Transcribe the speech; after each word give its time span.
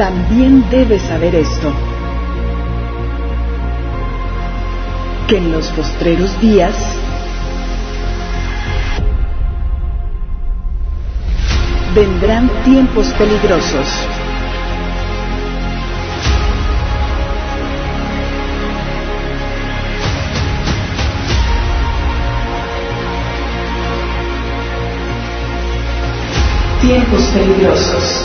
también 0.00 0.64
debes 0.70 1.02
saber 1.02 1.34
esto, 1.34 1.70
que 5.28 5.36
en 5.36 5.52
los 5.52 5.66
postreros 5.72 6.40
días 6.40 6.74
vendrán 11.94 12.48
tiempos 12.64 13.08
peligrosos. 13.08 13.86
Tiempos 26.80 27.20
peligrosos. 27.34 28.24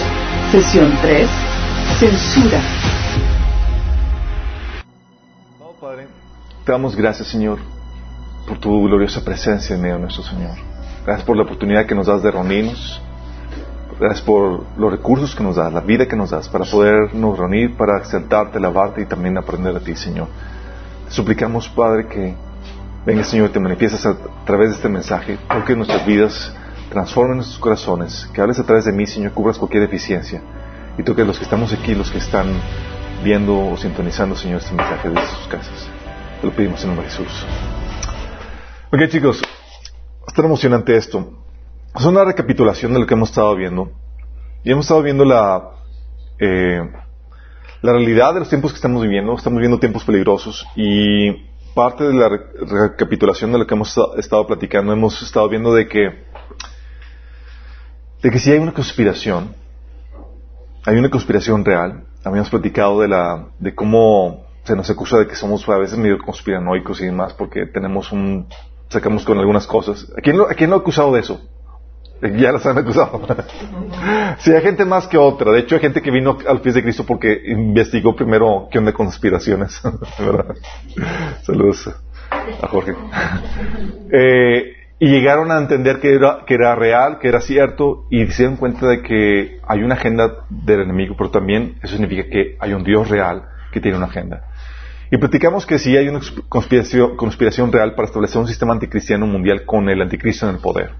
Sesión 0.53 0.97
3. 1.01 1.44
Censura. 1.99 2.59
Oh, 5.61 5.71
Padre, 5.79 6.07
te 6.65 6.71
damos 6.73 6.93
gracias, 6.93 7.29
Señor, 7.29 7.59
por 8.45 8.57
tu 8.59 8.83
gloriosa 8.83 9.23
presencia 9.23 9.77
en 9.77 9.81
medio 9.81 10.09
Señor. 10.09 10.57
Gracias 11.05 11.25
por 11.25 11.37
la 11.37 11.43
oportunidad 11.43 11.85
que 11.85 11.95
nos 11.95 12.07
das 12.07 12.21
de 12.21 12.31
reunirnos. 12.31 13.01
Gracias 13.97 14.21
por 14.21 14.65
los 14.77 14.91
recursos 14.91 15.33
que 15.33 15.41
nos 15.41 15.55
das, 15.55 15.71
la 15.71 15.79
vida 15.79 16.05
que 16.05 16.17
nos 16.17 16.31
das 16.31 16.49
para 16.49 16.65
podernos 16.65 17.39
reunir, 17.39 17.77
para 17.77 17.99
exaltarte, 17.99 18.57
alabarte 18.57 19.01
y 19.01 19.05
también 19.05 19.37
aprender 19.37 19.73
de 19.75 19.79
ti, 19.79 19.95
Señor. 19.95 20.27
Te 21.05 21.11
suplicamos, 21.11 21.69
Padre, 21.69 22.07
que 22.07 22.35
venga, 23.05 23.23
Señor, 23.23 23.51
te 23.51 23.59
manifiestas 23.61 24.05
a 24.05 24.17
través 24.45 24.71
de 24.71 24.75
este 24.75 24.89
mensaje, 24.89 25.37
toque 25.47 25.77
nuestras 25.77 26.05
vidas, 26.05 26.53
transforme 26.89 27.35
nuestros 27.35 27.57
corazones, 27.57 28.29
que 28.33 28.41
hables 28.41 28.59
a 28.59 28.63
través 28.63 28.83
de 28.83 28.91
mí, 28.91 29.07
Señor, 29.07 29.31
cubras 29.31 29.57
cualquier 29.57 29.83
deficiencia 29.83 30.41
y 30.97 31.03
toque 31.03 31.21
a 31.21 31.25
los 31.25 31.37
que 31.37 31.43
estamos 31.43 31.73
aquí, 31.73 31.93
los 31.95 32.09
que 32.11 32.17
están 32.19 32.47
viendo 33.23 33.57
o 33.71 33.77
sintonizando, 33.77 34.35
Señor, 34.35 34.61
este 34.61 34.73
mensaje 34.75 35.09
desde 35.09 35.27
sus 35.27 35.47
casas. 35.47 35.89
Te 36.41 36.47
lo 36.47 36.53
pedimos 36.53 36.81
en 36.83 36.89
nombre 36.89 37.05
de 37.07 37.11
Jesús. 37.11 37.45
Ok, 38.91 39.07
chicos, 39.09 39.41
está 40.27 40.41
emocionante 40.43 40.95
esto. 40.95 41.33
Es 41.97 42.05
una 42.05 42.23
recapitulación 42.25 42.93
de 42.93 42.99
lo 42.99 43.07
que 43.07 43.13
hemos 43.13 43.29
estado 43.29 43.55
viendo. 43.55 43.91
Y 44.63 44.71
hemos 44.71 44.85
estado 44.85 45.01
viendo 45.01 45.25
la, 45.25 45.71
eh, 46.39 46.81
la 47.81 47.91
realidad 47.93 48.33
de 48.33 48.39
los 48.41 48.49
tiempos 48.49 48.71
que 48.71 48.75
estamos 48.77 49.01
viviendo. 49.01 49.35
Estamos 49.35 49.57
viviendo 49.57 49.79
tiempos 49.79 50.03
peligrosos. 50.03 50.65
Y 50.75 51.31
parte 51.73 52.03
de 52.05 52.13
la 52.13 52.29
re- 52.29 52.39
recapitulación 52.61 53.51
de 53.51 53.59
lo 53.59 53.67
que 53.67 53.73
hemos 53.75 53.89
esta- 53.89 54.19
estado 54.19 54.45
platicando, 54.47 54.93
hemos 54.93 55.21
estado 55.21 55.47
viendo 55.49 55.73
de 55.73 55.87
que, 55.87 56.25
de 58.21 58.31
que 58.31 58.39
si 58.39 58.51
hay 58.51 58.59
una 58.59 58.73
conspiración, 58.73 59.53
hay 60.85 60.97
una 60.97 61.09
conspiración 61.09 61.65
real. 61.65 62.03
Habíamos 62.23 62.49
platicado 62.49 63.01
de 63.01 63.07
la, 63.07 63.47
de 63.59 63.73
cómo 63.73 64.45
se 64.63 64.75
nos 64.75 64.89
acusa 64.89 65.17
de 65.17 65.27
que 65.27 65.35
somos 65.35 65.67
a 65.69 65.77
veces 65.77 65.97
medio 65.97 66.17
conspiranoicos 66.19 67.01
y 67.01 67.05
demás 67.05 67.33
porque 67.33 67.65
tenemos 67.67 68.11
un, 68.11 68.47
sacamos 68.89 69.25
con 69.25 69.37
algunas 69.37 69.67
cosas. 69.67 70.11
¿A 70.17 70.21
quién 70.21 70.37
lo, 70.37 70.49
a 70.49 70.53
quién 70.53 70.69
lo 70.69 70.77
ha 70.77 70.79
acusado 70.79 71.13
de 71.13 71.21
eso? 71.21 71.41
Ya 72.21 72.51
las 72.51 72.65
han 72.65 72.77
acusado. 72.77 73.21
sí, 74.39 74.51
hay 74.51 74.61
gente 74.61 74.85
más 74.85 75.05
que 75.07 75.17
otra. 75.17 75.51
De 75.51 75.59
hecho, 75.59 75.75
hay 75.75 75.81
gente 75.81 76.01
que 76.01 76.09
vino 76.09 76.37
al 76.47 76.61
pies 76.61 76.73
de 76.73 76.81
Cristo 76.81 77.05
porque 77.05 77.41
investigó 77.45 78.15
primero 78.15 78.67
qué 78.71 78.79
onda 78.79 78.93
con 78.93 79.07
conspiraciones. 79.07 79.79
¿Verdad? 80.19 80.55
Saludos 81.43 81.91
a 82.61 82.67
Jorge. 82.67 82.95
Eh, 84.11 84.74
y 84.99 85.07
llegaron 85.07 85.51
a 85.51 85.57
entender 85.57 85.99
que 85.99 86.13
era, 86.13 86.39
que 86.45 86.53
era 86.53 86.75
real, 86.75 87.19
que 87.19 87.27
era 87.27 87.41
cierto, 87.41 88.05
y 88.09 88.25
se 88.27 88.43
dieron 88.43 88.57
cuenta 88.57 88.87
de 88.87 89.01
que 89.01 89.59
hay 89.67 89.83
una 89.83 89.95
agenda 89.95 90.45
del 90.49 90.81
enemigo, 90.81 91.15
pero 91.17 91.31
también 91.31 91.75
eso 91.83 91.93
significa 91.93 92.29
que 92.29 92.55
hay 92.59 92.73
un 92.73 92.83
Dios 92.83 93.09
real 93.09 93.43
que 93.71 93.81
tiene 93.81 93.97
una 93.97 94.07
agenda. 94.07 94.45
Y 95.11 95.17
platicamos 95.17 95.65
que 95.65 95.79
sí 95.79 95.95
hay 95.95 96.07
una 96.07 96.19
conspiración, 96.49 97.15
conspiración 97.17 97.71
real 97.71 97.93
para 97.93 98.07
establecer 98.07 98.39
un 98.39 98.47
sistema 98.47 98.73
anticristiano 98.73 99.27
mundial 99.27 99.65
con 99.65 99.89
el 99.89 100.01
anticristo 100.01 100.47
en 100.47 100.55
el 100.55 100.61
poder. 100.61 100.91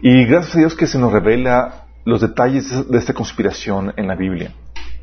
Y 0.00 0.24
gracias 0.24 0.56
a 0.56 0.58
Dios 0.58 0.74
que 0.74 0.86
se 0.86 0.98
nos 0.98 1.12
revela 1.12 1.84
los 2.04 2.20
detalles 2.20 2.90
de 2.90 2.98
esta 2.98 3.12
conspiración 3.12 3.92
en 3.96 4.08
la 4.08 4.16
Biblia. 4.16 4.52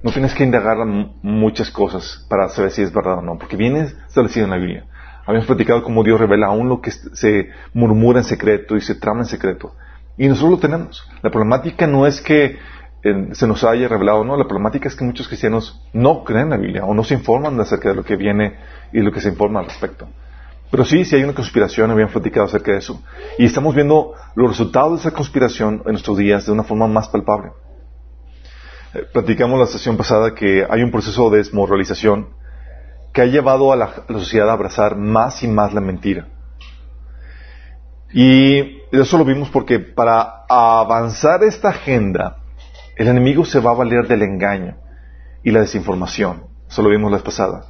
No 0.03 0.11
tienes 0.11 0.33
que 0.33 0.43
indagar 0.43 0.77
muchas 1.21 1.71
cosas 1.71 2.25
para 2.29 2.49
saber 2.49 2.71
si 2.71 2.81
es 2.81 2.93
verdad 2.93 3.19
o 3.19 3.21
no, 3.21 3.37
porque 3.37 3.55
viene 3.55 3.87
establecido 4.07 4.45
en 4.45 4.51
la 4.51 4.57
Biblia. 4.57 4.85
Habíamos 5.29 5.45
platicado 5.45 5.83
cómo 5.83 6.03
Dios 6.03 6.19
revela 6.19 6.47
aún 6.47 6.69
lo 6.69 6.81
que 6.81 6.89
se 6.89 7.51
murmura 7.75 8.21
en 8.21 8.23
secreto 8.23 8.75
y 8.75 8.81
se 8.81 8.95
trama 8.95 9.19
en 9.19 9.27
secreto. 9.27 9.75
Y 10.17 10.27
nosotros 10.27 10.53
lo 10.53 10.57
tenemos. 10.57 11.07
La 11.21 11.29
problemática 11.29 11.85
no 11.85 12.07
es 12.07 12.19
que 12.19 12.57
eh, 13.03 13.29
se 13.33 13.45
nos 13.45 13.63
haya 13.63 13.87
revelado, 13.87 14.23
no. 14.23 14.35
La 14.35 14.45
problemática 14.45 14.87
es 14.87 14.95
que 14.95 15.05
muchos 15.05 15.27
cristianos 15.27 15.87
no 15.93 16.23
creen 16.23 16.49
la 16.49 16.57
Biblia 16.57 16.83
o 16.83 16.95
no 16.95 17.03
se 17.03 17.13
informan 17.13 17.59
acerca 17.59 17.89
de 17.89 17.95
lo 17.95 18.03
que 18.03 18.15
viene 18.15 18.55
y 18.91 19.01
lo 19.01 19.11
que 19.11 19.21
se 19.21 19.29
informa 19.29 19.59
al 19.59 19.67
respecto. 19.67 20.07
Pero 20.71 20.83
sí, 20.83 21.05
sí 21.05 21.15
hay 21.15 21.23
una 21.23 21.35
conspiración, 21.35 21.91
habían 21.91 22.09
platicado 22.09 22.47
acerca 22.47 22.71
de 22.71 22.79
eso. 22.79 22.99
Y 23.37 23.45
estamos 23.45 23.75
viendo 23.75 24.15
los 24.33 24.49
resultados 24.49 24.93
de 24.93 25.09
esa 25.09 25.15
conspiración 25.15 25.83
en 25.85 25.91
nuestros 25.91 26.17
días 26.17 26.47
de 26.47 26.53
una 26.53 26.63
forma 26.63 26.87
más 26.87 27.07
palpable. 27.07 27.51
Eh, 28.95 29.05
platicamos 29.13 29.59
la 29.59 29.67
sesión 29.67 29.95
pasada 29.95 30.33
que 30.33 30.65
hay 30.67 30.81
un 30.81 30.89
proceso 30.89 31.29
de 31.29 31.37
desmoralización 31.37 32.38
que 33.13 33.21
ha 33.21 33.25
llevado 33.25 33.71
a 33.71 33.75
la, 33.75 33.89
sociedad 34.09 34.49
a 34.49 34.53
abrazar 34.53 34.95
más 34.95 35.43
y 35.43 35.47
más 35.47 35.73
la 35.73 35.81
mentira. 35.81 36.27
Y 38.13 38.79
eso 38.91 39.17
lo 39.17 39.25
vimos 39.25 39.49
porque 39.49 39.79
para 39.79 40.45
avanzar 40.49 41.43
esta 41.43 41.69
agenda, 41.69 42.37
el 42.97 43.07
enemigo 43.07 43.45
se 43.45 43.59
va 43.59 43.71
a 43.71 43.75
valer 43.75 44.07
del 44.07 44.23
engaño 44.23 44.77
y 45.43 45.51
la 45.51 45.61
desinformación. 45.61 46.43
Eso 46.67 46.81
lo 46.81 46.89
vimos 46.89 47.11
la 47.11 47.17
vez 47.17 47.23
pasada. 47.23 47.65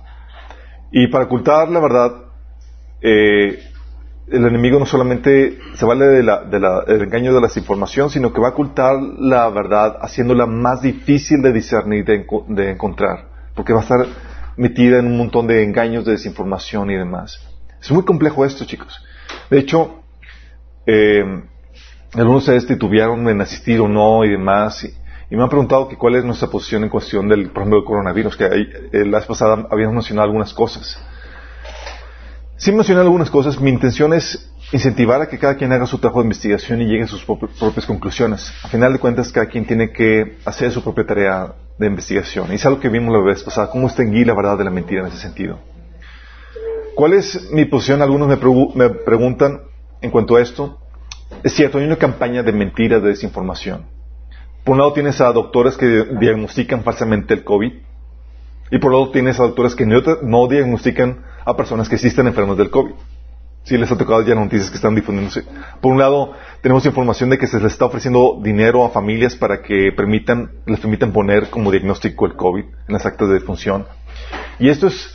Y 0.91 1.07
para 1.07 1.25
ocultar 1.25 1.69
la 1.69 1.79
verdad, 1.79 2.11
eh, 3.01 3.59
el 4.31 4.45
enemigo 4.45 4.79
no 4.79 4.85
solamente 4.85 5.57
se 5.75 5.85
vale 5.85 6.05
de 6.05 6.23
la- 6.23 6.43
de 6.43 6.59
la- 6.59 6.81
del 6.81 7.01
engaño 7.03 7.33
de 7.33 7.41
la 7.41 7.47
desinformación, 7.47 8.09
sino 8.09 8.31
que 8.31 8.39
va 8.41 8.49
a 8.49 8.51
ocultar 8.51 8.95
la 9.01 9.49
verdad 9.49 9.97
haciéndola 10.01 10.45
más 10.45 10.81
difícil 10.81 11.41
de 11.41 11.51
discernir, 11.51 12.05
de, 12.05 12.25
de 12.47 12.71
encontrar, 12.71 13.25
porque 13.55 13.73
va 13.73 13.79
a 13.79 13.83
estar 13.83 13.99
metida 14.59 14.99
en 14.99 15.07
un 15.07 15.17
montón 15.17 15.47
de 15.47 15.63
engaños, 15.63 16.03
de 16.03 16.11
desinformación 16.11 16.91
y 16.91 16.95
demás. 16.95 17.39
Es 17.81 17.89
muy 17.91 18.03
complejo 18.03 18.43
esto, 18.45 18.65
chicos. 18.65 18.93
De 19.49 19.57
hecho, 19.57 20.03
eh, 20.85 21.23
algunos 22.13 22.43
ustedes 22.43 22.67
titubearon 22.67 23.27
en 23.29 23.39
asistir 23.39 23.79
o 23.79 23.87
no 23.87 24.25
y 24.25 24.29
demás, 24.29 24.83
y, 24.83 24.93
me 25.35 25.43
han 25.43 25.49
preguntado 25.49 25.87
que 25.87 25.95
cuál 25.95 26.15
es 26.15 26.25
nuestra 26.25 26.49
posición 26.49 26.83
en 26.83 26.89
cuestión 26.89 27.29
del, 27.29 27.51
por 27.51 27.61
ejemplo, 27.61 27.79
del 27.79 27.85
coronavirus, 27.85 28.35
que 28.35 28.43
ahí, 28.45 28.67
eh, 28.91 29.05
la 29.05 29.19
vez 29.19 29.27
pasada 29.27 29.67
habíamos 29.71 29.93
mencionado 29.95 30.25
algunas 30.25 30.53
cosas. 30.53 31.01
Sí 32.57 32.73
mencioné 32.73 32.99
algunas 32.99 33.29
cosas. 33.29 33.61
Mi 33.61 33.69
intención 33.69 34.11
es 34.11 34.51
incentivar 34.71 35.21
a 35.21 35.27
que 35.27 35.37
cada 35.39 35.55
quien 35.55 35.71
haga 35.71 35.85
su 35.87 35.97
trabajo 35.97 36.19
de 36.19 36.25
investigación 36.25 36.81
y 36.81 36.85
llegue 36.85 37.03
a 37.03 37.07
sus 37.07 37.25
prop- 37.25 37.49
propias 37.59 37.85
conclusiones. 37.85 38.51
A 38.63 38.67
final 38.67 38.93
de 38.93 38.99
cuentas, 38.99 39.31
cada 39.31 39.47
quien 39.47 39.65
tiene 39.65 39.91
que 39.91 40.37
hacer 40.45 40.71
su 40.71 40.83
propia 40.83 41.05
tarea 41.05 41.53
de 41.77 41.87
investigación. 41.87 42.51
Y 42.51 42.55
es 42.55 42.65
algo 42.65 42.79
que 42.79 42.89
vimos 42.89 43.13
la 43.13 43.23
vez 43.23 43.41
pasada, 43.43 43.69
cómo 43.71 43.87
extinguir 43.87 44.27
la 44.27 44.33
verdad 44.35 44.57
de 44.57 44.65
la 44.65 44.69
mentira 44.71 45.01
en 45.01 45.07
ese 45.07 45.17
sentido. 45.17 45.57
¿Cuál 46.95 47.13
es 47.13 47.49
mi 47.51 47.65
posición? 47.65 48.01
Algunos 48.01 48.27
me, 48.27 48.37
pregu- 48.37 48.73
me 48.75 48.89
preguntan 48.89 49.61
en 50.01 50.11
cuanto 50.11 50.35
a 50.35 50.41
esto. 50.41 50.77
Es 51.43 51.53
cierto, 51.53 51.77
hay 51.77 51.85
una 51.85 51.95
campaña 51.95 52.43
de 52.43 52.51
mentiras, 52.51 53.01
de 53.01 53.09
desinformación. 53.09 53.85
Por 54.63 54.73
un 54.73 54.79
lado 54.79 54.93
tienes 54.93 55.21
a 55.21 55.31
doctores 55.31 55.77
que 55.77 56.05
diagnostican 56.19 56.83
falsamente 56.83 57.33
el 57.33 57.43
COVID 57.43 57.71
y 58.71 58.77
por 58.77 58.93
otro 58.93 59.11
tienes 59.13 59.39
a 59.39 59.43
doctores 59.43 59.73
que 59.73 59.85
no, 59.85 60.01
no 60.21 60.47
diagnostican 60.47 61.23
a 61.45 61.55
personas 61.55 61.87
que 61.89 61.97
sí 61.97 62.07
están 62.07 62.27
enfermas 62.27 62.57
del 62.57 62.69
COVID. 62.69 62.91
Sí, 63.69 63.77
les 63.77 63.91
ha 63.91 63.97
tocado 63.99 64.23
ya 64.23 64.33
noticias 64.33 64.71
que 64.71 64.77
están 64.77 64.95
difundiéndose. 64.95 65.43
Por 65.79 65.91
un 65.91 65.99
lado, 65.99 66.33
tenemos 66.63 66.83
información 66.87 67.29
de 67.29 67.37
que 67.37 67.45
se 67.45 67.59
les 67.59 67.73
está 67.73 67.85
ofreciendo 67.85 68.39
dinero 68.41 68.83
a 68.83 68.89
familias 68.89 69.35
para 69.35 69.61
que 69.61 69.91
permitan, 69.95 70.49
les 70.65 70.79
permitan 70.79 71.13
poner 71.13 71.51
como 71.51 71.69
diagnóstico 71.69 72.25
el 72.25 72.35
COVID 72.35 72.63
en 72.63 72.93
las 72.93 73.05
actas 73.05 73.27
de 73.27 73.35
defunción. 73.35 73.85
Y 74.57 74.69
esto 74.69 74.87
es 74.87 75.13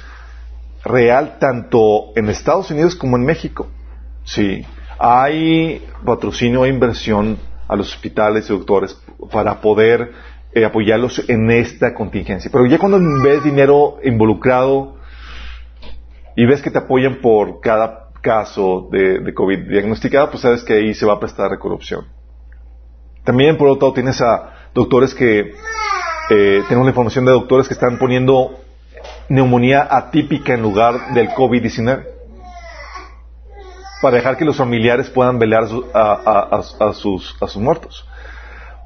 real 0.85 1.39
tanto 1.41 2.13
en 2.15 2.29
Estados 2.29 2.71
Unidos 2.71 2.95
como 2.95 3.17
en 3.17 3.25
México. 3.25 3.67
Sí, 4.23 4.65
hay 5.01 5.85
patrocinio 6.07 6.65
e 6.65 6.69
inversión 6.69 7.39
a 7.67 7.75
los 7.75 7.93
hospitales 7.93 8.49
y 8.49 8.53
doctores 8.53 8.97
para 9.33 9.61
poder 9.61 10.13
eh, 10.53 10.65
apoyarlos 10.65 11.29
en 11.29 11.51
esta 11.51 11.93
contingencia. 11.93 12.53
Pero 12.53 12.67
ya 12.67 12.79
cuando 12.79 13.01
ves 13.21 13.43
dinero 13.43 13.97
involucrado 14.05 14.95
y 16.37 16.47
ves 16.47 16.63
que 16.63 16.71
te 16.71 16.79
apoyan 16.79 17.17
por 17.17 17.59
cada 17.59 18.04
caso 18.25 18.89
de, 18.91 19.33
COVID 19.35 19.69
diagnosticado, 19.69 20.31
pues 20.31 20.41
sabes 20.43 20.65
que 20.65 20.73
ahí 20.73 20.95
se 20.95 21.05
va 21.07 21.13
a 21.15 21.21
prestar 21.21 21.53
a 21.53 21.59
corrupción. 21.59 22.07
También, 23.23 23.57
por 23.57 23.69
otro 23.69 23.89
lado, 23.89 23.95
tienes 23.95 24.21
a 24.21 24.71
doctores 24.75 25.15
que, 25.15 25.55
eh, 26.31 26.63
tenemos 26.69 26.87
la 26.87 26.91
información 26.91 27.27
de 27.27 27.33
doctores 27.33 27.69
que 27.69 27.75
están 27.75 27.99
poniendo 27.99 28.59
neumonía 29.29 29.87
atípica 29.91 30.55
en 30.55 30.63
lugar 30.63 31.13
del 31.13 31.29
COVID-19 31.31 32.07
para 34.01 34.17
dejar 34.17 34.37
que 34.37 34.45
los 34.45 34.57
familiares 34.57 35.11
puedan 35.11 35.39
velar 35.39 35.65
a 35.65 36.63
sus, 36.95 37.37
a 37.41 37.47
sus 37.47 37.63
muertos. 37.63 38.07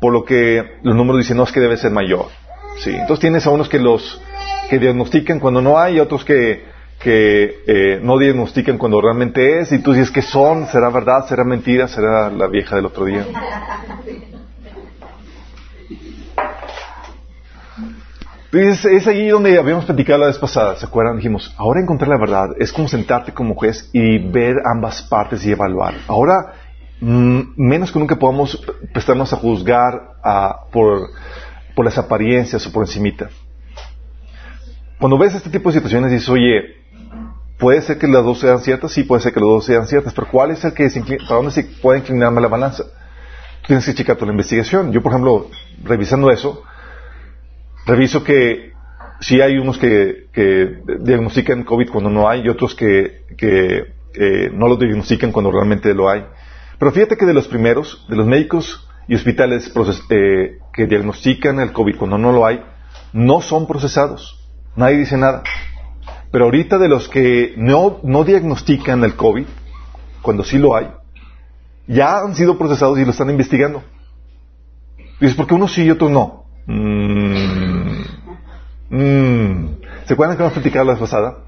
por 0.01 0.13
lo 0.13 0.25
que 0.25 0.79
los 0.83 0.95
números 0.95 1.23
dicen, 1.23 1.37
no, 1.37 1.43
es 1.43 1.51
que 1.51 1.59
debe 1.59 1.77
ser 1.77 1.91
mayor. 1.91 2.27
Sí. 2.77 2.91
Entonces 2.91 3.19
tienes 3.19 3.45
a 3.47 3.51
unos 3.51 3.69
que 3.69 3.81
los 3.81 4.21
que 4.71 4.79
diagnostican 4.79 5.41
cuando 5.41 5.61
no 5.61 5.77
hay 5.77 5.97
y 5.97 6.01
otros 6.01 6.25
que, 6.25 6.65
que 6.99 7.63
eh, 7.67 8.01
no 8.03 8.19
diagnostican 8.19 8.77
cuando 8.77 9.01
realmente 9.01 9.61
es 9.61 9.71
y 9.73 9.79
tú 9.79 9.93
dices 9.93 10.11
que 10.11 10.23
son, 10.23 10.67
será 10.67 10.91
verdad, 10.91 11.27
será 11.27 11.45
mentira, 11.45 11.87
será 11.87 12.29
la 12.31 12.49
vieja 12.49 12.77
del 12.77 12.87
otro 12.87 13.05
día. 13.05 13.25
Es, 18.51 18.85
es 18.87 19.07
allí 19.07 19.29
donde 19.29 19.59
habíamos 19.59 19.85
platicado 19.85 20.21
la 20.21 20.27
vez 20.27 20.39
pasada, 20.39 20.75
¿se 20.77 20.87
acuerdan? 20.87 21.17
Dijimos, 21.17 21.55
ahora 21.59 21.81
encontrar 21.81 22.09
la 22.09 22.19
verdad 22.19 22.49
es 22.59 22.73
como 22.73 22.89
sentarte 22.89 23.33
como 23.33 23.55
juez 23.55 23.91
y 23.93 24.19
ver 24.19 24.57
ambas 24.65 25.03
partes 25.03 25.45
y 25.45 25.53
evaluar. 25.53 25.95
Ahora, 26.09 26.55
mm, 27.01 27.41
menos 27.57 27.93
que 27.93 27.99
nunca 27.99 28.17
podamos 28.17 28.61
prestarnos 28.93 29.33
a 29.35 29.37
juzgar 29.37 30.15
a, 30.25 30.65
por, 30.73 31.11
por 31.77 31.85
las 31.85 31.99
apariencias 31.99 32.67
o 32.67 32.73
por 32.73 32.85
encimita. 32.85 33.29
Cuando 34.99 35.19
ves 35.19 35.35
este 35.35 35.51
tipo 35.51 35.69
de 35.69 35.75
situaciones 35.75 36.11
dices, 36.11 36.29
oye, 36.31 36.79
puede 37.59 37.83
ser 37.83 37.99
que 37.99 38.07
las 38.07 38.25
dos 38.25 38.41
sean 38.41 38.61
ciertas, 38.61 38.93
sí, 38.93 39.03
puede 39.03 39.23
ser 39.23 39.33
que 39.33 39.41
las 39.41 39.49
dos 39.49 39.65
sean 39.67 39.87
ciertas, 39.87 40.15
pero 40.15 40.29
¿cuál 40.31 40.53
es 40.53 40.65
el 40.65 40.73
que 40.73 40.89
para 41.29 41.37
dónde 41.37 41.51
se 41.51 41.65
puede 41.65 42.01
inclinarme 42.01 42.41
la 42.41 42.49
balanza? 42.49 42.85
Tú 42.85 43.69
tienes 43.69 43.85
que 43.85 43.95
checar 43.95 44.17
toda 44.17 44.27
la 44.27 44.33
investigación. 44.33 44.93
Yo, 44.93 45.03
por 45.03 45.13
ejemplo, 45.13 45.51
revisando 45.83 46.31
eso, 46.31 46.63
reviso 47.87 48.23
que 48.23 48.73
sí 49.21 49.41
hay 49.41 49.59
unos 49.59 49.79
que, 49.79 50.29
diagnostican 51.01 51.65
COVID 51.65 51.91
cuando 51.91 52.11
no 52.11 52.29
hay 52.29 52.43
y 52.43 52.49
otros 52.49 52.75
que, 52.75 53.25
no 54.53 54.69
lo 54.69 54.77
diagnostican 54.77 55.33
cuando 55.33 55.51
realmente 55.51 55.93
lo 55.95 56.09
hay. 56.09 56.25
Pero 56.79 56.93
fíjate 56.93 57.17
que 57.17 57.27
de 57.27 57.35
los 57.35 57.49
primeros, 57.49 58.07
de 58.09 58.17
los 58.17 58.27
médicos 58.27 58.89
y 59.09 59.17
hospitales 59.17 59.73
eh, 60.11 60.59
que 60.73 60.87
diagnostican 60.87 61.59
el 61.59 61.73
COVID 61.73 61.97
cuando 61.97 62.19
no 62.19 62.31
lo 62.31 62.47
hay, 62.47 62.63
no 63.13 63.41
son 63.41 63.67
procesados. 63.67 64.47
Nadie 64.77 64.99
dice 64.99 65.17
nada. 65.17 65.43
Pero 66.31 66.45
ahorita 66.45 66.79
de 66.79 66.89
los 66.89 67.09
que 67.09 67.55
no, 67.57 68.01
no 68.03 68.25
diagnostican 68.25 69.03
el 69.05 69.15
COVID, 69.15 69.47
cuando 70.23 70.45
sí 70.45 70.59
lo 70.59 70.77
hay, 70.77 70.89
ya 71.87 72.21
han 72.21 72.35
sido 72.35 72.59
procesados 72.59 72.99
y 72.99 73.05
lo 73.05 73.13
están 73.13 73.31
investigando. 73.31 73.83
Dices, 75.21 75.37
¿por 75.37 75.47
qué 75.47 75.55
unos 75.55 75.73
sí 75.73 75.85
y 75.85 75.91
otros 75.91 76.11
no? 76.11 76.45
Mm. 76.67 78.03
Mm. 78.91 79.69
¿Se 80.05 80.15
acuerdan 80.15 80.37
que 80.37 80.43
hemos 80.43 80.53
platicado 80.53 80.85
la 80.85 80.93
vez 80.93 81.01
pasada? 81.01 81.39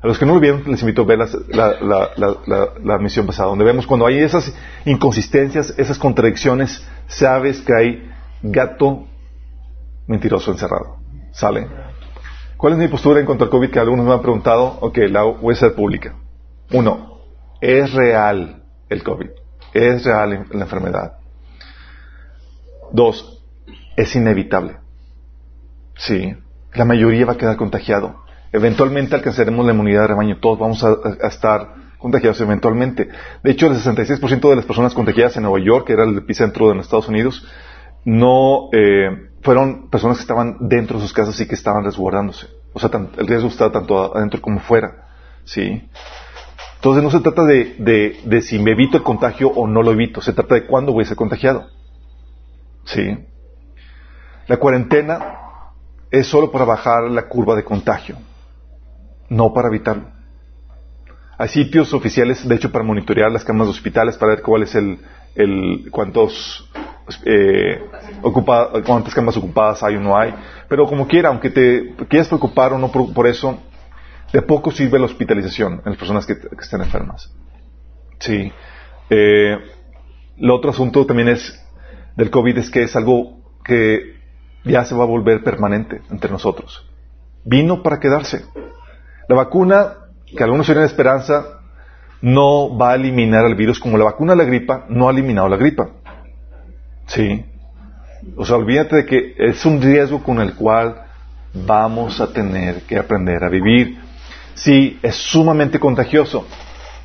A 0.00 0.06
los 0.06 0.18
que 0.18 0.24
no 0.24 0.34
lo 0.34 0.40
vieron, 0.40 0.62
les 0.66 0.80
invito 0.80 1.02
a 1.02 1.06
ver 1.06 1.18
la, 1.18 2.98
misión 2.98 3.26
pasada, 3.26 3.48
donde 3.48 3.64
vemos 3.64 3.86
cuando 3.86 4.06
hay 4.06 4.18
esas 4.18 4.54
inconsistencias, 4.84 5.74
esas 5.76 5.98
contradicciones, 5.98 6.86
sabes 7.08 7.60
que 7.62 7.74
hay 7.74 8.10
gato 8.42 9.06
mentiroso 10.06 10.52
encerrado. 10.52 10.98
¿Sale? 11.32 11.87
¿Cuál 12.58 12.72
es 12.72 12.78
mi 12.80 12.88
postura 12.88 13.20
en 13.20 13.26
cuanto 13.26 13.44
al 13.44 13.50
COVID? 13.50 13.70
Que 13.70 13.78
algunos 13.78 14.04
me 14.04 14.12
han 14.12 14.20
preguntado. 14.20 14.78
Ok, 14.80 14.98
la 15.08 15.22
voy 15.22 15.52
a 15.52 15.56
ser 15.56 15.76
pública. 15.76 16.16
Uno, 16.72 17.20
es 17.60 17.92
real 17.92 18.64
el 18.88 19.04
COVID. 19.04 19.28
Es 19.72 20.04
real 20.04 20.44
la 20.50 20.64
enfermedad. 20.64 21.18
Dos, 22.90 23.44
es 23.96 24.16
inevitable. 24.16 24.76
Sí, 25.94 26.34
la 26.74 26.84
mayoría 26.84 27.26
va 27.26 27.34
a 27.34 27.36
quedar 27.36 27.56
contagiado. 27.56 28.24
Eventualmente 28.50 29.14
alcanzaremos 29.14 29.64
la 29.64 29.72
inmunidad 29.72 30.02
de 30.02 30.08
rebaño. 30.08 30.38
Todos 30.40 30.58
vamos 30.58 30.82
a, 30.82 30.96
estar 31.28 31.74
contagiados 31.98 32.40
eventualmente. 32.40 33.08
De 33.44 33.50
hecho, 33.52 33.68
el 33.68 33.74
66% 33.74 34.50
de 34.50 34.56
las 34.56 34.64
personas 34.64 34.94
contagiadas 34.94 35.36
en 35.36 35.44
Nueva 35.44 35.64
York, 35.64 35.86
que 35.86 35.92
era 35.92 36.02
el 36.02 36.18
epicentro 36.18 36.68
de 36.68 36.74
los 36.74 36.86
Estados 36.86 37.08
Unidos, 37.08 37.46
no 38.04 38.68
eh, 38.72 39.27
fueron 39.42 39.88
personas 39.88 40.18
que 40.18 40.22
estaban 40.22 40.56
dentro 40.60 40.98
de 40.98 41.02
sus 41.02 41.12
casas 41.12 41.40
y 41.40 41.46
que 41.46 41.54
estaban 41.54 41.84
resguardándose. 41.84 42.46
O 42.72 42.80
sea, 42.80 42.90
el 43.16 43.26
riesgo 43.26 43.48
está 43.48 43.70
tanto 43.70 44.16
adentro 44.16 44.40
como 44.40 44.60
fuera. 44.60 45.08
¿sí? 45.44 45.88
Entonces 46.76 47.02
no 47.02 47.10
se 47.10 47.20
trata 47.20 47.44
de, 47.44 47.76
de, 47.78 48.20
de 48.24 48.42
si 48.42 48.58
me 48.58 48.72
evito 48.72 48.96
el 48.96 49.02
contagio 49.02 49.48
o 49.48 49.66
no 49.66 49.82
lo 49.82 49.92
evito, 49.92 50.20
se 50.20 50.32
trata 50.32 50.54
de 50.54 50.66
cuándo 50.66 50.92
voy 50.92 51.02
a 51.02 51.08
ser 51.08 51.16
contagiado. 51.16 51.66
¿Sí? 52.84 53.18
La 54.46 54.58
cuarentena 54.58 55.36
es 56.10 56.26
solo 56.26 56.50
para 56.50 56.64
bajar 56.64 57.10
la 57.10 57.28
curva 57.28 57.54
de 57.56 57.64
contagio, 57.64 58.16
no 59.28 59.52
para 59.52 59.68
evitarlo. 59.68 60.04
Hay 61.36 61.48
sitios 61.48 61.92
oficiales, 61.94 62.46
de 62.46 62.54
hecho, 62.54 62.72
para 62.72 62.84
monitorear 62.84 63.30
las 63.30 63.44
camas 63.44 63.66
de 63.66 63.72
hospitales, 63.72 64.16
para 64.16 64.34
ver 64.34 64.42
cuál 64.42 64.62
es 64.62 64.74
el, 64.74 64.98
el 65.34 65.88
cuántos, 65.90 66.68
eh, 67.24 67.82
cuántas 68.84 69.14
camas 69.14 69.36
ocupadas 69.36 69.82
hay 69.82 69.96
o 69.96 70.00
no 70.00 70.16
hay. 70.16 70.34
Pero 70.68 70.86
como 70.86 71.06
quiera, 71.06 71.28
aunque 71.28 71.50
te 71.50 71.94
quieras 72.08 72.28
preocupar 72.28 72.72
o 72.72 72.78
no 72.78 72.90
por, 72.90 73.26
eso, 73.26 73.58
de 74.32 74.42
poco 74.42 74.70
sirve 74.70 74.98
la 74.98 75.06
hospitalización 75.06 75.82
en 75.84 75.92
las 75.92 75.96
personas 75.96 76.26
que, 76.26 76.34
estén 76.60 76.82
enfermas. 76.82 77.32
Sí. 78.18 78.52
Eh, 79.10 79.56
el 80.36 80.50
otro 80.50 80.70
asunto 80.70 81.06
también 81.06 81.28
es 81.28 81.64
del 82.16 82.30
COVID 82.30 82.58
es 82.58 82.70
que 82.70 82.82
es 82.82 82.96
algo 82.96 83.38
que 83.64 84.18
ya 84.64 84.84
se 84.84 84.94
va 84.94 85.04
a 85.04 85.06
volver 85.06 85.42
permanente 85.42 86.02
entre 86.10 86.30
nosotros. 86.30 86.86
Vino 87.44 87.82
para 87.82 88.00
quedarse. 88.00 88.44
La 89.28 89.36
vacuna, 89.36 89.94
que 90.26 90.42
algunos 90.42 90.66
tienen 90.66 90.84
esperanza, 90.84 91.58
no 92.20 92.76
va 92.76 92.92
a 92.92 92.94
eliminar 92.96 93.44
el 93.44 93.54
virus 93.54 93.78
como 93.78 93.96
la 93.96 94.04
vacuna 94.04 94.32
de 94.32 94.38
la 94.38 94.44
gripa 94.44 94.86
no 94.88 95.08
ha 95.08 95.12
eliminado 95.12 95.48
la 95.48 95.56
gripa. 95.56 95.90
Sí. 97.08 97.44
O 98.36 98.44
sea, 98.44 98.56
olvídate 98.56 98.96
de 98.96 99.06
que 99.06 99.34
es 99.36 99.64
un 99.66 99.82
riesgo 99.82 100.22
con 100.22 100.40
el 100.40 100.54
cual 100.54 101.02
vamos 101.54 102.20
a 102.20 102.32
tener 102.32 102.82
que 102.82 102.98
aprender 102.98 103.42
a 103.42 103.48
vivir. 103.48 103.98
Sí, 104.54 104.98
es 105.02 105.14
sumamente 105.16 105.78
contagioso. 105.78 106.46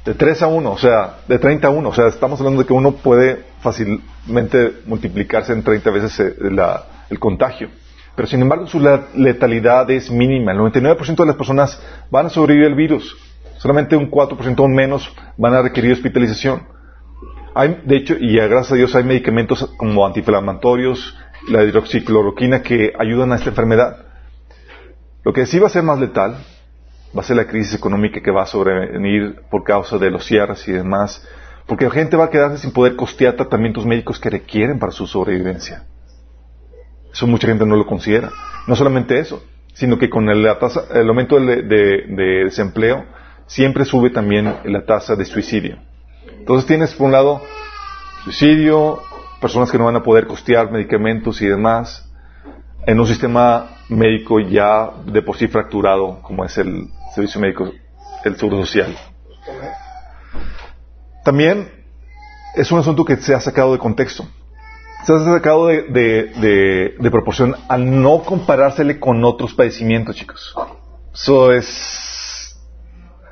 De 0.05 0.13
3 0.13 0.41
a 0.41 0.47
1, 0.47 0.71
o 0.71 0.77
sea, 0.77 1.17
de 1.27 1.39
30 1.39 1.67
a 1.67 1.71
1. 1.71 1.89
O 1.89 1.93
sea, 1.93 2.07
estamos 2.07 2.39
hablando 2.39 2.61
de 2.61 2.67
que 2.67 2.73
uno 2.73 2.91
puede 2.91 3.45
fácilmente 3.61 4.81
multiplicarse 4.85 5.53
en 5.53 5.63
30 5.63 5.89
veces 5.91 6.19
eh, 6.19 6.35
la, 6.51 6.83
el 7.09 7.19
contagio. 7.19 7.69
Pero 8.15 8.27
sin 8.27 8.41
embargo 8.41 8.67
su 8.67 8.79
letalidad 9.15 9.89
es 9.89 10.11
mínima. 10.11 10.51
El 10.51 10.59
99% 10.59 11.15
de 11.15 11.25
las 11.25 11.35
personas 11.35 11.81
van 12.11 12.27
a 12.27 12.29
sobrevivir 12.29 12.67
al 12.67 12.75
virus. 12.75 13.17
Solamente 13.57 13.95
un 13.95 14.11
4% 14.11 14.59
o 14.59 14.67
menos 14.67 15.11
van 15.37 15.53
a 15.53 15.61
requerir 15.61 15.93
hospitalización. 15.93 16.61
Hay, 17.55 17.81
de 17.85 17.97
hecho, 17.97 18.15
y 18.19 18.35
gracias 18.35 18.71
a 18.71 18.75
Dios 18.75 18.95
hay 18.95 19.03
medicamentos 19.03 19.73
como 19.77 20.05
antiinflamatorios, 20.05 21.17
la 21.49 21.63
hidroxicloroquina 21.63 22.61
que 22.61 22.93
ayudan 22.97 23.31
a 23.31 23.35
esta 23.35 23.49
enfermedad. 23.49 24.05
Lo 25.23 25.33
que 25.33 25.45
sí 25.45 25.59
va 25.59 25.67
a 25.67 25.69
ser 25.69 25.83
más 25.83 25.99
letal 25.99 26.37
va 27.15 27.21
a 27.21 27.23
ser 27.23 27.37
la 27.37 27.45
crisis 27.45 27.75
económica 27.75 28.21
que 28.21 28.31
va 28.31 28.43
a 28.43 28.47
sobrevenir 28.47 29.41
por 29.49 29.63
causa 29.63 29.97
de 29.97 30.09
los 30.09 30.25
cierres 30.25 30.67
y 30.67 30.71
demás, 30.71 31.27
porque 31.67 31.85
la 31.85 31.91
gente 31.91 32.17
va 32.17 32.25
a 32.25 32.29
quedarse 32.29 32.57
sin 32.57 32.71
poder 32.71 32.95
costear 32.95 33.35
tratamientos 33.35 33.85
médicos 33.85 34.19
que 34.19 34.29
requieren 34.29 34.79
para 34.79 34.91
su 34.91 35.05
sobrevivencia. 35.05 35.83
Eso 37.11 37.27
mucha 37.27 37.47
gente 37.47 37.65
no 37.65 37.75
lo 37.75 37.85
considera. 37.85 38.31
No 38.67 38.75
solamente 38.75 39.19
eso, 39.19 39.43
sino 39.73 39.97
que 39.99 40.09
con 40.09 40.29
el, 40.29 40.45
aumento 40.47 41.39
de, 41.39 42.43
desempleo 42.45 43.05
siempre 43.45 43.85
sube 43.85 44.09
también 44.09 44.55
la 44.65 44.85
tasa 44.85 45.15
de 45.15 45.25
suicidio. 45.25 45.77
Entonces 46.43 46.67
tienes 46.67 46.93
por 46.93 47.05
un 47.05 47.13
lado 47.13 47.41
suicidio, 48.25 49.01
personas 49.39 49.71
que 49.71 49.77
no 49.77 49.85
van 49.85 49.95
a 49.95 50.03
poder 50.03 50.27
costear 50.27 50.69
medicamentos 50.71 51.41
y 51.41 51.47
demás, 51.47 52.11
en 52.85 52.99
un 52.99 53.07
sistema 53.07 53.69
médico 53.87 54.39
ya 54.41 54.91
de 55.05 55.21
por 55.21 55.37
sí 55.37 55.47
fracturado 55.47 56.21
como 56.21 56.43
es 56.43 56.57
el 56.57 56.89
servicio 57.15 57.39
médico, 57.39 57.71
el 58.25 58.35
seguro 58.35 58.65
social. 58.65 58.93
También 61.23 61.71
es 62.55 62.71
un 62.71 62.79
asunto 62.79 63.05
que 63.05 63.15
se 63.17 63.33
ha 63.33 63.39
sacado 63.39 63.71
de 63.71 63.79
contexto 63.79 64.27
se 65.05 65.13
ha 65.13 65.19
sacado 65.19 65.67
de, 65.67 67.09
proporción 67.11 67.55
al 67.67 68.01
no 68.01 68.23
comparársele 68.23 68.99
con 68.99 69.23
otros 69.23 69.53
padecimientos, 69.53 70.15
chicos. 70.15 70.55
Eso 71.13 71.51
es... 71.51 72.57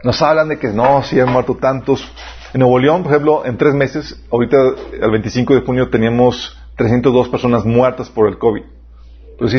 Nos 0.03 0.22
hablan 0.22 0.50
de 0.50 0.60
que 0.60 0.68
no, 0.70 1.03
si 1.03 1.20
han 1.20 1.32
muerto 1.32 1.56
tantos. 1.56 2.12
En 2.53 2.60
Nuevo 2.60 2.79
León, 2.79 3.03
por 3.03 3.13
ejemplo, 3.13 3.46
en 3.46 3.58
tres 3.58 3.74
meses, 3.74 4.22
ahorita 4.29 4.58
el 5.01 5.12
25 5.12 5.55
de 5.55 5.62
junio 5.62 5.89
teníamos 5.89 6.58
302 6.75 7.29
personas 7.29 7.65
muertas 7.65 8.10
por 8.10 8.27
el 8.27 8.38
COVID. 8.38 8.63
Pero, 9.38 9.50
sí 9.50 9.58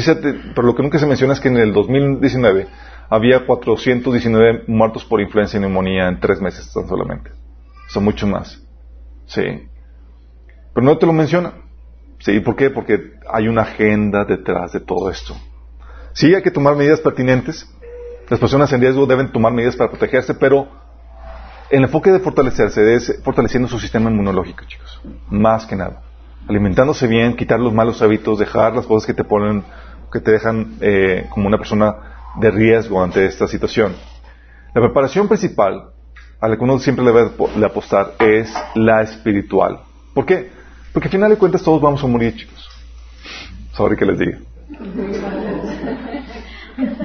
lo 0.56 0.74
que 0.74 0.82
nunca 0.82 0.98
se 0.98 1.06
menciona 1.06 1.32
es 1.32 1.40
que 1.40 1.48
en 1.48 1.56
el 1.56 1.72
2019 1.72 2.68
había 3.08 3.46
419 3.46 4.64
muertos 4.66 5.04
por 5.04 5.20
influenza 5.20 5.56
y 5.56 5.60
neumonía 5.60 6.08
en 6.08 6.20
tres 6.20 6.40
meses 6.40 6.70
tan 6.72 6.86
solamente. 6.86 7.30
Son 7.88 8.04
mucho 8.04 8.26
más. 8.26 8.62
Sí. 9.26 9.42
Pero 10.74 10.86
no 10.86 10.98
te 10.98 11.06
lo 11.06 11.12
menciona. 11.12 11.54
¿Sí? 12.18 12.40
¿Por 12.40 12.56
qué? 12.56 12.70
Porque 12.70 13.14
hay 13.30 13.48
una 13.48 13.62
agenda 13.62 14.24
detrás 14.24 14.72
de 14.72 14.80
todo 14.80 15.10
esto. 15.10 15.34
Sí, 16.12 16.34
hay 16.34 16.42
que 16.42 16.50
tomar 16.50 16.76
medidas 16.76 17.00
pertinentes. 17.00 17.68
Las 18.28 18.38
personas 18.38 18.72
en 18.72 18.80
riesgo 18.80 19.06
deben 19.06 19.32
tomar 19.32 19.52
medidas 19.52 19.76
para 19.76 19.90
protegerse, 19.90 20.34
pero 20.34 20.68
el 21.72 21.84
enfoque 21.84 22.12
de 22.12 22.20
fortalecerse 22.20 22.94
es 22.94 23.20
fortaleciendo 23.24 23.66
su 23.66 23.78
sistema 23.78 24.10
inmunológico, 24.10 24.62
chicos. 24.66 25.00
Más 25.30 25.64
que 25.66 25.74
nada. 25.74 26.02
alimentándose 26.46 27.06
bien, 27.06 27.34
quitar 27.34 27.58
los 27.58 27.72
malos 27.72 28.02
hábitos, 28.02 28.38
dejar 28.38 28.74
las 28.74 28.84
cosas 28.84 29.06
que 29.06 29.14
te 29.14 29.24
ponen, 29.24 29.64
que 30.12 30.20
te 30.20 30.32
dejan 30.32 30.76
eh, 30.82 31.26
como 31.30 31.46
una 31.46 31.56
persona 31.56 31.94
de 32.38 32.50
riesgo 32.50 33.02
ante 33.02 33.24
esta 33.24 33.46
situación. 33.46 33.94
La 34.74 34.82
preparación 34.82 35.28
principal 35.28 35.92
a 36.40 36.48
la 36.48 36.56
que 36.56 36.64
uno 36.64 36.78
siempre 36.78 37.04
le 37.04 37.12
debe 37.12 37.30
apostar 37.64 38.16
es 38.18 38.52
la 38.74 39.00
espiritual. 39.00 39.80
¿Por 40.12 40.26
qué? 40.26 40.50
Porque 40.92 41.08
al 41.08 41.12
final 41.12 41.30
de 41.30 41.38
cuentas 41.38 41.62
todos 41.62 41.80
vamos 41.80 42.04
a 42.04 42.06
morir, 42.06 42.36
chicos. 42.36 42.68
Sorry 43.72 43.96
que 43.96 44.04
les 44.04 44.18
diga. 44.18 44.38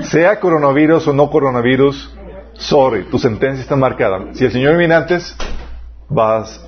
Sea 0.10 0.40
coronavirus 0.42 1.08
o 1.08 1.14
no 1.14 1.30
coronavirus, 1.30 2.18
sorry, 2.58 3.06
tu 3.06 3.18
sentencia 3.20 3.62
está 3.62 3.76
marcada. 3.76 4.34
Si 4.34 4.46
el 4.46 4.52
Señor 4.52 4.78
viene 4.78 4.96
antes, 4.96 5.36
vas 6.10 6.64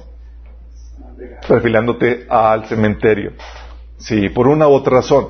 perfilándote 1.48 2.26
al 2.30 2.66
cementerio. 2.66 3.34
Sí, 3.98 4.30
por 4.30 4.48
una 4.48 4.68
u 4.68 4.72
otra 4.72 4.98
razón. 4.98 5.28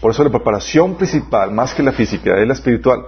Por 0.00 0.10
eso 0.10 0.24
la 0.24 0.30
preparación 0.30 0.96
principal, 0.96 1.52
más 1.52 1.74
que 1.74 1.82
la 1.82 1.92
física, 1.92 2.38
es 2.38 2.46
la 2.46 2.54
espiritual. 2.54 3.04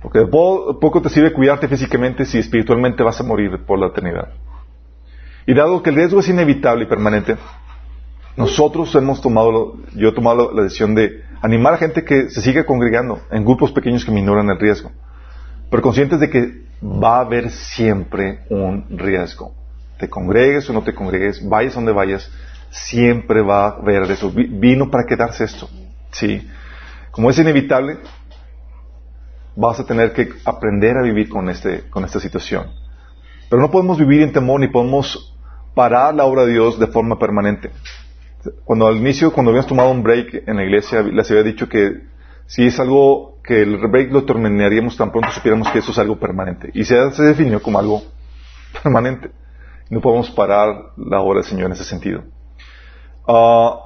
Porque 0.00 0.20
poco 0.26 1.02
te 1.02 1.08
sirve 1.08 1.32
cuidarte 1.32 1.66
físicamente 1.66 2.24
si 2.24 2.38
espiritualmente 2.38 3.02
vas 3.02 3.20
a 3.20 3.24
morir 3.24 3.64
por 3.66 3.78
la 3.78 3.88
eternidad. 3.88 4.28
Y 5.46 5.54
dado 5.54 5.82
que 5.82 5.90
el 5.90 5.96
riesgo 5.96 6.20
es 6.20 6.28
inevitable 6.28 6.84
y 6.84 6.86
permanente, 6.86 7.36
nosotros 8.36 8.94
hemos 8.94 9.20
tomado, 9.20 9.78
yo 9.96 10.10
he 10.10 10.12
tomado 10.12 10.52
la 10.52 10.62
decisión 10.62 10.94
de 10.94 11.24
animar 11.42 11.74
a 11.74 11.78
gente 11.78 12.04
que 12.04 12.30
se 12.30 12.40
siga 12.40 12.64
congregando 12.64 13.20
en 13.32 13.44
grupos 13.44 13.72
pequeños 13.72 14.04
que 14.04 14.12
minoran 14.12 14.48
el 14.50 14.60
riesgo, 14.60 14.92
pero 15.70 15.82
conscientes 15.82 16.20
de 16.20 16.30
que 16.30 16.62
va 16.82 17.16
a 17.16 17.20
haber 17.20 17.50
siempre 17.50 18.40
un 18.50 18.86
riesgo. 18.90 19.54
Te 19.98 20.08
congregues 20.08 20.68
o 20.70 20.72
no 20.72 20.82
te 20.82 20.94
congregues, 20.94 21.46
vayas 21.46 21.74
donde 21.74 21.92
vayas, 21.92 22.30
siempre 22.70 23.42
va 23.42 23.66
a 23.66 23.68
haber 23.70 24.10
eso. 24.10 24.30
Vino 24.30 24.90
para 24.90 25.04
quedarse 25.06 25.44
esto. 25.44 25.68
Sí. 26.12 26.48
Como 27.10 27.30
es 27.30 27.38
inevitable, 27.38 27.98
vas 29.56 29.80
a 29.80 29.84
tener 29.84 30.12
que 30.12 30.28
aprender 30.44 30.96
a 30.96 31.02
vivir 31.02 31.28
con, 31.28 31.48
este, 31.48 31.90
con 31.90 32.04
esta 32.04 32.20
situación. 32.20 32.70
Pero 33.50 33.60
no 33.60 33.70
podemos 33.70 33.98
vivir 33.98 34.22
en 34.22 34.32
temor 34.32 34.60
ni 34.60 34.68
podemos 34.68 35.34
parar 35.74 36.14
la 36.14 36.24
obra 36.24 36.44
de 36.44 36.52
Dios 36.52 36.78
de 36.78 36.86
forma 36.86 37.18
permanente. 37.18 37.70
Cuando 38.64 38.86
al 38.86 38.96
inicio, 38.96 39.32
cuando 39.32 39.50
habíamos 39.50 39.68
tomado 39.68 39.90
un 39.90 40.02
break 40.02 40.44
en 40.46 40.56
la 40.56 40.64
iglesia, 40.64 41.02
les 41.02 41.30
había 41.30 41.42
dicho 41.42 41.68
que 41.68 42.02
si 42.48 42.66
es 42.66 42.80
algo 42.80 43.36
que 43.44 43.60
el 43.60 43.76
break 43.76 44.10
lo 44.10 44.24
terminaríamos 44.24 44.96
tan 44.96 45.12
pronto 45.12 45.30
supiéramos 45.30 45.70
que 45.70 45.80
eso 45.80 45.92
es 45.92 45.98
algo 45.98 46.18
permanente. 46.18 46.70
Y 46.72 46.84
se, 46.84 46.96
definió 46.96 47.62
como 47.62 47.78
algo 47.78 48.02
permanente. 48.82 49.30
No 49.90 50.00
podemos 50.00 50.30
parar 50.30 50.92
la 50.96 51.20
obra 51.20 51.40
del 51.40 51.48
Señor 51.48 51.66
en 51.66 51.72
ese 51.72 51.84
sentido. 51.84 52.24
Ah, 53.26 53.78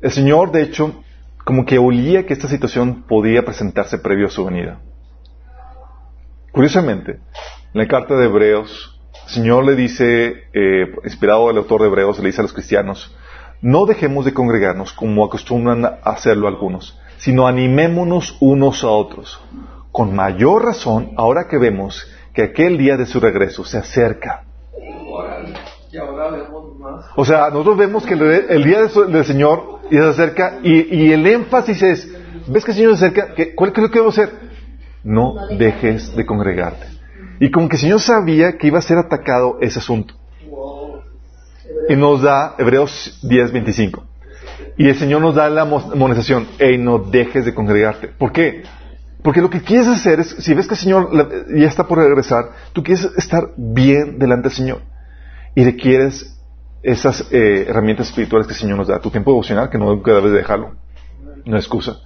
el 0.00 0.10
Señor, 0.10 0.50
de 0.50 0.62
hecho, 0.62 1.04
como 1.44 1.66
que 1.66 1.78
olía 1.78 2.24
que 2.24 2.32
esta 2.32 2.48
situación 2.48 3.04
podía 3.06 3.44
presentarse 3.44 3.98
previo 3.98 4.28
a 4.28 4.30
su 4.30 4.46
venida. 4.46 4.80
Curiosamente, 6.52 7.12
en 7.12 7.80
la 7.80 7.86
carta 7.86 8.16
de 8.16 8.24
Hebreos, 8.24 8.98
el 9.26 9.30
Señor 9.30 9.64
le 9.66 9.74
dice, 9.74 10.44
eh, 10.54 10.94
inspirado 11.04 11.50
el 11.50 11.58
autor 11.58 11.82
de 11.82 11.88
Hebreos, 11.88 12.18
le 12.18 12.26
dice 12.26 12.40
a 12.40 12.44
los 12.44 12.54
cristianos, 12.54 13.14
no 13.60 13.84
dejemos 13.84 14.24
de 14.24 14.32
congregarnos 14.32 14.94
como 14.94 15.24
acostumbran 15.24 15.84
a 15.84 15.98
hacerlo 16.04 16.48
algunos, 16.48 16.98
sino 17.24 17.46
animémonos 17.46 18.36
unos 18.40 18.84
a 18.84 18.88
otros. 18.88 19.40
Con 19.90 20.14
mayor 20.14 20.62
razón, 20.62 21.12
ahora 21.16 21.48
que 21.48 21.56
vemos 21.56 22.06
que 22.34 22.42
aquel 22.42 22.76
día 22.76 22.98
de 22.98 23.06
su 23.06 23.18
regreso 23.18 23.64
se 23.64 23.78
acerca. 23.78 24.42
O 27.16 27.24
sea, 27.24 27.48
nosotros 27.48 27.78
vemos 27.78 28.04
que 28.04 28.12
el, 28.12 28.64
día 28.64 28.82
del 28.82 29.24
Señor 29.24 29.80
se 29.88 29.98
acerca 30.00 30.58
y, 30.62 31.12
el 31.12 31.26
énfasis 31.26 31.82
es, 31.82 32.14
¿ves 32.46 32.62
que 32.62 32.72
el 32.72 32.76
Señor 32.76 32.98
se 32.98 33.06
acerca? 33.06 33.28
¿Cuál 33.54 33.72
es 33.74 33.78
lo 33.78 33.90
que 33.90 33.98
debo 34.00 34.10
hacer? 34.10 34.30
No 35.02 35.34
dejes 35.56 36.14
de 36.14 36.26
congregarte. 36.26 36.86
Y 37.40 37.50
como 37.50 37.70
que 37.70 37.76
el 37.76 37.80
Señor 37.80 38.00
sabía 38.00 38.58
que 38.58 38.66
iba 38.66 38.80
a 38.80 38.82
ser 38.82 38.98
atacado 38.98 39.56
ese 39.62 39.78
asunto. 39.78 40.12
Y 41.88 41.96
nos 41.96 42.20
da 42.20 42.54
Hebreos 42.58 43.18
10:25. 43.22 44.02
Y 44.76 44.88
el 44.88 44.96
Señor 44.96 45.20
nos 45.20 45.34
da 45.34 45.48
la 45.48 45.62
amonestación, 45.62 46.48
hey, 46.58 46.78
no 46.78 46.98
dejes 46.98 47.44
de 47.44 47.54
congregarte. 47.54 48.08
¿Por 48.08 48.32
qué? 48.32 48.64
Porque 49.22 49.40
lo 49.40 49.48
que 49.48 49.62
quieres 49.62 49.86
hacer 49.86 50.20
es, 50.20 50.30
si 50.30 50.52
ves 50.52 50.66
que 50.66 50.74
el 50.74 50.80
Señor 50.80 51.10
ya 51.56 51.66
está 51.66 51.86
por 51.86 51.98
regresar, 51.98 52.50
tú 52.72 52.82
quieres 52.82 53.08
estar 53.16 53.50
bien 53.56 54.18
delante 54.18 54.48
del 54.48 54.56
Señor. 54.56 54.82
Y 55.54 55.64
requieres 55.64 56.38
esas 56.82 57.32
eh, 57.32 57.66
herramientas 57.68 58.08
espirituales 58.08 58.46
que 58.46 58.52
el 58.52 58.58
Señor 58.58 58.76
nos 58.76 58.88
da. 58.88 59.00
Tu 59.00 59.10
tiempo 59.10 59.30
devocional, 59.30 59.70
que 59.70 59.78
no 59.78 59.96
debes 59.96 60.32
dejarlo. 60.32 60.74
No 61.44 61.56
es 61.56 61.64
excusa. 61.64 61.96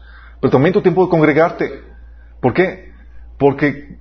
Pero 0.41 0.51
también 0.51 0.73
tu 0.73 0.83
tiempo 0.83 1.05
de 1.05 1.11
congregarte. 1.11 1.83
¿Por 2.41 2.53
qué? 2.53 2.93
Porque 3.39 3.99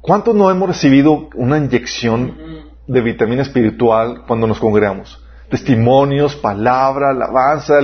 ¿cuántos 0.00 0.34
no 0.34 0.50
hemos 0.50 0.68
recibido 0.68 1.28
una 1.34 1.58
inyección 1.58 2.36
de 2.86 3.00
vitamina 3.00 3.42
espiritual 3.42 4.24
cuando 4.26 4.46
nos 4.46 4.58
congregamos? 4.58 5.22
Testimonios, 5.50 6.36
palabra, 6.36 7.10
alabanza. 7.10 7.78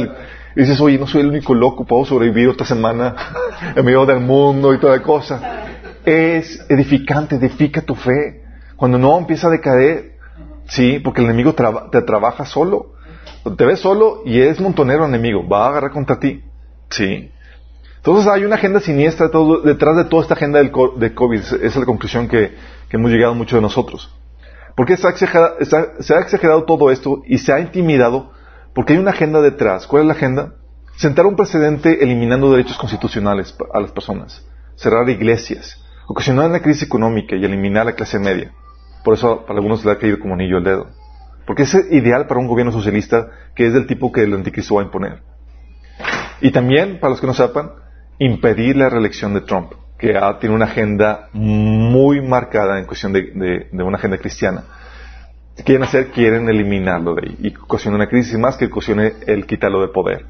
Dices, 0.55 0.81
oye, 0.81 0.99
no 0.99 1.07
soy 1.07 1.23
el 1.23 1.29
único 1.29 1.55
loco, 1.55 1.85
puedo 1.85 2.05
sobrevivir 2.05 2.51
esta 2.51 2.65
semana 2.65 3.15
en 3.77 3.85
medio 3.85 4.07
del 4.07 4.21
mundo 4.21 4.73
y 4.75 4.79
toda 4.79 5.03
cosa. 5.03 5.65
Es 6.05 6.65
edificante, 6.69 7.37
edifica 7.37 7.81
tu 7.81 7.95
fe. 7.95 8.43
Cuando 8.77 8.99
no 8.99 9.19
empieza 9.19 9.49
a 9.49 9.51
decaer, 9.51 10.15
Sí, 10.67 10.99
porque 10.99 11.21
el 11.21 11.27
enemigo 11.27 11.55
te 11.55 12.03
trabaja 12.03 12.45
solo. 12.45 12.93
Te 13.57 13.65
ves 13.65 13.81
solo 13.81 14.23
y 14.25 14.41
es 14.41 14.61
montonero 14.61 15.05
enemigo. 15.05 15.47
Va 15.47 15.67
a 15.67 15.69
agarrar 15.69 15.91
contra 15.91 16.19
ti. 16.19 16.43
Sí. 16.91 17.31
Entonces 17.97 18.31
hay 18.31 18.45
una 18.45 18.57
agenda 18.57 18.81
siniestra 18.81 19.31
detrás 19.65 19.97
de 19.97 20.05
toda 20.05 20.23
esta 20.23 20.35
agenda 20.35 20.59
del 20.59 20.73
de 20.97 21.15
COVID. 21.15 21.39
Esa 21.39 21.57
es 21.57 21.77
la 21.77 21.87
conclusión 21.87 22.29
que, 22.29 22.55
hemos 22.91 23.11
llegado 23.11 23.35
muchos 23.35 23.57
de 23.57 23.61
nosotros. 23.61 24.15
Porque 24.77 24.97
se 24.97 25.07
ha, 25.07 25.11
exagerado, 25.11 26.65
todo 26.65 26.91
esto 26.91 27.23
y 27.27 27.39
se 27.39 27.53
ha 27.53 27.61
intimidado 27.61 28.33
porque 28.75 28.95
hay 28.95 28.99
una 28.99 29.13
agenda 29.13 29.41
detrás. 29.41 29.87
¿Cuál 29.87 30.03
es 30.03 30.07
la 30.09 30.15
agenda? 30.15 30.55
Sentar 30.97 31.27
un 31.27 31.37
precedente 31.37 32.03
eliminando 32.03 32.51
derechos 32.51 32.77
constitucionales 32.77 33.57
a 33.73 33.81
las 33.81 33.93
personas. 33.93 34.45
Cerrar 34.75 35.09
iglesias. 35.09 35.81
Ocasionar 36.09 36.51
una 36.51 36.61
crisis 36.61 36.83
económica 36.83 37.37
y 37.37 37.45
eliminar 37.45 37.87
la 37.87 37.95
clase 37.95 38.19
media. 38.19 38.53
Por 39.05 39.15
eso 39.15 39.43
para 39.43 39.59
algunos 39.59 39.85
le 39.85 39.93
ha 39.93 39.99
caído 39.99 40.19
como 40.19 40.35
anillo 40.35 40.59
el 40.59 40.65
dedo. 40.65 40.87
Porque 41.47 41.63
es 41.63 41.75
ideal 41.91 42.27
para 42.27 42.41
un 42.41 42.49
gobierno 42.49 42.73
socialista 42.73 43.29
que 43.55 43.67
es 43.67 43.73
del 43.73 43.87
tipo 43.87 44.11
que 44.11 44.23
el 44.23 44.35
anticristo 44.35 44.75
va 44.75 44.83
a 44.83 44.85
imponer. 44.85 45.23
Y 46.41 46.51
también, 46.51 46.99
para 46.99 47.11
los 47.11 47.21
que 47.21 47.27
no 47.27 47.35
sepan, 47.35 47.71
impedir 48.19 48.77
la 48.77 48.89
reelección 48.89 49.35
de 49.35 49.43
Trump, 49.43 49.73
que 50.05 50.21
tiene 50.39 50.55
una 50.55 50.67
agenda 50.67 51.29
muy 51.33 52.21
marcada 52.21 52.79
en 52.79 52.85
cuestión 52.85 53.13
de, 53.13 53.69
una 53.73 53.97
agenda 53.97 54.19
cristiana. 54.19 54.65
Quieren 55.65 55.85
hacer, 55.85 56.11
quieren 56.11 56.49
eliminarlo 56.49 57.15
de 57.15 57.29
ahí. 57.29 57.37
Y 57.41 57.55
ocasiona 57.57 57.97
una 57.97 58.09
crisis 58.09 58.39
más 58.39 58.57
que 58.57 58.67
ocasione 58.67 59.15
el 59.27 59.47
quitarlo 59.47 59.81
de 59.81 59.89
poder. 59.89 60.27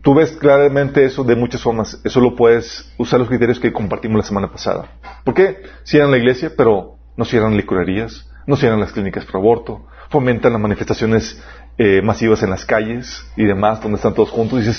Tú 0.00 0.14
ves 0.14 0.32
claramente 0.32 1.04
eso 1.04 1.22
de 1.24 1.36
muchas 1.36 1.60
formas. 1.60 2.00
Eso 2.04 2.20
lo 2.20 2.34
puedes 2.34 2.94
usar 2.96 3.18
los 3.18 3.28
criterios 3.28 3.60
que 3.60 3.72
compartimos 3.72 4.16
la 4.16 4.24
semana 4.24 4.50
pasada. 4.50 4.86
¿Por 5.24 5.34
qué? 5.34 5.62
En 5.92 6.10
la 6.10 6.16
iglesia, 6.16 6.52
pero 6.56 6.96
no 7.16 7.24
cierran 7.24 7.56
licorerías, 7.56 8.30
no 8.46 8.56
cierran 8.56 8.80
las 8.80 8.92
clínicas 8.92 9.24
por 9.26 9.36
aborto, 9.36 9.86
fomentan 10.08 10.52
las 10.52 10.62
manifestaciones 10.62 11.42
eh, 11.76 12.00
masivas 12.02 12.42
en 12.42 12.50
las 12.50 12.64
calles 12.64 13.26
y 13.36 13.44
demás, 13.44 13.82
donde 13.82 13.96
están 13.96 14.14
todos 14.14 14.30
juntos. 14.30 14.64
Y, 14.64 14.70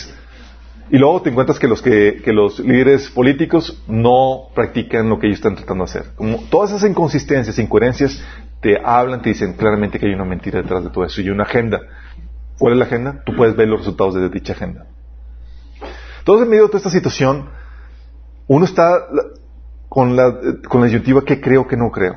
y 0.89 0.97
luego 0.97 1.21
te 1.21 1.29
encuentras 1.29 1.59
que 1.59 1.67
los, 1.67 1.81
que, 1.81 2.21
los 2.27 2.59
líderes 2.59 3.09
políticos 3.09 3.83
no 3.87 4.49
practican 4.55 5.09
lo 5.09 5.19
que 5.19 5.27
ellos 5.27 5.39
están 5.39 5.55
tratando 5.55 5.85
de 5.85 5.89
hacer. 5.89 6.05
Todas 6.49 6.71
esas 6.71 6.89
inconsistencias, 6.89 7.59
incoherencias, 7.59 8.23
te 8.61 8.79
hablan, 8.83 9.21
te 9.21 9.29
dicen 9.29 9.53
claramente 9.53 9.99
que 9.99 10.07
hay 10.07 10.13
una 10.13 10.25
mentira 10.25 10.61
detrás 10.61 10.83
de 10.83 10.89
todo 10.89 11.03
eso 11.03 11.21
y 11.21 11.29
una 11.29 11.43
agenda. 11.43 11.81
¿Cuál 12.57 12.73
es 12.73 12.79
la 12.79 12.85
agenda? 12.85 13.21
Tú 13.25 13.35
puedes 13.35 13.55
ver 13.55 13.67
los 13.67 13.79
resultados 13.79 14.15
de 14.15 14.29
dicha 14.29 14.53
agenda. 14.53 14.87
Entonces, 16.19 16.45
en 16.45 16.49
medio 16.49 16.67
de 16.67 16.77
esta 16.77 16.89
situación, 16.89 17.49
uno 18.47 18.65
está 18.65 19.07
con 19.89 20.15
la, 20.15 20.37
con 20.67 20.81
la 20.81 20.87
disyuntiva 20.87 21.23
que 21.23 21.41
creo, 21.41 21.67
que 21.67 21.77
no 21.77 21.91
creo. 21.91 22.15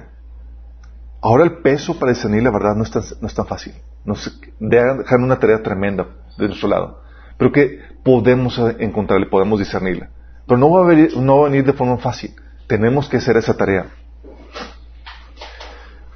Ahora 1.21 1.45
el 1.45 1.59
peso 1.59 1.99
para 1.99 2.12
discernir 2.12 2.43
la 2.43 2.50
verdad 2.50 2.75
no 2.75 2.85
es 2.85 2.91
tan, 2.91 3.03
no 3.21 3.27
es 3.27 3.35
tan 3.35 3.47
fácil. 3.47 3.75
Nos 4.05 4.41
dejan 4.59 5.23
una 5.23 5.39
tarea 5.39 5.62
tremenda 5.62 6.07
de 6.39 6.47
nuestro 6.47 6.69
lado. 6.69 7.03
Pero 7.37 7.53
que 7.53 7.81
podemos 8.04 8.59
encontrarla 8.78 9.28
podemos 9.30 9.59
discernirla. 9.59 10.11
Pero 10.47 10.59
no 10.59 10.71
va, 10.71 10.83
a 10.83 10.87
venir, 10.87 11.16
no 11.16 11.38
va 11.38 11.47
a 11.47 11.50
venir 11.50 11.64
de 11.64 11.73
forma 11.73 11.99
fácil. 11.99 12.35
Tenemos 12.66 13.09
que 13.09 13.19
hacer 13.19 13.37
esa 13.37 13.57
tarea. 13.57 13.87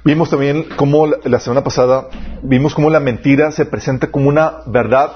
Vimos 0.03 0.29
también 0.29 0.65
cómo 0.75 1.07
la 1.07 1.39
semana 1.39 1.63
pasada, 1.63 2.09
vimos 2.43 2.75
cómo 2.75 2.89
la 2.89 2.99
mentira 2.99 3.51
se 3.51 3.65
presenta 3.65 4.11
como 4.11 4.29
una 4.29 4.57
verdad, 4.67 5.13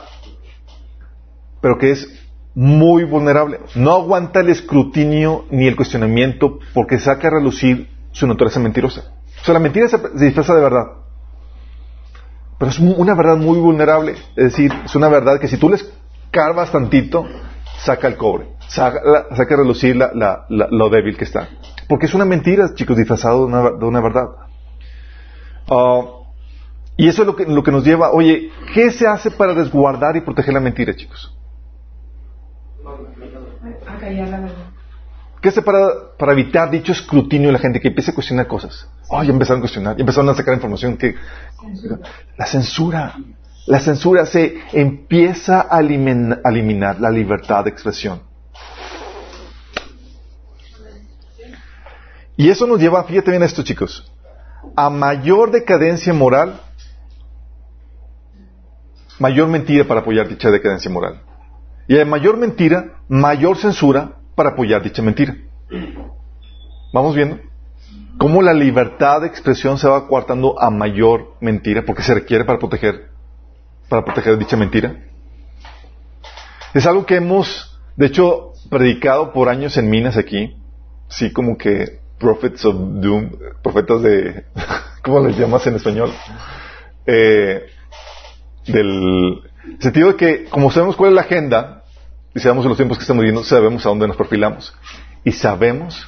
pero 1.61 1.77
que 1.77 1.91
es 1.91 2.07
muy 2.55 3.03
vulnerable. 3.03 3.59
No 3.75 3.93
aguanta 3.93 4.39
el 4.39 4.49
escrutinio 4.49 5.45
ni 5.51 5.67
el 5.67 5.75
cuestionamiento 5.75 6.59
porque 6.73 6.97
saca 6.97 7.27
a 7.27 7.31
relucir 7.31 7.89
su 8.11 8.25
naturaleza 8.25 8.59
mentirosa. 8.59 9.13
O 9.41 9.45
sea, 9.45 9.53
la 9.53 9.59
mentira 9.59 9.87
se, 9.87 9.97
disfraza 10.15 10.55
de 10.55 10.61
verdad. 10.61 10.85
Pero 12.57 12.71
es 12.71 12.79
una 12.79 13.15
verdad 13.15 13.37
muy 13.37 13.59
vulnerable. 13.59 14.13
Es 14.35 14.43
decir, 14.45 14.73
es 14.83 14.95
una 14.95 15.07
verdad 15.07 15.39
que 15.39 15.47
si 15.47 15.57
tú 15.57 15.69
les 15.69 15.89
carvas 16.31 16.71
tantito, 16.71 17.25
saca 17.79 18.07
el 18.07 18.17
cobre. 18.17 18.49
Saca, 18.67 18.99
saca 19.35 19.53
a 19.55 19.57
relucir 19.57 19.95
la, 19.95 20.45
lo 20.47 20.89
débil 20.89 21.17
que 21.17 21.23
está. 21.23 21.49
Porque 21.87 22.05
es 22.05 22.13
una 22.13 22.25
mentira, 22.25 22.73
chicos, 22.75 22.97
disfrazado 22.97 23.39
de 23.39 23.45
una, 23.45 23.71
de 23.71 23.85
una 23.85 23.99
verdad. 23.99 24.27
Ah, 25.69 26.01
y 26.97 27.07
eso 27.07 27.21
es 27.21 27.27
lo 27.27 27.35
que, 27.35 27.45
lo 27.45 27.63
que 27.63 27.71
nos 27.71 27.83
lleva, 27.83 28.11
oye, 28.11 28.51
¿qué 28.73 28.91
se 28.91 29.07
hace 29.07 29.31
para 29.31 29.53
resguardar 29.53 30.17
y 30.17 30.21
proteger 30.21 30.53
la 30.53 30.59
mentira, 30.59 30.93
chicos? 30.95 31.35
¿Qué 35.41 35.47
hace 35.47 35.61
para, 35.61 36.15
para 36.17 36.33
evitar 36.33 36.69
dicho 36.69 36.91
escrutinio 36.91 37.47
de 37.47 37.53
la 37.53 37.59
gente 37.59 37.79
que 37.79 37.87
empiece 37.87 38.11
a 38.11 38.13
cuestionar 38.13 38.47
cosas? 38.47 38.89
Oh, 39.07 39.23
ya 39.23 39.31
empezaron 39.31 39.59
a 39.59 39.61
cuestionar, 39.61 39.99
empezaron 39.99 40.29
a 40.29 40.33
sacar 40.33 40.53
información 40.53 40.97
que... 40.97 41.15
La 42.37 42.45
censura. 42.45 43.15
La 43.65 43.79
censura 43.79 44.25
se 44.25 44.61
empieza 44.73 45.67
a 45.69 45.79
eliminar 45.79 46.99
la 46.99 47.09
libertad 47.11 47.63
de 47.63 47.69
expresión. 47.69 48.21
Y 52.35 52.49
eso 52.49 52.65
nos 52.65 52.79
lleva, 52.79 53.03
fíjate 53.03 53.31
bien 53.31 53.43
esto 53.43 53.63
chicos, 53.63 54.09
a 54.75 54.89
mayor 54.89 55.51
decadencia 55.51 56.13
moral, 56.13 56.61
mayor 59.19 59.49
mentira 59.49 59.83
para 59.83 59.99
apoyar 59.99 60.27
dicha 60.29 60.49
decadencia 60.49 60.89
moral. 60.89 61.21
Y 61.87 61.99
a 61.99 62.05
mayor 62.05 62.37
mentira, 62.37 63.01
mayor 63.09 63.57
censura 63.57 64.13
para 64.35 64.51
apoyar 64.51 64.81
dicha 64.81 65.01
mentira. 65.01 65.35
¿Vamos 66.93 67.15
viendo? 67.15 67.39
Cómo 68.17 68.41
la 68.41 68.53
libertad 68.53 69.21
de 69.21 69.27
expresión 69.27 69.77
se 69.77 69.87
va 69.87 70.07
coartando 70.07 70.61
a 70.61 70.69
mayor 70.69 71.35
mentira, 71.41 71.83
porque 71.85 72.03
se 72.03 72.13
requiere 72.13 72.45
para 72.45 72.59
proteger, 72.59 73.09
para 73.89 74.05
proteger 74.05 74.37
dicha 74.37 74.55
mentira. 74.55 74.95
Es 76.73 76.85
algo 76.85 77.05
que 77.05 77.15
hemos, 77.15 77.77
de 77.95 78.05
hecho, 78.05 78.53
predicado 78.69 79.33
por 79.33 79.49
años 79.49 79.75
en 79.77 79.89
minas 79.89 80.15
aquí, 80.17 80.55
sí, 81.07 81.33
como 81.33 81.57
que 81.57 81.99
prophets 82.19 82.63
of 82.65 82.75
doom, 82.75 83.31
profetas 83.63 84.01
de, 84.03 84.45
¿cómo 85.03 85.19
les 85.21 85.37
llamas 85.37 85.65
en 85.67 85.75
español? 85.75 86.11
Eh, 87.05 87.65
del 88.67 89.41
sentido 89.79 90.09
de 90.09 90.15
que, 90.15 90.45
como 90.45 90.69
sabemos 90.69 90.95
cuál 90.95 91.09
es 91.09 91.15
la 91.15 91.21
agenda, 91.21 91.83
y 92.35 92.39
sabemos 92.39 92.65
los 92.65 92.77
tiempos 92.77 92.97
que 92.97 93.01
estamos 93.01 93.21
viviendo, 93.21 93.43
sabemos 93.43 93.85
a 93.85 93.89
dónde 93.89 94.07
nos 94.07 94.17
perfilamos. 94.17 94.73
Y 95.23 95.31
sabemos 95.31 96.07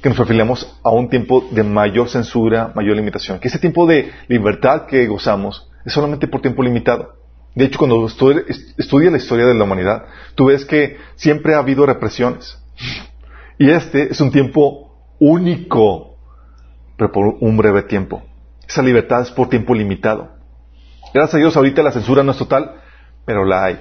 que 0.00 0.08
nos 0.08 0.18
perfilamos 0.18 0.80
a 0.82 0.90
un 0.90 1.10
tiempo 1.10 1.46
de 1.50 1.62
mayor 1.62 2.08
censura, 2.08 2.72
mayor 2.74 2.96
limitación. 2.96 3.38
Que 3.38 3.48
ese 3.48 3.58
tiempo 3.58 3.86
de 3.86 4.10
libertad 4.28 4.86
que 4.86 5.06
gozamos 5.06 5.70
es 5.84 5.92
solamente 5.92 6.28
por 6.28 6.40
tiempo 6.40 6.62
limitado. 6.62 7.14
De 7.54 7.66
hecho, 7.66 7.78
cuando 7.78 8.06
estudias 8.06 9.12
la 9.12 9.18
historia 9.18 9.46
de 9.46 9.54
la 9.54 9.64
humanidad, 9.64 10.06
tú 10.34 10.46
ves 10.46 10.64
que 10.64 10.96
siempre 11.16 11.54
ha 11.54 11.58
habido 11.58 11.84
represiones. 11.84 12.58
Y 13.58 13.70
este 13.70 14.10
es 14.10 14.20
un 14.20 14.32
tiempo 14.32 15.14
único, 15.18 16.16
pero 16.96 17.12
por 17.12 17.36
un 17.40 17.56
breve 17.56 17.82
tiempo. 17.82 18.22
Esa 18.66 18.82
libertad 18.82 19.20
es 19.20 19.30
por 19.30 19.48
tiempo 19.50 19.74
limitado. 19.74 20.30
Gracias 21.12 21.34
a 21.34 21.38
Dios 21.38 21.56
ahorita 21.56 21.82
la 21.82 21.92
censura 21.92 22.22
no 22.22 22.32
es 22.32 22.38
total, 22.38 22.80
pero 23.26 23.44
la 23.44 23.64
hay. 23.64 23.80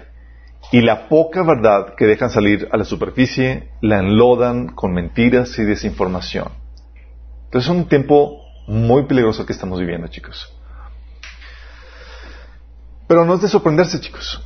Y 0.73 0.81
la 0.81 1.07
poca 1.07 1.43
verdad 1.43 1.95
que 1.95 2.05
dejan 2.05 2.29
salir 2.29 2.67
a 2.71 2.77
la 2.77 2.83
superficie 2.83 3.69
la 3.81 3.99
enlodan 3.99 4.67
con 4.67 4.93
mentiras 4.93 5.57
y 5.57 5.63
desinformación. 5.63 6.49
Entonces 7.45 7.69
es 7.71 7.75
un 7.75 7.87
tiempo 7.87 8.41
muy 8.67 9.05
peligroso 9.05 9.45
que 9.45 9.53
estamos 9.53 9.79
viviendo, 9.79 10.07
chicos. 10.07 10.53
Pero 13.11 13.25
no 13.25 13.33
es 13.33 13.41
de 13.41 13.49
sorprenderse, 13.49 13.99
chicos. 13.99 14.41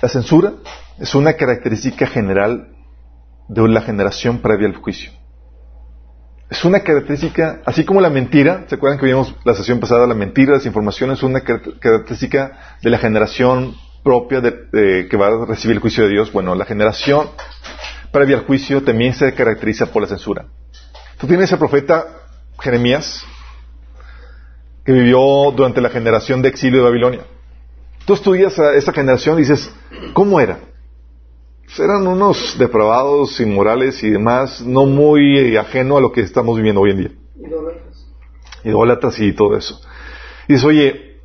La 0.00 0.08
censura 0.08 0.54
es 0.98 1.14
una 1.14 1.34
característica 1.34 2.06
general 2.06 2.68
de 3.48 3.68
la 3.68 3.82
generación 3.82 4.38
previa 4.38 4.66
al 4.66 4.76
juicio 4.76 5.12
es 6.54 6.64
una 6.64 6.80
característica, 6.80 7.60
así 7.66 7.84
como 7.84 8.00
la 8.00 8.08
mentira, 8.08 8.64
¿se 8.68 8.76
acuerdan 8.76 8.98
que 8.98 9.06
vimos 9.06 9.34
la 9.44 9.54
sesión 9.54 9.80
pasada? 9.80 10.06
La 10.06 10.14
mentira, 10.14 10.52
la 10.52 10.58
desinformación 10.58 11.10
es 11.10 11.22
una 11.22 11.40
característica 11.40 12.76
de 12.80 12.90
la 12.90 12.98
generación 12.98 13.74
propia 14.02 14.40
que 14.40 15.16
va 15.16 15.26
a 15.26 15.46
recibir 15.46 15.76
el 15.76 15.82
juicio 15.82 16.04
de 16.04 16.10
Dios. 16.10 16.32
Bueno, 16.32 16.54
la 16.54 16.64
generación 16.64 17.28
previa 18.12 18.36
al 18.36 18.46
juicio 18.46 18.82
también 18.84 19.14
se 19.14 19.34
caracteriza 19.34 19.86
por 19.86 20.02
la 20.02 20.08
censura. 20.08 20.46
Tú 21.18 21.26
tienes 21.26 21.50
el 21.50 21.58
profeta 21.58 22.06
Jeremías, 22.60 23.24
que 24.84 24.92
vivió 24.92 25.50
durante 25.56 25.80
la 25.80 25.90
generación 25.90 26.40
de 26.40 26.50
exilio 26.50 26.78
de 26.78 26.84
Babilonia. 26.84 27.33
Tú 28.04 28.14
estudias 28.14 28.58
a 28.58 28.74
esa 28.74 28.92
generación 28.92 29.38
y 29.38 29.42
dices, 29.42 29.70
¿cómo 30.12 30.40
era? 30.40 30.58
eran 31.78 32.06
unos 32.06 32.56
depravados, 32.58 33.40
inmorales 33.40 34.02
y 34.04 34.10
demás, 34.10 34.60
no 34.60 34.86
muy 34.86 35.56
ajeno 35.56 35.96
a 35.96 36.00
lo 36.00 36.12
que 36.12 36.20
estamos 36.20 36.56
viviendo 36.56 36.80
hoy 36.80 36.90
en 36.90 36.98
día. 36.98 37.10
Idólatras. 37.36 38.06
Idólatras 38.62 39.20
y 39.20 39.32
todo 39.32 39.56
eso. 39.56 39.80
Y 40.46 40.54
dice, 40.54 40.66
oye, 40.66 41.20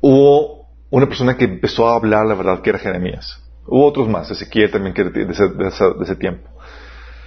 hubo 0.00 0.68
una 0.90 1.08
persona 1.08 1.36
que 1.36 1.44
empezó 1.44 1.88
a 1.88 1.96
hablar 1.96 2.26
la 2.26 2.34
verdad, 2.34 2.60
que 2.60 2.70
era 2.70 2.78
Jeremías. 2.78 3.42
Hubo 3.66 3.86
otros 3.86 4.08
más, 4.08 4.30
Ezequiel 4.30 4.70
también, 4.70 4.94
que 4.94 5.04
de 5.04 5.22
ese, 5.32 5.48
de 5.48 5.68
ese, 6.02 6.16
tiempo. 6.16 6.48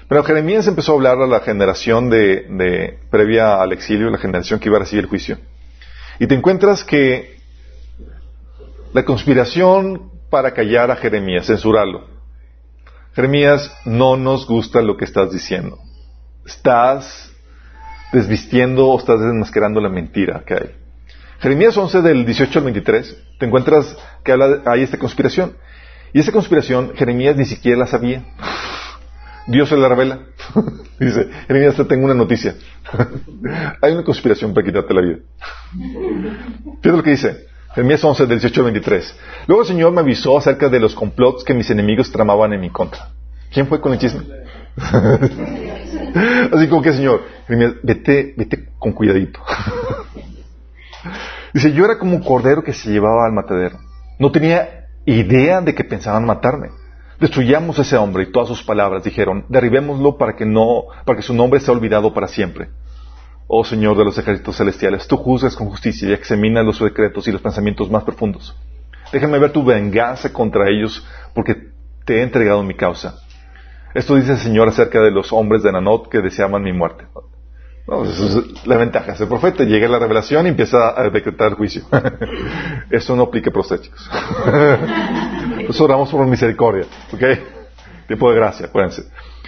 Pero 0.07 0.23
Jeremías 0.23 0.67
empezó 0.67 0.91
a 0.91 0.95
hablar 0.95 1.19
a 1.19 1.27
la 1.27 1.39
generación 1.39 2.09
de, 2.09 2.45
de, 2.49 2.99
previa 3.09 3.61
al 3.61 3.71
exilio, 3.73 4.09
la 4.09 4.17
generación 4.17 4.59
que 4.59 4.69
iba 4.69 4.77
a 4.77 4.81
recibir 4.81 5.05
el 5.05 5.09
juicio. 5.09 5.37
Y 6.19 6.27
te 6.27 6.35
encuentras 6.35 6.83
que 6.83 7.34
la 8.95 9.03
conspiración 9.03 10.09
para 10.29 10.53
callar 10.53 10.89
a 10.89 10.95
Jeremías, 10.95 11.47
censurarlo, 11.47 12.07
Jeremías, 13.13 13.69
no 13.83 14.15
nos 14.15 14.47
gusta 14.47 14.81
lo 14.81 14.95
que 14.95 15.03
estás 15.03 15.33
diciendo. 15.33 15.77
Estás 16.45 17.29
desvistiendo 18.13 18.87
o 18.87 18.97
estás 18.97 19.19
desmascarando 19.19 19.81
la 19.81 19.89
mentira 19.89 20.43
que 20.45 20.53
hay. 20.53 20.75
Jeremías 21.39 21.75
11 21.75 22.01
del 22.03 22.25
18 22.25 22.59
al 22.59 22.65
23, 22.65 23.17
te 23.37 23.45
encuentras 23.45 23.97
que 24.23 24.31
habla, 24.31 24.61
hay 24.65 24.83
esta 24.83 24.97
conspiración. 24.97 25.57
Y 26.13 26.19
esa 26.21 26.31
conspiración 26.31 26.93
Jeremías 26.95 27.35
ni 27.35 27.43
siquiera 27.43 27.79
la 27.79 27.87
sabía. 27.87 28.23
Dios 29.47 29.67
se 29.67 29.75
la 29.75 29.89
revela. 29.89 30.19
Dice, 31.01 31.29
Jeremías, 31.47 31.75
te 31.75 31.83
tengo 31.83 32.05
una 32.05 32.13
noticia. 32.13 32.55
hay 33.81 33.91
una 33.91 34.05
conspiración 34.05 34.53
para 34.53 34.65
quitarte 34.65 34.93
la 34.93 35.01
vida. 35.01 35.17
Fíjate 36.81 36.97
lo 36.97 37.03
que 37.03 37.11
dice. 37.11 37.54
Jeremías 37.75 38.01
11, 38.01 38.25
del 38.25 38.39
18 38.39 38.61
al 38.61 38.71
23. 38.71 39.19
Luego 39.47 39.63
el 39.63 39.67
Señor 39.67 39.91
me 39.91 39.99
avisó 39.99 40.37
acerca 40.37 40.69
de 40.69 40.79
los 40.79 40.95
complots 40.95 41.43
que 41.43 41.53
mis 41.53 41.69
enemigos 41.69 42.09
tramaban 42.09 42.53
en 42.53 42.61
mi 42.61 42.69
contra. 42.69 43.09
¿Quién 43.51 43.67
fue 43.67 43.81
con 43.81 43.91
el 43.91 43.99
chisme? 43.99 44.21
Así 46.53 46.69
como 46.69 46.81
que, 46.81 46.93
Señor, 46.93 47.23
vete, 47.83 48.33
vete 48.37 48.69
con 48.79 48.93
cuidadito. 48.93 49.41
Dice, 51.53 51.73
yo 51.73 51.83
era 51.83 51.99
como 51.99 52.15
un 52.15 52.23
cordero 52.23 52.63
que 52.63 52.71
se 52.71 52.89
llevaba 52.89 53.25
al 53.25 53.33
matadero. 53.33 53.77
No 54.19 54.31
tenía 54.31 54.87
idea 55.05 55.59
de 55.59 55.75
que 55.75 55.83
pensaban 55.83 56.25
matarme. 56.25 56.69
Destruyamos 57.19 57.77
a 57.77 57.81
ese 57.81 57.97
hombre 57.97 58.23
y 58.23 58.31
todas 58.31 58.47
sus 58.47 58.63
palabras 58.63 59.03
dijeron, 59.03 59.45
derribémoslo 59.49 60.17
para 60.17 60.37
que 60.37 60.45
no, 60.45 60.85
para 61.05 61.17
que 61.17 61.23
su 61.23 61.33
nombre 61.33 61.59
sea 61.59 61.73
olvidado 61.73 62.13
para 62.13 62.29
siempre. 62.29 62.69
Oh 63.47 63.63
Señor 63.63 63.97
de 63.97 64.05
los 64.05 64.17
ejércitos 64.17 64.57
celestiales, 64.57 65.07
tú 65.07 65.17
juzgas 65.17 65.55
con 65.55 65.69
justicia 65.69 66.09
y 66.09 66.13
examinas 66.13 66.65
los 66.65 66.77
secretos 66.77 67.27
y 67.27 67.31
los 67.31 67.41
pensamientos 67.41 67.89
más 67.91 68.03
profundos. 68.03 68.55
Déjame 69.11 69.37
ver 69.37 69.51
tu 69.51 69.63
venganza 69.63 70.33
contra 70.33 70.69
ellos, 70.69 71.05
porque 71.33 71.69
te 72.05 72.17
he 72.17 72.23
entregado 72.23 72.63
mi 72.63 72.73
causa. 72.73 73.19
Esto 73.93 74.15
dice 74.15 74.33
el 74.33 74.39
Señor 74.39 74.67
acerca 74.67 74.99
de 75.01 75.11
los 75.11 75.31
hombres 75.31 75.63
de 75.63 75.71
Nanot 75.71 76.09
que 76.09 76.21
deseaban 76.21 76.63
mi 76.63 76.73
muerte. 76.73 77.05
No, 77.87 78.03
es 78.03 78.65
la 78.65 78.77
ventaja. 78.77 79.13
Ese 79.13 79.27
profeta 79.27 79.63
llega 79.63 79.87
a 79.87 79.91
la 79.91 79.99
revelación 79.99 80.47
y 80.47 80.49
empieza 80.49 80.99
a 80.99 81.09
decretar 81.09 81.49
el 81.49 81.53
juicio. 81.53 81.83
Eso 82.89 83.15
no 83.15 83.23
aplica 83.23 83.51
para 83.51 83.61
ustedes, 83.61 83.83
chicos. 83.83 84.09
Pues 85.65 85.81
oramos 85.81 86.11
por 86.11 86.27
misericordia. 86.27 86.85
Tiempo 88.07 88.29
de 88.29 88.35
gracia, 88.35 88.67
acuérdense. 88.67 89.03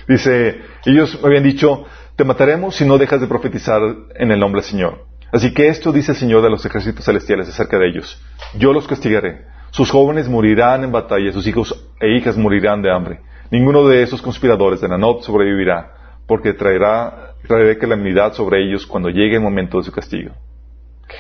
Dice, 0.08 0.62
ellos 0.86 1.20
me 1.22 1.28
habían 1.28 1.44
dicho, 1.44 1.86
te 2.18 2.24
mataremos 2.24 2.76
si 2.76 2.84
no 2.84 2.98
dejas 2.98 3.22
de 3.22 3.28
profetizar 3.28 3.80
en 4.16 4.32
el 4.32 4.40
nombre 4.40 4.62
del 4.62 4.70
Señor. 4.70 5.06
Así 5.32 5.54
que 5.54 5.68
esto 5.68 5.92
dice 5.92 6.14
el 6.14 6.18
Señor 6.18 6.42
de 6.42 6.50
los 6.50 6.66
ejércitos 6.66 7.06
celestiales 7.06 7.48
acerca 7.48 7.78
de 7.78 7.90
ellos. 7.90 8.20
Yo 8.58 8.74
los 8.74 8.88
castigaré. 8.88 9.46
Sus 9.70 9.92
jóvenes 9.92 10.28
morirán 10.28 10.84
en 10.84 10.92
batalla, 10.92 11.32
sus 11.32 11.46
hijos 11.46 11.88
e 12.02 12.18
hijas 12.18 12.36
morirán 12.36 12.82
de 12.82 12.92
hambre. 12.92 13.20
Ninguno 13.52 13.88
de 13.88 14.02
esos 14.02 14.22
conspiradores 14.24 14.82
de 14.82 14.88
Nanot 14.88 15.22
sobrevivirá, 15.22 15.94
porque 16.26 16.54
traerá, 16.54 17.36
traeré 17.48 17.78
calamidad 17.78 18.34
sobre 18.34 18.68
ellos 18.68 18.88
cuando 18.88 19.10
llegue 19.10 19.36
el 19.36 19.42
momento 19.42 19.78
de 19.78 19.84
su 19.84 19.92
castigo. 19.92 20.32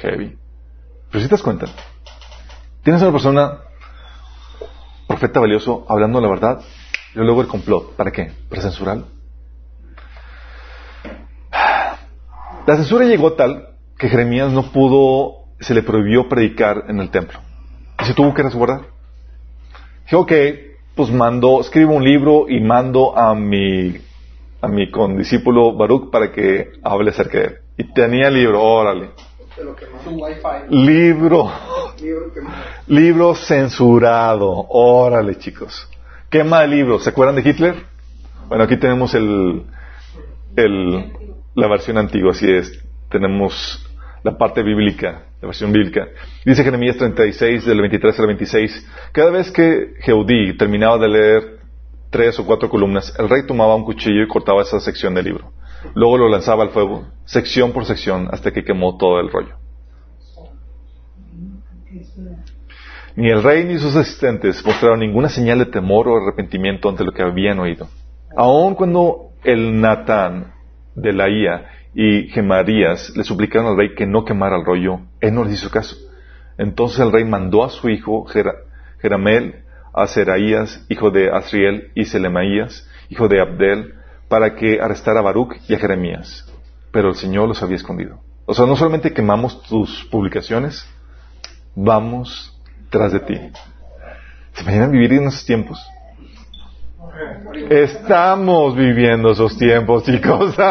Heavy. 0.01 0.35
Pero 1.11 1.21
si 1.21 1.27
te 1.27 1.35
das 1.35 1.43
cuenta, 1.43 1.67
tienes 2.81 3.03
una 3.03 3.11
persona, 3.11 3.59
profeta 5.07 5.39
valioso, 5.39 5.85
hablando 5.87 6.19
la 6.19 6.27
verdad, 6.27 6.61
y 7.13 7.19
luego 7.19 7.41
el 7.41 7.47
complot. 7.47 7.95
¿Para 7.95 8.11
qué? 8.11 8.31
¿Para? 8.49 9.16
La 12.67 12.75
censura 12.75 13.05
llegó 13.05 13.31
tal 13.33 13.69
que 13.97 14.09
Jeremías 14.09 14.51
no 14.51 14.71
pudo 14.73 15.45
se 15.59 15.73
le 15.73 15.83
prohibió 15.83 16.27
predicar 16.27 16.83
en 16.89 16.99
el 16.99 17.09
templo. 17.09 17.39
Y 18.01 18.05
se 18.05 18.13
tuvo 18.13 18.33
que 18.33 18.43
resguardar. 18.43 18.81
Dijo, 20.03 20.21
ok, 20.21 20.31
pues 20.93 21.09
mando, 21.09 21.61
escribo 21.61 21.95
un 21.95 22.03
libro 22.03 22.49
y 22.49 22.59
mando 22.59 23.17
a 23.17 23.33
mi, 23.33 23.95
a 24.61 24.67
mi 24.67 24.91
condiscípulo 24.91 25.77
Baruch 25.77 26.11
para 26.11 26.33
que 26.33 26.73
hable 26.83 27.11
acerca 27.11 27.37
de 27.37 27.45
él. 27.45 27.55
Y 27.77 27.93
tenía 27.93 28.27
el 28.27 28.33
libro, 28.33 28.61
órale. 28.61 29.11
Libro, 30.69 31.49
libro 32.87 33.33
censurado, 33.33 34.67
órale 34.69 35.37
chicos. 35.37 35.89
Quema 36.29 36.65
el 36.65 36.71
libro, 36.71 36.99
¿se 36.99 37.11
acuerdan 37.11 37.41
de 37.41 37.49
Hitler? 37.49 37.75
Bueno, 38.49 38.65
aquí 38.65 38.75
tenemos 38.75 39.15
el, 39.15 39.63
el, 40.57 41.13
la 41.57 41.67
versión 41.67 41.97
antigua, 41.97 42.31
así 42.31 42.49
es. 42.49 42.71
Tenemos 43.09 43.83
la 44.23 44.37
parte 44.37 44.61
bíblica, 44.61 45.23
la 45.41 45.47
versión 45.47 45.71
bíblica. 45.73 46.07
Dice 46.45 46.63
Jeremías 46.63 46.97
36, 46.97 47.65
del 47.65 47.81
23 47.81 48.19
al 48.19 48.27
26. 48.27 48.87
Cada 49.11 49.31
vez 49.31 49.51
que 49.51 49.93
Jeudí 50.01 50.55
terminaba 50.55 50.99
de 50.99 51.07
leer 51.07 51.59
tres 52.11 52.37
o 52.39 52.45
cuatro 52.45 52.69
columnas, 52.69 53.11
el 53.17 53.27
rey 53.27 53.41
tomaba 53.47 53.75
un 53.75 53.85
cuchillo 53.85 54.21
y 54.21 54.27
cortaba 54.27 54.61
esa 54.61 54.79
sección 54.79 55.15
del 55.15 55.25
libro. 55.25 55.51
Luego 55.95 56.19
lo 56.19 56.29
lanzaba 56.29 56.63
al 56.63 56.69
fuego, 56.69 57.07
sección 57.25 57.71
por 57.71 57.85
sección, 57.85 58.29
hasta 58.31 58.51
que 58.51 58.63
quemó 58.63 58.95
todo 58.97 59.19
el 59.19 59.31
rollo. 59.31 59.55
Ni 63.15 63.31
el 63.31 63.41
rey 63.41 63.63
ni 63.63 63.79
sus 63.79 63.95
asistentes 63.95 64.63
mostraron 64.63 64.99
ninguna 64.99 65.29
señal 65.29 65.57
de 65.57 65.65
temor 65.65 66.07
o 66.07 66.17
arrepentimiento 66.21 66.87
ante 66.87 67.03
lo 67.03 67.11
que 67.13 67.23
habían 67.23 67.57
oído. 67.57 67.87
Aun 68.35 68.75
cuando 68.75 69.31
el 69.43 69.81
Natán 69.81 70.56
de 70.97 71.13
la 71.13 71.29
Ia 71.29 71.69
y 71.93 72.27
Gemarías 72.29 73.15
le 73.15 73.23
suplicaron 73.23 73.67
al 73.67 73.77
rey 73.77 73.95
que 73.95 74.05
no 74.05 74.25
quemara 74.25 74.57
el 74.57 74.65
rollo, 74.65 74.99
él 75.21 75.33
no 75.33 75.43
les 75.43 75.53
hizo 75.53 75.71
caso. 75.71 75.95
Entonces 76.57 76.99
el 76.99 77.11
rey 77.11 77.23
mandó 77.23 77.63
a 77.63 77.69
su 77.69 77.87
hijo 77.89 78.25
Jeramel, 78.99 79.63
a 79.93 80.07
Seraías, 80.07 80.85
hijo 80.89 81.11
de 81.11 81.29
Asriel, 81.31 81.91
y 81.95 82.05
Selemaías, 82.05 82.87
hijo 83.09 83.27
de 83.27 83.39
Abdel, 83.39 83.93
para 84.27 84.55
que 84.55 84.81
arrestara 84.81 85.19
a 85.19 85.23
Baruch 85.23 85.55
y 85.67 85.75
a 85.75 85.79
Jeremías. 85.79 86.51
Pero 86.91 87.09
el 87.09 87.15
Señor 87.15 87.47
los 87.47 87.61
había 87.61 87.77
escondido. 87.77 88.19
O 88.45 88.53
sea, 88.53 88.65
no 88.65 88.75
solamente 88.75 89.13
quemamos 89.13 89.61
tus 89.63 90.03
publicaciones, 90.05 90.87
vamos 91.75 92.59
tras 92.89 93.11
de 93.11 93.19
ti. 93.19 93.39
¿Se 94.53 94.63
imaginan 94.63 94.91
vivir 94.91 95.13
en 95.13 95.27
esos 95.27 95.45
tiempos? 95.45 95.79
Estamos 97.69 98.75
viviendo 98.75 99.31
esos 99.31 99.57
tiempos, 99.57 100.03
chicos. 100.03 100.55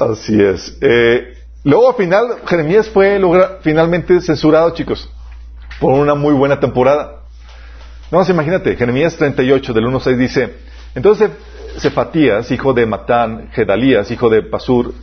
Así 0.00 0.40
es. 0.42 0.78
Eh, 0.80 1.34
luego 1.64 1.88
al 1.90 1.94
final, 1.94 2.36
Jeremías 2.46 2.88
fue 2.88 3.20
finalmente 3.62 4.20
censurado, 4.20 4.70
chicos, 4.70 5.10
por 5.80 5.92
una 5.92 6.14
muy 6.14 6.34
buena 6.34 6.58
temporada. 6.60 7.22
No, 8.10 8.24
imagínate, 8.24 8.74
Jeremías 8.76 9.16
38 9.16 9.72
del 9.74 9.84
1.6 9.84 10.16
dice, 10.16 10.54
entonces 10.94 11.30
Cefatías, 11.78 12.50
hijo 12.50 12.72
de 12.72 12.86
Matán, 12.86 13.50
Gedalías, 13.52 14.10
hijo 14.10 14.30
de 14.30 14.42
Pasur, 14.42 14.94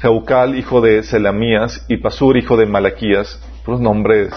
Jeucal, 0.00 0.56
hijo 0.56 0.80
de 0.80 1.02
Selamías, 1.02 1.84
y 1.88 1.98
Pasur, 1.98 2.36
hijo 2.36 2.56
de 2.56 2.66
Malaquías, 2.66 3.40
los 3.66 3.80
nombres. 3.80 4.32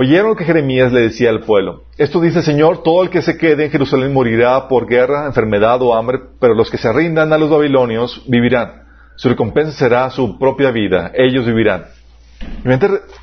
Oyeron 0.00 0.36
que 0.36 0.44
Jeremías 0.44 0.92
le 0.92 1.00
decía 1.00 1.28
al 1.28 1.40
pueblo, 1.40 1.82
esto 1.96 2.20
dice 2.20 2.40
Señor, 2.40 2.84
todo 2.84 3.02
el 3.02 3.10
que 3.10 3.20
se 3.20 3.36
quede 3.36 3.64
en 3.64 3.72
Jerusalén 3.72 4.12
morirá 4.12 4.68
por 4.68 4.86
guerra, 4.86 5.26
enfermedad 5.26 5.82
o 5.82 5.92
hambre, 5.92 6.20
pero 6.38 6.54
los 6.54 6.70
que 6.70 6.78
se 6.78 6.92
rindan 6.92 7.32
a 7.32 7.36
los 7.36 7.50
babilonios 7.50 8.22
vivirán. 8.28 8.84
Su 9.16 9.28
recompensa 9.28 9.72
será 9.72 10.08
su 10.10 10.38
propia 10.38 10.70
vida, 10.70 11.10
ellos 11.14 11.44
vivirán. 11.46 11.86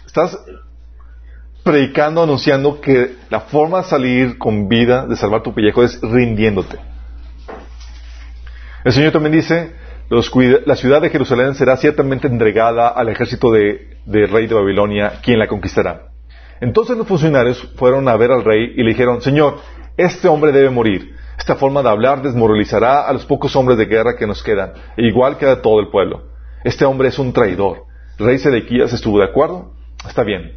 estás 0.05 0.38
predicando, 1.63 2.23
anunciando 2.23 2.81
que 2.81 3.15
la 3.29 3.39
forma 3.39 3.77
de 3.77 3.83
salir 3.85 4.38
con 4.38 4.67
vida, 4.67 5.07
de 5.07 5.15
salvar 5.15 5.43
tu 5.43 5.53
pellejo, 5.53 5.81
es 5.81 6.01
rindiéndote. 6.01 6.77
El 8.83 8.91
Señor 8.91 9.13
también 9.13 9.31
dice, 9.31 9.75
la 10.09 10.75
ciudad 10.75 11.01
de 11.01 11.09
Jerusalén 11.09 11.55
será 11.55 11.77
ciertamente 11.77 12.27
entregada 12.27 12.89
al 12.89 13.07
ejército 13.07 13.49
del 13.49 14.27
rey 14.29 14.47
de 14.47 14.55
Babilonia, 14.55 15.21
quien 15.23 15.39
la 15.39 15.47
conquistará. 15.47 16.14
Entonces 16.65 16.97
los 16.97 17.08
funcionarios 17.08 17.62
fueron 17.75 18.10
a 18.10 18.17
ver 18.17 18.32
al 18.32 18.43
rey 18.43 18.73
y 18.75 18.82
le 18.82 18.89
dijeron, 18.89 19.21
Señor, 19.21 19.58
este 19.97 20.28
hombre 20.28 20.51
debe 20.51 20.71
morir. 20.71 21.15
Esta 21.38 21.56
forma 21.56 21.84
de 21.84 21.89
hablar 21.89 22.23
desmoralizará 22.23 23.08
a 23.08 23.13
los 23.13 23.23
pocos 23.23 23.56
hombres 23.56 23.78
de 23.78 23.86
guerra 23.86 24.15
que 24.17 24.25
nos 24.25 24.41
quedan, 24.41 24.73
e 24.97 25.06
igual 25.06 25.38
queda 25.38 25.62
todo 25.62 25.80
el 25.80 25.89
pueblo. 25.89 26.23
Este 26.63 26.84
hombre 26.84 27.10
es 27.10 27.19
un 27.19 27.34
traidor. 27.34 27.84
Rey 28.17 28.39
Sedequías 28.39 28.91
estuvo 28.93 29.19
de 29.19 29.25
acuerdo. 29.25 29.73
Está 30.08 30.23
bien. 30.23 30.54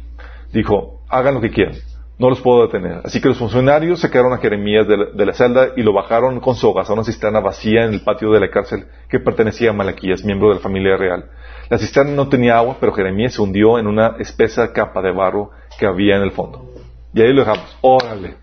Dijo, 0.51 1.01
hagan 1.09 1.35
lo 1.35 1.41
que 1.41 1.51
quieran 1.51 1.75
no 2.19 2.29
los 2.29 2.41
puedo 2.41 2.63
detener. 2.63 2.99
Así 3.05 3.21
que 3.21 3.29
los 3.29 3.37
funcionarios 3.37 4.01
sacaron 4.01 4.33
a 4.33 4.37
Jeremías 4.37 4.85
de 4.87 5.25
la, 5.25 5.33
celda 5.33 5.69
y 5.77 5.81
lo 5.81 5.93
bajaron 5.93 6.41
con 6.41 6.53
sogas 6.53 6.89
a 6.89 6.93
una 6.93 7.05
cisterna 7.05 7.39
vacía 7.39 7.85
en 7.85 7.93
el 7.93 8.01
patio 8.01 8.31
de 8.31 8.41
la 8.41 8.49
cárcel 8.49 8.87
que 9.07 9.21
pertenecía 9.21 9.69
a 9.69 9.73
Malaquías, 9.73 10.25
miembro 10.25 10.49
de 10.49 10.55
la 10.55 10.61
familia 10.61 10.97
real. 10.97 11.29
La 11.69 11.77
cisterna 11.77 12.11
no 12.11 12.27
tenía 12.27 12.57
agua, 12.57 12.75
pero 12.79 12.91
Jeremías 12.91 13.33
se 13.33 13.41
hundió 13.41 13.79
en 13.79 13.87
una 13.87 14.17
espesa 14.19 14.73
capa 14.73 15.01
de 15.01 15.13
barro 15.13 15.51
que 15.79 15.85
había 15.85 16.17
en 16.17 16.23
el 16.23 16.31
fondo. 16.31 16.69
Y 17.13 17.21
ahí 17.21 17.33
lo 17.33 17.41
dejamos. 17.41 17.75
Órale. 17.81 18.35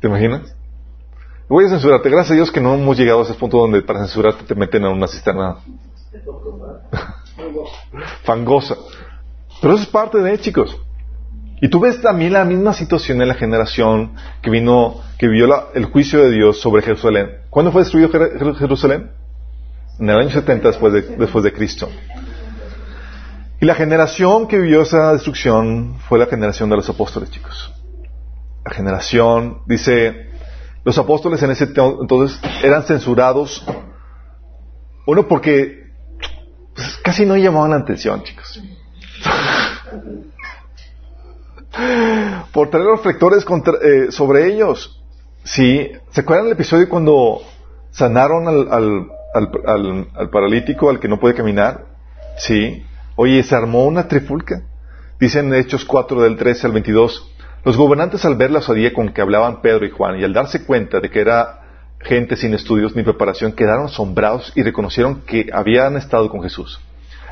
¿Te 0.00 0.06
imaginas? 0.06 0.54
Voy 1.48 1.64
a 1.64 1.68
censurarte. 1.68 2.08
Gracias 2.08 2.30
a 2.30 2.34
Dios 2.34 2.50
que 2.50 2.60
no 2.60 2.74
hemos 2.74 2.96
llegado 2.96 3.20
a 3.20 3.24
ese 3.24 3.34
punto 3.34 3.58
donde 3.58 3.82
para 3.82 4.00
censurarte 4.00 4.44
te 4.44 4.54
meten 4.54 4.84
en 4.84 4.92
una 4.92 5.08
cisterna 5.08 5.56
fangosa. 8.24 8.76
Pero 9.60 9.74
eso 9.74 9.82
es 9.82 9.88
parte 9.88 10.18
de, 10.18 10.38
chicos. 10.38 10.78
Y 11.60 11.68
tú 11.68 11.80
ves 11.80 12.00
también 12.00 12.32
la 12.32 12.44
misma 12.44 12.72
situación 12.72 13.20
en 13.20 13.28
la 13.28 13.34
generación 13.34 14.14
que 14.40 14.48
vino, 14.48 15.00
que 15.18 15.28
vio 15.28 15.46
el 15.74 15.84
juicio 15.86 16.22
de 16.22 16.30
Dios 16.30 16.60
sobre 16.60 16.82
Jerusalén. 16.82 17.40
¿Cuándo 17.50 17.70
fue 17.70 17.82
destruido 17.82 18.08
Jerusalén? 18.54 19.10
En 19.98 20.08
el 20.08 20.16
año 20.16 20.30
70 20.30 20.68
después 20.68 20.92
de, 20.94 21.02
después 21.02 21.44
de 21.44 21.52
Cristo. 21.52 21.90
Y 23.60 23.66
la 23.66 23.74
generación 23.74 24.48
que 24.48 24.58
vivió 24.58 24.82
esa 24.82 25.12
destrucción 25.12 25.96
fue 26.08 26.18
la 26.18 26.26
generación 26.26 26.70
de 26.70 26.76
los 26.76 26.88
apóstoles, 26.88 27.30
chicos. 27.30 27.72
La 28.64 28.72
generación, 28.72 29.62
dice, 29.66 30.30
los 30.84 30.96
apóstoles 30.96 31.42
en 31.42 31.50
ese 31.50 31.64
entonces 31.64 32.40
eran 32.62 32.84
censurados, 32.84 33.64
uno 35.06 35.28
porque 35.28 35.90
pues, 36.74 36.96
casi 37.02 37.26
no 37.26 37.36
llamaban 37.36 37.70
la 37.70 37.76
atención, 37.76 38.22
chicos 38.22 38.62
por 42.52 42.70
traer 42.70 42.86
reflectores 42.86 43.44
eh, 43.82 44.10
sobre 44.10 44.46
ellos. 44.46 45.02
Sí, 45.44 45.92
¿se 46.10 46.20
acuerdan 46.20 46.46
del 46.46 46.54
episodio 46.54 46.88
cuando 46.88 47.42
sanaron 47.90 48.48
al, 48.48 49.10
paralítico, 50.30 50.90
al 50.90 51.00
que 51.00 51.08
no 51.08 51.18
puede 51.18 51.34
caminar? 51.34 51.86
Sí. 52.38 52.84
Oye, 53.22 53.42
se 53.42 53.54
armó 53.54 53.84
una 53.84 54.08
trifulca. 54.08 54.62
Dicen 55.20 55.52
Hechos 55.52 55.84
4 55.84 56.22
del 56.22 56.38
13 56.38 56.68
al 56.68 56.72
22. 56.72 57.30
Los 57.66 57.76
gobernantes 57.76 58.24
al 58.24 58.36
ver 58.36 58.50
la 58.50 58.60
osadía 58.60 58.94
con 58.94 59.10
que 59.10 59.20
hablaban 59.20 59.60
Pedro 59.60 59.84
y 59.84 59.90
Juan 59.90 60.18
y 60.18 60.24
al 60.24 60.32
darse 60.32 60.64
cuenta 60.64 61.00
de 61.00 61.10
que 61.10 61.20
era 61.20 61.60
gente 62.00 62.34
sin 62.34 62.54
estudios 62.54 62.96
ni 62.96 63.02
preparación, 63.02 63.52
quedaron 63.52 63.84
asombrados 63.84 64.54
y 64.56 64.62
reconocieron 64.62 65.20
que 65.26 65.50
habían 65.52 65.98
estado 65.98 66.30
con 66.30 66.42
Jesús. 66.42 66.80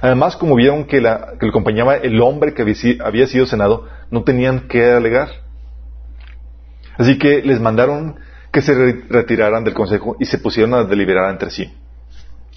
Además, 0.03 0.37
como 0.37 0.57
vieron 0.57 0.85
que, 0.85 0.99
que 0.99 1.47
le 1.47 1.49
acompañaba 1.49 1.97
el 1.97 2.21
hombre 2.21 2.53
que 2.53 2.61
había 3.03 3.27
sido 3.27 3.47
senado, 3.47 3.89
no 4.11 4.25
tenían 4.25 4.69
que 4.69 4.93
alegar. 4.93 5.31
Así 6.99 7.17
que 7.17 7.41
les 7.41 7.61
mandaron 7.61 8.17
que 8.53 8.61
se 8.61 8.75
retiraran 9.09 9.65
del 9.65 9.73
consejo 9.73 10.17
y 10.21 10.27
se 10.27 10.37
pusieron 10.37 10.75
a 10.75 10.85
deliberar 10.85 11.31
entre 11.31 11.51
sí. 11.51 11.73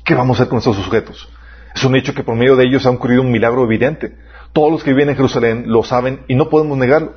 ¿Qué 0.04 0.16
vamos 0.16 0.38
a 0.38 0.44
hacer 0.44 0.50
con 0.50 0.58
estos 0.58 0.76
sujetos? 0.76 1.30
Es 1.76 1.84
un 1.84 1.96
hecho 1.96 2.14
que 2.14 2.24
por 2.24 2.36
medio 2.36 2.56
de 2.56 2.66
ellos 2.66 2.86
ha 2.86 2.90
ocurrido 2.90 3.22
un 3.22 3.32
milagro 3.32 3.64
evidente. 3.64 4.16
Todos 4.54 4.72
los 4.72 4.84
que 4.84 4.92
viven 4.92 5.10
en 5.10 5.16
Jerusalén 5.16 5.64
lo 5.68 5.84
saben 5.84 6.22
y 6.28 6.36
no 6.36 6.50
podemos 6.50 6.78
negarlo. 6.78 7.14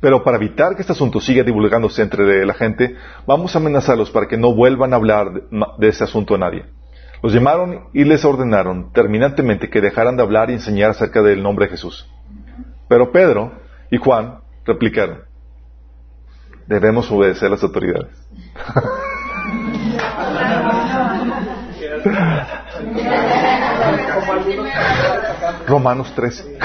Pero 0.00 0.24
para 0.24 0.38
evitar 0.38 0.74
que 0.74 0.80
este 0.80 0.92
asunto 0.92 1.20
siga 1.20 1.42
divulgándose 1.42 2.02
entre 2.02 2.46
la 2.46 2.54
gente, 2.54 2.96
vamos 3.26 3.54
a 3.54 3.58
amenazarlos 3.58 4.10
para 4.10 4.28
que 4.28 4.38
no 4.38 4.54
vuelvan 4.54 4.94
a 4.94 4.96
hablar 4.96 5.42
de 5.78 5.88
este 5.88 6.04
asunto 6.04 6.34
a 6.34 6.38
nadie. 6.38 6.64
Los 7.22 7.34
llamaron 7.34 7.88
y 7.92 8.04
les 8.04 8.24
ordenaron 8.24 8.92
terminantemente 8.92 9.68
que 9.68 9.82
dejaran 9.82 10.16
de 10.16 10.22
hablar 10.22 10.48
y 10.48 10.54
enseñar 10.54 10.90
acerca 10.90 11.20
del 11.20 11.42
nombre 11.42 11.66
de 11.66 11.72
Jesús. 11.72 12.08
Pero 12.88 13.12
Pedro 13.12 13.52
y 13.90 13.98
Juan 13.98 14.38
replicaron, 14.64 15.18
debemos 16.66 17.10
obedecer 17.10 17.48
a 17.48 17.50
las 17.50 17.62
autoridades. 17.62 18.08
Romanos 25.66 26.12
13. 26.14 26.58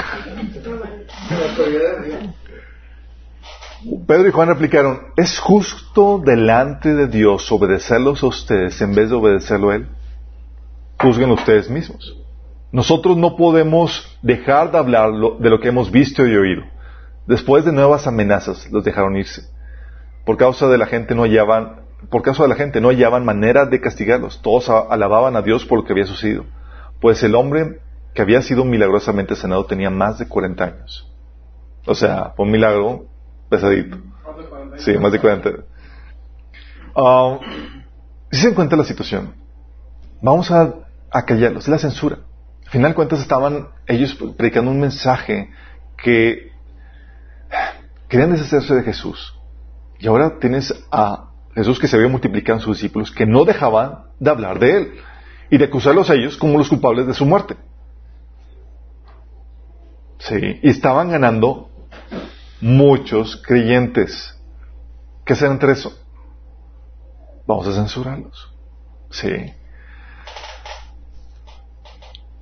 Pedro 4.06 4.28
y 4.28 4.32
Juan 4.32 4.48
replicaron, 4.48 5.00
¿es 5.16 5.38
justo 5.38 6.22
delante 6.24 6.94
de 6.94 7.06
Dios 7.06 7.50
obedecerlos 7.52 8.22
a 8.22 8.26
ustedes 8.26 8.80
en 8.80 8.94
vez 8.94 9.10
de 9.10 9.16
obedecerlo 9.16 9.70
a 9.70 9.76
Él? 9.76 9.88
Juzguen 10.98 11.30
ustedes 11.30 11.68
mismos. 11.70 12.16
Nosotros 12.72 13.16
no 13.16 13.36
podemos 13.36 14.18
dejar 14.22 14.72
de 14.72 14.78
hablar 14.78 15.10
de 15.12 15.50
lo 15.50 15.60
que 15.60 15.68
hemos 15.68 15.90
visto 15.90 16.26
y 16.26 16.36
oído. 16.36 16.62
Después 17.26 17.64
de 17.64 17.72
nuevas 17.72 18.06
amenazas, 18.06 18.70
los 18.70 18.84
dejaron 18.84 19.16
irse. 19.16 19.42
Por 20.24 20.36
causa 20.36 20.68
de 20.68 20.78
la 20.78 20.86
gente 20.86 21.14
no 21.14 21.22
hallaban, 21.22 21.85
por 22.10 22.22
causa 22.22 22.42
de 22.42 22.48
la 22.48 22.54
gente 22.54 22.80
no 22.80 22.88
hallaban 22.88 23.24
manera 23.24 23.66
de 23.66 23.80
castigarlos. 23.80 24.40
Todos 24.42 24.68
alababan 24.68 25.36
a 25.36 25.42
Dios 25.42 25.64
por 25.64 25.78
lo 25.78 25.84
que 25.84 25.92
había 25.92 26.06
sucedido. 26.06 26.44
Pues 27.00 27.22
el 27.22 27.34
hombre 27.34 27.80
que 28.14 28.22
había 28.22 28.40
sido 28.42 28.64
milagrosamente 28.64 29.36
sanado 29.36 29.66
tenía 29.66 29.90
más 29.90 30.18
de 30.18 30.26
40 30.26 30.64
años. 30.64 31.12
O 31.86 31.94
sea, 31.94 32.32
fue 32.36 32.46
un 32.46 32.52
milagro 32.52 33.06
pesadito. 33.48 33.98
Sí, 34.78 34.96
más 34.98 35.12
de 35.12 35.20
40. 35.20 35.50
Uh, 36.94 37.38
si 38.30 38.40
se 38.40 38.48
encuentra 38.48 38.76
la 38.76 38.84
situación, 38.84 39.34
vamos 40.20 40.50
a, 40.50 40.74
callarlos, 41.26 41.68
la 41.68 41.78
censura. 41.78 42.18
Al 42.64 42.70
final 42.70 42.90
de 42.90 42.94
cuentas 42.94 43.20
estaban 43.20 43.68
ellos 43.86 44.16
predicando 44.36 44.70
un 44.70 44.80
mensaje 44.80 45.50
que 46.02 46.50
querían 48.08 48.32
deshacerse 48.32 48.74
de 48.74 48.82
Jesús. 48.82 49.34
Y 49.98 50.08
ahora 50.08 50.38
tienes 50.38 50.74
a 50.90 51.30
Jesús 51.56 51.78
que 51.78 51.88
se 51.88 51.96
había 51.96 52.08
multiplicado 52.08 52.58
en 52.58 52.64
sus 52.64 52.76
discípulos 52.76 53.10
que 53.10 53.24
no 53.24 53.46
dejaban 53.46 54.04
de 54.20 54.30
hablar 54.30 54.58
de 54.58 54.76
él 54.76 54.92
y 55.50 55.56
de 55.56 55.64
acusarlos 55.64 56.10
a 56.10 56.14
ellos 56.14 56.36
como 56.36 56.58
los 56.58 56.68
culpables 56.68 57.06
de 57.06 57.14
su 57.14 57.24
muerte. 57.24 57.56
Sí, 60.18 60.60
y 60.62 60.68
estaban 60.68 61.10
ganando 61.10 61.70
muchos 62.60 63.36
creyentes. 63.42 64.38
¿Qué 65.24 65.32
hacer 65.32 65.50
entre 65.50 65.72
eso? 65.72 65.98
Vamos 67.46 67.66
a 67.68 67.72
censurarlos. 67.72 68.52
Sí. 69.10 69.52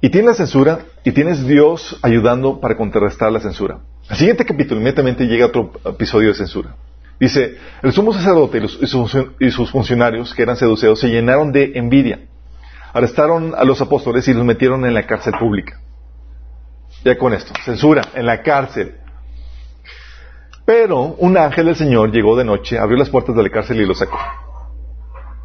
Y 0.01 0.11
tienes 0.11 0.31
la 0.31 0.35
censura 0.35 0.81
y 1.05 1.13
tienes 1.13 1.47
Dios 1.47 2.01
ayudando 2.03 2.61
para 2.61 2.77
contrarrestar 2.77 3.31
la 3.31 3.41
censura. 3.41 3.79
El 4.11 4.17
siguiente 4.17 4.45
capítulo 4.45 4.81
inmediatamente 4.81 5.25
llega 5.25 5.47
otro 5.47 5.73
episodio 5.85 6.31
de 6.31 6.35
censura. 6.35 6.75
Dice, 7.19 7.57
el 7.83 7.93
sumo 7.93 8.13
sacerdote 8.13 8.61
y, 9.41 9.51
sus 9.51 9.71
funcionarios 9.71 10.35
que 10.35 10.43
eran 10.43 10.57
seduceos 10.57 10.99
se 10.99 11.09
llenaron 11.09 11.53
de 11.53 11.73
envidia. 11.75 12.21
Arrestaron 12.93 13.55
a 13.57 13.65
los 13.65 13.81
apóstoles 13.81 14.27
y 14.29 14.35
los 14.35 14.45
metieron 14.45 14.85
en 14.85 14.95
la 14.95 15.07
cárcel 15.07 15.35
pública. 15.39 15.81
Ya 17.05 17.17
con 17.17 17.33
esto, 17.33 17.53
censura, 17.65 18.03
en 18.15 18.27
la 18.27 18.43
cárcel. 18.43 18.97
Pero 20.65 21.15
un 21.19 21.37
ángel 21.37 21.67
del 21.67 21.77
Señor 21.77 22.11
llegó 22.11 22.37
de 22.37 22.45
noche, 22.45 22.79
abrió 22.79 22.99
las 22.99 23.11
puertas 23.11 23.37
de 23.37 23.43
la 23.43 23.51
cárcel 23.51 23.81
y 23.81 23.87
lo 23.87 23.95
sacó. 23.95 24.19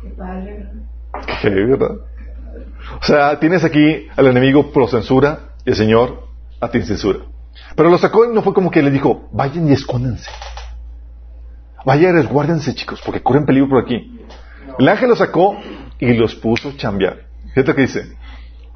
Qué 0.01 0.09
padre, 0.09 0.65
Qué, 1.41 1.49
¿verdad? 1.49 1.97
O 3.01 3.03
sea, 3.03 3.39
tienes 3.39 3.63
aquí 3.63 4.07
al 4.15 4.27
enemigo 4.27 4.71
pro 4.71 4.87
censura 4.87 5.51
y 5.65 5.71
el 5.71 5.75
Señor 5.75 6.27
a 6.61 6.69
ti 6.69 6.81
censura. 6.81 7.19
Pero 7.75 7.89
lo 7.89 7.97
sacó 7.97 8.25
y 8.25 8.33
no 8.33 8.41
fue 8.41 8.53
como 8.53 8.71
que 8.71 8.81
le 8.81 8.91
dijo, 8.91 9.29
vayan 9.31 9.67
y 9.67 9.73
escóndense. 9.73 10.29
Vayan 11.85 12.11
y 12.11 12.13
resguárdense, 12.13 12.75
chicos, 12.75 13.01
porque 13.05 13.21
corren 13.21 13.45
peligro 13.45 13.69
por 13.69 13.83
aquí. 13.83 14.19
El 14.77 14.87
ángel 14.87 15.09
lo 15.09 15.15
sacó 15.15 15.57
y 15.99 16.13
los 16.13 16.35
puso 16.35 16.69
a 16.69 16.77
chambear. 16.77 17.17
Fíjate 17.53 17.75
que 17.75 17.81
dice, 17.81 18.17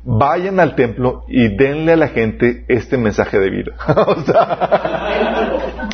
vayan 0.03 0.59
al 0.59 0.75
templo 0.75 1.23
y 1.27 1.55
denle 1.55 1.93
a 1.93 1.97
la 1.97 2.09
gente 2.09 2.65
este 2.67 2.97
mensaje 2.97 3.39
de 3.39 3.49
vida. 3.49 3.73
o 4.07 4.21
sea, 4.23 5.89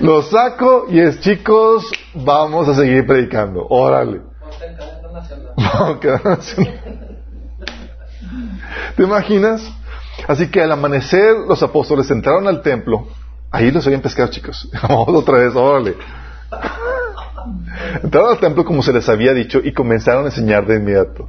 lo 0.00 0.22
saco 0.22 0.86
y 0.90 1.00
es, 1.00 1.20
chicos, 1.20 1.90
vamos 2.14 2.68
a 2.68 2.74
seguir 2.74 3.06
predicando. 3.06 3.66
Órale. 3.68 4.20
¿Te 8.96 9.02
imaginas? 9.02 9.62
Así 10.28 10.50
que 10.50 10.62
al 10.62 10.72
amanecer 10.72 11.34
los 11.48 11.62
apóstoles 11.62 12.10
entraron 12.10 12.48
al 12.48 12.62
templo. 12.62 13.06
Ahí 13.50 13.70
los 13.70 13.86
habían 13.86 14.02
pescado, 14.02 14.30
chicos. 14.30 14.68
Vamos 14.82 15.08
otra 15.08 15.38
vez, 15.38 15.54
órale. 15.54 15.96
Entraron 18.02 18.30
al 18.30 18.40
templo 18.40 18.64
como 18.64 18.82
se 18.82 18.92
les 18.92 19.08
había 19.08 19.32
dicho 19.32 19.60
y 19.62 19.72
comenzaron 19.72 20.24
a 20.24 20.28
enseñar 20.28 20.66
de 20.66 20.76
inmediato. 20.76 21.28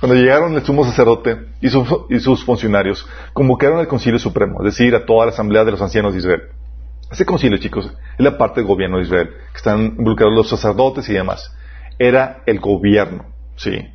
Cuando 0.00 0.14
llegaron 0.14 0.54
el 0.54 0.64
sumo 0.64 0.84
sacerdote 0.84 1.48
y, 1.60 1.66
y 1.66 2.20
sus 2.20 2.44
funcionarios, 2.44 3.06
convocaron 3.32 3.80
al 3.80 3.88
concilio 3.88 4.18
supremo, 4.18 4.60
es 4.60 4.76
decir, 4.76 4.94
a 4.94 5.04
toda 5.04 5.26
la 5.26 5.32
asamblea 5.32 5.64
de 5.64 5.72
los 5.72 5.82
ancianos 5.82 6.12
de 6.12 6.20
Israel. 6.20 6.42
Ese 7.10 7.24
concilio, 7.24 7.58
chicos, 7.58 7.86
es 7.86 8.24
la 8.24 8.38
parte 8.38 8.60
del 8.60 8.68
gobierno 8.68 8.98
de 8.98 9.04
Israel, 9.04 9.30
que 9.50 9.56
están 9.56 9.96
involucrados 9.98 10.34
los 10.34 10.48
sacerdotes 10.48 11.08
y 11.08 11.14
demás. 11.14 11.52
Era 11.98 12.42
el 12.46 12.60
gobierno, 12.60 13.24
sí. 13.56 13.88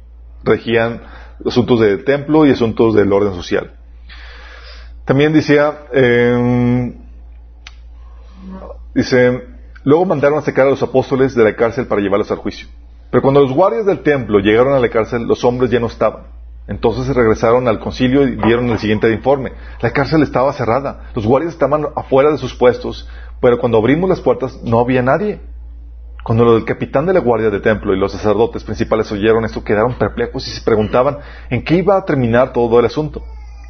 Regían 0.44 1.04
asuntos 1.46 1.80
del 1.80 2.04
templo 2.04 2.46
y 2.46 2.52
asuntos 2.52 2.96
del 2.96 3.14
orden 3.14 3.34
social. 3.34 3.74
También 5.06 5.34
decía, 5.34 5.80
eh, 5.92 6.94
dice, 8.96 9.42
luego 9.84 10.06
mandaron 10.06 10.40
a 10.40 10.42
sacar 10.42 10.68
a 10.68 10.70
los 10.70 10.82
apóstoles 10.82 11.36
de 11.36 11.44
la 11.44 11.56
cárcel 11.56 11.88
para 11.88 12.02
llevarlos 12.02 12.32
al 12.32 12.38
juicio. 12.38 12.68
Pero 13.12 13.22
cuando 13.22 13.42
los 13.42 13.54
guardias 13.54 13.86
del 13.86 14.00
templo 14.00 14.40
llegaron 14.40 14.74
a 14.74 14.80
la 14.80 14.90
cárcel, 14.90 15.24
los 15.28 15.44
hombres 15.44 15.70
ya 15.70 15.80
no 15.80 15.88
estaban. 15.88 16.24
Entonces 16.68 17.14
regresaron 17.14 17.68
al 17.68 17.80
concilio 17.80 18.26
y 18.28 18.38
dieron 18.38 18.70
el 18.70 18.80
siguiente 18.80 19.12
informe. 19.12 19.52
La 19.82 19.92
cárcel 19.92 20.24
estaba 20.24 20.54
cerrada, 20.54 21.10
los 21.14 21.26
guardias 21.26 21.54
estaban 21.54 21.86
afuera 21.96 22.32
de 22.32 22.38
sus 22.38 22.56
puestos, 22.56 23.08
pero 23.42 23.60
cuando 23.60 23.78
abrimos 23.78 24.10
las 24.10 24.22
puertas 24.22 24.64
no 24.64 24.80
había 24.80 25.02
nadie. 25.02 25.42
Cuando 26.24 26.56
el 26.56 26.64
capitán 26.64 27.06
de 27.06 27.12
la 27.12 27.20
guardia 27.20 27.50
del 27.50 27.62
templo 27.62 27.94
y 27.94 28.00
los 28.00 28.14
sacerdotes 28.14 28.64
principales 28.64 29.12
oyeron 29.12 29.44
esto, 29.44 29.62
quedaron 29.62 29.96
perplejos 29.96 30.48
y 30.48 30.52
se 30.52 30.62
preguntaban 30.62 31.18
en 31.50 31.66
qué 31.66 31.76
iba 31.76 31.98
a 31.98 32.06
terminar 32.06 32.54
todo 32.54 32.80
el 32.80 32.86
asunto. 32.86 33.22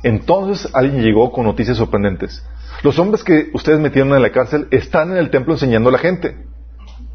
Entonces 0.03 0.69
alguien 0.73 1.01
llegó 1.01 1.31
con 1.31 1.45
noticias 1.45 1.77
sorprendentes. 1.77 2.45
Los 2.83 2.99
hombres 2.99 3.23
que 3.23 3.49
ustedes 3.53 3.79
metieron 3.79 4.13
en 4.13 4.21
la 4.21 4.31
cárcel 4.31 4.67
están 4.71 5.11
en 5.11 5.17
el 5.17 5.29
templo 5.29 5.53
enseñando 5.53 5.89
a 5.89 5.93
la 5.93 5.99
gente. 5.99 6.35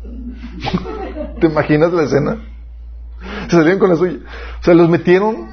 ¿Te 1.40 1.46
imaginas 1.46 1.92
la 1.92 2.02
escena? 2.04 2.38
Se 3.48 3.56
salieron 3.56 3.78
con 3.78 3.90
la 3.90 3.96
suya. 3.96 4.18
O 4.60 4.64
sea, 4.64 4.74
los 4.74 4.88
metieron 4.88 5.48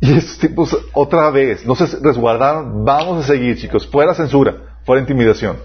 y 0.00 0.14
estos 0.14 0.38
tipos, 0.38 0.76
otra 0.94 1.30
vez, 1.30 1.64
no 1.64 1.76
se 1.76 1.86
resguardaron. 2.02 2.84
Vamos 2.84 3.24
a 3.24 3.28
seguir, 3.28 3.56
chicos. 3.56 3.86
Fuera 3.86 4.14
censura, 4.14 4.78
fuera 4.84 5.00
intimidación. 5.00 5.58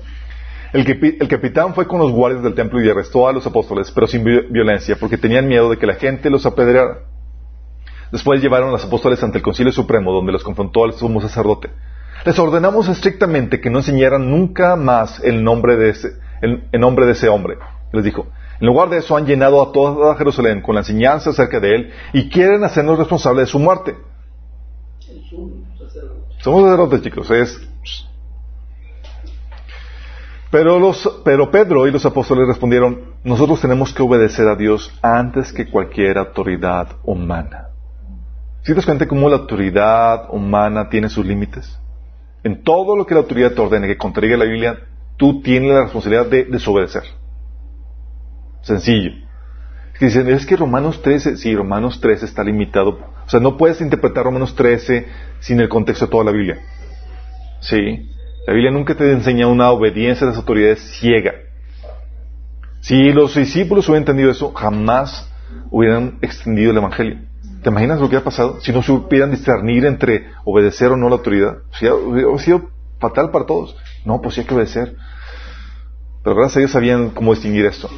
El, 0.73 0.85
el, 1.19 1.27
capitán 1.27 1.73
fue 1.73 1.87
con 1.87 1.99
los 1.99 2.11
guardias 2.11 2.43
del 2.43 2.53
templo 2.53 2.79
y 2.83 2.87
arrestó 2.87 3.27
a 3.27 3.33
los 3.33 3.47
apóstoles, 3.47 3.89
pero 3.89 4.05
sin 4.05 4.23
violencia, 4.23 4.95
porque 4.99 5.17
tenían 5.17 5.47
miedo 5.47 5.71
de 5.71 5.77
que 5.77 5.87
la 5.87 5.95
gente 5.95 6.29
los 6.29 6.45
apedreara. 6.45 6.99
Después 8.11 8.41
llevaron 8.41 8.69
a 8.69 8.73
los 8.73 8.85
apóstoles 8.85 9.21
ante 9.23 9.39
el 9.39 9.43
Concilio 9.43 9.71
Supremo, 9.71 10.13
donde 10.13 10.31
los 10.31 10.43
confrontó 10.43 10.85
al 10.85 10.93
sumo 10.93 11.21
sacerdote. 11.21 11.69
Les 12.25 12.37
ordenamos 12.39 12.87
estrictamente 12.87 13.61
que 13.61 13.69
no 13.69 13.79
enseñaran 13.79 14.29
nunca 14.29 14.75
más 14.75 15.19
el 15.23 15.43
nombre 15.43 15.77
de 15.77 15.89
ese, 15.89 16.09
el, 16.41 16.67
el 16.71 16.79
nombre 16.79 17.05
de 17.05 17.11
ese 17.13 17.29
hombre. 17.29 17.57
Les 17.91 18.03
dijo, 18.03 18.27
en 18.59 18.67
lugar 18.67 18.89
de 18.89 18.97
eso 18.97 19.15
han 19.15 19.25
llenado 19.25 19.61
a 19.61 19.71
toda 19.71 20.15
Jerusalén 20.15 20.61
con 20.61 20.75
la 20.75 20.81
enseñanza 20.81 21.29
acerca 21.29 21.59
de 21.59 21.75
él 21.75 21.93
y 22.13 22.29
quieren 22.29 22.63
hacernos 22.63 22.97
responsables 22.97 23.47
de 23.47 23.51
su 23.51 23.59
muerte. 23.59 23.95
Somos 26.39 26.63
sacerdotes, 26.63 27.01
chicos. 27.01 27.29
Es... 27.31 27.61
Pero, 30.49 30.79
los, 30.79 31.21
pero 31.25 31.51
Pedro 31.51 31.87
y 31.87 31.91
los 31.91 32.05
apóstoles 32.05 32.47
respondieron, 32.47 33.15
nosotros 33.23 33.59
tenemos 33.59 33.93
que 33.93 34.01
obedecer 34.01 34.47
a 34.47 34.55
Dios 34.55 34.97
antes 35.01 35.51
que 35.51 35.69
cualquier 35.69 36.17
autoridad 36.17 36.95
humana. 37.03 37.66
¿Si 38.67 38.73
te 38.73 38.75
das 38.75 38.85
cuenta 38.85 39.07
cómo 39.07 39.29
la 39.29 39.37
autoridad 39.37 40.25
humana 40.29 40.89
tiene 40.89 41.07
sus 41.07 41.25
límites? 41.25 41.79
En 42.43 42.63
todo 42.63 42.97
lo 42.97 43.05
que 43.05 43.13
la 43.13 43.21
autoridad 43.21 43.53
te 43.53 43.61
ordene 43.61 43.87
que 43.87 43.95
contradiga 43.95 44.35
la 44.35 44.43
Biblia, 44.43 44.77
tú 45.15 45.41
tienes 45.41 45.71
la 45.71 45.83
responsabilidad 45.83 46.25
de 46.25 46.43
desobedecer. 46.43 47.03
Sencillo. 48.63 49.11
Dicen, 50.01 50.27
es 50.27 50.45
que 50.45 50.57
Romanos 50.57 51.01
13, 51.01 51.37
sí, 51.37 51.55
Romanos 51.55 52.01
13 52.01 52.25
está 52.25 52.43
limitado. 52.43 52.99
O 53.25 53.29
sea, 53.29 53.39
no 53.39 53.55
puedes 53.55 53.79
interpretar 53.79 54.25
Romanos 54.25 54.53
13 54.53 55.07
sin 55.39 55.61
el 55.61 55.69
contexto 55.69 56.07
de 56.07 56.11
toda 56.11 56.25
la 56.25 56.31
Biblia. 56.31 56.59
Sí. 57.61 58.09
La 58.47 58.53
Biblia 58.53 58.71
nunca 58.71 58.95
te 58.95 59.09
enseña 59.13 59.47
una 59.47 59.71
obediencia 59.71 60.27
a 60.27 60.31
las 60.31 60.39
autoridades 60.39 60.81
ciega. 60.99 61.35
Si 62.81 63.13
los 63.13 63.33
discípulos 63.33 63.87
hubieran 63.87 64.01
entendido 64.01 64.29
eso, 64.29 64.51
jamás 64.51 65.31
hubieran 65.71 66.19
extendido 66.21 66.71
el 66.71 66.77
Evangelio. 66.79 67.26
¿Te 67.67 67.71
imaginas 67.71 67.99
lo 67.99 68.05
que 68.05 68.15
hubiera 68.15 68.23
pasado? 68.23 68.61
Si 68.61 68.71
no 68.71 68.81
supieran 68.81 69.29
discernir 69.29 69.85
entre 69.85 70.27
obedecer 70.45 70.89
o 70.89 70.95
no 70.95 71.09
la 71.09 71.15
autoridad. 71.15 71.57
Hubiera 71.81 72.37
sido 72.37 72.69
fatal 72.97 73.29
para 73.29 73.45
todos. 73.45 73.75
No, 74.05 74.21
pues 74.21 74.35
sí 74.35 74.39
hay 74.39 74.47
que 74.47 74.55
obedecer. 74.55 74.95
Pero 76.23 76.37
gracias 76.37 76.55
a 76.55 76.59
Dios 76.59 76.71
sabían 76.71 77.09
cómo 77.09 77.33
distinguir 77.33 77.65
esto. 77.65 77.89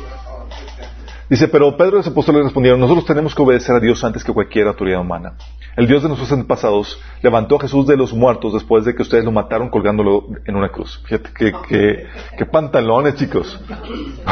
Dice, 1.30 1.48
pero 1.50 1.78
Pedro 1.78 1.92
y 1.92 1.96
los 1.98 2.08
apóstoles 2.08 2.46
respondieron, 2.46 2.80
nosotros 2.80 3.06
tenemos 3.06 3.36
que 3.36 3.44
obedecer 3.44 3.76
a 3.76 3.80
Dios 3.80 4.04
antes 4.04 4.24
que 4.24 4.34
cualquier 4.34 4.66
autoridad 4.66 5.02
humana. 5.02 5.34
El 5.78 5.86
Dios 5.86 6.02
de 6.02 6.08
nuestros 6.08 6.32
antepasados 6.32 7.00
levantó 7.22 7.58
a 7.58 7.60
Jesús 7.60 7.86
de 7.86 7.96
los 7.96 8.12
muertos 8.12 8.54
después 8.54 8.86
de 8.86 8.96
que 8.96 9.04
ustedes 9.04 9.24
lo 9.24 9.32
mataron 9.32 9.70
colgándolo 9.70 10.30
en 10.48 10.56
una 10.56 10.70
cruz. 10.70 11.00
Fíjate 11.06 11.30
qué 11.32 12.46
pantalones, 12.48 13.18
chicos. 13.18 13.62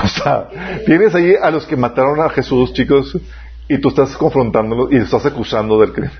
O 0.04 0.08
sea, 0.08 0.50
tienes 0.88 1.14
ahí 1.14 1.36
a 1.40 1.52
los 1.52 1.68
que 1.68 1.78
mataron 1.78 2.20
a 2.22 2.30
Jesús, 2.30 2.74
chicos, 2.74 3.16
y 3.68 3.78
tú 3.80 3.90
estás 3.90 4.16
confrontándolo 4.18 4.90
y 4.92 4.98
estás 4.98 5.26
acusando 5.26 5.80
del 5.80 5.94
crimen. 5.94 6.12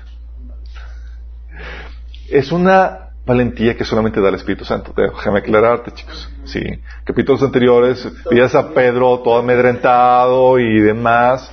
Es 2.30 2.52
una 2.52 3.08
valentía 3.24 3.76
que 3.76 3.84
solamente 3.84 4.20
da 4.20 4.30
el 4.30 4.36
Espíritu 4.36 4.64
Santo. 4.64 4.92
Déjame 4.96 5.40
aclararte, 5.40 5.92
chicos. 5.92 6.30
Sí. 6.44 6.62
Capítulos 7.04 7.42
anteriores, 7.42 8.06
veías 8.30 8.54
a 8.54 8.70
Pedro 8.70 9.20
todo 9.20 9.38
amedrentado 9.38 10.58
y 10.58 10.80
demás, 10.80 11.50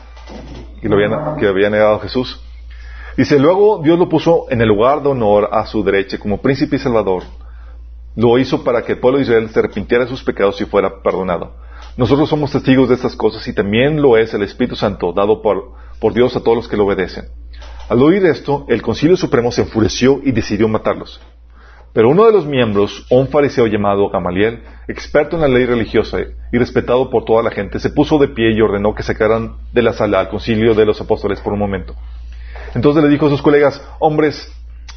y 0.82 0.88
lo 0.88 0.96
había, 0.96 1.36
que 1.38 1.48
había 1.48 1.70
negado 1.70 1.96
a 1.96 2.00
Jesús. 2.00 2.42
Dice, 3.18 3.40
luego 3.40 3.82
Dios 3.84 3.98
lo 3.98 4.10
puso 4.10 4.46
en 4.50 4.62
el 4.62 4.68
lugar 4.68 5.02
de 5.02 5.10
honor 5.10 5.50
a 5.52 5.66
su 5.66 5.84
derecha 5.84 6.18
como 6.18 6.42
príncipe 6.42 6.76
y 6.76 6.80
salvador. 6.80 7.24
Lo 8.16 8.38
hizo 8.40 8.64
para 8.64 8.84
que 8.84 8.94
el 8.94 9.00
pueblo 9.00 9.18
de 9.18 9.24
Israel 9.24 9.50
se 9.50 9.60
arrepintiera 9.60 10.06
de 10.06 10.10
sus 10.10 10.24
pecados 10.24 10.60
y 10.62 10.66
fuera 10.66 11.02
perdonado. 11.02 11.54
Nosotros 11.98 12.30
somos 12.30 12.52
testigos 12.52 12.90
de 12.90 12.96
estas 12.96 13.16
cosas 13.16 13.46
y 13.48 13.54
también 13.54 14.02
lo 14.02 14.18
es 14.18 14.34
el 14.34 14.44
Espíritu 14.44 14.76
Santo 14.76 15.14
dado 15.14 15.42
por, 15.42 15.74
por 16.00 16.14
Dios 16.14 16.36
a 16.36 16.42
todos 16.42 16.58
los 16.58 16.68
que 16.68 16.78
lo 16.78 16.86
obedecen. 16.86 17.26
Al 17.90 18.02
oír 18.02 18.26
esto, 18.26 18.66
el 18.68 18.82
Concilio 18.82 19.16
Supremo 19.16 19.52
se 19.52 19.62
enfureció 19.62 20.20
y 20.24 20.32
decidió 20.32 20.68
matarlos. 20.68 21.22
Pero 21.94 22.10
uno 22.10 22.26
de 22.26 22.34
los 22.34 22.46
miembros, 22.46 23.06
un 23.10 23.30
fariseo 23.30 23.68
llamado 23.68 24.10
Gamaliel, 24.10 24.64
experto 24.88 25.38
en 25.38 25.44
la 25.44 25.48
ley 25.48 25.66
religiosa 25.66 26.18
y 26.52 26.58
respetado 26.58 27.10
por 27.10 27.24
toda 27.24 27.42
la 27.42 27.52
gente, 27.52 27.80
se 27.80 27.90
puso 27.90 28.18
de 28.18 28.28
pie 28.28 28.52
y 28.52 28.60
ordenó 28.60 28.94
que 28.94 29.04
sacaran 29.04 29.56
de 29.72 29.82
la 29.82 29.94
sala 29.94 30.20
al 30.20 30.30
concilio 30.30 30.74
de 30.74 30.86
los 30.86 31.00
apóstoles 31.00 31.40
por 31.40 31.54
un 31.54 31.60
momento. 31.60 31.96
Entonces 32.74 33.02
le 33.02 33.10
dijo 33.10 33.28
a 33.28 33.30
sus 33.30 33.42
colegas, 33.42 33.82
hombres 34.00 34.52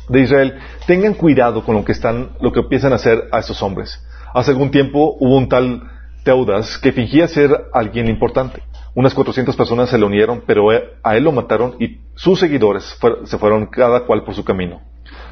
de 0.09 0.23
Israel, 0.23 0.59
tengan 0.87 1.15
cuidado 1.15 1.65
con 1.65 1.77
lo 1.77 1.85
que 1.85 1.93
están, 1.93 2.31
lo 2.41 2.53
que 2.53 2.61
empiezan 2.61 2.93
a 2.93 2.97
hacer 2.97 3.29
a 3.31 3.39
estos 3.39 3.63
hombres. 3.63 4.05
Hace 4.35 4.51
algún 4.51 4.73
tiempo 4.73 5.17
hubo 5.21 5.37
un 5.37 5.49
tal 5.49 5.83
Teudas 6.25 6.79
que 6.79 6.93
fingía 6.93 7.29
ser 7.29 7.69
alguien 7.73 8.09
importante. 8.09 8.63
Unas 8.99 9.15
400 9.15 9.55
personas 9.55 9.91
se 9.91 9.97
le 9.97 10.05
unieron, 10.05 10.43
pero 10.45 10.71
a 11.05 11.17
él 11.17 11.23
lo 11.23 11.31
mataron 11.31 11.77
y 11.79 11.99
sus 12.17 12.41
seguidores 12.41 12.99
se 13.27 13.39
fueron 13.39 13.67
cada 13.67 14.01
cual 14.07 14.25
por 14.25 14.35
su 14.35 14.45
camino. 14.45 14.81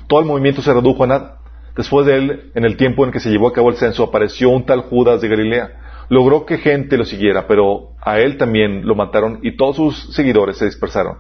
Todo 0.07 0.21
el 0.21 0.27
movimiento 0.27 0.63
se 0.63 0.73
redujo 0.73 1.03
a 1.03 1.09
nada. 1.09 1.39
Después 1.77 2.07
de 2.07 2.17
él, 2.17 2.53
en 2.55 2.65
el 2.65 2.77
tiempo 2.77 3.05
en 3.05 3.11
que 3.11 3.19
se 3.19 3.29
llevó 3.29 3.49
a 3.49 3.53
cabo 3.53 3.71
el 3.71 3.75
censo, 3.75 4.05
apareció 4.05 4.51
un 4.51 4.67
tal 4.67 4.83
Judas 4.83 5.21
de 5.21 5.27
Galilea. 5.27 6.07
Logró 6.11 6.47
que 6.47 6.59
gente 6.59 6.97
lo 6.97 7.05
siguiera, 7.05 7.49
pero 7.49 7.89
a 8.01 8.21
él 8.21 8.39
también 8.39 8.87
lo 8.87 8.95
mataron 8.95 9.41
y 9.43 9.57
todos 9.57 9.75
sus 9.75 10.15
seguidores 10.15 10.59
se 10.59 10.67
dispersaron. 10.67 11.17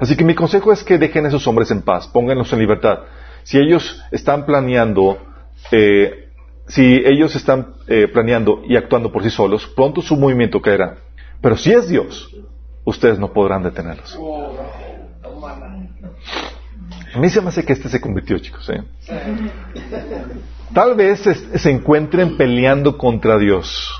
Así 0.00 0.16
que 0.16 0.24
mi 0.24 0.34
consejo 0.34 0.72
es 0.72 0.82
que 0.84 0.96
dejen 0.96 1.26
a 1.26 1.28
esos 1.28 1.46
hombres 1.46 1.70
en 1.72 1.82
paz, 1.82 2.08
pónganlos 2.08 2.54
en 2.54 2.60
libertad. 2.60 3.00
Si 3.42 3.58
ellos 3.58 4.02
están 4.10 4.46
planeando, 4.46 5.18
eh, 5.70 6.30
si 6.68 7.02
ellos 7.04 7.36
están 7.36 7.74
eh, 7.86 8.08
planeando 8.10 8.62
y 8.66 8.76
actuando 8.76 9.12
por 9.12 9.22
sí 9.22 9.28
solos, 9.28 9.66
pronto 9.76 10.00
su 10.00 10.16
movimiento 10.16 10.62
caerá. 10.62 10.96
Pero 11.42 11.56
si 11.56 11.72
es 11.72 11.88
Dios, 11.88 12.34
ustedes 12.84 13.18
no 13.18 13.32
podrán 13.32 13.64
detenerlos. 13.64 14.18
A 17.14 17.18
mí 17.18 17.28
se 17.28 17.40
me 17.42 17.48
hace 17.48 17.64
que 17.64 17.72
este 17.72 17.88
se 17.88 18.00
convirtió, 18.00 18.38
chicos. 18.38 18.70
¿eh? 18.70 18.82
Tal 20.72 20.94
vez 20.94 21.20
se, 21.20 21.70
encuentren 21.70 22.36
peleando 22.36 22.96
contra 22.96 23.36
Dios. 23.38 23.90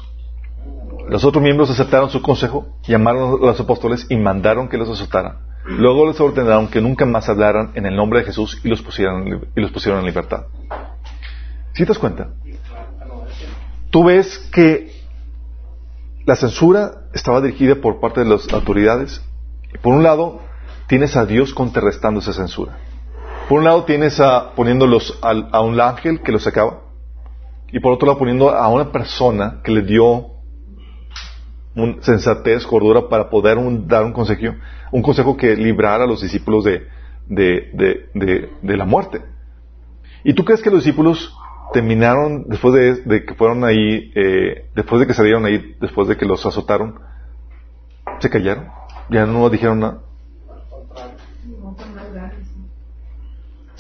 Los 1.09 1.25
otros 1.25 1.43
miembros 1.43 1.69
aceptaron 1.69 2.09
su 2.09 2.23
consejo, 2.23 2.79
llamaron 2.87 3.43
a 3.43 3.47
los 3.47 3.61
apóstoles 3.61 4.07
y 4.09 4.17
mandaron 4.17 4.69
que 4.69 4.79
los 4.79 4.89
azotaran. 4.89 5.39
Luego 5.65 6.07
les 6.07 6.19
ordenaron 6.21 6.69
que 6.69 6.81
nunca 6.81 7.05
más 7.05 7.29
hablaran 7.29 7.73
en 7.75 7.87
el 7.87 7.95
nombre 7.95 8.21
de 8.21 8.27
Jesús 8.27 8.61
y 8.65 8.69
los 8.69 8.83
pusieron, 8.83 9.29
y 9.55 9.61
los 9.61 9.71
pusieron 9.73 10.01
en 10.01 10.07
libertad. 10.07 10.45
¿Sí 11.75 11.83
te 11.83 11.87
das 11.87 11.99
cuenta? 11.99 12.31
Tú 13.91 14.05
ves 14.05 14.39
que 14.53 14.92
la 16.25 16.37
censura 16.37 17.09
estaba 17.13 17.41
dirigida 17.41 17.77
por 17.77 18.01
parte 18.01 18.21
de 18.21 18.31
las 18.31 18.53
autoridades. 18.53 19.23
Por 19.83 19.95
un 19.95 20.03
lado, 20.03 20.41
tienes 20.87 21.17
a 21.17 21.27
Dios 21.27 21.55
contrarrestando 21.55 22.21
esa 22.21 22.33
censura. 22.33 22.79
Por 23.49 23.59
un 23.59 23.65
lado 23.65 23.85
tienes 23.85 24.21
a, 24.21 24.55
poniéndolos 24.55 25.19
a, 25.21 25.61
un 25.61 25.81
ángel 25.81 26.23
que 26.23 26.33
los 26.33 26.43
sacaba, 26.43 26.81
y 27.73 27.81
por 27.81 27.93
otro 27.93 28.07
lado 28.07 28.19
poniendo 28.19 28.51
a 28.51 28.69
una 28.69 28.93
persona 28.93 29.61
que 29.65 29.73
le 29.73 29.83
dio 29.83 30.33
un 31.75 32.03
sensatez, 32.03 32.67
cordura 32.67 33.09
para 33.09 33.31
poder 33.31 33.59
dar 33.87 34.05
un 34.05 34.13
consejo, 34.13 34.55
un 34.91 35.03
consejo 35.03 35.37
que 35.37 35.57
librara 35.57 36.05
a 36.05 36.07
los 36.07 36.21
discípulos 36.21 36.65
de, 36.65 36.87
de, 37.29 38.77
la 38.77 38.85
muerte. 38.85 39.23
¿Y 40.23 40.35
tú 40.35 40.45
crees 40.45 40.63
que 40.63 40.71
los 40.71 40.85
discípulos 40.85 41.35
terminaron 41.73 42.45
después 42.49 43.05
de, 43.05 43.25
que 43.25 43.35
fueron 43.35 43.65
ahí, 43.65 44.13
eh, 44.15 44.71
después 44.75 45.01
de 45.01 45.07
que 45.07 45.15
salieron 45.15 45.45
ahí, 45.45 45.77
después 45.81 46.09
de 46.09 46.17
que 46.17 46.27
los 46.27 46.45
azotaron, 46.47 47.01
se 48.21 48.31
callaron? 48.31 48.69
Ya 49.11 49.27
no 49.27 49.49
dijeron 49.51 49.81
nada. 49.81 50.01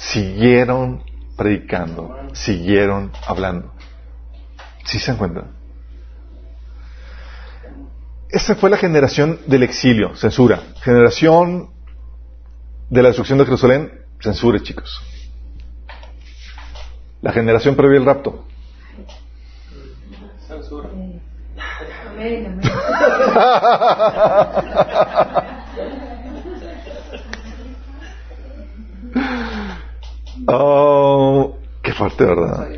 siguieron 0.02 1.02
predicando, 1.36 2.14
siguieron 2.32 3.12
hablando. 3.26 3.72
¿Sí 4.84 4.98
se 4.98 5.12
encuentran? 5.12 5.52
Esa 8.28 8.54
fue 8.56 8.70
la 8.70 8.76
generación 8.76 9.38
del 9.46 9.62
exilio, 9.62 10.16
censura. 10.16 10.60
Generación 10.82 11.70
de 12.90 13.02
la 13.02 13.08
destrucción 13.08 13.38
de 13.38 13.44
Jerusalén, 13.44 13.92
censura, 14.20 14.60
chicos. 14.60 15.02
La 17.22 17.32
generación 17.32 17.76
previa 17.76 18.00
al 18.00 18.04
rapto. 18.04 18.44
Censura. 20.46 20.90
Oh, 30.46 31.56
qué 31.82 31.92
fuerte, 31.92 32.24
¿verdad? 32.24 32.68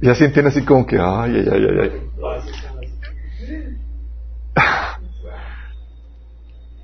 Y 0.00 0.08
así 0.08 0.24
entiende 0.24 0.50
así 0.50 0.64
como 0.64 0.86
que, 0.86 0.96
ay, 0.98 1.36
ay, 1.36 1.48
ay, 1.52 1.66
ay, 1.82 1.90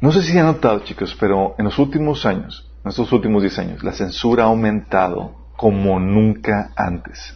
No 0.00 0.12
sé 0.12 0.22
si 0.22 0.38
han 0.38 0.46
notado, 0.46 0.81
chicos, 0.81 1.16
pero 1.18 1.55
en 1.59 1.64
los 1.64 1.79
últimos 1.79 2.26
años, 2.26 2.70
en 2.85 2.90
estos 2.90 3.11
últimos 3.12 3.40
10 3.42 3.59
años, 3.59 3.83
la 3.83 3.92
censura 3.92 4.44
ha 4.44 4.48
aumentado 4.48 5.45
como 5.57 5.99
nunca 5.99 6.71
antes. 6.77 7.35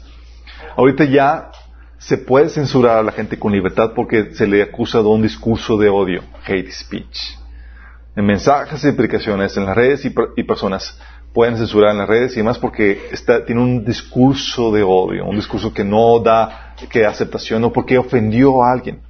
Ahorita 0.76 1.04
ya 1.04 1.50
se 1.98 2.16
puede 2.16 2.48
censurar 2.48 2.98
a 2.98 3.02
la 3.02 3.12
gente 3.12 3.38
con 3.38 3.52
libertad 3.52 3.92
porque 3.94 4.34
se 4.34 4.46
le 4.46 4.62
acusa 4.62 4.98
de 4.98 5.08
un 5.08 5.22
discurso 5.22 5.76
de 5.76 5.88
odio, 5.88 6.22
hate 6.46 6.70
speech. 6.70 7.38
En 8.16 8.24
mensajes 8.24 8.82
y 8.84 8.88
explicaciones 8.88 9.56
en 9.56 9.66
las 9.66 9.76
redes 9.76 10.04
y, 10.04 10.42
personas 10.42 10.98
pueden 11.32 11.56
censurar 11.56 11.92
en 11.92 11.98
las 11.98 12.08
redes 12.08 12.32
y 12.32 12.36
demás 12.36 12.58
porque 12.58 13.08
está, 13.12 13.44
tiene 13.44 13.60
un 13.60 13.84
discurso 13.84 14.72
de 14.72 14.82
odio, 14.82 15.26
un 15.26 15.36
discurso 15.36 15.72
que 15.72 15.84
no 15.84 16.18
da 16.20 16.74
que 16.90 17.04
aceptación 17.04 17.64
o 17.64 17.72
porque 17.72 17.98
ofendió 17.98 18.62
a 18.62 18.72
alguien. 18.72 19.00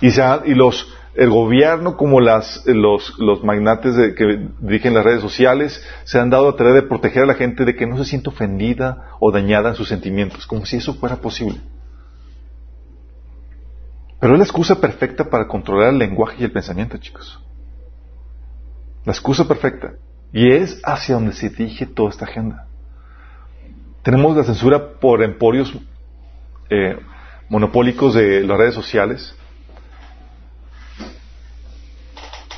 Y 0.00 0.10
los, 0.54 0.92
el 1.14 1.30
gobierno 1.30 1.96
como 1.96 2.20
las, 2.20 2.64
los, 2.66 3.42
magnates 3.42 4.14
que 4.14 4.48
dirigen 4.60 4.94
las 4.94 5.04
redes 5.04 5.20
sociales 5.20 5.84
se 6.04 6.18
han 6.18 6.30
dado 6.30 6.48
a 6.48 6.56
tarea 6.56 6.72
de 6.72 6.82
proteger 6.82 7.24
a 7.24 7.26
la 7.26 7.34
gente 7.34 7.64
de 7.64 7.74
que 7.74 7.86
no 7.86 7.98
se 7.98 8.04
sienta 8.04 8.30
ofendida 8.30 9.10
o 9.18 9.32
dañada 9.32 9.70
en 9.70 9.74
sus 9.74 9.88
sentimientos, 9.88 10.46
como 10.46 10.64
si 10.66 10.76
eso 10.76 10.94
fuera 10.94 11.16
posible. 11.16 11.60
Pero 14.20 14.34
es 14.34 14.38
la 14.38 14.44
excusa 14.44 14.80
perfecta 14.80 15.24
para 15.30 15.48
controlar 15.48 15.88
el 15.88 15.98
lenguaje 15.98 16.36
y 16.38 16.44
el 16.44 16.52
pensamiento, 16.52 16.98
chicos. 16.98 17.42
La 19.04 19.12
excusa 19.12 19.48
perfecta. 19.48 19.94
Y 20.32 20.52
es 20.52 20.80
hacia 20.84 21.14
donde 21.14 21.32
se 21.32 21.48
dirige 21.48 21.86
toda 21.86 22.10
esta 22.10 22.26
agenda. 22.26 22.66
Tenemos 24.02 24.36
la 24.36 24.44
censura 24.44 25.00
por 25.00 25.22
emporios 25.22 25.74
eh, 26.68 26.98
monopólicos 27.48 28.14
de 28.14 28.42
las 28.44 28.58
redes 28.58 28.74
sociales. 28.74 29.34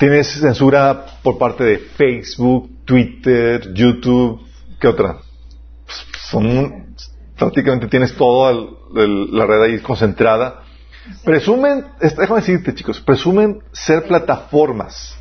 Tienes 0.03 0.33
censura 0.33 1.07
por 1.23 1.39
parte 1.39 1.63
de 1.63 1.79
Facebook, 1.79 2.69
Twitter, 2.85 3.73
YouTube, 3.73 4.41
¿qué 4.81 4.89
otra? 4.89 5.19
Son, 6.29 6.97
prácticamente 7.39 7.87
tienes 7.87 8.13
toda 8.17 8.53
la 8.93 9.47
red 9.47 9.63
ahí 9.63 9.79
concentrada. 9.79 10.65
Presumen, 11.23 11.87
déjame 12.01 12.41
decirte 12.41 12.75
chicos, 12.75 13.01
presumen 13.01 13.63
ser 13.71 14.03
plataformas 14.03 15.17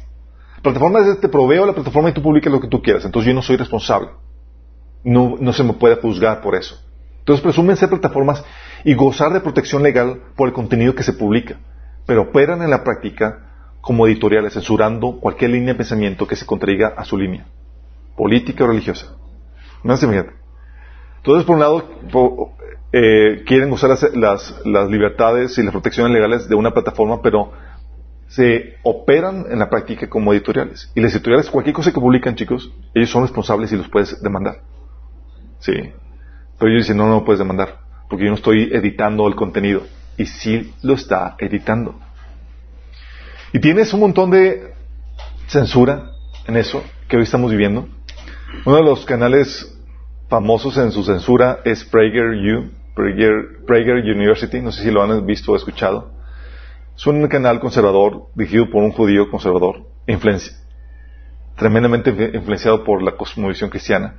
plataforma 0.64 1.02
es 1.02 1.20
te 1.20 1.30
proveo 1.30 1.64
la 1.68 1.74
plataforma 1.74 2.10
y 2.10 2.14
tú 2.14 2.24
publicas 2.24 2.52
lo 2.52 2.60
que 2.60 2.68
tú 2.68 2.82
quieras. 2.82 3.06
Entonces 3.06 3.28
yo 3.28 3.36
no 3.36 3.44
soy 3.44 3.58
responsable. 3.58 4.10
No, 5.04 5.36
no 5.40 5.54
se 5.54 5.64
me 5.64 5.74
puede 5.74 5.98
juzgar 5.98 6.42
por 6.42 6.56
eso. 6.56 6.76
Entonces 7.20 7.44
presumen 7.44 7.78
ser 7.78 7.90
plataformas 7.90 8.44
y 8.84 8.96
gozar 8.96 9.32
de 9.32 9.42
protección 9.42 9.84
legal 9.84 10.24
por 10.36 10.48
el 10.48 10.56
contenido 10.56 10.96
que 10.96 11.04
se 11.04 11.14
publica. 11.14 11.60
Pero 12.08 12.24
operan 12.24 12.64
en 12.64 12.72
la 12.72 12.84
práctica 12.84 13.51
como 13.82 14.08
editoriales, 14.08 14.54
censurando 14.54 15.20
cualquier 15.20 15.52
línea 15.52 15.74
de 15.74 15.78
pensamiento 15.78 16.28
que 16.28 16.36
se 16.36 16.46
contraiga 16.46 16.94
a 16.96 17.04
su 17.04 17.18
línea, 17.18 17.46
política 18.16 18.64
o 18.64 18.68
religiosa. 18.68 19.16
No 19.84 19.98
se 19.98 20.06
Entonces, 20.06 21.46
por 21.46 21.56
un 21.56 21.60
lado, 21.60 21.84
eh, 22.94 23.44
quieren 23.46 23.72
usar 23.72 23.90
las, 23.90 24.66
las, 24.66 24.90
libertades 24.90 25.58
y 25.58 25.64
las 25.64 25.72
protecciones 25.72 26.14
legales 26.14 26.48
de 26.48 26.56
una 26.56 26.72
plataforma, 26.72 27.22
pero 27.22 27.52
se 28.28 28.76
operan 28.84 29.46
en 29.50 29.60
la 29.60 29.70
práctica 29.70 30.08
como 30.08 30.32
editoriales. 30.34 30.92
Y 30.94 31.02
las 31.02 31.14
editoriales, 31.14 31.50
cualquier 31.50 31.76
cosa 31.76 31.92
que 31.92 32.00
publican, 32.00 32.36
chicos, 32.36 32.72
ellos 32.94 33.10
son 33.10 33.24
responsables 33.24 33.72
y 33.72 33.78
los 33.78 33.90
puedes 33.90 34.22
demandar. 34.22 34.62
Sí. 35.60 35.74
Pero 36.60 36.72
ellos 36.72 36.84
dicen, 36.84 36.98
no, 36.98 37.08
no 37.08 37.16
lo 37.16 37.26
puedes 37.26 37.40
demandar, 37.40 37.80
porque 38.08 38.26
yo 38.26 38.30
no 38.30 38.36
estoy 38.36 38.70
editando 38.72 39.28
el 39.28 39.36
contenido. 39.36 39.82
Y 40.18 40.26
sí 40.28 40.74
lo 40.84 40.94
está 40.94 41.36
editando. 41.40 42.00
Y 43.54 43.60
tienes 43.60 43.94
un 43.94 44.00
montón 44.00 44.32
de 44.32 44.74
censura 45.48 46.12
en 46.48 46.56
eso 46.56 46.84
que 47.10 47.18
hoy 47.18 47.24
estamos 47.24 47.52
viviendo. 47.52 47.88
Uno 48.66 48.76
de 48.78 48.84
los 48.84 49.06
canales 49.06 49.78
famosos 50.30 50.78
en 50.78 50.92
su 50.94 51.04
censura 51.04 51.60
es 51.66 51.84
Prager 51.84 52.34
Prager, 52.96 53.96
University, 53.96 54.62
no 54.62 54.72
sé 54.72 54.84
si 54.84 54.92
lo 54.92 55.04
han 55.04 55.26
visto 55.26 55.52
o 55.52 55.56
escuchado. 55.58 56.14
Es 56.96 57.06
un 57.06 57.28
canal 57.28 57.60
conservador 57.60 58.28
dirigido 58.36 58.70
por 58.70 58.84
un 58.84 58.92
judío 58.92 59.30
conservador, 59.30 59.86
tremendamente 61.58 62.32
influenciado 62.34 62.86
por 62.86 63.04
la 63.04 63.18
cosmovisión 63.18 63.70
cristiana, 63.70 64.16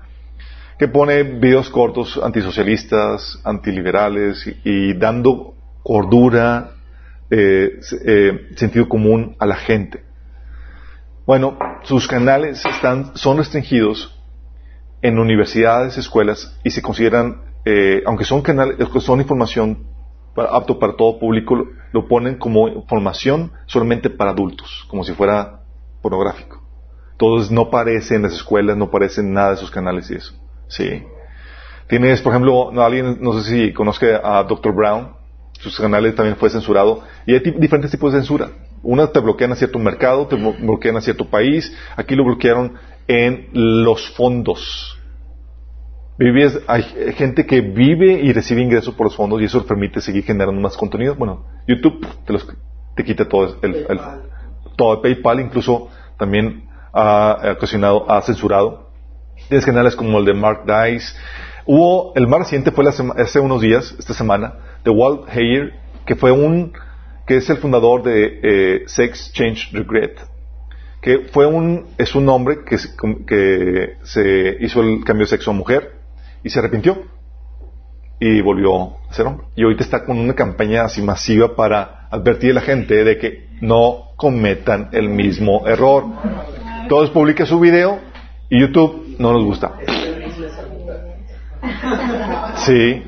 que 0.79 0.89
pone 0.89 1.23
videos 1.23 1.71
cortos 1.71 2.21
antisocialistas, 2.23 3.41
antiliberales 3.45 4.47
y 4.65 4.95
dando 4.95 5.55
cordura, 5.83 6.73
eh, 7.35 7.81
eh, 8.05 8.49
sentido 8.57 8.91
común 8.91 9.37
a 9.39 9.47
la 9.47 9.57
gente. 9.57 10.05
Bueno, 11.25 11.59
sus 11.83 12.07
canales 12.07 12.63
están, 12.63 13.17
son 13.17 13.39
restringidos 13.39 14.23
en 15.01 15.19
universidades, 15.19 15.97
escuelas 15.97 16.59
y 16.63 16.69
se 16.69 16.83
consideran, 16.83 17.41
eh, 17.65 18.03
aunque 18.05 18.27
son 18.27 18.43
canales, 18.43 18.77
son 19.01 19.23
información 19.23 19.87
apto 20.37 20.79
para 20.79 20.95
todo 20.95 21.19
público, 21.19 21.57
lo, 21.93 22.07
ponen 22.07 22.37
como 22.37 22.69
información 22.69 23.51
solamente 23.65 24.11
para 24.11 24.33
adultos, 24.33 24.85
como 24.89 25.03
si 25.03 25.15
fuera 25.15 25.63
pornográfico. 26.03 26.63
Entonces 27.13 27.51
no 27.51 27.63
aparece 27.63 28.15
en 28.15 28.23
las 28.25 28.35
escuelas, 28.35 28.77
no 28.77 28.87
aparece 28.87 29.23
nada 29.23 29.53
de 29.53 29.57
sus 29.57 29.71
canales 29.71 30.11
y 30.11 30.17
eso. 30.17 30.35
Sí. 30.69 31.03
Tienes, 31.89 32.21
por 32.21 32.33
ejemplo, 32.35 32.79
alguien, 32.83 33.19
no 33.23 33.33
sé 33.41 33.51
si 33.51 33.73
conozca 33.73 34.21
a 34.23 34.45
Dr. 34.45 34.75
Brown, 34.75 35.22
sus 35.63 35.79
canales 35.79 36.15
también 36.17 36.37
fue 36.37 36.51
censurado. 36.51 37.03
Y 37.27 37.35
hay 37.35 37.41
diferentes 37.41 37.91
tipos 37.91 38.13
de 38.13 38.19
censura. 38.19 38.51
Una 38.83 39.07
te 39.07 39.21
bloquean 39.21 39.53
a 39.53 39.57
cierto 39.57 39.79
mercado, 39.79 40.27
te 40.27 40.37
bloquean 40.37 40.97
a 40.97 41.01
cierto 41.01 41.27
país. 41.27 41.73
Aquí 41.97 42.17
lo 42.17 42.25
bloquearon 42.25 42.75
en 43.07 43.49
los 43.53 44.11
fondos. 44.11 44.99
hay 46.67 46.83
gente 47.17 47.47
que 47.47 47.61
vive 47.61 48.21
y 48.23 48.33
recibe 48.33 48.61
ingresos 48.61 48.95
por 48.95 49.07
los 49.07 49.17
fondos 49.17 49.41
y 49.41 49.45
eso 49.45 49.65
permite 49.65 50.01
seguir 50.01 50.25
generando 50.25 50.61
más 50.61 50.77
contenido. 50.77 51.15
Bueno, 51.15 51.47
YouTube 51.69 52.07
te, 52.27 52.33
los, 52.33 52.47
te 52.97 53.05
quita 53.05 53.29
todo 53.29 53.57
el, 53.63 53.75
el, 53.89 54.01
todo 54.77 55.01
PayPal 55.01 55.41
incluso 55.41 55.89
también 56.19 56.69
ha 56.93 57.55
ocasionado, 57.57 58.11
ha 58.11 58.21
censurado. 58.23 58.91
Tienes 59.49 59.65
canales 59.65 59.95
como 59.95 60.19
el 60.19 60.25
de 60.25 60.35
Mark 60.35 60.65
Dice. 60.67 61.15
Hubo, 61.67 62.13
el 62.17 62.27
más 62.27 62.41
reciente 62.41 62.73
fue 62.73 62.85
hace 62.89 63.41
unos 63.41 63.61
días, 63.61 63.95
esta 63.99 64.15
semana, 64.15 64.55
de 64.85 64.91
Walt 64.91 65.29
Heyer, 65.33 65.73
que 66.07 66.17
fue 66.17 66.33
un, 66.33 66.73
que 67.27 67.37
es 67.37 67.49
el 67.51 67.59
fundador 67.59 68.03
de 68.03 68.41
eh, 68.43 68.83
Sex 68.87 69.33
Change 69.33 69.71
Regret, 69.73 70.21
que 71.01 71.29
fue 71.33 71.47
un, 71.47 71.87
es 71.99 72.15
un 72.15 72.29
hombre 72.29 72.59
que, 72.65 72.77
que 73.27 73.97
se 74.03 74.57
hizo 74.61 74.81
el 74.83 75.05
cambio 75.05 75.25
de 75.25 75.31
sexo 75.31 75.51
a 75.51 75.55
mujer 75.55 75.93
y 76.43 76.51
se 76.51 76.59
arrepintió 76.59 77.05
y 78.21 78.41
volvió 78.41 78.99
a 79.11 79.13
ser 79.13 79.27
hombre. 79.27 79.47
Y 79.57 79.65
ahorita 79.65 79.83
está 79.83 80.05
con 80.05 80.19
una 80.19 80.35
campaña 80.35 80.85
así 80.85 81.03
masiva 81.03 81.57
para 81.57 82.09
advertir 82.11 82.53
a 82.53 82.55
la 82.55 82.61
gente 82.61 83.03
de 83.03 83.19
que 83.19 83.49
no 83.61 84.13
cometan 84.17 84.91
el 84.93 85.09
mismo 85.09 85.67
error. 85.67 86.05
Todos 86.89 87.11
publican 87.11 87.47
su 87.47 87.59
video 87.59 87.99
y 88.49 88.61
YouTube 88.61 89.17
no 89.19 89.33
nos 89.33 89.45
gusta. 89.45 89.73
Sí. 92.57 93.03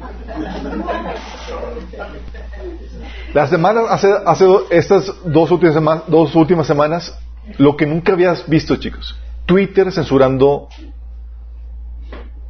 La 3.32 3.48
semana, 3.48 3.82
hace, 3.90 4.12
hace 4.24 4.46
estas 4.70 5.12
dos 5.24 5.50
últimas, 5.50 5.74
semanas, 5.74 6.05
dos 6.07 6.34
últimas 6.34 6.66
semanas, 6.66 7.18
lo 7.59 7.76
que 7.76 7.86
nunca 7.86 8.12
habías 8.12 8.48
visto, 8.48 8.76
chicos. 8.76 9.18
Twitter 9.46 9.90
censurando 9.92 10.68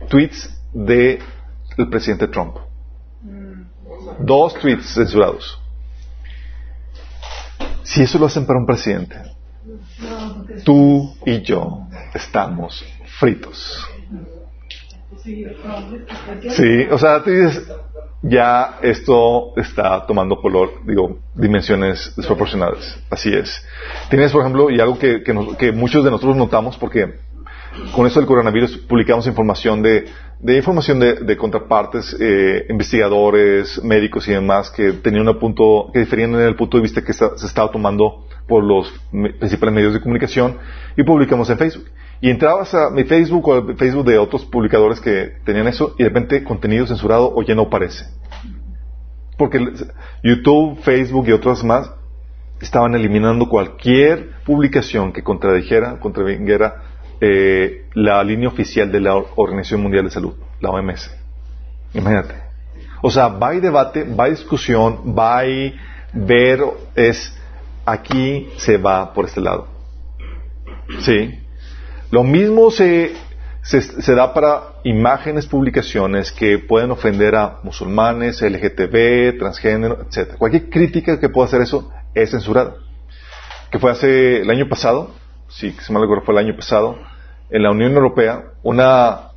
tweets 0.08 0.50
de 0.72 1.20
el 1.76 1.88
presidente 1.88 2.28
Trump. 2.28 2.56
Dos 4.18 4.54
tweets 4.54 4.94
censurados. 4.94 5.58
Si 7.82 8.02
eso 8.02 8.18
lo 8.18 8.26
hacen 8.26 8.46
para 8.46 8.58
un 8.58 8.66
presidente, 8.66 9.16
tú 10.64 11.14
y 11.24 11.42
yo 11.42 11.86
estamos 12.14 12.84
fritos. 13.18 13.93
Sí, 16.50 16.86
o 16.90 16.98
sea, 16.98 17.22
tú 17.22 17.30
dices, 17.30 17.66
ya 18.22 18.78
esto 18.82 19.52
está 19.56 20.06
tomando 20.06 20.36
color, 20.36 20.84
digo, 20.86 21.18
dimensiones 21.34 22.12
desproporcionadas. 22.16 22.98
Así 23.10 23.32
es. 23.32 23.66
Tienes, 24.10 24.32
por 24.32 24.42
ejemplo, 24.42 24.70
y 24.70 24.80
algo 24.80 24.98
que, 24.98 25.22
que, 25.22 25.72
muchos 25.72 26.04
de 26.04 26.10
nosotros 26.10 26.36
notamos, 26.36 26.76
porque 26.76 27.14
con 27.94 28.06
eso 28.06 28.20
del 28.20 28.26
coronavirus 28.26 28.76
publicamos 28.78 29.26
información 29.26 29.82
de, 29.82 30.06
de 30.40 30.56
información 30.56 31.00
de, 31.00 31.14
de 31.14 31.36
contrapartes, 31.36 32.16
eh, 32.20 32.66
investigadores, 32.68 33.82
médicos 33.82 34.28
y 34.28 34.32
demás 34.32 34.70
que 34.70 34.92
tenían 34.92 35.26
un 35.26 35.38
punto, 35.38 35.90
que 35.92 36.00
diferían 36.00 36.34
en 36.34 36.42
el 36.42 36.54
punto 36.54 36.76
de 36.76 36.82
vista 36.82 37.02
que 37.02 37.12
se 37.12 37.46
estaba 37.46 37.70
tomando 37.70 38.26
por 38.46 38.62
los 38.62 38.92
principales 39.38 39.74
medios 39.74 39.94
de 39.94 40.00
comunicación 40.00 40.58
y 40.96 41.02
publicamos 41.02 41.48
en 41.50 41.58
Facebook. 41.58 41.86
Y 42.24 42.30
entrabas 42.30 42.72
a 42.72 42.88
mi 42.88 43.04
Facebook 43.04 43.46
o 43.46 43.52
al 43.52 43.76
Facebook 43.76 44.06
de 44.06 44.16
otros 44.16 44.46
publicadores 44.46 44.98
que 44.98 45.34
tenían 45.44 45.66
eso 45.66 45.94
y 45.98 46.04
de 46.04 46.08
repente 46.08 46.42
contenido 46.42 46.86
censurado 46.86 47.30
o 47.36 47.42
ya 47.42 47.54
no 47.54 47.64
aparece. 47.64 48.06
Porque 49.36 49.58
YouTube, 50.22 50.80
Facebook 50.80 51.28
y 51.28 51.32
otros 51.32 51.62
más 51.62 51.90
estaban 52.62 52.94
eliminando 52.94 53.46
cualquier 53.46 54.30
publicación 54.46 55.12
que 55.12 55.22
contradijera, 55.22 56.00
contraviniera 56.00 56.76
eh, 57.20 57.88
la 57.92 58.24
línea 58.24 58.48
oficial 58.48 58.90
de 58.90 59.00
la 59.00 59.16
Organización 59.16 59.82
Mundial 59.82 60.06
de 60.06 60.10
Salud, 60.10 60.32
la 60.60 60.70
OMS. 60.70 61.14
Imagínate. 61.92 62.36
O 63.02 63.10
sea, 63.10 63.28
va 63.28 63.54
y 63.54 63.60
debate, 63.60 64.02
va 64.02 64.28
y 64.28 64.30
discusión, 64.30 65.14
va 65.14 65.44
y 65.44 65.76
ver, 66.14 66.60
es 66.94 67.38
aquí 67.84 68.48
se 68.56 68.78
va 68.78 69.12
por 69.12 69.26
este 69.26 69.42
lado. 69.42 69.68
¿Sí? 71.00 71.43
Lo 72.14 72.22
mismo 72.22 72.70
se, 72.70 73.10
se, 73.62 74.14
da 74.14 74.32
para 74.32 74.74
imágenes, 74.84 75.48
publicaciones 75.48 76.30
que 76.30 76.60
pueden 76.60 76.92
ofender 76.92 77.34
a 77.34 77.58
musulmanes, 77.64 78.40
LGTB, 78.40 79.36
transgénero, 79.36 79.98
etc. 80.02 80.36
Cualquier 80.38 80.70
crítica 80.70 81.18
que 81.18 81.28
pueda 81.28 81.48
hacer 81.48 81.62
eso 81.62 81.90
es 82.14 82.30
censurada. 82.30 82.76
Que 83.68 83.80
fue 83.80 83.90
hace 83.90 84.42
el 84.42 84.50
año 84.50 84.68
pasado, 84.68 85.10
que 85.58 85.72
se 85.72 85.92
me 85.92 85.98
acuerdo 85.98 86.22
fue 86.24 86.34
el 86.34 86.46
año 86.46 86.54
pasado, 86.54 86.96
en 87.50 87.64
la 87.64 87.72
Unión 87.72 87.94
Europea, 87.94 88.44
una 88.62 89.32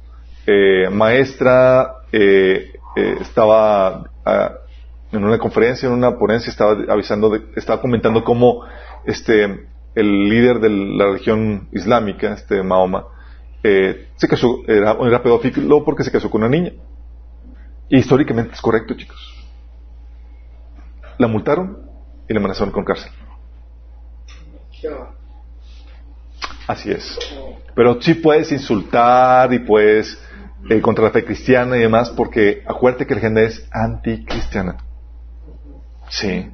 eh, 0.45 0.87
maestra 0.91 1.93
eh, 2.11 2.73
eh, 2.95 3.17
estaba 3.19 4.03
ah, 4.23 4.51
en 5.11 5.23
una 5.23 5.39
conferencia, 5.39 5.87
en 5.87 5.93
una 5.93 6.15
ponencia, 6.15 6.51
estaba 6.51 6.77
avisando, 6.89 7.35
estaba 7.55 7.81
comentando 7.81 8.23
cómo 8.23 8.67
este 9.03 9.65
el 9.97 10.29
líder 10.29 10.59
de 10.59 10.69
la 10.69 11.05
religión 11.05 11.67
islámica, 11.71 12.31
este 12.31 12.61
Mahoma, 12.61 13.07
eh, 13.63 14.09
se 14.15 14.27
casó, 14.27 14.59
era, 14.67 15.23
pedófilo 15.23 15.83
porque 15.83 16.03
se 16.03 16.11
casó 16.11 16.29
con 16.29 16.43
una 16.43 16.49
niña. 16.49 16.73
Y 17.89 17.97
históricamente 17.97 18.53
es 18.53 18.61
correcto, 18.61 18.93
chicos. 18.93 19.19
La 21.17 21.27
multaron 21.27 21.79
y 22.29 22.33
le 22.33 22.39
amenazaron 22.39 22.71
con 22.71 22.85
cárcel. 22.85 23.11
Así 26.67 26.91
es. 26.91 27.17
Pero 27.73 27.99
sí 27.99 28.13
puedes 28.13 28.51
insultar 28.51 29.51
y 29.51 29.59
puedes 29.59 30.21
eh, 30.69 30.79
contra 30.79 31.05
la 31.05 31.11
fe 31.11 31.25
cristiana 31.25 31.75
y 31.75 31.79
demás, 31.79 32.11
porque 32.11 32.63
acuérdate 32.67 33.07
que 33.07 33.15
la 33.15 33.21
gente 33.21 33.45
es 33.45 33.67
anticristiana. 33.71 34.77
Sí. 36.09 36.51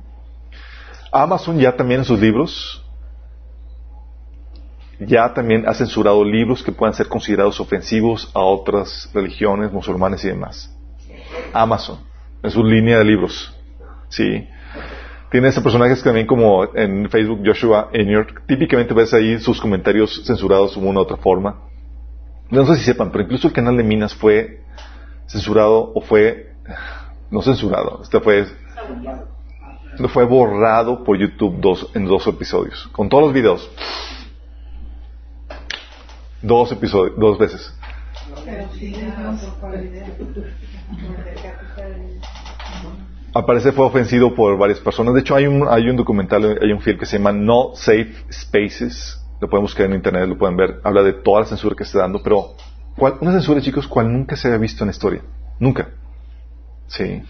Amazon 1.12 1.60
ya 1.60 1.76
también 1.76 2.02
en 2.02 2.06
sus 2.06 2.20
libros 2.20 2.83
ya 5.08 5.34
también 5.34 5.68
ha 5.68 5.74
censurado 5.74 6.24
libros 6.24 6.64
que 6.64 6.72
puedan 6.72 6.93
ser 6.93 7.08
considerados 7.08 7.60
ofensivos 7.60 8.30
a 8.34 8.39
otras 8.39 9.10
religiones, 9.14 9.72
musulmanes 9.72 10.24
y 10.26 10.30
demás. 10.30 10.76
Amazon, 11.54 11.99
en 12.41 12.51
su 12.51 12.64
línea 12.64 12.97
de 12.97 13.06
libros. 13.06 13.54
Sí. 14.10 14.47
tiene 15.32 15.47
ese 15.47 15.62
personaje 15.62 15.95
también 16.04 16.28
como 16.28 16.64
en 16.76 17.10
Facebook, 17.10 17.41
Joshua 17.45 17.89
York. 17.93 18.43
Típicamente 18.47 18.93
ves 18.93 19.14
ahí 19.14 19.39
sus 19.39 19.60
comentarios 19.60 20.24
censurados 20.26 20.76
de 20.76 20.82
una 20.82 20.99
u 20.99 21.04
otra 21.04 21.18
forma. 21.18 21.62
No 22.49 22.66
sé 22.66 22.76
si 22.76 22.84
sepan, 22.84 23.12
pero 23.12 23.24
incluso 23.24 23.47
el 23.47 23.54
canal 23.54 23.76
de 23.78 23.84
Minas 23.84 24.14
fue 24.14 24.62
censurado 25.26 25.91
o 25.95 26.01
fue, 26.01 26.54
no 27.32 27.41
censurado, 27.41 28.01
este 28.04 28.20
fue, 28.20 28.45
fue 30.10 30.26
borrado 30.26 31.04
por 31.04 31.18
YouTube 31.18 31.60
dos, 31.60 31.89
en 31.95 32.06
dos 32.06 32.28
episodios, 32.28 32.88
con 32.91 33.10
todos 33.10 33.24
los 33.24 33.34
videos. 33.34 33.70
Dos 36.44 36.74
episodios, 36.74 37.18
dos 37.18 37.39
veces. 37.39 37.74
Aparece 43.34 43.72
fue 43.72 43.86
ofendido 43.86 44.36
por 44.36 44.58
varias 44.58 44.80
personas. 44.80 45.14
De 45.14 45.22
hecho, 45.22 45.36
hay 45.36 45.48
un, 45.48 45.66
hay 45.70 45.89
un 45.89 45.96
documental, 45.96 46.60
hay 46.62 46.72
un 46.74 46.82
film 46.82 47.00
que 47.00 47.06
se 47.06 47.18
llama 47.18 47.32
No 47.32 47.72
Safe 47.76 48.14
Spaces. 48.30 49.26
Lo 49.39 49.50
pueden 49.50 49.64
buscar 49.64 49.86
en 49.86 49.94
internet, 49.94 50.28
lo 50.28 50.38
pueden 50.38 50.58
ver. 50.58 50.82
Habla 50.84 51.04
de 51.04 51.14
toda 51.14 51.39
la 51.39 51.46
censura 51.46 51.76
que 51.78 51.84
está 51.84 52.00
dando, 52.00 52.22
pero 52.22 52.56
¿cuál, 52.98 53.16
una 53.22 53.32
censura, 53.32 53.62
chicos, 53.62 53.88
cual 53.88 54.12
nunca 54.12 54.36
se 54.36 54.50
había 54.50 54.60
visto 54.60 54.84
en 54.84 54.88
la 54.89 54.91
historia. 54.91 55.22
Nunca. 55.60 55.91
Sí. 56.88 57.24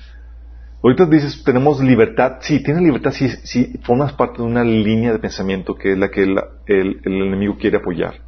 Ahorita 0.81 1.05
dices, 1.05 1.43
tenemos 1.43 1.79
libertad. 1.81 2.37
Sí, 2.41 2.63
tienes 2.63 2.81
libertad 2.81 3.11
si, 3.11 3.29
si 3.29 3.77
formas 3.83 4.11
parte 4.13 4.39
de 4.39 4.43
una 4.47 4.63
línea 4.63 5.13
de 5.13 5.19
pensamiento 5.19 5.75
que 5.75 5.91
es 5.91 5.97
la 5.99 6.09
que 6.09 6.23
el, 6.23 6.35
el, 6.65 6.99
el 7.05 7.21
enemigo 7.21 7.57
quiere 7.59 7.77
apoyar. 7.77 8.22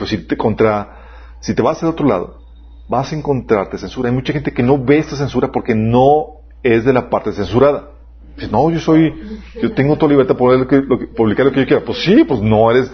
Pero 0.00 0.08
si 0.08 0.16
te 0.16 0.34
contra, 0.34 0.96
si 1.40 1.54
te 1.54 1.60
vas 1.60 1.82
al 1.82 1.90
otro 1.90 2.06
lado, 2.06 2.40
vas 2.88 3.12
a 3.12 3.16
encontrarte 3.16 3.76
censura. 3.76 4.08
Hay 4.08 4.14
mucha 4.14 4.32
gente 4.32 4.50
que 4.50 4.62
no 4.62 4.82
ve 4.82 4.96
esta 4.96 5.14
censura 5.14 5.52
porque 5.52 5.74
no 5.74 6.40
es 6.62 6.86
de 6.86 6.94
la 6.94 7.10
parte 7.10 7.32
censurada. 7.32 7.90
Dices, 8.34 8.50
no, 8.50 8.70
yo 8.70 8.80
soy, 8.80 9.12
yo 9.60 9.72
tengo 9.72 9.96
toda 9.96 10.12
libertad 10.12 10.38
para 10.38 10.66
publicar 11.14 11.44
lo 11.44 11.52
que 11.52 11.60
yo 11.60 11.66
quiera. 11.66 11.84
Pues 11.84 12.02
sí, 12.02 12.24
pues 12.24 12.40
no 12.40 12.70
eres, 12.70 12.90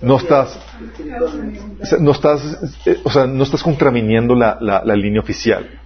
no 0.00 0.16
estás, 0.16 0.58
no 2.00 2.12
estás, 2.12 2.58
eh, 2.86 3.00
o 3.04 3.10
sea, 3.10 3.26
no 3.26 3.42
estás 3.42 3.62
contraviniendo 3.62 4.34
la, 4.34 4.56
la, 4.58 4.96
línea 4.96 5.20
oficial. 5.20 5.78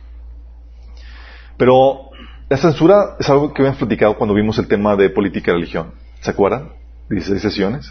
Pero 1.57 2.11
la 2.49 2.57
censura 2.59 3.17
es 3.19 3.29
algo 3.29 3.53
que 3.53 3.63
habíamos 3.63 3.79
platicado 3.79 4.17
cuando 4.17 4.35
vimos 4.35 4.57
el 4.61 4.69
tema 4.69 4.95
de 4.95 5.11
política 5.11 5.51
y 5.51 5.55
religión. 5.55 5.95
¿Se 6.21 6.31
acuerdan? 6.31 6.69
16 7.09 7.43
sesiones. 7.43 7.91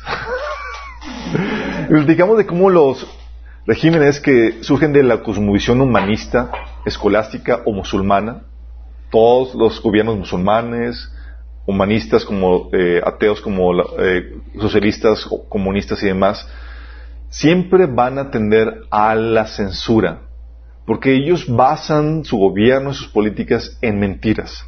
platicamos 1.98 2.38
de 2.38 2.46
cómo 2.46 2.70
los 2.70 3.08
regímenes 3.66 4.20
que 4.20 4.64
surgen 4.64 4.94
de 4.94 5.04
la 5.04 5.22
cosmovisión 5.22 5.82
humanista, 5.82 6.52
escolástica 6.86 7.62
o 7.66 7.72
musulmana, 7.72 8.44
todos 9.12 9.56
los 9.56 9.82
gobiernos 9.82 10.18
musulmanes, 10.18 11.12
humanistas 11.66 12.26
como 12.26 12.70
eh, 12.74 13.02
ateos, 13.04 13.42
como 13.42 13.72
eh, 14.00 14.38
socialistas, 14.60 15.28
comunistas 15.50 16.02
y 16.04 16.08
demás, 16.08 16.48
siempre 17.30 17.86
van 17.86 18.18
a 18.18 18.32
tender 18.32 18.84
a 18.90 19.16
la 19.16 19.46
censura, 19.46 20.22
porque 20.86 21.14
ellos 21.14 21.46
basan 21.48 22.24
su 22.24 22.38
gobierno 22.38 22.92
y 22.92 22.96
sus 22.96 23.08
políticas 23.08 23.78
en 23.82 24.00
mentiras. 24.00 24.66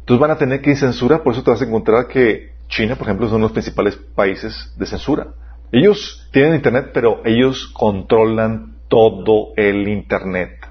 Entonces 0.00 0.20
van 0.20 0.30
a 0.30 0.38
tener 0.38 0.60
que 0.60 0.74
censurar, 0.74 1.22
por 1.22 1.32
eso 1.32 1.42
te 1.42 1.50
vas 1.50 1.62
a 1.62 1.66
encontrar 1.66 2.06
que 2.06 2.50
China, 2.68 2.96
por 2.96 3.06
ejemplo, 3.06 3.28
son 3.28 3.40
los 3.40 3.52
principales 3.52 3.96
países 3.96 4.72
de 4.76 4.86
censura. 4.86 5.28
Ellos 5.72 6.28
tienen 6.32 6.56
Internet, 6.56 6.90
pero 6.92 7.22
ellos 7.24 7.68
controlan 7.72 8.76
todo 8.88 9.52
el 9.56 9.88
Internet. 9.88 10.66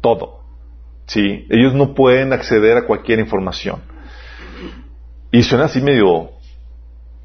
Todo. 0.00 0.40
Sí, 1.06 1.46
ellos 1.50 1.74
no 1.74 1.94
pueden 1.94 2.32
acceder 2.32 2.76
a 2.76 2.86
cualquier 2.86 3.18
información. 3.18 3.82
Y 5.32 5.42
suena 5.42 5.64
así 5.64 5.80
medio... 5.80 6.30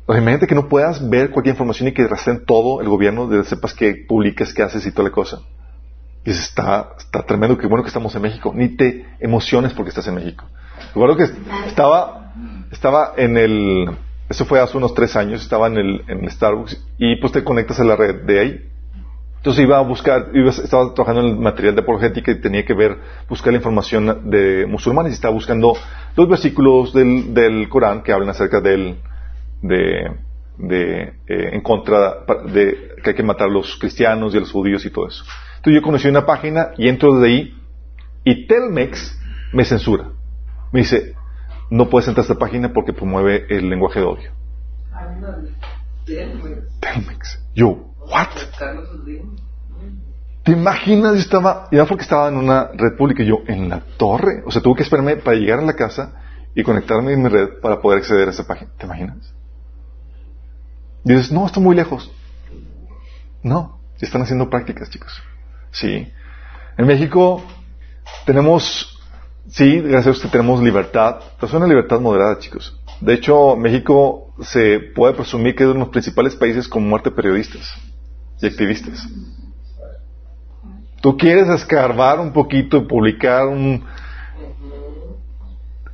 imagínate 0.08 0.48
que 0.48 0.56
no 0.56 0.68
puedas 0.68 1.08
ver 1.08 1.30
cualquier 1.30 1.54
información 1.54 1.90
y 1.90 1.94
que 1.94 2.08
rastren 2.08 2.46
todo 2.46 2.82
el 2.82 2.90
gobierno, 2.90 3.28
de 3.28 3.44
sepas 3.44 3.74
qué 3.74 4.06
publicas, 4.08 4.54
qué 4.54 4.64
haces 4.64 4.86
y 4.86 4.92
toda 4.92 5.10
la 5.10 5.14
cosa. 5.14 5.42
Y 6.26 6.32
está, 6.32 6.94
está 6.98 7.22
tremendo, 7.24 7.58
qué 7.58 7.68
bueno 7.68 7.84
que 7.84 7.90
estamos 7.90 8.16
en 8.16 8.24
México. 8.24 8.52
Ni 8.56 8.70
te 8.70 9.06
emociones 9.20 9.74
porque 9.74 9.90
estás 9.90 10.08
en 10.08 10.16
México. 10.16 10.46
Recuerdo 10.88 11.18
que 11.18 11.28
estaba, 11.68 12.34
estaba 12.72 13.14
en 13.16 13.38
el, 13.38 13.90
eso 14.30 14.46
fue 14.46 14.60
hace 14.60 14.78
unos 14.78 14.94
tres 14.94 15.16
años, 15.16 15.42
estaba 15.42 15.68
en 15.68 15.78
el, 15.78 16.04
en 16.08 16.24
el 16.24 16.32
Starbucks 16.32 16.84
y 16.98 17.16
pues 17.18 17.32
te 17.34 17.44
conectas 17.44 17.80
a 17.80 17.84
la 17.84 17.96
red 17.96 18.24
de 18.24 18.40
ahí 18.40 18.72
entonces 19.46 19.64
iba 19.64 19.78
a 19.78 19.82
buscar, 19.82 20.32
iba, 20.34 20.50
estaba 20.50 20.92
trabajando 20.96 21.22
en 21.22 21.36
el 21.36 21.40
material 21.40 21.76
de 21.76 21.82
apologética 21.82 22.32
y 22.32 22.42
tenía 22.42 22.66
que 22.66 22.74
ver, 22.74 22.98
buscar 23.30 23.54
la 23.54 23.58
información 23.58 24.32
de 24.32 24.66
musulmanes 24.66 25.12
y 25.12 25.14
estaba 25.14 25.36
buscando 25.36 25.74
los 26.16 26.28
versículos 26.28 26.92
del, 26.94 27.32
del 27.32 27.70
Corán 27.70 28.02
que 28.02 28.12
hablan 28.12 28.30
acerca 28.30 28.60
del, 28.60 28.98
de, 29.62 30.18
de 30.58 31.14
eh, 31.28 31.50
en 31.54 31.62
contra 31.62 32.26
de 32.52 32.96
que 33.04 33.12
hay 33.12 33.16
que 33.16 33.22
matar 33.22 33.48
a 33.48 33.52
los 33.52 33.78
cristianos 33.78 34.34
y 34.34 34.38
a 34.38 34.40
los 34.40 34.52
judíos 34.52 34.84
y 34.84 34.90
todo 34.90 35.10
eso. 35.10 35.24
Entonces 35.58 35.80
yo 35.80 35.82
conocí 35.84 36.08
una 36.08 36.26
página 36.26 36.72
y 36.76 36.90
entro 36.90 37.14
desde 37.14 37.28
ahí 37.28 37.56
y 38.24 38.48
Telmex 38.48 39.16
me 39.54 39.64
censura. 39.64 40.06
Me 40.72 40.80
dice, 40.80 41.14
no 41.70 41.90
puedes 41.90 42.08
entrar 42.08 42.24
a 42.24 42.28
esta 42.28 42.40
página 42.40 42.74
porque 42.74 42.94
promueve 42.94 43.46
el 43.50 43.70
lenguaje 43.70 44.00
de 44.00 44.06
odio. 44.06 44.32
Telmex. 46.80 47.40
Yo, 47.54 47.96
¿What? 48.08 48.28
¿Te 50.44 50.52
imaginas? 50.52 51.16
Yo 51.16 51.20
estaba, 51.20 51.68
ya 51.72 51.86
porque 51.86 52.04
estaba 52.04 52.28
en 52.28 52.36
una 52.38 52.70
red 52.74 52.96
pública 52.96 53.24
yo 53.24 53.40
en 53.48 53.68
la 53.68 53.82
torre. 53.98 54.44
O 54.46 54.52
sea, 54.52 54.62
tuve 54.62 54.78
que 54.78 54.84
esperarme 54.84 55.18
para 55.18 55.38
llegar 55.38 55.60
a 55.60 55.64
la 55.64 55.74
casa 55.74 56.14
y 56.54 56.62
conectarme 56.64 57.14
en 57.14 57.24
mi 57.24 57.30
red 57.30 57.60
para 57.62 57.82
poder 57.82 58.00
acceder 58.00 58.28
a 58.28 58.32
esa 58.32 58.46
página. 58.46 58.72
¿Te 58.78 58.86
imaginas? 58.86 59.34
Y 61.04 61.14
dices, 61.14 61.32
no, 61.32 61.48
está 61.48 61.60
muy 61.60 61.76
lejos. 61.76 62.12
No, 63.42 63.80
están 64.00 64.22
haciendo 64.22 64.50
prácticas, 64.50 64.90
chicos. 64.90 65.22
Sí. 65.72 66.12
En 66.78 66.86
México 66.86 67.44
tenemos, 68.26 68.95
sí, 69.48 69.82
gracias 69.82 70.08
a 70.08 70.18
usted 70.18 70.30
tenemos 70.30 70.62
libertad, 70.62 71.20
pero 71.36 71.48
es 71.48 71.54
una 71.54 71.68
libertad 71.68 72.00
moderada, 72.00 72.40
chicos. 72.40 72.80
De 73.02 73.14
hecho, 73.14 73.56
México 73.56 74.34
se 74.42 74.80
puede 74.96 75.14
presumir 75.14 75.56
que 75.56 75.64
es 75.64 75.68
uno 75.68 75.80
de 75.80 75.86
los 75.86 75.90
principales 75.90 76.36
países 76.36 76.68
con 76.68 76.88
muerte 76.88 77.10
de 77.10 77.16
periodistas 77.16 77.74
y 78.42 78.48
activistas. 78.48 79.08
Tú 81.02 81.18
quieres 81.18 81.48
escarbar 81.50 82.20
un 82.20 82.34
poquito 82.34 82.78
y 82.78 82.82
publicar 82.82 83.48
un... 83.48 83.84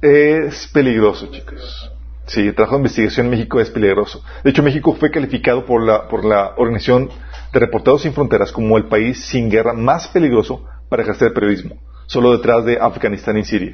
Es 0.01 0.67
peligroso, 0.67 1.27
chicos. 1.27 1.91
Sí, 2.25 2.47
el 2.47 2.55
trabajo 2.55 2.75
de 2.75 2.81
investigación 2.81 3.25
en 3.25 3.31
México 3.31 3.59
es 3.59 3.69
peligroso. 3.69 4.23
De 4.43 4.51
hecho, 4.51 4.63
México 4.63 4.95
fue 4.97 5.11
calificado 5.11 5.65
por 5.65 5.83
la, 5.83 6.07
por 6.07 6.23
la 6.23 6.53
Organización 6.55 7.09
de 7.51 7.59
Reporteros 7.59 8.03
Sin 8.03 8.13
Fronteras 8.13 8.51
como 8.51 8.77
el 8.77 8.85
país 8.85 9.23
sin 9.25 9.49
guerra 9.49 9.73
más 9.73 10.07
peligroso 10.07 10.65
para 10.87 11.03
ejercer 11.03 11.33
periodismo, 11.33 11.75
solo 12.11 12.33
detrás 12.33 12.65
de 12.65 12.77
Afganistán 12.77 13.37
y 13.37 13.45
Siria. 13.45 13.73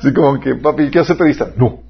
Sí, 0.00 0.12
como 0.12 0.38
que, 0.38 0.54
papi, 0.56 0.90
¿qué 0.90 0.98
hace 0.98 1.14
periodista? 1.14 1.48
No. 1.56 1.84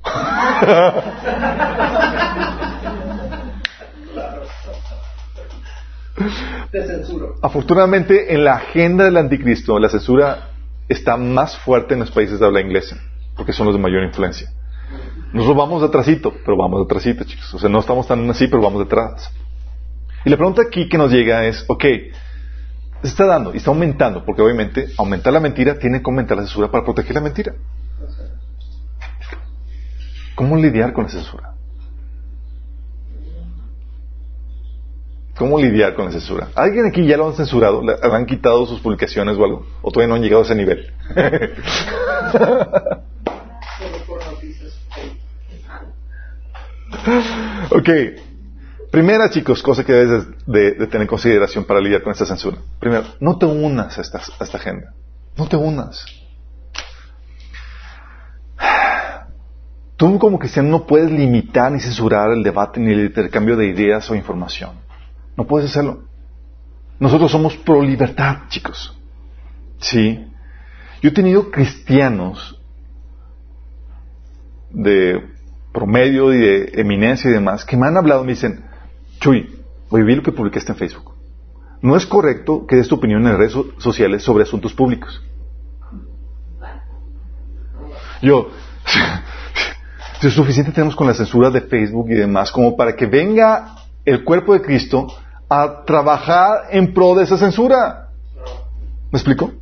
Te 6.70 6.86
censuro. 6.86 7.34
Afortunadamente, 7.42 8.32
en 8.32 8.44
la 8.44 8.54
agenda 8.54 9.04
del 9.06 9.16
anticristo, 9.16 9.76
la 9.80 9.88
censura 9.88 10.50
está 10.88 11.16
más 11.16 11.58
fuerte 11.58 11.94
en 11.94 12.00
los 12.00 12.12
países 12.12 12.38
de 12.38 12.46
habla 12.46 12.60
inglesa, 12.60 12.96
porque 13.36 13.52
son 13.52 13.66
los 13.66 13.74
de 13.74 13.82
mayor 13.82 14.04
influencia. 14.04 14.48
Nosotros 15.32 15.56
vamos 15.56 15.82
detrásito, 15.82 16.32
pero 16.44 16.56
vamos 16.56 16.86
detrásito, 16.86 17.24
chicos. 17.24 17.52
O 17.54 17.58
sea, 17.58 17.68
no 17.68 17.80
estamos 17.80 18.06
tan 18.06 18.30
así, 18.30 18.46
pero 18.46 18.62
vamos 18.62 18.84
detrás. 18.84 19.32
Y 20.28 20.30
la 20.30 20.36
pregunta 20.36 20.60
aquí 20.60 20.90
que 20.90 20.98
nos 20.98 21.10
llega 21.10 21.46
es, 21.46 21.64
ok, 21.68 21.84
se 21.84 23.08
está 23.08 23.24
dando 23.24 23.54
y 23.54 23.56
está 23.56 23.70
aumentando, 23.70 24.26
porque 24.26 24.42
obviamente 24.42 24.90
aumentar 24.98 25.32
la 25.32 25.40
mentira 25.40 25.78
tiene 25.78 26.02
que 26.02 26.04
aumentar 26.04 26.36
la 26.36 26.42
censura 26.42 26.70
para 26.70 26.84
proteger 26.84 27.14
la 27.14 27.22
mentira. 27.22 27.54
¿Cómo 30.34 30.54
lidiar 30.58 30.92
con 30.92 31.04
la 31.04 31.10
censura? 31.10 31.54
¿Cómo 35.38 35.58
lidiar 35.58 35.94
con 35.94 36.04
la 36.04 36.10
censura? 36.10 36.48
¿Alguien 36.54 36.84
aquí 36.84 37.06
ya 37.06 37.16
lo 37.16 37.28
han 37.28 37.34
censurado? 37.34 37.82
¿Le 37.82 37.94
han 38.02 38.26
quitado 38.26 38.66
sus 38.66 38.80
publicaciones 38.80 39.34
o 39.38 39.44
algo? 39.44 39.66
¿O 39.80 39.90
todavía 39.90 40.10
no 40.10 40.16
han 40.16 40.22
llegado 40.22 40.42
a 40.42 40.44
ese 40.44 40.54
nivel? 40.54 40.92
ok. 47.70 47.88
Primera, 48.90 49.28
chicos, 49.28 49.62
cosa 49.62 49.84
que 49.84 49.92
debes 49.92 50.26
de, 50.46 50.72
tener 50.86 51.02
en 51.02 51.06
consideración 51.06 51.64
para 51.64 51.80
lidiar 51.80 52.02
con 52.02 52.12
esta 52.12 52.24
censura. 52.24 52.56
Primero, 52.80 53.04
no 53.20 53.36
te 53.36 53.44
unas 53.44 53.98
a 53.98 54.00
esta, 54.00 54.18
a 54.18 54.44
esta 54.44 54.56
agenda. 54.56 54.94
No 55.36 55.46
te 55.46 55.56
unas. 55.56 56.04
Tú 59.96 60.18
como 60.18 60.38
cristiano 60.38 60.68
no 60.68 60.86
puedes 60.86 61.10
limitar 61.10 61.72
ni 61.72 61.80
censurar 61.80 62.30
el 62.30 62.42
debate 62.42 62.80
ni 62.80 62.92
el 62.92 63.00
intercambio 63.06 63.56
de 63.56 63.66
ideas 63.66 64.08
o 64.10 64.14
información. 64.14 64.70
No 65.36 65.46
puedes 65.46 65.70
hacerlo. 65.70 66.04
Nosotros 67.00 67.30
somos 67.30 67.56
pro 67.56 67.82
libertad, 67.82 68.42
chicos. 68.48 68.96
Sí. 69.78 70.24
Yo 71.02 71.10
he 71.10 71.12
tenido 71.12 71.50
cristianos 71.50 72.60
de 74.70 75.20
promedio 75.72 76.32
y 76.32 76.38
de 76.38 76.72
eminencia 76.74 77.30
y 77.30 77.32
demás 77.32 77.64
que 77.64 77.76
me 77.76 77.86
han 77.86 77.96
hablado 77.96 78.22
y 78.22 78.26
me 78.26 78.32
dicen, 78.32 78.67
Chuy, 79.20 79.64
a 79.90 79.94
ver 79.96 80.16
lo 80.16 80.22
que 80.22 80.32
publicaste 80.32 80.72
en 80.72 80.78
Facebook. 80.78 81.14
No 81.80 81.96
es 81.96 82.06
correcto 82.06 82.66
que 82.66 82.76
des 82.76 82.88
tu 82.88 82.96
opinión 82.96 83.26
en 83.26 83.36
redes 83.36 83.54
sociales 83.78 84.22
sobre 84.22 84.42
asuntos 84.42 84.74
públicos. 84.74 85.22
Yo, 88.20 88.48
es 90.22 90.32
suficiente 90.32 90.72
tenemos 90.72 90.96
con 90.96 91.06
la 91.06 91.14
censura 91.14 91.50
de 91.50 91.60
Facebook 91.60 92.10
y 92.10 92.14
demás 92.14 92.50
como 92.50 92.76
para 92.76 92.96
que 92.96 93.06
venga 93.06 93.76
el 94.04 94.24
cuerpo 94.24 94.54
de 94.54 94.62
Cristo 94.62 95.06
a 95.48 95.84
trabajar 95.84 96.64
en 96.70 96.92
pro 96.92 97.14
de 97.14 97.24
esa 97.24 97.38
censura. 97.38 98.08
¿Me 99.10 99.18
explico? 99.18 99.52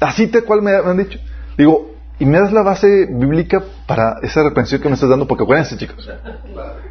Así 0.00 0.26
tal 0.26 0.44
cual 0.44 0.62
me 0.62 0.72
han 0.72 0.98
dicho. 0.98 1.18
Digo, 1.56 1.93
y 2.18 2.26
me 2.26 2.38
das 2.38 2.52
la 2.52 2.62
base 2.62 3.06
bíblica 3.10 3.62
para 3.86 4.18
esa 4.22 4.42
reprensión 4.42 4.80
que 4.80 4.88
me 4.88 4.94
estás 4.94 5.10
dando, 5.10 5.26
porque 5.26 5.42
acuérdense, 5.42 5.76
chicos. 5.76 6.08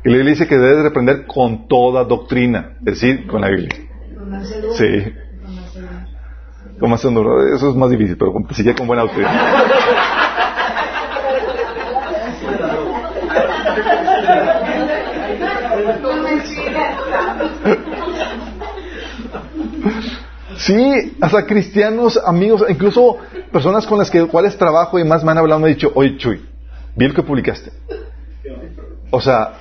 Y 0.04 0.10
la 0.10 0.18
Biblia 0.18 0.32
dice 0.32 0.48
que 0.48 0.58
debes 0.58 0.84
reprender 0.84 1.26
con 1.26 1.68
toda 1.68 2.04
doctrina, 2.04 2.74
es 2.80 2.86
decir, 2.86 3.28
con 3.28 3.42
la 3.42 3.48
Biblia. 3.48 3.70
Sí. 4.74 5.14
Con 6.80 6.92
Eso 6.94 7.70
es 7.70 7.76
más 7.76 7.90
difícil, 7.90 8.18
pero 8.18 8.34
sigue 8.52 8.76
con 8.76 8.88
buena 8.88 9.04
doctrina. 9.04 9.32
Sí, 20.66 21.18
hasta 21.20 21.46
cristianos, 21.46 22.18
amigos, 22.26 22.64
incluso 22.70 23.18
personas 23.52 23.86
con 23.86 24.00
las 24.00 24.10
que, 24.10 24.26
cuales 24.28 24.58
trabajo 24.58 24.98
y 24.98 25.04
más 25.04 25.22
me 25.22 25.32
han 25.32 25.40
hablado, 25.40 25.60
me 25.60 25.68
han 25.68 25.74
dicho, 25.74 25.92
oye 25.94 26.16
Chuy, 26.16 26.42
vi 26.96 27.06
lo 27.06 27.14
que 27.14 27.22
publicaste. 27.22 27.74
O 29.12 29.20
sea, 29.20 29.56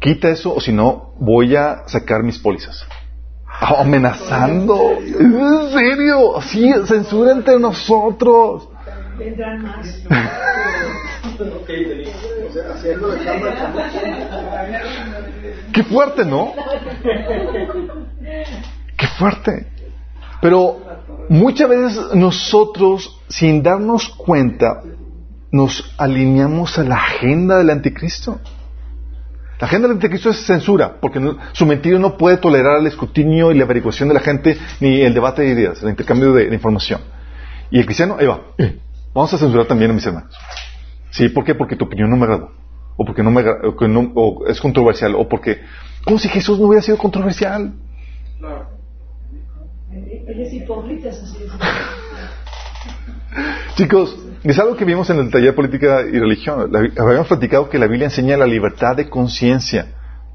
quita 0.00 0.28
eso 0.28 0.54
o 0.54 0.60
si 0.60 0.70
no, 0.70 1.14
voy 1.18 1.56
a 1.56 1.84
sacar 1.86 2.22
mis 2.22 2.38
pólizas. 2.38 2.86
amenazando. 3.78 4.98
¿En 5.00 5.70
serio? 5.70 6.42
Sí, 6.42 6.70
censura 6.84 7.32
entre 7.32 7.58
nosotros. 7.58 8.68
Qué 15.72 15.84
fuerte, 15.84 16.26
¿no? 16.26 16.52
Qué 18.98 19.06
fuerte. 19.18 19.71
Pero 20.42 20.80
muchas 21.28 21.68
veces 21.68 22.14
nosotros, 22.14 23.22
sin 23.28 23.62
darnos 23.62 24.08
cuenta, 24.08 24.82
nos 25.52 25.94
alineamos 25.96 26.78
a 26.78 26.82
la 26.82 26.96
agenda 26.96 27.58
del 27.58 27.70
anticristo. 27.70 28.40
La 29.60 29.68
agenda 29.68 29.86
del 29.86 29.98
anticristo 29.98 30.30
es 30.30 30.44
censura, 30.44 30.96
porque 31.00 31.20
su 31.52 31.64
mentira 31.64 31.96
no 32.00 32.16
puede 32.16 32.38
tolerar 32.38 32.80
el 32.80 32.88
escrutinio 32.88 33.52
y 33.52 33.54
la 33.54 33.62
averiguación 33.62 34.08
de 34.08 34.14
la 34.14 34.20
gente, 34.20 34.58
ni 34.80 35.02
el 35.02 35.14
debate 35.14 35.42
de 35.42 35.50
ideas, 35.50 35.80
el 35.84 35.90
intercambio 35.90 36.32
de, 36.32 36.52
información. 36.52 37.00
Y 37.70 37.78
el 37.78 37.84
cristiano, 37.84 38.16
ahí 38.18 38.26
va, 38.26 38.40
vamos 39.14 39.32
a 39.32 39.38
censurar 39.38 39.66
también 39.66 39.92
a 39.92 39.94
mis 39.94 40.04
hermanos. 40.04 40.36
¿Sí? 41.10 41.28
¿Por 41.28 41.44
qué? 41.44 41.54
Porque 41.54 41.76
tu 41.76 41.84
opinión 41.84 42.10
no 42.10 42.16
me 42.16 42.24
agrada. 42.24 42.48
O 42.96 43.04
porque 43.04 43.22
no 43.22 43.30
me, 43.30 43.44
es 44.48 44.60
controversial. 44.60 45.14
O 45.14 45.28
porque, 45.28 45.60
como 46.04 46.18
si 46.18 46.28
Jesús 46.28 46.58
no 46.58 46.66
hubiera 46.66 46.82
sido 46.82 46.98
controversial. 46.98 47.74
Chicos, 53.76 54.18
es 54.44 54.58
algo 54.58 54.76
que 54.76 54.84
vimos 54.84 55.08
en 55.10 55.18
el 55.18 55.30
taller 55.30 55.54
política 55.54 56.02
y 56.02 56.18
religión. 56.18 56.70
habíamos 56.98 57.28
platicado 57.28 57.68
que 57.68 57.78
la 57.78 57.86
Biblia 57.86 58.06
enseña 58.06 58.36
la 58.36 58.46
libertad 58.46 58.96
de 58.96 59.08
conciencia, 59.08 59.86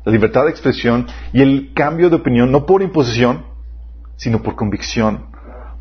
la 0.06 0.12
libertad 0.12 0.46
de 0.46 0.52
expresión 0.52 1.08
y 1.34 1.42
el 1.42 1.74
cambio 1.74 2.10
de 2.10 2.16
opinión 2.16 2.52
no 2.52 2.66
por 2.66 2.82
imposición, 2.82 3.46
sino 4.16 4.42
por 4.42 4.56
convicción. 4.56 5.28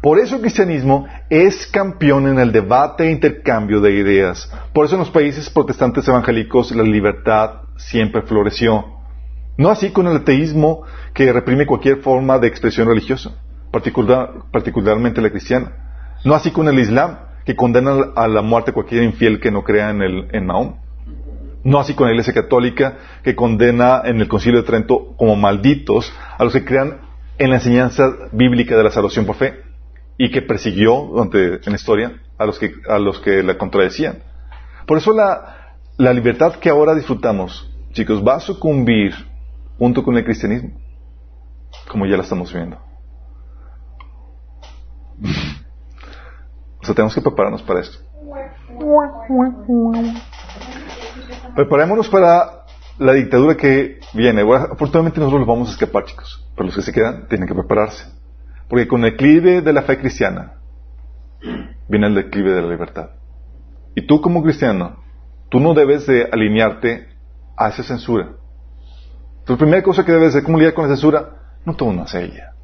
Por 0.03 0.19
eso 0.19 0.37
el 0.37 0.43
cristianismo 0.43 1.07
es 1.31 1.67
campeón 1.67 2.29
en 2.29 2.39
el 2.39 2.53
debate 2.53 3.05
e 3.05 3.11
intercambio 3.11 3.81
de 3.81 3.93
ideas. 3.93 4.53
Por 4.75 4.85
eso 4.85 4.95
en 4.95 5.01
los 5.01 5.11
países 5.11 5.49
protestantes 5.49 6.07
evangélicos 6.07 6.71
la 6.73 6.83
libertad 6.83 7.63
siempre 7.77 8.23
floreció. 8.23 8.85
No 9.57 9.71
así 9.71 9.91
con 9.91 10.07
el 10.07 10.19
ateísmo 10.19 10.83
que 11.15 11.33
reprime 11.33 11.65
cualquier 11.65 12.03
forma 12.03 12.39
de 12.39 12.47
expresión 12.47 12.87
religiosa 12.87 13.45
particularmente 13.71 15.21
la 15.21 15.31
cristiana. 15.31 15.73
No 16.25 16.35
así 16.35 16.51
con 16.51 16.69
el 16.69 16.79
Islam, 16.79 17.19
que 17.45 17.55
condena 17.55 18.12
a 18.17 18.27
la 18.27 18.43
muerte 18.43 18.73
cualquier 18.73 19.05
infiel 19.05 19.41
que 19.41 19.51
no 19.51 19.62
crea 19.62 19.91
en, 19.91 20.03
el, 20.03 20.29
en 20.33 20.47
Mahón. 20.47 20.77
No 21.62 21.79
así 21.79 21.95
con 21.95 22.07
la 22.07 22.12
Iglesia 22.12 22.35
Católica, 22.35 22.99
que 23.23 23.35
condena 23.35 24.03
en 24.05 24.21
el 24.21 24.29
Concilio 24.29 24.61
de 24.61 24.67
Trento 24.67 25.14
como 25.17 25.37
malditos 25.37 26.12
a 26.39 26.45
los 26.45 26.53
que 26.53 26.64
crean 26.64 26.99
en 27.39 27.51
la 27.51 27.57
enseñanza 27.57 28.05
bíblica 28.33 28.77
de 28.77 28.85
la 28.85 28.91
salvación 28.91 29.27
por 29.27 29.37
fe 29.37 29.62
y 30.19 30.31
que 30.31 30.43
persiguió 30.43 31.09
durante, 31.12 31.57
en 31.57 31.61
la 31.67 31.75
historia 31.77 32.21
a 32.39 32.47
los 32.47 32.59
que, 32.59 32.73
a 32.89 32.99
los 32.99 33.21
que 33.21 33.43
la 33.43 33.59
contradecían. 33.59 34.19
Por 34.87 34.99
eso 34.99 35.12
la, 35.12 35.77
la 35.99 36.12
libertad 36.12 36.57
que 36.57 36.69
ahora 36.69 36.95
disfrutamos, 36.95 37.71
chicos, 37.93 38.23
va 38.27 38.37
a 38.37 38.41
sucumbir 38.41 39.14
junto 39.79 40.03
con 40.03 40.17
el 40.17 40.25
cristianismo, 40.25 40.71
como 41.89 42.07
ya 42.07 42.17
la 42.17 42.23
estamos 42.23 42.53
viendo. 42.53 42.86
O 45.23 46.85
sea, 46.85 46.95
tenemos 46.95 47.14
que 47.14 47.21
prepararnos 47.21 47.62
para 47.62 47.81
esto. 47.81 47.99
Preparémonos 51.55 52.09
para 52.09 52.64
la 52.99 53.12
dictadura 53.12 53.57
que 53.57 54.01
viene. 54.12 54.43
afortunadamente 54.43 55.21
nosotros 55.21 55.41
los 55.41 55.49
vamos 55.49 55.69
a 55.69 55.73
escapar, 55.73 56.05
chicos. 56.05 56.47
Pero 56.55 56.67
los 56.67 56.77
que 56.77 56.83
se 56.83 56.93
quedan 56.93 57.29
tienen 57.29 57.49
que 57.49 57.55
prepararse. 57.55 58.05
Porque 58.69 58.87
con 58.87 59.05
el 59.05 59.12
declive 59.12 59.62
de 59.62 59.73
la 59.73 59.83
fe 59.83 59.99
cristiana 59.99 60.55
viene 61.89 62.09
el 62.09 62.14
declive 62.14 62.53
de 62.53 62.62
la 62.62 62.69
libertad. 62.69 63.11
Y 63.95 64.07
tú 64.07 64.21
como 64.21 64.43
cristiano, 64.43 65.03
tú 65.49 65.61
no 65.61 65.75
debes 65.75 66.07
de 66.07 66.29
alinearte 66.31 67.09
a 67.57 67.69
esa 67.69 67.83
censura. 67.83 68.33
La 69.47 69.57
primera 69.57 69.83
cosa 69.83 70.05
que 70.05 70.12
debes 70.12 70.35
de 70.35 70.43
¿cómo 70.43 70.59
lidiar 70.59 70.75
con 70.75 70.85
la 70.85 70.95
censura? 70.95 71.31
No 71.64 71.75
tomes 71.75 71.97
más 71.97 72.14
ella 72.14 72.56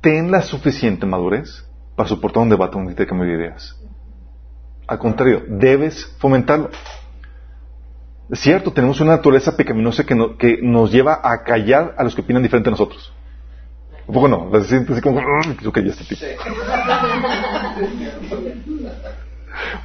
ten 0.00 0.30
la 0.30 0.42
suficiente 0.42 1.06
madurez 1.06 1.64
para 1.96 2.08
soportar 2.08 2.42
un 2.42 2.48
debate, 2.48 2.76
un 2.76 2.88
intercambio 2.88 3.26
de 3.26 3.34
ideas. 3.34 3.76
Al 4.86 4.98
contrario, 4.98 5.42
debes 5.48 6.06
fomentarlo. 6.18 6.70
Es 8.30 8.40
cierto, 8.40 8.72
tenemos 8.72 9.00
una 9.00 9.16
naturaleza 9.16 9.56
pecaminosa 9.56 10.04
que, 10.04 10.58
nos 10.62 10.92
lleva 10.92 11.20
a 11.22 11.42
callar 11.42 11.94
a 11.98 12.04
los 12.04 12.14
que 12.14 12.22
opinan 12.22 12.42
diferente 12.42 12.68
a 12.68 12.72
nosotros. 12.72 13.12
Un 14.06 14.14
poco 14.14 14.28
no, 14.28 14.48
las 14.52 14.66
sientes 14.66 14.92
así 14.92 15.00
como, 15.00 15.20
que 15.72 15.84
ya 15.84 15.90
está 15.90 16.04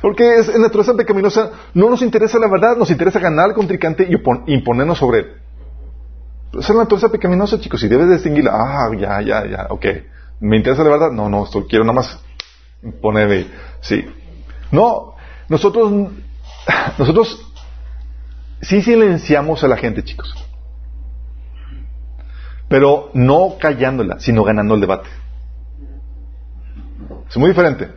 Porque 0.01 0.37
es, 0.37 0.49
en 0.49 0.61
naturaleza 0.61 0.93
pecaminosa 0.93 1.51
no 1.73 1.89
nos 1.89 2.01
interesa 2.01 2.39
la 2.39 2.47
verdad, 2.47 2.77
nos 2.77 2.91
interesa 2.91 3.19
ganar 3.19 3.45
al 3.45 3.53
contrincante 3.53 4.07
y 4.09 4.53
imponernos 4.53 4.97
sobre 4.97 5.19
él. 5.19 5.33
Es 6.59 6.69
la 6.69 6.75
naturaleza 6.75 7.09
pecaminosa, 7.09 7.59
chicos, 7.59 7.83
y 7.83 7.87
debes 7.87 8.09
distinguirla. 8.09 8.51
Ah, 8.53 8.89
ya, 8.97 9.21
ya, 9.21 9.45
ya, 9.45 9.67
ok. 9.69 9.85
¿Me 10.39 10.57
interesa 10.57 10.83
la 10.83 10.89
verdad? 10.89 11.11
No, 11.11 11.29
no, 11.29 11.43
esto 11.43 11.65
quiero 11.67 11.83
nada 11.83 11.95
más 11.95 12.19
ponerme, 13.01 13.47
sí. 13.81 14.05
No, 14.71 15.15
nosotros, 15.49 15.91
nosotros 16.97 17.45
sí 18.61 18.81
silenciamos 18.81 19.63
a 19.63 19.67
la 19.67 19.77
gente, 19.77 20.03
chicos. 20.03 20.33
Pero 22.67 23.11
no 23.13 23.55
callándola, 23.59 24.19
sino 24.19 24.43
ganando 24.43 24.75
el 24.75 24.81
debate. 24.81 25.09
Es 27.29 27.37
muy 27.37 27.49
diferente. 27.49 27.91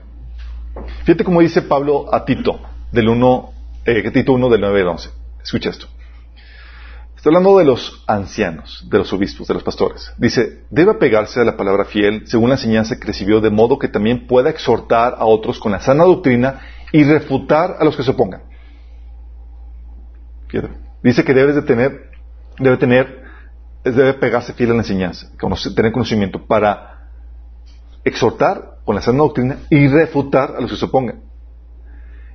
Fíjate 1.04 1.24
cómo 1.24 1.40
dice 1.40 1.62
Pablo 1.62 2.12
a 2.12 2.24
Tito, 2.24 2.60
del 2.92 3.08
1, 3.08 3.52
eh, 3.86 4.10
Tito 4.10 4.32
1 4.32 4.48
del 4.48 4.60
9 4.60 4.80
al 4.82 4.88
11. 4.88 5.10
Escucha 5.42 5.70
esto. 5.70 5.86
Está 7.18 7.30
hablando 7.30 7.58
de 7.58 7.64
los 7.64 8.04
ancianos, 8.06 8.86
de 8.88 8.98
los 8.98 9.12
obispos, 9.12 9.48
de 9.48 9.54
los 9.54 9.64
pastores. 9.64 10.12
Dice, 10.18 10.62
debe 10.70 10.92
apegarse 10.92 11.40
a 11.40 11.44
la 11.44 11.56
palabra 11.56 11.84
fiel 11.84 12.28
según 12.28 12.48
la 12.48 12.54
enseñanza 12.54 12.96
que 12.96 13.08
recibió, 13.08 13.40
de 13.40 13.50
modo 13.50 13.76
que 13.76 13.88
también 13.88 14.28
pueda 14.28 14.50
exhortar 14.50 15.16
a 15.18 15.24
otros 15.24 15.58
con 15.58 15.72
la 15.72 15.80
sana 15.80 16.04
doctrina 16.04 16.60
y 16.92 17.02
refutar 17.02 17.74
a 17.80 17.84
los 17.84 17.96
que 17.96 18.04
se 18.04 18.12
opongan. 18.12 18.42
Dice 21.02 21.24
que 21.24 21.34
debes 21.34 21.56
de 21.56 21.62
tener, 21.62 22.08
debe 22.60 22.76
tener, 22.76 23.24
debe 23.82 24.14
pegarse 24.14 24.52
fiel 24.52 24.70
a 24.70 24.74
la 24.74 24.82
enseñanza, 24.82 25.28
tener 25.74 25.90
conocimiento 25.90 26.46
para 26.46 27.10
exhortar 28.04 28.76
con 28.84 28.94
la 28.94 29.02
sana 29.02 29.18
doctrina 29.18 29.56
y 29.70 29.88
refutar 29.88 30.54
a 30.56 30.60
los 30.60 30.70
que 30.70 30.76
se 30.76 30.84
opongan. 30.84 31.20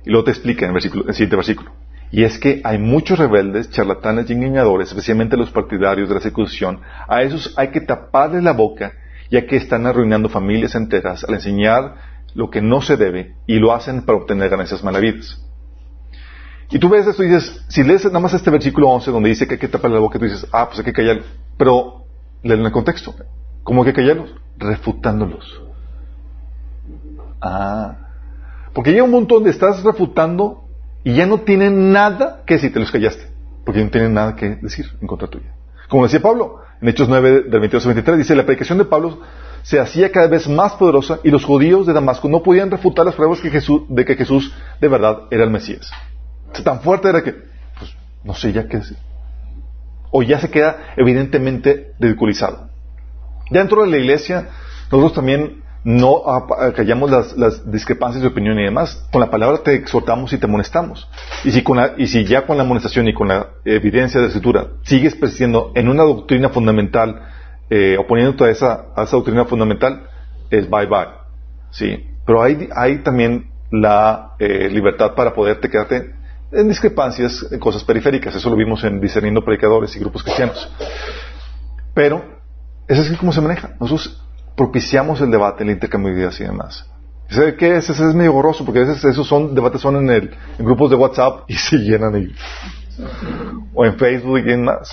Y 0.04 0.10
luego 0.10 0.24
te 0.24 0.32
explica 0.32 0.66
en 0.66 0.74
versículo, 0.74 1.04
en 1.04 1.08
el 1.08 1.14
siguiente 1.14 1.36
versículo 1.36 1.83
Y 2.14 2.22
es 2.22 2.38
que 2.38 2.60
hay 2.62 2.78
muchos 2.78 3.18
rebeldes, 3.18 3.70
charlatanes 3.70 4.30
y 4.30 4.34
engañadores, 4.34 4.86
especialmente 4.86 5.36
los 5.36 5.50
partidarios 5.50 6.08
de 6.08 6.14
la 6.14 6.20
circuncisión. 6.20 6.80
A 7.08 7.22
esos 7.22 7.52
hay 7.58 7.72
que 7.72 7.80
taparles 7.80 8.44
la 8.44 8.52
boca, 8.52 8.92
ya 9.32 9.44
que 9.48 9.56
están 9.56 9.84
arruinando 9.84 10.28
familias 10.28 10.76
enteras 10.76 11.24
al 11.24 11.34
enseñar 11.34 11.96
lo 12.32 12.50
que 12.50 12.62
no 12.62 12.82
se 12.82 12.96
debe 12.96 13.34
y 13.48 13.58
lo 13.58 13.74
hacen 13.74 14.02
para 14.02 14.18
obtener 14.18 14.48
ganancias 14.48 14.84
malavidas. 14.84 15.44
Y 16.70 16.78
tú 16.78 16.88
ves 16.88 17.04
esto 17.04 17.24
y 17.24 17.30
dices, 17.30 17.64
si 17.66 17.82
lees 17.82 18.04
nada 18.04 18.20
más 18.20 18.32
este 18.32 18.48
versículo 18.48 18.90
11 18.90 19.10
donde 19.10 19.30
dice 19.30 19.48
que 19.48 19.54
hay 19.54 19.60
que 19.60 19.66
taparle 19.66 19.96
la 19.96 20.02
boca, 20.02 20.16
tú 20.16 20.26
dices, 20.26 20.46
ah, 20.52 20.66
pues 20.66 20.78
hay 20.78 20.84
que 20.84 20.92
callar. 20.92 21.20
Pero, 21.58 22.04
léelo 22.44 22.60
en 22.60 22.66
el 22.66 22.72
contexto. 22.72 23.12
¿Cómo 23.64 23.82
hay 23.82 23.86
que 23.86 23.92
callarlos? 23.92 24.32
Refutándolos. 24.56 25.62
Ah. 27.40 27.96
Porque 28.72 28.92
llega 28.92 29.02
un 29.02 29.10
punto 29.10 29.34
donde 29.34 29.50
estás 29.50 29.82
refutando 29.82 30.63
y 31.04 31.14
ya 31.14 31.26
no 31.26 31.40
tienen 31.40 31.92
nada 31.92 32.42
que 32.46 32.54
decir, 32.54 32.72
te 32.72 32.80
los 32.80 32.90
callaste, 32.90 33.28
porque 33.64 33.84
no 33.84 33.90
tienen 33.90 34.14
nada 34.14 34.34
que 34.34 34.56
decir 34.56 34.86
en 35.00 35.06
contra 35.06 35.28
tuya. 35.28 35.54
Como 35.88 36.04
decía 36.04 36.20
Pablo, 36.20 36.62
en 36.80 36.88
Hechos 36.88 37.08
9, 37.08 37.42
del 37.42 37.60
22 37.60 37.84
al 37.84 37.94
23, 37.94 38.18
dice, 38.18 38.34
la 38.34 38.44
predicación 38.44 38.78
de 38.78 38.86
Pablo 38.86 39.20
se 39.62 39.78
hacía 39.78 40.10
cada 40.10 40.26
vez 40.26 40.48
más 40.48 40.74
poderosa 40.74 41.20
y 41.22 41.30
los 41.30 41.44
judíos 41.44 41.86
de 41.86 41.92
Damasco 41.92 42.28
no 42.28 42.42
podían 42.42 42.70
refutar 42.70 43.06
las 43.06 43.14
pruebas 43.14 43.42
de 43.42 44.04
que 44.04 44.16
Jesús 44.16 44.52
de 44.80 44.88
verdad 44.88 45.20
era 45.30 45.44
el 45.44 45.50
Mesías. 45.50 45.90
Tan 46.62 46.80
fuerte 46.80 47.08
era 47.08 47.22
que, 47.22 47.32
pues, 47.32 47.94
no 48.22 48.34
sé 48.34 48.52
ya 48.52 48.68
qué 48.68 48.78
decir. 48.78 48.98
O 50.10 50.22
ya 50.22 50.38
se 50.38 50.50
queda 50.50 50.94
evidentemente 50.96 51.92
ridiculizado. 51.98 52.68
Dentro 53.50 53.82
de 53.82 53.90
la 53.90 53.96
iglesia, 53.96 54.48
nosotros 54.90 55.14
también 55.14 55.63
no 55.84 56.22
callamos 56.74 57.36
las, 57.36 57.70
discrepancias 57.70 58.22
de 58.22 58.28
opinión 58.28 58.58
y 58.58 58.64
demás. 58.64 59.06
Con 59.12 59.20
la 59.20 59.30
palabra 59.30 59.58
te 59.58 59.74
exhortamos 59.74 60.32
y 60.32 60.38
te 60.38 60.46
amonestamos. 60.46 61.06
Y 61.44 61.52
si, 61.52 61.62
con 61.62 61.78
y 61.98 62.06
si 62.06 62.24
ya 62.24 62.46
con 62.46 62.56
la 62.56 62.62
amonestación 62.62 63.06
y 63.06 63.14
con 63.14 63.28
la 63.28 63.48
evidencia 63.64 64.18
de 64.18 64.26
la 64.26 64.28
escritura 64.28 64.68
sigues 64.82 65.14
persistiendo 65.14 65.72
en 65.74 65.88
una 65.88 66.02
doctrina 66.02 66.48
fundamental, 66.48 67.20
eh, 67.68 67.96
oponiéndote 67.98 68.44
a 68.44 68.50
esa, 68.50 68.86
doctrina 69.12 69.44
fundamental, 69.44 70.08
es 70.50 70.68
bye 70.68 70.86
bye. 70.86 71.08
Sí. 71.70 72.06
Pero 72.26 72.42
hay, 72.42 72.68
hay 72.74 73.02
también 73.02 73.50
la 73.70 74.32
eh, 74.38 74.70
libertad 74.70 75.14
para 75.14 75.34
poderte 75.34 75.68
quedarte 75.68 76.14
en 76.50 76.68
discrepancias, 76.68 77.46
en 77.50 77.58
cosas 77.58 77.84
periféricas. 77.84 78.34
Eso 78.34 78.48
lo 78.48 78.56
vimos 78.56 78.82
en 78.84 79.00
discerniendo 79.00 79.44
predicadores 79.44 79.94
y 79.96 80.00
grupos 80.00 80.22
cristianos. 80.22 80.72
Pero, 81.92 82.24
eso 82.88 83.02
es 83.02 83.18
como 83.18 83.32
se 83.32 83.40
maneja. 83.40 83.74
Nosotros 83.80 84.23
propiciamos 84.56 85.20
el 85.20 85.30
debate, 85.30 85.64
el 85.64 85.70
intercambio 85.70 86.12
y 86.12 86.42
demás. 86.42 86.86
¿Sabe 87.28 87.56
qué 87.56 87.76
es? 87.76 87.88
Ese 87.90 88.08
es 88.08 88.14
medio 88.14 88.32
borroso, 88.32 88.64
porque 88.64 88.80
a 88.80 88.84
veces 88.84 89.04
esos 89.04 89.26
son, 89.26 89.54
debates 89.54 89.80
son 89.80 89.96
en, 89.96 90.10
el, 90.10 90.36
en 90.58 90.64
grupos 90.64 90.90
de 90.90 90.96
WhatsApp 90.96 91.44
y 91.48 91.54
se 91.56 91.78
llenan 91.78 92.14
ahí. 92.14 92.34
O 93.74 93.84
en 93.84 93.96
Facebook 93.98 94.42
y 94.46 94.52
en 94.52 94.64
más. 94.64 94.90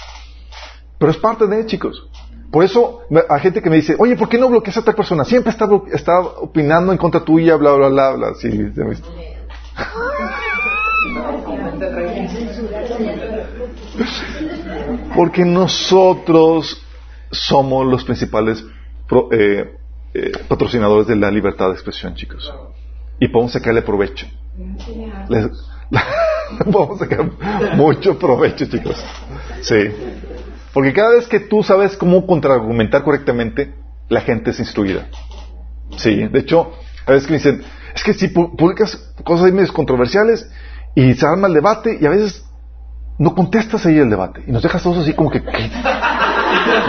Pero 0.98 1.12
es 1.12 1.18
parte 1.18 1.48
de, 1.48 1.66
chicos. 1.66 2.08
Por 2.52 2.64
eso 2.66 3.02
hay 3.30 3.40
gente 3.42 3.62
que 3.62 3.70
me 3.70 3.78
dice, 3.78 3.96
oye, 3.98 4.18
¿por 4.18 4.28
qué 4.28 4.38
no 4.38 4.50
bloqueas 4.50 4.78
a 4.78 4.84
tal 4.84 4.96
persona? 4.96 5.24
Siempre 5.24 5.52
está, 5.52 5.70
está 5.94 6.20
opinando 6.20 6.92
en 6.92 6.98
contra 6.98 7.24
tuya, 7.24 7.56
bla, 7.56 7.72
bla, 7.74 7.88
bla, 7.88 8.12
bla. 8.12 8.34
Sí, 8.36 8.50
Porque 15.16 15.46
nosotros 15.46 16.86
somos 17.32 17.88
los 17.88 18.04
principales 18.04 18.66
eh, 19.32 19.76
eh, 20.14 20.32
patrocinadores 20.48 21.08
de 21.08 21.16
la 21.16 21.32
libertad 21.32 21.68
de 21.68 21.74
expresión, 21.74 22.16
chicos. 22.16 22.54
Y 23.20 23.28
podemos 23.28 23.54
sacarle 23.54 23.82
provecho. 23.82 24.28
podemos 26.72 27.00
sacar 27.00 27.32
mucho 27.76 28.18
provecho, 28.18 28.66
chicos. 28.66 29.04
Sí. 29.62 29.90
Porque 30.74 30.94
cada 30.94 31.12
vez 31.12 31.28
que 31.28 31.40
tú 31.40 31.64
sabes 31.64 31.98
cómo 31.98 32.26
contraargumentar 32.26 33.04
correctamente, 33.04 33.74
la 34.10 34.22
gente 34.22 34.52
es 34.52 34.60
instruida. 34.60 35.08
Sí. 35.98 36.28
De 36.28 36.40
hecho, 36.40 36.72
a 37.06 37.12
veces 37.12 37.28
que 37.28 37.34
me 37.34 37.38
dicen, 37.38 37.64
es 37.96 38.04
que 38.04 38.14
si 38.14 38.30
publicas 38.30 38.96
cosas 39.24 39.46
ahí 39.46 39.68
controversiales 39.68 40.50
y 40.96 41.14
se 41.14 41.26
arma 41.26 41.48
el 41.48 41.54
debate 41.54 41.98
y 42.00 42.06
a 42.06 42.10
veces 42.10 42.46
no 43.18 43.36
contestas 43.36 43.86
ahí 43.86 43.98
el 43.98 44.10
debate 44.10 44.44
y 44.48 44.52
nos 44.52 44.64
dejas 44.64 44.82
todos 44.82 45.00
así 45.00 45.14
como 45.14 45.30
que... 45.30 45.44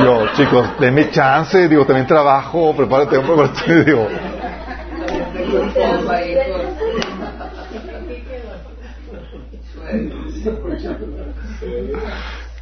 Yo, 0.04 0.26
chicos, 0.34 0.68
denme 0.80 1.10
chance, 1.10 1.68
digo, 1.68 1.84
también 1.84 2.06
trabajo, 2.06 2.74
prepárate, 2.74 3.20
prepárate, 3.20 3.84
digo. 3.84 4.08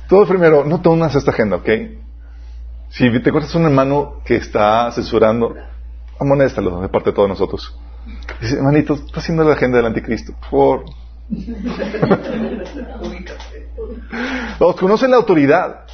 Todo 0.08 0.26
primero, 0.26 0.64
no 0.64 0.80
a 1.14 1.18
esta 1.18 1.30
agenda, 1.30 1.56
¿ok? 1.56 1.68
Si 2.90 3.08
te 3.10 3.28
encuentras 3.28 3.54
un 3.54 3.64
hermano 3.64 4.20
que 4.24 4.36
está 4.36 4.90
censurando, 4.90 5.54
amonéstalo 6.18 6.80
de 6.80 6.88
parte 6.88 7.10
de 7.10 7.16
todos 7.16 7.28
nosotros. 7.28 7.78
Dice, 8.40 8.56
hermanito, 8.56 8.94
está 8.94 9.20
haciendo 9.20 9.44
la 9.44 9.52
agenda 9.52 9.76
del 9.76 9.86
anticristo, 9.86 10.32
por 10.50 10.84
Los 14.58 14.76
conocen 14.80 15.12
la 15.12 15.18
autoridad. 15.18 15.86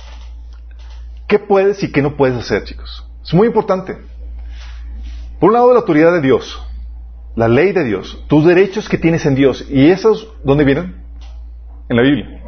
¿Qué 1.26 1.38
puedes 1.38 1.82
y 1.82 1.90
qué 1.90 2.02
no 2.02 2.16
puedes 2.16 2.36
hacer, 2.36 2.64
chicos? 2.64 3.04
Es 3.24 3.34
muy 3.34 3.48
importante. 3.48 3.96
Por 5.40 5.48
un 5.48 5.54
lado, 5.54 5.72
la 5.72 5.80
autoridad 5.80 6.12
de 6.12 6.20
Dios, 6.20 6.62
la 7.34 7.48
ley 7.48 7.72
de 7.72 7.84
Dios, 7.84 8.24
tus 8.28 8.44
derechos 8.46 8.88
que 8.88 8.96
tienes 8.96 9.26
en 9.26 9.34
Dios. 9.34 9.66
¿Y 9.68 9.90
esos 9.90 10.32
dónde 10.44 10.64
vienen? 10.64 10.96
En 11.88 11.96
la 11.96 12.02
Biblia. 12.02 12.42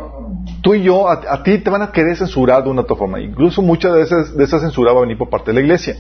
Tú 0.63 0.75
y 0.75 0.83
yo, 0.83 1.09
a, 1.09 1.43
ti 1.43 1.59
te 1.59 1.71
van 1.71 1.83
a 1.83 1.93
querer 1.93 2.17
censurar 2.17 2.65
de 2.65 2.71
una 2.71 2.83
otra 2.83 2.97
forma. 2.97 3.21
Incluso 3.21 3.63
mucha 3.63 3.93
de, 3.93 4.05
de 4.05 4.45
esa 4.45 4.61
censura 4.61 4.93
va 4.93 4.99
a 4.99 5.03
venir 5.03 5.19
por 5.19 5.29
parte 5.29 5.51
de 5.51 5.55
la 5.55 5.61
iglesia. 5.61 5.97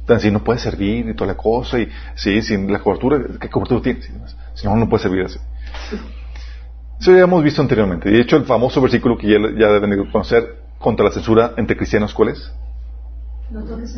Entonces, 0.00 0.22
si 0.24 0.30
no 0.32 0.42
puedes 0.42 0.62
servir 0.62 1.08
y 1.08 1.14
toda 1.14 1.28
la 1.28 1.36
cosa, 1.36 1.78
y 1.78 1.88
sí, 2.16 2.42
sin 2.42 2.72
la 2.72 2.80
cobertura, 2.80 3.20
¿qué 3.40 3.48
cobertura 3.48 3.80
tienes? 3.82 4.10
Si 4.54 4.66
no, 4.66 4.74
no 4.76 4.88
puedes 4.88 5.02
servir 5.02 5.24
así. 5.24 5.38
Eso 7.00 7.12
ya 7.12 7.22
hemos 7.22 7.42
visto 7.42 7.62
anteriormente. 7.62 8.10
De 8.10 8.20
hecho, 8.20 8.36
el 8.36 8.44
famoso 8.44 8.80
versículo 8.80 9.16
que 9.16 9.28
ya, 9.28 9.38
ya 9.56 9.68
deben 9.68 10.10
conocer 10.10 10.62
contra 10.82 11.06
la 11.06 11.12
censura 11.12 11.52
entre 11.56 11.76
cristianos, 11.76 12.12
¿cuál 12.12 12.30
es? 12.30 12.52
No 13.50 13.64
toques 13.64 13.96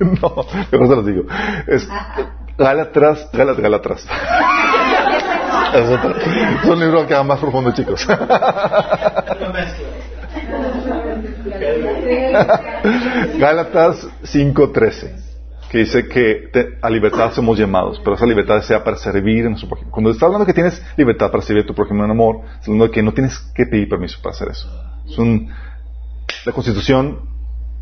No, 0.00 0.46
mejor 0.72 0.88
se 0.88 0.96
los 0.96 1.06
digo. 1.06 1.22
Es 1.66 1.88
Galatras, 2.58 3.28
Galat, 3.32 3.58
Galatras. 3.58 4.04
es, 5.74 5.90
es 5.90 6.70
un 6.70 6.80
libro 6.80 7.06
que 7.06 7.14
va 7.14 7.22
más 7.24 7.40
profundo, 7.40 7.72
chicos. 7.72 8.06
Gálatas 13.38 14.06
5.13, 14.22 15.10
que 15.70 15.78
dice 15.78 16.08
que 16.08 16.50
a 16.80 16.90
libertad 16.90 17.32
somos 17.32 17.58
llamados, 17.58 18.00
pero 18.02 18.16
esa 18.16 18.26
libertad 18.26 18.60
sea 18.62 18.82
para 18.84 18.96
servir 18.96 19.46
a 19.46 19.48
nuestro 19.48 19.68
prójimo. 19.68 19.90
Cuando 19.90 20.10
está 20.10 20.26
hablando 20.26 20.46
que 20.46 20.54
tienes 20.54 20.82
libertad 20.96 21.30
para 21.30 21.42
servir 21.42 21.64
a 21.64 21.66
tu 21.66 21.74
prójimo 21.74 22.04
en 22.04 22.10
amor, 22.10 22.40
está 22.44 22.66
hablando 22.66 22.86
de 22.86 22.90
que 22.92 23.02
no 23.02 23.12
tienes 23.12 23.38
que 23.54 23.66
pedir 23.66 23.88
permiso 23.88 24.18
para 24.22 24.34
hacer 24.34 24.48
eso. 24.48 24.93
Es 25.06 25.18
un, 25.18 25.50
la 26.46 26.52
constitución 26.52 27.20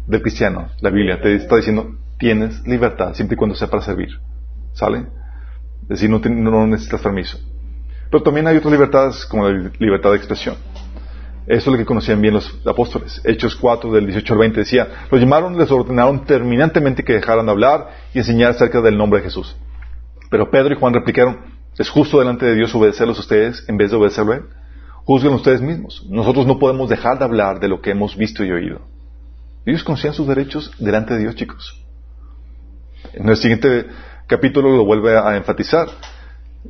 del 0.06 0.22
cristiano, 0.22 0.68
la 0.80 0.90
Biblia, 0.90 1.20
te 1.20 1.34
está 1.34 1.56
diciendo, 1.56 1.96
tienes 2.18 2.66
libertad 2.66 3.14
siempre 3.14 3.34
y 3.34 3.38
cuando 3.38 3.56
sea 3.56 3.68
para 3.68 3.82
servir. 3.82 4.20
¿Sale? 4.72 5.06
Es 5.82 6.00
decir, 6.00 6.10
no, 6.10 6.18
no 6.18 6.66
necesitas 6.66 7.00
permiso. 7.00 7.38
Pero 8.10 8.22
también 8.22 8.46
hay 8.46 8.56
otras 8.56 8.72
libertades 8.72 9.26
como 9.26 9.48
la 9.48 9.70
libertad 9.78 10.10
de 10.10 10.16
expresión. 10.16 10.56
Eso 11.46 11.58
es 11.58 11.66
lo 11.66 11.76
que 11.76 11.84
conocían 11.84 12.20
bien 12.20 12.34
los 12.34 12.60
apóstoles. 12.66 13.20
Hechos 13.24 13.56
4 13.56 13.90
del 13.90 14.06
18 14.06 14.32
al 14.34 14.38
20 14.38 14.60
decía, 14.60 14.88
los 15.10 15.20
llamaron, 15.20 15.58
les 15.58 15.70
ordenaron 15.70 16.24
terminantemente 16.24 17.02
que 17.02 17.14
dejaran 17.14 17.46
de 17.46 17.52
hablar 17.52 17.88
y 18.14 18.18
enseñar 18.18 18.50
acerca 18.50 18.80
del 18.80 18.96
nombre 18.96 19.20
de 19.20 19.24
Jesús. 19.24 19.56
Pero 20.30 20.50
Pedro 20.50 20.72
y 20.72 20.78
Juan 20.78 20.94
replicaron, 20.94 21.40
¿es 21.76 21.90
justo 21.90 22.20
delante 22.20 22.46
de 22.46 22.54
Dios 22.54 22.74
obedecerlos 22.74 23.18
ustedes 23.18 23.64
en 23.68 23.76
vez 23.76 23.90
de 23.90 23.96
obedecerlo 23.96 24.32
a 24.32 24.36
Él? 24.36 24.42
Juzguen 25.04 25.34
ustedes 25.34 25.60
mismos. 25.60 26.06
Nosotros 26.08 26.46
no 26.46 26.58
podemos 26.58 26.88
dejar 26.88 27.18
de 27.18 27.24
hablar 27.24 27.60
de 27.60 27.68
lo 27.68 27.80
que 27.80 27.90
hemos 27.90 28.16
visto 28.16 28.44
y 28.44 28.50
oído. 28.50 28.80
Ellos 29.66 29.84
conocían 29.84 30.14
sus 30.14 30.26
derechos 30.26 30.72
delante 30.78 31.14
de 31.14 31.20
Dios, 31.20 31.36
chicos. 31.36 31.84
En 33.12 33.28
el 33.28 33.36
siguiente 33.36 33.86
capítulo 34.26 34.76
lo 34.76 34.84
vuelve 34.84 35.16
a 35.16 35.36
enfatizar 35.36 35.88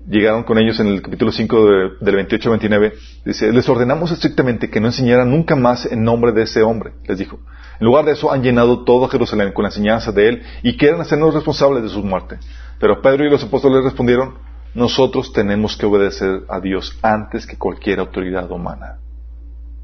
llegaron 0.09 0.43
con 0.45 0.59
ellos 0.59 0.81
en 0.81 0.89
el 0.89 1.03
capítulo 1.03 1.33
5 1.33 1.67
del 2.01 2.15
28 2.15 2.49
al 2.49 2.59
29, 2.59 2.93
dice, 3.25 3.53
les 3.53 3.69
ordenamos 3.69 4.11
estrictamente 4.11 4.71
que 4.71 4.81
no 4.81 4.87
enseñaran 4.87 5.31
nunca 5.31 5.55
más 5.55 5.87
en 5.87 6.03
nombre 6.03 6.33
de 6.33 6.43
ese 6.43 6.63
hombre, 6.63 6.93
les 7.07 7.19
dijo. 7.19 7.39
En 7.79 7.87
lugar 7.87 8.05
de 8.05 8.13
eso 8.13 8.33
han 8.33 8.43
llenado 8.43 8.85
todo 8.85 9.09
Jerusalén 9.09 9.53
con 9.53 9.65
la 9.65 9.69
enseñanza 9.69 10.13
de 10.13 10.29
él 10.29 10.43
y 10.63 10.77
quieren 10.77 11.01
hacernos 11.01 11.35
responsables 11.35 11.83
de 11.83 11.89
su 11.89 12.03
muerte. 12.03 12.39
Pero 12.79 13.03
Pedro 13.03 13.27
y 13.27 13.31
los 13.31 13.43
apóstoles 13.43 13.85
respondieron, 13.85 14.35
nosotros 14.75 15.33
tenemos 15.33 15.77
que 15.77 15.87
obedecer 15.87 16.45
a 16.49 16.61
Dios 16.61 16.99
antes 17.03 17.47
que 17.47 17.57
cualquier 17.57 18.01
autoridad 18.01 18.51
humana. 18.51 18.99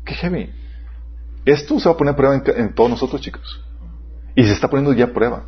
Qué 0.05 0.15
heavy. 0.15 0.51
Esto 1.45 1.79
se 1.79 1.89
va 1.89 1.95
a 1.95 1.97
poner 1.97 2.15
a 2.15 2.17
prueba 2.17 2.43
en, 2.57 2.75
todos 2.75 2.91
nosotros, 2.91 3.21
chicos. 3.21 3.65
Y 4.35 4.45
se 4.45 4.53
está 4.53 4.69
poniendo 4.69 4.93
ya 4.93 5.07
a 5.07 5.13
prueba. 5.13 5.45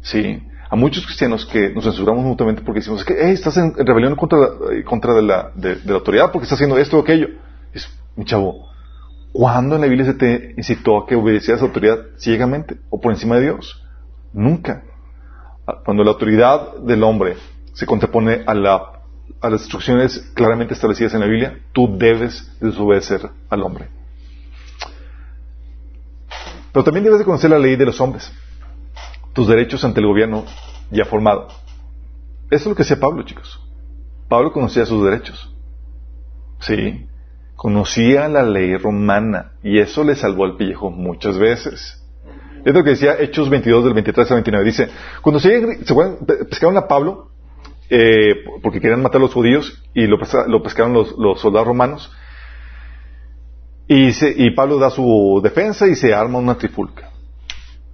Sí. 0.00 0.42
a 0.68 0.76
muchos 0.76 1.06
cristianos 1.06 1.46
que 1.46 1.70
nos 1.70 1.84
censuramos 1.84 2.24
mutuamente 2.24 2.60
porque 2.60 2.80
decimos 2.80 3.04
que 3.04 3.32
estás 3.32 3.56
en, 3.56 3.74
rebelión 3.74 4.16
contra, 4.16 4.38
contra 4.84 5.14
de, 5.14 5.22
la, 5.22 5.50
de, 5.54 5.78
la 5.84 5.94
autoridad 5.94 6.30
porque 6.30 6.44
estás 6.44 6.56
haciendo 6.56 6.76
esto 6.78 6.98
o 6.98 7.02
aquello. 7.02 7.28
Es, 7.72 7.88
mi 8.16 8.24
chavo, 8.24 8.68
¿cuándo 9.32 9.76
en 9.76 9.80
la 9.80 9.86
Biblia 9.86 10.04
se 10.04 10.14
te 10.14 10.54
incitó 10.56 10.98
a 10.98 11.06
que 11.06 11.16
obedecieras 11.16 11.62
a 11.62 11.64
la 11.64 11.68
autoridad 11.68 11.98
ciegamente 12.18 12.76
o 12.90 13.00
por 13.00 13.12
encima 13.12 13.36
de 13.36 13.42
Dios? 13.42 13.82
Nunca. 14.32 14.82
Cuando 15.84 16.04
la 16.04 16.10
autoridad 16.10 16.76
del 16.78 17.02
hombre 17.02 17.36
se 17.74 17.86
contrapone 17.86 18.42
a, 18.46 18.54
la, 18.54 19.02
a 19.40 19.50
las 19.50 19.60
instrucciones 19.60 20.32
claramente 20.34 20.72
establecidas 20.72 21.12
en 21.14 21.20
la 21.20 21.26
Biblia, 21.26 21.60
tú 21.72 21.98
debes 21.98 22.50
desobedecer 22.60 23.30
al 23.50 23.62
hombre. 23.62 23.88
Pero 26.72 26.82
también 26.82 27.04
debes 27.04 27.18
de 27.18 27.24
conocer 27.24 27.50
la 27.50 27.58
ley 27.58 27.76
de 27.76 27.84
los 27.84 28.00
hombres 28.00 28.32
tus 29.34 29.48
derechos 29.48 29.84
ante 29.84 30.00
el 30.00 30.06
gobierno 30.06 30.44
ya 30.90 31.04
formado. 31.04 31.48
Eso 32.50 32.62
es 32.62 32.66
lo 32.66 32.74
que 32.74 32.82
hacía 32.82 32.98
Pablo, 32.98 33.24
chicos. 33.24 33.60
Pablo 34.28 34.52
conocía 34.52 34.86
sus 34.86 35.04
derechos. 35.04 35.52
Sí, 36.60 37.06
conocía 37.56 38.28
la 38.28 38.42
ley 38.42 38.76
romana 38.76 39.52
y 39.62 39.80
eso 39.80 40.04
le 40.04 40.14
salvó 40.14 40.46
el 40.46 40.56
pellejo 40.56 40.90
muchas 40.90 41.36
veces. 41.36 42.00
Es 42.64 42.72
lo 42.72 42.82
que 42.82 42.90
decía 42.90 43.16
Hechos 43.18 43.50
22 43.50 43.84
del 43.84 43.92
23 43.92 44.30
al 44.30 44.36
29. 44.36 44.64
Dice, 44.64 44.88
cuando 45.20 45.40
se, 45.40 45.84
pescaron 46.48 46.78
a 46.78 46.86
Pablo, 46.86 47.32
eh, 47.90 48.44
porque 48.62 48.80
querían 48.80 49.02
matar 49.02 49.20
a 49.20 49.24
los 49.24 49.34
judíos 49.34 49.82
y 49.94 50.06
lo, 50.06 50.18
pescaron 50.18 50.92
los, 50.92 51.40
soldados 51.40 51.68
romanos, 51.68 52.12
y, 53.86 54.08
y 54.44 54.50
Pablo 54.52 54.78
da 54.78 54.90
su 54.90 55.40
defensa 55.42 55.86
y 55.86 55.94
se 55.94 56.14
arma 56.14 56.38
una 56.38 56.56
trifulca. 56.56 57.10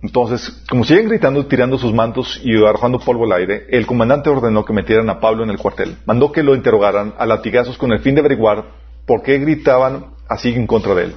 Entonces, 0.02 0.64
como 0.68 0.84
siguen 0.84 1.08
gritando, 1.08 1.44
tirando 1.46 1.76
sus 1.76 1.92
mantos 1.92 2.40
y 2.42 2.56
arrojando 2.64 2.98
polvo 2.98 3.24
al 3.24 3.32
aire, 3.32 3.66
el 3.68 3.86
comandante 3.86 4.30
ordenó 4.30 4.64
que 4.64 4.72
metieran 4.72 5.10
a 5.10 5.20
Pablo 5.20 5.44
en 5.44 5.50
el 5.50 5.58
cuartel. 5.58 5.96
Mandó 6.06 6.32
que 6.32 6.42
lo 6.42 6.54
interrogaran 6.54 7.14
a 7.18 7.26
latigazos 7.26 7.76
con 7.76 7.92
el 7.92 8.00
fin 8.00 8.14
de 8.14 8.20
averiguar 8.20 8.64
por 9.06 9.22
qué 9.22 9.38
gritaban 9.38 10.14
así 10.28 10.54
en 10.54 10.66
contra 10.66 10.94
de 10.94 11.04
él. 11.04 11.14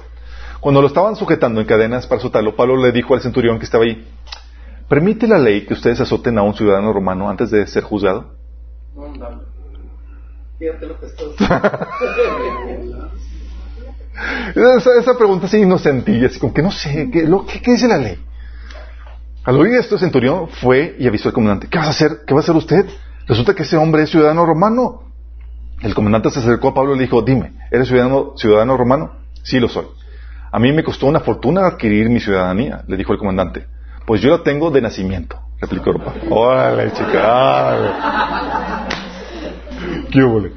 Cuando 0.60 0.82
lo 0.82 0.88
estaban 0.88 1.16
sujetando 1.16 1.60
en 1.60 1.66
cadenas 1.66 2.06
para 2.06 2.20
soltarlo, 2.20 2.56
Pablo 2.56 2.76
le 2.76 2.92
dijo 2.92 3.14
al 3.14 3.22
centurión 3.22 3.58
que 3.58 3.64
estaba 3.64 3.84
ahí, 3.84 4.06
¿permite 4.88 5.26
la 5.26 5.38
ley 5.38 5.64
que 5.64 5.74
ustedes 5.74 6.00
azoten 6.00 6.36
a 6.36 6.42
un 6.42 6.54
ciudadano 6.54 6.92
romano 6.92 7.30
antes 7.30 7.50
de 7.50 7.66
ser 7.66 7.84
juzgado? 7.84 8.34
esa, 15.00 15.18
pregunta 15.18 15.46
es 15.46 15.54
inocentilla, 15.54 16.26
así 16.26 16.38
como 16.38 16.54
que 16.54 16.62
no 16.62 16.70
sé, 16.70 17.10
¿qué, 17.12 17.26
qué 17.62 17.72
dice 17.72 17.88
la 17.88 17.98
ley? 17.98 18.18
Al 19.44 19.56
oír 19.56 19.74
esto, 19.74 19.96
el 19.96 20.00
centurión 20.00 20.48
fue 20.48 20.96
y 20.98 21.06
avisó 21.06 21.28
al 21.28 21.34
comandante, 21.34 21.68
¿qué 21.68 21.78
va 21.78 21.84
a 21.84 21.90
hacer? 21.90 22.20
¿Qué 22.26 22.32
va 22.32 22.40
a 22.40 22.42
hacer 22.42 22.56
usted? 22.56 22.86
Resulta 23.26 23.54
que 23.54 23.64
ese 23.64 23.76
hombre 23.76 24.02
es 24.02 24.10
ciudadano 24.10 24.46
romano. 24.46 25.02
El 25.82 25.94
comandante 25.94 26.30
se 26.30 26.38
acercó 26.38 26.68
a 26.68 26.74
Pablo 26.74 26.94
y 26.94 26.98
le 26.98 27.04
dijo, 27.04 27.20
dime, 27.22 27.52
¿eres 27.70 27.88
ciudadano, 27.88 28.34
ciudadano 28.36 28.76
romano? 28.76 29.16
Sí, 29.42 29.60
lo 29.60 29.68
soy. 29.68 29.86
A 30.50 30.58
mí 30.58 30.72
me 30.72 30.84
costó 30.84 31.06
una 31.06 31.20
fortuna 31.20 31.66
adquirir 31.66 32.08
mi 32.08 32.20
ciudadanía, 32.20 32.84
le 32.86 32.96
dijo 32.96 33.12
el 33.12 33.18
comandante. 33.18 33.66
Pues 34.06 34.20
yo 34.22 34.30
la 34.30 34.42
tengo 34.42 34.70
de 34.70 34.80
nacimiento, 34.80 35.40
replicó 35.64 35.92
Pablo. 35.94 36.22
Órale, 36.30 36.92
chica. 36.92 37.76
¿Qué 40.10 40.22
hubo? 40.22 40.42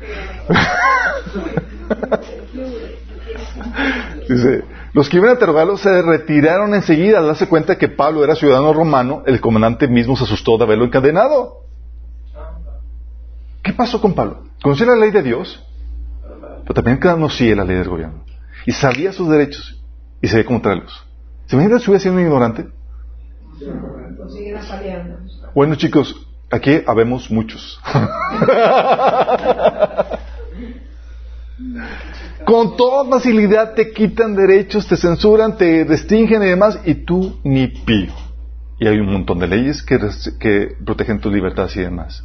Dice, 4.29 4.63
los 4.93 5.09
que 5.09 5.17
iban 5.17 5.29
a 5.29 5.33
interrogarlo 5.33 5.77
se 5.77 6.01
retiraron 6.01 6.73
enseguida 6.73 7.19
al 7.19 7.27
darse 7.27 7.47
cuenta 7.47 7.77
que 7.77 7.87
Pablo 7.87 8.23
era 8.23 8.35
ciudadano 8.35 8.73
romano. 8.73 9.23
El 9.25 9.39
comandante 9.39 9.87
mismo 9.87 10.17
se 10.17 10.25
asustó 10.25 10.57
de 10.57 10.65
haberlo 10.65 10.85
encadenado. 10.85 11.61
¿Qué 13.63 13.73
pasó 13.73 14.01
con 14.01 14.13
Pablo? 14.13 14.43
¿Conocía 14.61 14.87
la 14.87 14.95
ley 14.95 15.11
de 15.11 15.23
Dios? 15.23 15.63
Pero 16.63 16.73
también 16.73 16.97
conocía 16.97 17.55
la 17.55 17.63
ley 17.63 17.77
del 17.77 17.89
gobierno. 17.89 18.25
Y 18.65 18.73
sabía 18.73 19.13
sus 19.13 19.29
derechos. 19.29 19.81
Y 20.21 20.27
sabía 20.27 20.45
cómo 20.45 20.61
traerlos. 20.61 21.05
¿Se 21.45 21.55
imaginan 21.55 21.79
si 21.79 21.89
hubiera 21.89 22.03
sido 22.03 22.15
un 22.15 22.21
ignorante? 22.21 22.67
Bueno, 25.53 25.75
chicos, 25.75 26.15
aquí 26.49 26.81
habemos 26.85 27.29
muchos. 27.31 27.79
Con 32.45 32.77
toda 32.77 33.09
facilidad 33.09 33.73
te 33.73 33.91
quitan 33.91 34.35
derechos, 34.35 34.87
te 34.87 34.95
censuran, 34.95 35.57
te 35.57 35.83
restringen 35.83 36.41
y 36.43 36.47
demás, 36.47 36.79
y 36.85 36.93
tú 36.95 37.39
ni 37.43 37.67
pío. 37.67 38.13
Y 38.79 38.87
hay 38.87 38.99
un 38.99 39.11
montón 39.11 39.39
de 39.39 39.47
leyes 39.47 39.81
que, 39.81 39.99
que 40.39 40.69
protegen 40.85 41.19
tus 41.19 41.33
libertades 41.33 41.75
y 41.75 41.81
demás. 41.81 42.23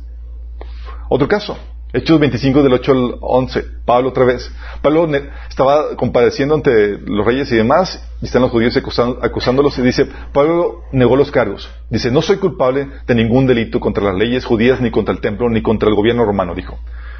Otro 1.08 1.26
caso, 1.26 1.56
Hechos 1.94 2.18
25 2.18 2.62
del 2.62 2.72
8 2.72 2.92
al 2.92 3.14
11, 3.20 3.64
Pablo 3.84 4.08
otra 4.08 4.24
vez. 4.24 4.50
Pablo 4.80 5.06
estaba 5.46 5.94
compadeciendo 5.96 6.54
ante 6.54 6.98
los 6.98 7.26
reyes 7.26 7.52
y 7.52 7.56
demás, 7.56 8.02
y 8.22 8.24
están 8.24 8.40
los 8.40 8.50
judíos 8.50 8.74
acusándolos 8.76 9.78
y 9.78 9.82
dice, 9.82 10.06
Pablo 10.32 10.84
negó 10.92 11.16
los 11.16 11.30
cargos. 11.30 11.68
Dice, 11.90 12.10
no 12.10 12.22
soy 12.22 12.38
culpable 12.38 12.88
de 13.06 13.14
ningún 13.14 13.46
delito 13.46 13.78
contra 13.78 14.04
las 14.04 14.14
leyes 14.14 14.46
judías, 14.46 14.80
ni 14.80 14.90
contra 14.90 15.12
el 15.12 15.20
templo, 15.20 15.50
ni 15.50 15.60
contra 15.60 15.90
el 15.90 15.94
gobierno 15.94 16.24
romano, 16.24 16.54
dijo. 16.54 16.78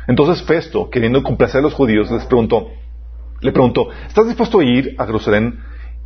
Entonces 0.08 0.42
Festo, 0.42 0.88
queriendo 0.88 1.22
complacer 1.22 1.58
a 1.58 1.62
los 1.62 1.74
judíos, 1.74 2.10
les 2.10 2.24
preguntó, 2.24 2.68
le 3.42 3.52
preguntó, 3.52 3.88
¿estás 4.08 4.26
dispuesto 4.26 4.60
a 4.60 4.64
ir 4.64 4.94
a 4.96 5.04
Jerusalén 5.04 5.60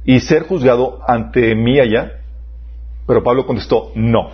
y 0.04 0.18
ser 0.18 0.42
juzgado 0.42 0.98
ante 1.06 1.54
mí 1.54 1.78
allá? 1.78 2.20
Pero 3.06 3.22
Pablo 3.22 3.46
contestó, 3.46 3.92
no. 3.94 4.30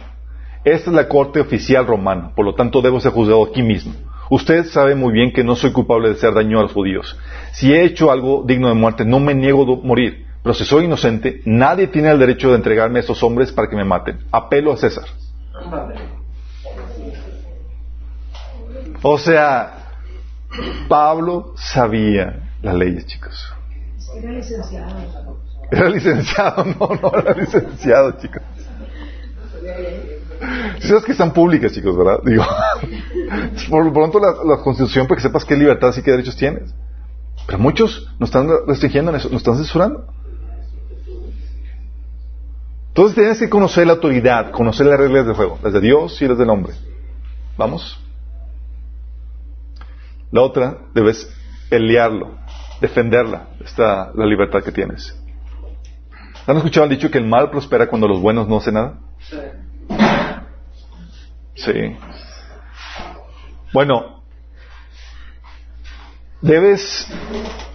Esta 0.65 0.89
es 0.89 0.97
la 0.97 1.07
corte 1.07 1.39
oficial 1.39 1.87
romana, 1.87 2.33
por 2.35 2.47
lo 2.47 2.55
tanto 2.55 2.81
debo 2.81 2.99
ser 2.99 3.13
juzgado 3.13 3.45
aquí 3.45 3.61
mismo. 3.61 3.93
Usted 4.35 4.65
sabe 4.65 4.95
muy 4.95 5.13
bien 5.13 5.31
que 5.31 5.45
no 5.45 5.55
soy 5.55 5.73
culpable 5.73 6.09
de 6.09 6.15
hacer 6.15 6.33
daño 6.33 6.59
a 6.59 6.63
los 6.63 6.73
judíos. 6.73 7.19
Si 7.53 7.71
he 7.71 7.85
hecho 7.85 8.11
algo 8.11 8.45
digno 8.47 8.69
de 8.69 8.75
muerte, 8.75 9.05
no 9.05 9.21
me 9.21 9.35
niego 9.35 9.63
a 9.71 9.87
morir. 9.87 10.27
Pero 10.43 10.55
si 10.55 10.65
soy 10.65 10.87
inocente, 10.87 11.43
nadie 11.45 11.89
tiene 11.89 12.11
el 12.11 12.19
derecho 12.19 12.49
de 12.49 12.57
entregarme 12.57 12.99
a 12.99 13.01
estos 13.01 13.23
hombres 13.23 13.53
para 13.53 13.69
que 13.69 13.77
me 13.77 13.85
maten. 13.85 14.21
Apelo 14.33 14.73
a 14.73 14.79
César. 14.79 15.05
O 19.03 19.19
sea, 19.19 19.91
Pablo 20.89 21.53
sabía 21.55 22.55
las 22.63 22.75
leyes, 22.75 23.05
chicos. 23.05 23.55
Era 24.17 24.31
licenciado. 24.33 25.37
Era 25.71 25.91
licenciado, 25.91 26.65
no, 26.81 26.89
no 27.03 27.19
era 27.19 27.35
licenciado, 27.35 28.13
chicos. 28.13 28.43
Si 30.81 30.89
sabes 30.89 31.05
que 31.05 31.13
están 31.13 31.33
públicas, 31.33 31.73
chicos, 31.73 31.97
¿verdad? 31.97 32.21
Digo, 32.25 32.45
por 33.71 33.85
lo 33.85 33.93
pronto 33.93 34.19
la, 34.19 34.57
constitución 34.59 35.07
para 35.07 35.17
que 35.17 35.23
sepas 35.23 35.45
qué 35.45 35.57
libertad 35.57 35.95
y 35.97 36.03
qué 36.03 36.11
derechos 36.11 36.37
tienes. 36.37 36.75
Pero 37.47 37.59
muchos 37.59 38.09
nos 38.19 38.29
están 38.29 38.49
restringiendo 38.67 39.11
en 39.11 39.17
eso, 39.17 39.29
nos 39.29 39.39
están 39.39 39.57
censurando. 39.57 40.07
Entonces 42.89 43.15
tienes 43.15 43.39
que 43.39 43.49
conocer 43.49 43.87
la 43.87 43.95
autoridad, 43.95 44.51
conocer 44.51 44.87
las 44.87 44.99
reglas 44.99 45.27
del 45.27 45.35
juego, 45.35 45.59
las 45.63 45.73
de 45.73 45.81
Dios 45.81 46.21
y 46.21 46.29
las 46.29 46.37
del 46.37 46.51
hombre. 46.51 46.75
¿Vamos? 47.57 47.99
La 50.31 50.43
otra, 50.43 50.79
debes 50.95 51.31
pelearlo, 51.71 52.37
defenderla, 52.81 53.49
esta 53.65 54.13
la 54.15 54.27
libertad 54.27 54.63
que 54.63 54.73
tienes. 54.73 55.19
¿Han 56.47 56.57
escuchado 56.57 56.85
el 56.85 56.91
dicho 56.91 57.11
que 57.11 57.19
el 57.19 57.27
mal 57.27 57.51
prospera 57.51 57.89
cuando 57.89 58.09
los 58.09 58.21
buenos 58.21 58.49
no 58.49 58.59
hacen 58.59 58.75
nada? 58.75 58.99
Sí. 59.21 59.37
Sí. 61.55 61.97
Bueno, 63.73 64.23
debes 66.41 67.07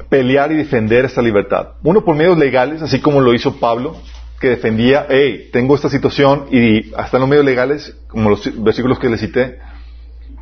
pelear 0.10 0.52
y 0.52 0.58
defender 0.58 1.06
esta 1.06 1.22
libertad. 1.22 1.70
Uno 1.84 2.04
por 2.04 2.16
medios 2.16 2.38
legales, 2.38 2.82
así 2.82 3.00
como 3.00 3.22
lo 3.22 3.34
hizo 3.34 3.60
Pablo, 3.60 3.98
que 4.40 4.50
defendía, 4.50 5.08
hey, 5.10 5.50
tengo 5.52 5.76
esta 5.76 5.90
situación 5.90 6.48
y 6.52 6.94
hasta 6.96 7.18
en 7.18 7.22
los 7.22 7.30
medios 7.30 7.46
legales, 7.46 7.98
como 8.08 8.30
los 8.30 8.64
versículos 8.64 9.00
que 9.00 9.10
le 9.10 9.18
cité, 9.18 9.60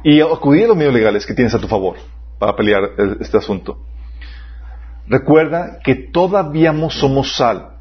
y 0.03 0.21
acudir 0.21 0.65
a 0.65 0.67
los 0.67 0.77
medios 0.77 0.93
legales 0.93 1.25
que 1.25 1.33
tienes 1.33 1.53
a 1.53 1.59
tu 1.59 1.67
favor 1.67 1.97
para 2.37 2.55
pelear 2.55 2.91
este 3.19 3.37
asunto. 3.37 3.79
Recuerda 5.07 5.79
que 5.83 5.95
todavía 5.95 6.73
somos 6.89 7.35
sal. 7.35 7.74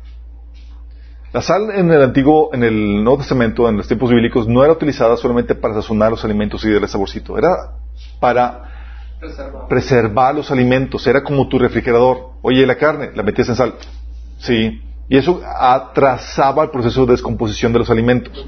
La 1.35 1.43
sal 1.43 1.69
en 1.75 1.91
el 1.91 2.01
antiguo, 2.01 2.51
en 2.53 2.63
el 2.63 3.03
Nuevo 3.03 3.19
Testamento, 3.19 3.69
en 3.69 3.77
los 3.77 3.89
tiempos 3.89 4.09
bíblicos, 4.09 4.47
no 4.47 4.63
era 4.63 4.73
utilizada 4.73 5.17
solamente 5.17 5.57
para 5.57 5.75
sazonar 5.75 6.13
los 6.13 6.25
alimentos 6.25 6.65
y 6.65 6.71
darle 6.73 6.87
saborcito. 6.87 7.37
Era 7.37 7.73
para 8.21 8.63
preservar. 9.69 10.33
los 10.33 10.53
alimentos. 10.53 11.05
Era 11.09 11.25
como 11.25 11.49
tu 11.49 11.59
refrigerador. 11.59 12.35
Oye, 12.41 12.65
la 12.65 12.77
carne, 12.77 13.11
la 13.17 13.25
metías 13.25 13.49
en 13.49 13.57
sal. 13.57 13.75
Sí. 14.39 14.81
Y 15.09 15.17
eso 15.19 15.41
atrasaba 15.59 16.63
el 16.63 16.71
proceso 16.71 17.05
de 17.05 17.15
descomposición 17.15 17.73
de 17.73 17.81
los 17.81 17.91
alimentos. 17.91 18.47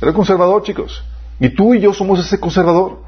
Era 0.00 0.12
conservador, 0.12 0.60
chicos. 0.64 1.04
Y 1.38 1.50
tú 1.50 1.72
y 1.72 1.78
yo 1.78 1.94
somos 1.94 2.18
ese 2.18 2.40
conservador. 2.40 3.04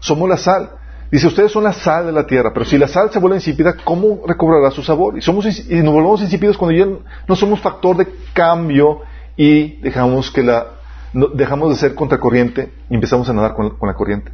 Somos 0.00 0.28
la 0.28 0.36
sal. 0.36 0.72
Dice, 1.10 1.28
ustedes 1.28 1.52
son 1.52 1.62
la 1.62 1.72
sal 1.72 2.06
de 2.06 2.12
la 2.12 2.26
tierra, 2.26 2.52
pero 2.52 2.64
si 2.64 2.76
la 2.76 2.88
sal 2.88 3.10
se 3.12 3.20
vuelve 3.20 3.36
insípida, 3.36 3.76
¿cómo 3.84 4.22
recobrará 4.26 4.72
su 4.72 4.82
sabor? 4.82 5.16
Y, 5.16 5.22
somos, 5.22 5.46
y 5.46 5.76
nos 5.76 5.94
volvemos 5.94 6.20
insípidos 6.20 6.58
cuando 6.58 6.76
ya 6.76 6.86
no 7.28 7.36
somos 7.36 7.60
factor 7.60 7.96
de 7.96 8.08
cambio 8.32 9.02
y 9.36 9.76
dejamos 9.80 10.30
que 10.30 10.42
la 10.42 10.66
dejamos 11.34 11.70
de 11.70 11.76
ser 11.76 11.94
contracorriente 11.94 12.72
y 12.90 12.94
empezamos 12.94 13.28
a 13.28 13.32
nadar 13.32 13.54
con, 13.54 13.76
la 13.80 13.94
corriente. 13.94 14.32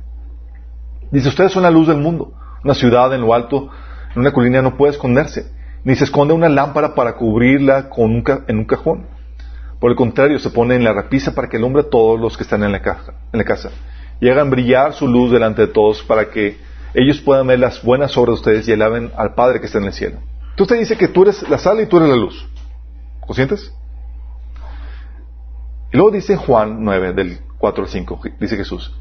Dice, 1.10 1.28
ustedes 1.28 1.52
son 1.52 1.62
la 1.62 1.70
luz 1.70 1.88
del 1.88 1.98
mundo. 1.98 2.32
Una 2.64 2.74
ciudad 2.74 3.14
en 3.14 3.20
lo 3.20 3.34
alto, 3.34 3.68
en 4.14 4.20
una 4.20 4.32
colina 4.32 4.62
no 4.62 4.76
puede 4.76 4.92
esconderse, 4.92 5.52
ni 5.84 5.94
se 5.94 6.04
esconde 6.04 6.32
una 6.32 6.48
lámpara 6.48 6.94
para 6.94 7.16
cubrirla 7.16 7.90
con 7.90 8.24
en 8.48 8.58
un 8.58 8.64
cajón. 8.64 9.06
Por 9.78 9.90
el 9.90 9.96
contrario, 9.96 10.38
se 10.38 10.50
pone 10.50 10.74
en 10.74 10.84
la 10.84 10.92
repisa 10.92 11.34
para 11.34 11.48
que 11.48 11.58
alumbre 11.58 11.82
a 11.82 11.90
todos 11.90 12.18
los 12.18 12.36
que 12.36 12.44
están 12.44 12.62
en 12.62 12.72
la, 12.72 12.78
en 12.78 13.38
la 13.38 13.44
casa 13.44 13.70
y 14.20 14.28
hagan 14.28 14.50
brillar 14.50 14.94
su 14.94 15.08
luz 15.08 15.30
delante 15.30 15.62
de 15.62 15.68
todos 15.68 16.02
para 16.02 16.30
que 16.30 16.58
ellos 16.94 17.20
puedan 17.20 17.46
ver 17.46 17.58
las 17.58 17.82
buenas 17.82 18.16
obras 18.16 18.36
de 18.36 18.40
ustedes 18.40 18.68
y 18.68 18.72
alaben 18.72 19.10
al 19.16 19.34
Padre 19.34 19.60
que 19.60 19.66
está 19.66 19.78
en 19.78 19.84
el 19.84 19.92
cielo. 19.92 20.18
Entonces 20.50 20.68
te 20.68 20.80
dice 20.80 20.96
que 20.96 21.08
tú 21.08 21.22
eres 21.22 21.48
la 21.48 21.58
sal 21.58 21.80
y 21.80 21.86
tú 21.86 21.96
eres 21.96 22.10
la 22.10 22.16
luz. 22.16 22.46
¿Conscientes? 23.20 23.72
Y 25.92 25.96
luego 25.96 26.10
dice 26.10 26.36
Juan 26.36 26.84
9, 26.84 27.12
del 27.12 27.38
4 27.58 27.84
al 27.84 27.90
5, 27.90 28.20
dice 28.40 28.56
Jesús, 28.56 28.94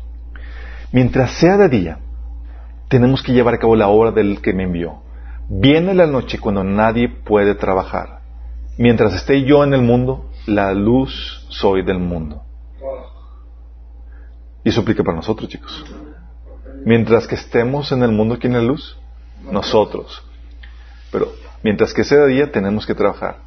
mientras 0.91 1.32
sea 1.32 1.57
de 1.57 1.70
día, 1.70 1.99
tenemos 2.89 3.24
que 3.24 3.32
llevar 3.32 3.53
a 3.53 3.57
cabo 3.59 3.76
la 3.76 3.88
obra 3.88 4.12
del 4.12 4.41
que 4.41 4.53
me 4.53 4.64
envió. 4.64 5.01
Viene 5.49 5.93
la 5.93 6.07
noche 6.07 6.39
cuando 6.39 6.64
nadie 6.64 7.09
puede 7.09 7.55
trabajar. 7.55 8.20
Mientras 8.78 9.14
esté 9.14 9.43
yo 9.43 9.64
en 9.64 9.74
el 9.74 9.82
mundo, 9.82 10.30
la 10.45 10.74
luz 10.74 11.45
soy 11.49 11.84
del 11.84 11.99
mundo. 11.99 12.43
Y 14.64 14.70
eso 14.70 14.82
aplica 14.82 15.03
para 15.03 15.18
nosotros, 15.18 15.49
chicos. 15.49 15.84
Mientras 16.86 17.28
que 17.28 17.36
estemos 17.36 17.91
en 17.91 18.03
el 18.03 18.12
mundo, 18.12 18.38
¿quién 18.39 18.55
es 18.55 18.64
luz? 18.64 18.97
Nosotros. 19.51 20.24
Pero 21.12 21.32
mientras 21.64 21.93
que 21.93 22.03
sea 22.03 22.26
día, 22.26 22.51
tenemos 22.51 22.86
que 22.86 22.95
trabajar. 22.95 23.38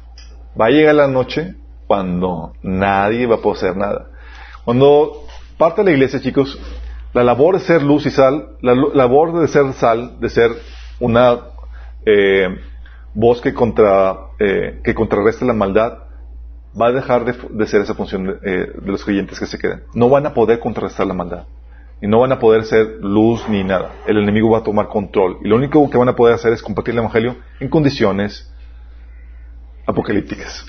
Va 0.59 0.67
a 0.67 0.69
llegar 0.69 0.95
la 0.95 1.07
noche 1.07 1.55
cuando 1.87 2.53
nadie 2.61 3.25
va 3.25 3.35
a 3.35 3.39
poder 3.39 3.57
hacer 3.57 3.77
nada. 3.77 4.07
Cuando 4.63 5.25
parte 5.57 5.81
de 5.81 5.91
la 5.91 5.95
iglesia, 5.95 6.21
chicos, 6.21 6.57
la 7.13 7.23
labor 7.23 7.55
de 7.57 7.65
ser 7.65 7.81
luz 7.81 8.05
y 8.05 8.11
sal, 8.11 8.57
la 8.61 8.73
labor 8.73 9.39
de 9.39 9.47
ser 9.47 9.73
sal, 9.73 10.19
de 10.19 10.29
ser 10.29 10.51
una 10.99 11.39
eh, 12.05 12.47
voz 13.13 13.41
que, 13.41 13.53
contra, 13.53 14.17
eh, 14.39 14.81
que 14.83 14.93
contrarreste 14.93 15.45
la 15.45 15.53
maldad, 15.53 16.04
va 16.79 16.87
a 16.87 16.91
dejar 16.91 17.25
de, 17.25 17.67
ser 17.67 17.81
esa 17.81 17.95
función 17.95 18.39
eh, 18.43 18.71
de, 18.81 18.91
los 18.91 19.03
creyentes 19.03 19.39
que 19.39 19.45
se 19.45 19.57
queden. 19.57 19.83
No 19.93 20.09
van 20.09 20.25
a 20.25 20.33
poder 20.33 20.59
contrarrestar 20.59 21.07
la 21.07 21.13
maldad. 21.13 21.45
Y 22.01 22.07
no 22.07 22.19
van 22.19 22.33
a 22.33 22.39
poder 22.39 22.65
ser 22.65 22.97
luz 22.99 23.47
ni 23.47 23.63
nada. 23.63 23.93
El 24.05 24.17
enemigo 24.17 24.49
va 24.49 24.59
a 24.59 24.63
tomar 24.63 24.89
control. 24.89 25.37
Y 25.43 25.47
lo 25.47 25.55
único 25.55 25.89
que 25.89 25.97
van 25.97 26.09
a 26.09 26.15
poder 26.15 26.35
hacer 26.35 26.51
es 26.51 26.61
compartir 26.61 26.93
el 26.93 26.99
Evangelio 26.99 27.37
en 27.59 27.69
condiciones 27.69 28.51
apocalípticas. 29.87 30.65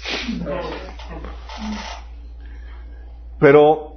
Pero, 3.41 3.97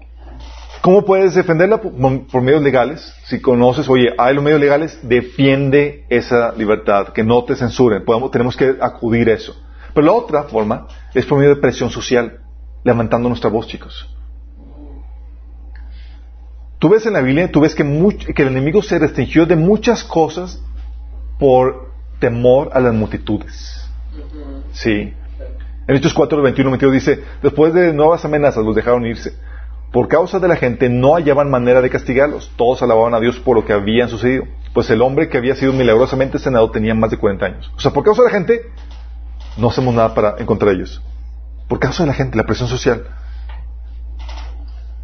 ¿cómo 0.82 1.06
puedes 1.06 1.36
defenderla? 1.36 1.80
Por, 1.80 2.42
medios 2.42 2.64
legales. 2.64 3.14
Si 3.26 3.40
conoces, 3.40 3.88
oye, 3.88 4.14
hay 4.18 4.34
los 4.34 4.44
medios 4.44 4.60
legales, 4.60 5.00
defiende 5.04 6.06
esa 6.10 6.54
libertad, 6.54 7.10
que 7.10 7.24
no 7.24 7.44
te 7.44 7.56
censuren. 7.56 8.04
Tenemos 8.32 8.58
que 8.58 8.76
acudir 8.82 9.30
a 9.30 9.34
eso. 9.34 9.56
Pero 9.94 10.08
la 10.08 10.14
otra 10.14 10.44
forma 10.44 10.88
es 11.14 11.26
por 11.26 11.38
medio 11.38 11.56
de 11.56 11.62
presión 11.62 11.90
social, 11.90 12.40
levantando 12.84 13.30
nuestra 13.30 13.50
voz, 13.50 13.68
chicos. 13.68 14.16
Tú 16.80 16.90
ves 16.90 17.06
en 17.06 17.14
la 17.14 17.22
Biblia, 17.22 17.52
tú 17.52 17.60
ves 17.60 17.76
que, 17.76 17.84
que 18.34 18.42
el 18.42 18.48
enemigo 18.48 18.82
se 18.82 18.98
restringió 18.98 19.46
de 19.46 19.58
muchas 19.58 20.04
cosas 20.04 20.62
por 21.38 21.92
temor 22.20 22.70
a 22.74 22.80
las 22.80 22.94
multitudes. 22.94 23.90
Sí. 24.72 25.14
En 25.88 25.96
Hechos 25.96 26.14
4, 26.14 26.42
21, 26.42 26.70
22 26.70 26.94
dice, 26.94 27.24
después 27.42 27.74
de 27.74 27.94
nuevas 27.94 28.24
amenazas 28.24 28.64
los 28.64 28.76
dejaron 28.76 29.06
irse. 29.06 29.34
Por 29.92 30.08
causa 30.08 30.40
de 30.40 30.48
la 30.48 30.56
gente 30.56 30.88
no 30.88 31.16
hallaban 31.16 31.50
manera 31.50 31.82
de 31.82 31.90
castigarlos. 31.90 32.52
Todos 32.56 32.84
alababan 32.84 33.16
a 33.16 33.20
Dios 33.20 33.40
por 33.40 33.58
lo 33.58 33.66
que 33.66 33.74
habían 33.74 34.08
sucedido. 34.08 34.44
Pues 34.74 34.90
el 34.92 35.02
hombre 35.02 35.30
que 35.30 35.38
había 35.40 35.56
sido 35.56 35.74
milagrosamente 35.74 36.38
senado 36.38 36.70
tenía 36.70 36.94
más 36.94 37.10
de 37.10 37.18
40 37.18 37.46
años. 37.46 37.72
O 37.76 37.80
sea, 37.80 37.92
por 37.92 38.04
causa 38.04 38.22
de 38.22 38.28
la 38.28 38.34
gente 38.36 38.62
no 39.60 39.70
hacemos 39.70 39.94
nada 39.94 40.14
para 40.14 40.36
encontrar 40.40 40.74
ellos. 40.74 41.02
Por 41.68 41.80
causa 41.80 42.04
de 42.04 42.08
la 42.08 42.14
gente, 42.14 42.38
la 42.38 42.46
presión 42.46 42.68
social. 42.68 43.06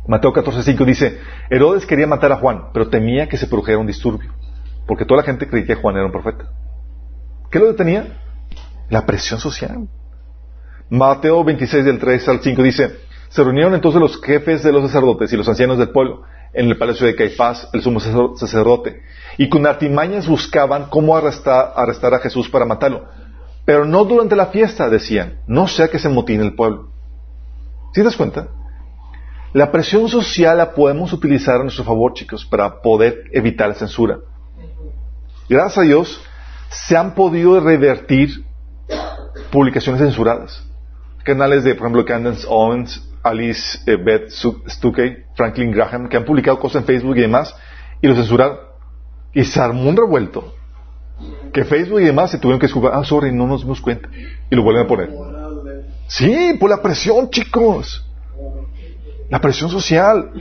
Mateo 0.07 0.33
14:5 0.33 0.85
dice, 0.85 1.19
Herodes 1.49 1.85
quería 1.85 2.07
matar 2.07 2.31
a 2.31 2.37
Juan, 2.37 2.69
pero 2.73 2.89
temía 2.89 3.27
que 3.27 3.37
se 3.37 3.47
produjera 3.47 3.77
un 3.77 3.87
disturbio, 3.87 4.31
porque 4.87 5.05
toda 5.05 5.21
la 5.21 5.25
gente 5.25 5.47
creía 5.47 5.65
que 5.65 5.75
Juan 5.75 5.95
era 5.95 6.05
un 6.05 6.11
profeta. 6.11 6.45
¿Qué 7.51 7.59
lo 7.59 7.67
detenía? 7.67 8.19
La 8.89 9.05
presión 9.05 9.39
social. 9.39 9.87
Mateo 10.89 11.43
26 11.43 11.85
del 11.85 11.99
3 11.99 12.29
al 12.29 12.41
5 12.41 12.63
dice, 12.63 12.99
se 13.29 13.43
reunieron 13.43 13.73
entonces 13.73 13.99
los 13.99 14.21
jefes 14.21 14.63
de 14.63 14.71
los 14.71 14.83
sacerdotes 14.83 15.33
y 15.33 15.37
los 15.37 15.49
ancianos 15.49 15.77
del 15.79 15.89
pueblo 15.89 16.23
en 16.53 16.67
el 16.67 16.77
palacio 16.77 17.05
de 17.05 17.15
Caifás, 17.15 17.67
el 17.73 17.81
sumo 17.81 17.99
sacerdote, 17.99 19.01
y 19.37 19.49
con 19.49 19.65
artimañas 19.67 20.27
buscaban 20.27 20.85
cómo 20.85 21.17
arrestar, 21.17 21.73
arrestar 21.75 22.13
a 22.13 22.19
Jesús 22.19 22.47
para 22.47 22.65
matarlo. 22.65 23.05
Pero 23.65 23.85
no 23.85 24.05
durante 24.05 24.35
la 24.35 24.47
fiesta, 24.47 24.89
decían, 24.89 25.39
no 25.47 25.67
sea 25.67 25.87
que 25.87 25.99
se 25.99 26.07
motine 26.07 26.43
el 26.43 26.55
pueblo. 26.55 26.91
¿Sí 27.93 28.01
te 28.01 28.03
das 28.03 28.15
cuenta? 28.15 28.47
La 29.53 29.71
presión 29.71 30.07
social 30.07 30.57
la 30.57 30.73
podemos 30.73 31.13
utilizar 31.13 31.55
a 31.55 31.63
nuestro 31.63 31.83
favor, 31.83 32.13
chicos, 32.13 32.45
para 32.45 32.81
poder 32.81 33.23
evitar 33.31 33.69
la 33.69 33.75
censura. 33.75 34.19
Gracias 35.49 35.77
a 35.77 35.81
Dios, 35.81 36.21
se 36.69 36.95
han 36.95 37.15
podido 37.15 37.59
revertir 37.59 38.45
publicaciones 39.51 40.01
censuradas. 40.01 40.63
Canales 41.23 41.63
de, 41.63 41.73
por 41.73 41.85
ejemplo, 41.87 42.05
Candace 42.05 42.45
Owens, 42.47 43.09
Alice 43.23 43.79
eh, 43.89 43.95
Beth 43.95 44.29
Stuckey, 44.29 45.23
Franklin 45.35 45.71
Graham, 45.71 46.07
que 46.07 46.17
han 46.17 46.25
publicado 46.25 46.59
cosas 46.59 46.81
en 46.81 46.85
Facebook 46.85 47.17
y 47.17 47.21
demás, 47.21 47.55
y 48.01 48.07
lo 48.07 48.15
censuraron. 48.15 48.57
Y 49.33 49.43
se 49.43 49.59
armó 49.59 49.89
un 49.89 49.97
revuelto 49.97 50.53
que 51.53 51.63
Facebook 51.63 52.01
y 52.01 52.05
demás 52.05 52.31
se 52.31 52.37
tuvieron 52.37 52.59
que 52.59 52.67
disculpar. 52.67 52.91
Ah, 52.93 53.03
sorry, 53.03 53.31
no 53.31 53.47
nos 53.47 53.61
dimos 53.61 53.81
cuenta. 53.81 54.09
Y 54.49 54.55
lo 54.55 54.63
vuelven 54.63 54.85
a 54.85 54.87
poner. 54.87 55.09
Sí, 56.07 56.55
por 56.59 56.69
la 56.69 56.81
presión, 56.81 57.29
chicos. 57.29 58.05
La 59.29 59.39
presión 59.39 59.69
social. 59.69 60.31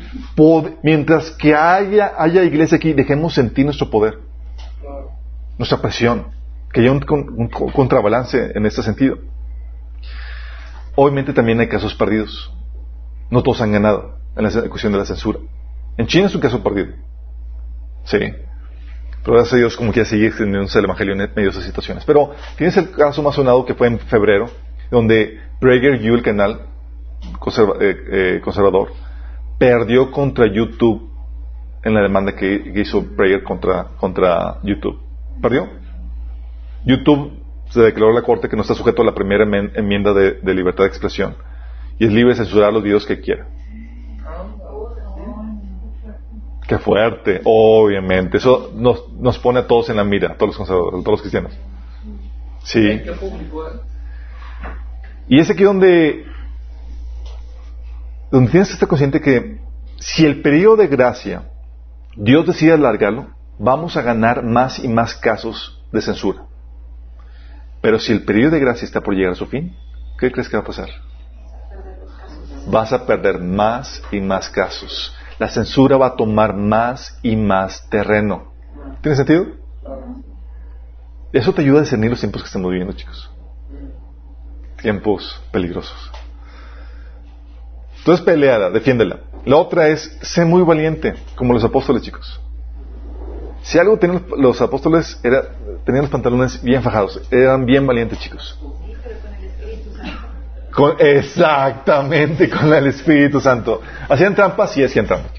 mientras 0.82 1.30
que 1.30 1.54
haya, 1.54 2.12
haya 2.18 2.42
iglesia 2.42 2.76
aquí, 2.76 2.92
dejemos 2.92 3.34
sentir 3.34 3.64
nuestro 3.64 3.90
poder. 3.90 4.18
Nuestra 5.58 5.80
presión. 5.80 6.26
Que 6.72 6.80
haya 6.80 6.92
un, 6.92 7.00
contrabalance 7.72 8.52
en 8.54 8.66
este 8.66 8.82
sentido. 8.82 9.18
Obviamente 10.96 11.32
también 11.32 11.60
hay 11.60 11.68
casos 11.68 11.94
perdidos. 11.94 12.52
No 13.30 13.42
todos 13.42 13.60
han 13.60 13.72
ganado 13.72 14.18
en 14.36 14.44
la 14.44 14.68
cuestión 14.68 14.92
de 14.92 14.98
la 14.98 15.06
censura. 15.06 15.38
En 15.96 16.06
China 16.06 16.26
es 16.26 16.34
un 16.34 16.40
caso 16.40 16.62
perdido. 16.62 16.92
Sí. 18.04 18.18
Pero 19.24 19.36
gracias 19.36 19.54
a 19.54 19.56
Dios 19.56 19.76
como 19.76 19.90
que 19.90 20.04
sigue 20.04 20.26
extendiéndose 20.26 20.78
el 20.78 20.84
Evangelio 20.84 21.14
en 21.14 21.18
medio 21.18 21.44
de 21.44 21.48
esas 21.48 21.64
situaciones. 21.64 22.04
Pero 22.04 22.32
tienes 22.56 22.76
el 22.76 22.90
caso 22.90 23.22
más 23.22 23.34
sonado 23.34 23.64
que 23.64 23.74
fue 23.74 23.86
en 23.86 23.98
febrero, 23.98 24.50
donde 24.90 25.40
Prager 25.60 25.94
el 25.94 26.22
canal 26.22 26.60
eh, 27.80 27.96
eh, 28.12 28.40
conservador, 28.44 28.92
perdió 29.58 30.10
contra 30.10 30.46
YouTube 30.46 31.10
en 31.82 31.94
la 31.94 32.02
demanda 32.02 32.36
que, 32.36 32.72
hizo 32.76 33.02
Prager 33.16 33.42
contra, 33.42 33.84
contra 33.96 34.58
YouTube. 34.62 35.00
¿Perdió? 35.40 35.68
YouTube 36.84 37.32
se 37.70 37.80
declaró 37.80 38.12
a 38.12 38.14
la 38.14 38.22
corte 38.22 38.50
que 38.50 38.56
no 38.56 38.62
está 38.62 38.74
sujeto 38.74 39.00
a 39.00 39.06
la 39.06 39.14
primera 39.14 39.44
enmienda 39.44 40.12
de, 40.12 40.32
de 40.32 40.54
libertad 40.54 40.84
de 40.84 40.88
expresión 40.88 41.34
y 41.98 42.04
es 42.04 42.12
libre 42.12 42.34
de 42.34 42.44
censurar 42.44 42.72
los 42.74 42.82
videos 42.82 43.06
que 43.06 43.20
quiera. 43.20 43.46
Qué 46.66 46.78
fuerte, 46.78 47.40
obviamente. 47.44 48.38
Eso 48.38 48.72
nos, 48.74 49.12
nos 49.12 49.38
pone 49.38 49.60
a 49.60 49.66
todos 49.66 49.90
en 49.90 49.96
la 49.96 50.04
mira, 50.04 50.32
a 50.32 50.36
todos 50.36 50.48
los 50.50 50.56
conservadores, 50.56 51.00
a 51.00 51.04
todos 51.04 51.12
los 51.12 51.20
cristianos. 51.20 51.52
Sí. 52.62 53.02
Y 55.28 55.38
es 55.38 55.50
aquí 55.50 55.62
donde, 55.62 56.24
donde 58.30 58.50
tienes 58.50 58.68
que 58.68 58.74
estar 58.74 58.88
consciente 58.88 59.20
que 59.20 59.60
si 59.98 60.24
el 60.24 60.40
periodo 60.40 60.76
de 60.76 60.86
gracia 60.86 61.50
Dios 62.16 62.46
decide 62.46 62.72
alargarlo, 62.72 63.28
vamos 63.58 63.96
a 63.96 64.02
ganar 64.02 64.42
más 64.42 64.78
y 64.78 64.88
más 64.88 65.14
casos 65.14 65.82
de 65.92 66.00
censura. 66.00 66.44
Pero 67.82 67.98
si 67.98 68.12
el 68.12 68.24
periodo 68.24 68.52
de 68.52 68.60
gracia 68.60 68.86
está 68.86 69.02
por 69.02 69.14
llegar 69.14 69.32
a 69.32 69.36
su 69.36 69.46
fin, 69.46 69.76
¿qué 70.18 70.32
crees 70.32 70.48
que 70.48 70.56
va 70.56 70.62
a 70.62 70.66
pasar? 70.66 70.88
Vas 72.66 72.92
a 72.94 73.04
perder 73.04 73.40
más 73.40 74.02
y 74.10 74.20
más 74.20 74.48
casos 74.48 75.14
la 75.38 75.48
censura 75.48 75.96
va 75.96 76.08
a 76.08 76.16
tomar 76.16 76.54
más 76.54 77.18
y 77.22 77.36
más 77.36 77.88
terreno. 77.88 78.52
¿Tiene 79.00 79.16
sentido? 79.16 79.46
Eso 81.32 81.52
te 81.52 81.62
ayuda 81.62 81.78
a 81.78 81.82
discernir 81.82 82.10
los 82.10 82.20
tiempos 82.20 82.42
que 82.42 82.46
estamos 82.46 82.70
viviendo, 82.70 82.94
chicos. 82.94 83.30
Tiempos 84.80 85.42
peligrosos. 85.50 86.10
Entonces 87.98 88.24
peleada, 88.24 88.70
defiéndela. 88.70 89.20
La 89.44 89.56
otra 89.56 89.88
es, 89.88 90.16
sé 90.22 90.44
muy 90.44 90.62
valiente, 90.62 91.14
como 91.34 91.52
los 91.52 91.64
apóstoles, 91.64 92.02
chicos. 92.02 92.40
Si 93.62 93.78
algo 93.78 93.98
tenían 93.98 94.26
los 94.36 94.60
apóstoles, 94.60 95.18
era, 95.24 95.42
tenían 95.84 96.04
los 96.04 96.10
pantalones 96.10 96.62
bien 96.62 96.82
fajados, 96.82 97.20
eran 97.30 97.64
bien 97.64 97.86
valientes, 97.86 98.18
chicos. 98.18 98.58
Exactamente, 100.98 102.50
con 102.50 102.72
el 102.72 102.88
Espíritu 102.88 103.40
Santo. 103.40 103.80
¿Hacían 104.08 104.34
trampas? 104.34 104.72
Sí, 104.72 104.82
hacían 104.82 105.06
trampas. 105.06 105.32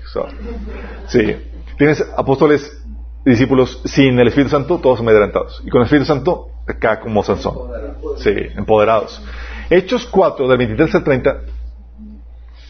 Sí. 1.07 1.36
Tienes 1.77 2.05
apóstoles 2.15 2.81
discípulos 3.25 3.81
sin 3.86 4.17
el 4.19 4.27
Espíritu 4.27 4.51
Santo, 4.51 4.79
todos 4.79 4.99
amedrentados. 4.99 5.61
Y 5.65 5.69
con 5.69 5.81
el 5.81 5.86
Espíritu 5.86 6.05
Santo, 6.05 6.47
acá 6.67 6.99
como 6.99 7.23
Sansón. 7.23 7.55
Sí, 8.17 8.33
empoderados. 8.55 9.21
Hechos 9.69 10.05
4, 10.05 10.47
del 10.47 10.57
23 10.57 10.95
al 10.95 11.03
30. 11.03 11.41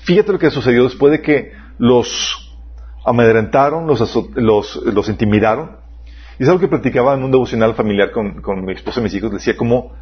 Fíjate 0.03 0.31
lo 0.31 0.39
que 0.39 0.49
sucedió 0.49 0.83
después 0.85 1.11
de 1.11 1.21
que 1.21 1.51
los 1.77 2.57
amedrentaron, 3.05 3.85
los, 3.85 4.01
los, 4.35 4.75
los 4.77 5.09
intimidaron. 5.09 5.77
Y 6.39 6.43
es 6.43 6.49
algo 6.49 6.59
que 6.59 6.67
platicaba 6.67 7.13
en 7.13 7.23
un 7.23 7.31
devocional 7.31 7.75
familiar 7.75 8.11
con, 8.11 8.41
con 8.41 8.65
mi 8.65 8.73
esposa 8.73 8.99
y 8.99 9.03
mis 9.03 9.13
hijos. 9.13 9.31
Decía 9.31 9.55
como 9.55 9.93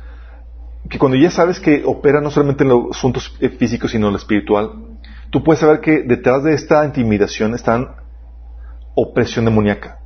que 0.89 0.99
cuando 0.99 1.17
ya 1.17 1.31
sabes 1.31 1.59
que 1.59 1.84
opera 1.86 2.21
no 2.21 2.29
solamente 2.29 2.63
en 2.63 2.69
los 2.69 2.97
asuntos 2.97 3.38
físicos, 3.57 3.91
sino 3.91 4.07
en 4.07 4.13
lo 4.13 4.19
espiritual, 4.19 4.71
tú 5.29 5.43
puedes 5.43 5.59
saber 5.59 5.79
que 5.79 6.03
detrás 6.03 6.43
de 6.43 6.53
esta 6.53 6.86
intimidación 6.86 7.55
está 7.55 7.95
opresión 8.95 9.45
demoníaca. 9.45 9.99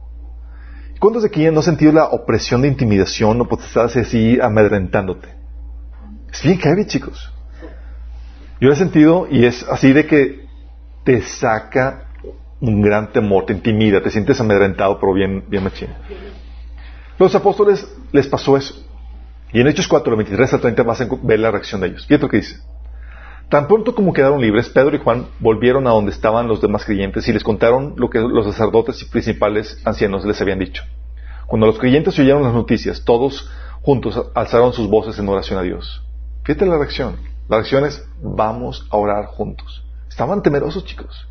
¿Cuántos 0.99 1.23
de 1.23 1.29
aquí 1.29 1.45
no 1.51 1.59
han 1.59 1.63
sentido 1.63 1.91
la 1.91 2.05
opresión 2.05 2.61
de 2.61 2.67
intimidación 2.67 3.39
o 3.41 3.45
potestades 3.45 3.97
así 3.97 4.39
amedrentándote? 4.41 5.29
Es 6.31 6.43
bien 6.43 6.57
heavy, 6.59 6.85
chicos. 6.85 7.31
Yo 8.59 8.71
he 8.71 8.75
sentido 8.75 9.27
y 9.29 9.45
es 9.45 9.63
así 9.69 9.93
de 9.93 10.07
que 10.07 10.47
te 11.03 11.21
saca 11.21 12.07
un 12.59 12.81
gran 12.81 13.11
temor, 13.11 13.45
te 13.45 13.53
intimida, 13.53 14.01
te 14.01 14.09
sientes 14.09 14.39
amedrentado, 14.41 14.99
pero 14.99 15.13
bien, 15.13 15.45
bien 15.47 15.63
machín. 15.63 15.89
Los 17.19 17.35
apóstoles 17.35 17.87
les 18.11 18.27
pasó 18.27 18.57
eso. 18.57 18.86
Y 19.53 19.61
en 19.61 19.67
Hechos 19.67 19.87
4, 19.87 20.15
23 20.15 20.53
al 20.53 20.61
30 20.61 20.83
vas 20.83 21.01
a 21.01 21.07
ver 21.21 21.39
la 21.39 21.51
reacción 21.51 21.81
de 21.81 21.87
ellos. 21.87 22.05
Fíjate 22.05 22.23
lo 22.23 22.29
que 22.29 22.37
dice. 22.37 22.57
Tan 23.49 23.67
pronto 23.67 23.95
como 23.95 24.11
quedaron 24.11 24.41
libres, 24.41 24.67
Pedro 24.67 24.95
y 24.95 24.99
Juan 24.99 25.27
volvieron 25.39 25.87
a 25.87 25.91
donde 25.91 26.11
estaban 26.11 26.49
los 26.49 26.61
demás 26.61 26.83
creyentes 26.83 27.27
y 27.29 27.33
les 27.33 27.45
contaron 27.45 27.93
lo 27.95 28.09
que 28.09 28.19
los 28.19 28.45
sacerdotes 28.45 29.01
y 29.01 29.05
principales 29.05 29.81
ancianos 29.85 30.25
les 30.25 30.41
habían 30.41 30.59
dicho. 30.59 30.83
Cuando 31.45 31.65
los 31.65 31.79
creyentes 31.79 32.19
oyeron 32.19 32.43
las 32.43 32.53
noticias, 32.53 33.05
todos 33.05 33.49
juntos 33.81 34.21
alzaron 34.35 34.73
sus 34.73 34.89
voces 34.89 35.17
en 35.17 35.29
oración 35.29 35.59
a 35.59 35.61
Dios. 35.63 36.03
Fíjate 36.43 36.65
la 36.65 36.77
reacción. 36.77 37.15
La 37.47 37.57
reacción 37.57 37.85
es, 37.85 38.05
vamos 38.21 38.85
a 38.91 38.97
orar 38.97 39.27
juntos. 39.27 39.85
Estaban 40.09 40.43
temerosos, 40.43 40.83
chicos. 40.83 41.29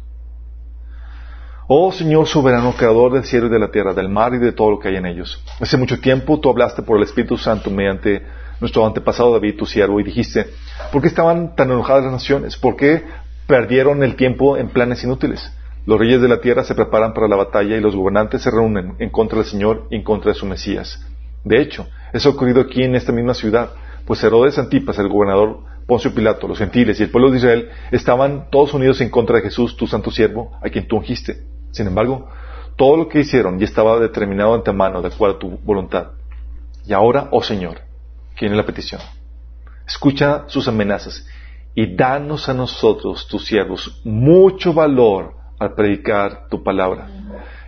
Oh 1.69 1.91
Señor 1.91 2.29
soberano, 2.29 2.75
creador 2.77 3.12
del 3.12 3.25
cielo 3.25 3.49
y 3.49 3.51
de 3.51 3.59
la 3.59 3.73
tierra, 3.73 3.93
del 3.93 4.09
mar 4.09 4.33
y 4.33 4.39
de 4.39 4.53
todo 4.53 4.71
lo 4.71 4.79
que 4.79 4.87
hay 4.87 4.97
en 4.97 5.07
ellos. 5.07 5.43
Hace 5.59 5.77
mucho 5.77 5.99
tiempo 5.99 6.39
tú 6.39 6.49
hablaste 6.49 6.83
por 6.83 6.97
el 6.97 7.03
Espíritu 7.03 7.37
Santo 7.37 7.73
mediante 7.73 8.23
nuestro 8.61 8.87
antepasado 8.87 9.33
David, 9.33 9.57
tu 9.57 9.67
siervo, 9.67 9.99
y 9.99 10.05
dijiste, 10.05 10.47
¿por 10.93 11.03
qué 11.03 11.09
estaban 11.09 11.57
tan 11.57 11.73
enojadas 11.73 12.05
las 12.05 12.12
naciones? 12.12 12.57
¿Por 12.57 12.77
qué 12.77 13.03
perdieron 13.49 14.05
el 14.05 14.14
tiempo 14.14 14.57
en 14.57 14.69
planes 14.69 15.03
inútiles? 15.03 15.53
Los 15.87 15.99
reyes 15.99 16.23
de 16.23 16.29
la 16.29 16.41
tierra 16.41 16.62
se 16.62 16.77
preparan 16.77 17.12
para 17.12 17.27
la 17.27 17.35
batalla 17.35 17.77
y 17.77 17.81
los 17.81 17.97
gobernantes 17.97 18.43
se 18.43 18.51
reúnen 18.53 18.95
en 19.01 19.11
contra 19.11 19.39
del 19.39 19.49
Señor 19.49 19.89
y 19.91 19.97
en 19.97 20.05
contra 20.05 20.33
de 20.33 20.39
su 20.39 20.47
Mesías. 20.47 21.05
De 21.43 21.61
hecho, 21.61 21.89
eso 22.12 22.29
ha 22.29 22.33
ocurrido 22.33 22.61
aquí 22.61 22.85
en 22.85 22.95
esta 22.95 23.11
misma 23.11 23.35
ciudad, 23.35 23.71
pues 24.05 24.23
Herodes 24.23 24.57
Antipas, 24.57 25.01
el 25.01 25.09
gobernador 25.09 25.64
Poncio 25.89 26.14
Pilato, 26.14 26.47
los 26.47 26.59
gentiles 26.59 27.01
y 27.01 27.03
el 27.03 27.11
pueblo 27.11 27.33
de 27.33 27.39
Israel 27.39 27.71
estaban 27.91 28.51
todos 28.53 28.73
unidos 28.73 29.01
en 29.01 29.11
contra 29.11 29.37
de 29.37 29.43
Jesús, 29.43 29.77
tu 29.77 29.89
santo 29.89 30.12
siervo, 30.12 30.53
a 30.62 30.69
quien 30.69 30.87
tú 30.87 30.99
ungiste. 30.99 31.56
Sin 31.71 31.87
embargo, 31.87 32.29
todo 32.77 32.97
lo 32.97 33.09
que 33.09 33.21
hicieron 33.21 33.59
ya 33.59 33.64
estaba 33.64 33.99
determinado 33.99 34.55
antemano 34.55 35.03
de 35.03 35.09
acuerdo 35.09 35.37
a 35.37 35.39
tu 35.39 35.51
voluntad. 35.59 36.09
Y 36.87 36.93
ahora, 36.93 37.29
oh 37.33 37.43
Señor, 37.43 37.81
¿quién 38.37 38.53
es 38.53 38.57
la 38.57 38.67
petición? 38.67 39.01
Escucha 39.87 40.45
sus 40.49 40.69
amenazas 40.69 41.27
y 41.75 41.95
danos 41.95 42.49
a 42.49 42.55
nosotros, 42.55 43.27
tus 43.29 43.47
siervos, 43.47 44.01
mucho 44.05 44.73
valor 44.73 45.35
al 45.59 45.75
predicar 45.75 46.49
tu 46.49 46.62
palabra. 46.62 47.09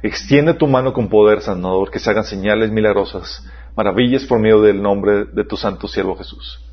Extiende 0.03 0.55
tu 0.55 0.67
mano 0.67 0.93
con 0.93 1.09
poder 1.09 1.41
sanador, 1.41 1.91
que 1.91 1.99
se 1.99 2.11
hagan 2.11 2.25
señales 2.25 2.71
milagrosas, 2.71 3.45
maravillas 3.77 4.25
por 4.25 4.39
medio 4.39 4.61
del 4.63 4.81
nombre 4.81 5.25
de 5.27 5.45
tu 5.45 5.57
santo 5.57 5.89
siervo 5.89 6.17
Jesús. 6.17 6.65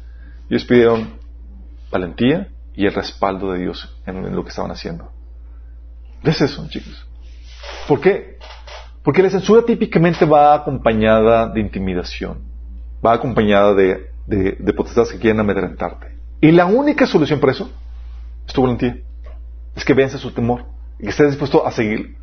Ellos 0.49 0.65
pidieron 0.65 1.19
valentía 1.91 2.49
y 2.75 2.85
el 2.85 2.93
respaldo 2.93 3.53
de 3.53 3.59
Dios 3.59 3.95
en 4.05 4.35
lo 4.35 4.43
que 4.43 4.49
estaban 4.49 4.71
haciendo. 4.71 5.11
¿Ves 6.23 6.41
eso, 6.41 6.67
chicos? 6.67 7.05
¿Por 7.87 8.01
qué? 8.01 8.37
Porque 9.03 9.21
la 9.21 9.29
censura 9.29 9.63
típicamente 9.63 10.25
va 10.25 10.55
acompañada 10.55 11.47
de 11.47 11.61
intimidación, 11.61 12.39
va 13.05 13.13
acompañada 13.13 13.75
de, 13.75 14.09
de, 14.25 14.73
potestades 14.73 15.11
que 15.11 15.19
quieren 15.19 15.39
amedrentarte. 15.39 16.17
Y 16.41 16.51
la 16.51 16.65
única 16.65 17.05
solución 17.05 17.39
para 17.39 17.53
eso 17.53 17.69
es 18.47 18.53
tu 18.53 18.63
valentía. 18.63 18.97
Es 19.75 19.85
que 19.85 19.93
vence 19.93 20.17
su 20.17 20.31
temor 20.31 20.65
y 20.97 21.03
que 21.03 21.09
estés 21.09 21.29
dispuesto 21.29 21.67
a 21.67 21.71
seguir. 21.71 22.17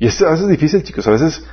Y 0.00 0.06
es, 0.06 0.20
a 0.22 0.30
veces 0.30 0.46
es 0.46 0.50
difícil, 0.50 0.82
chicos. 0.82 1.06
A 1.06 1.12
veces 1.12 1.46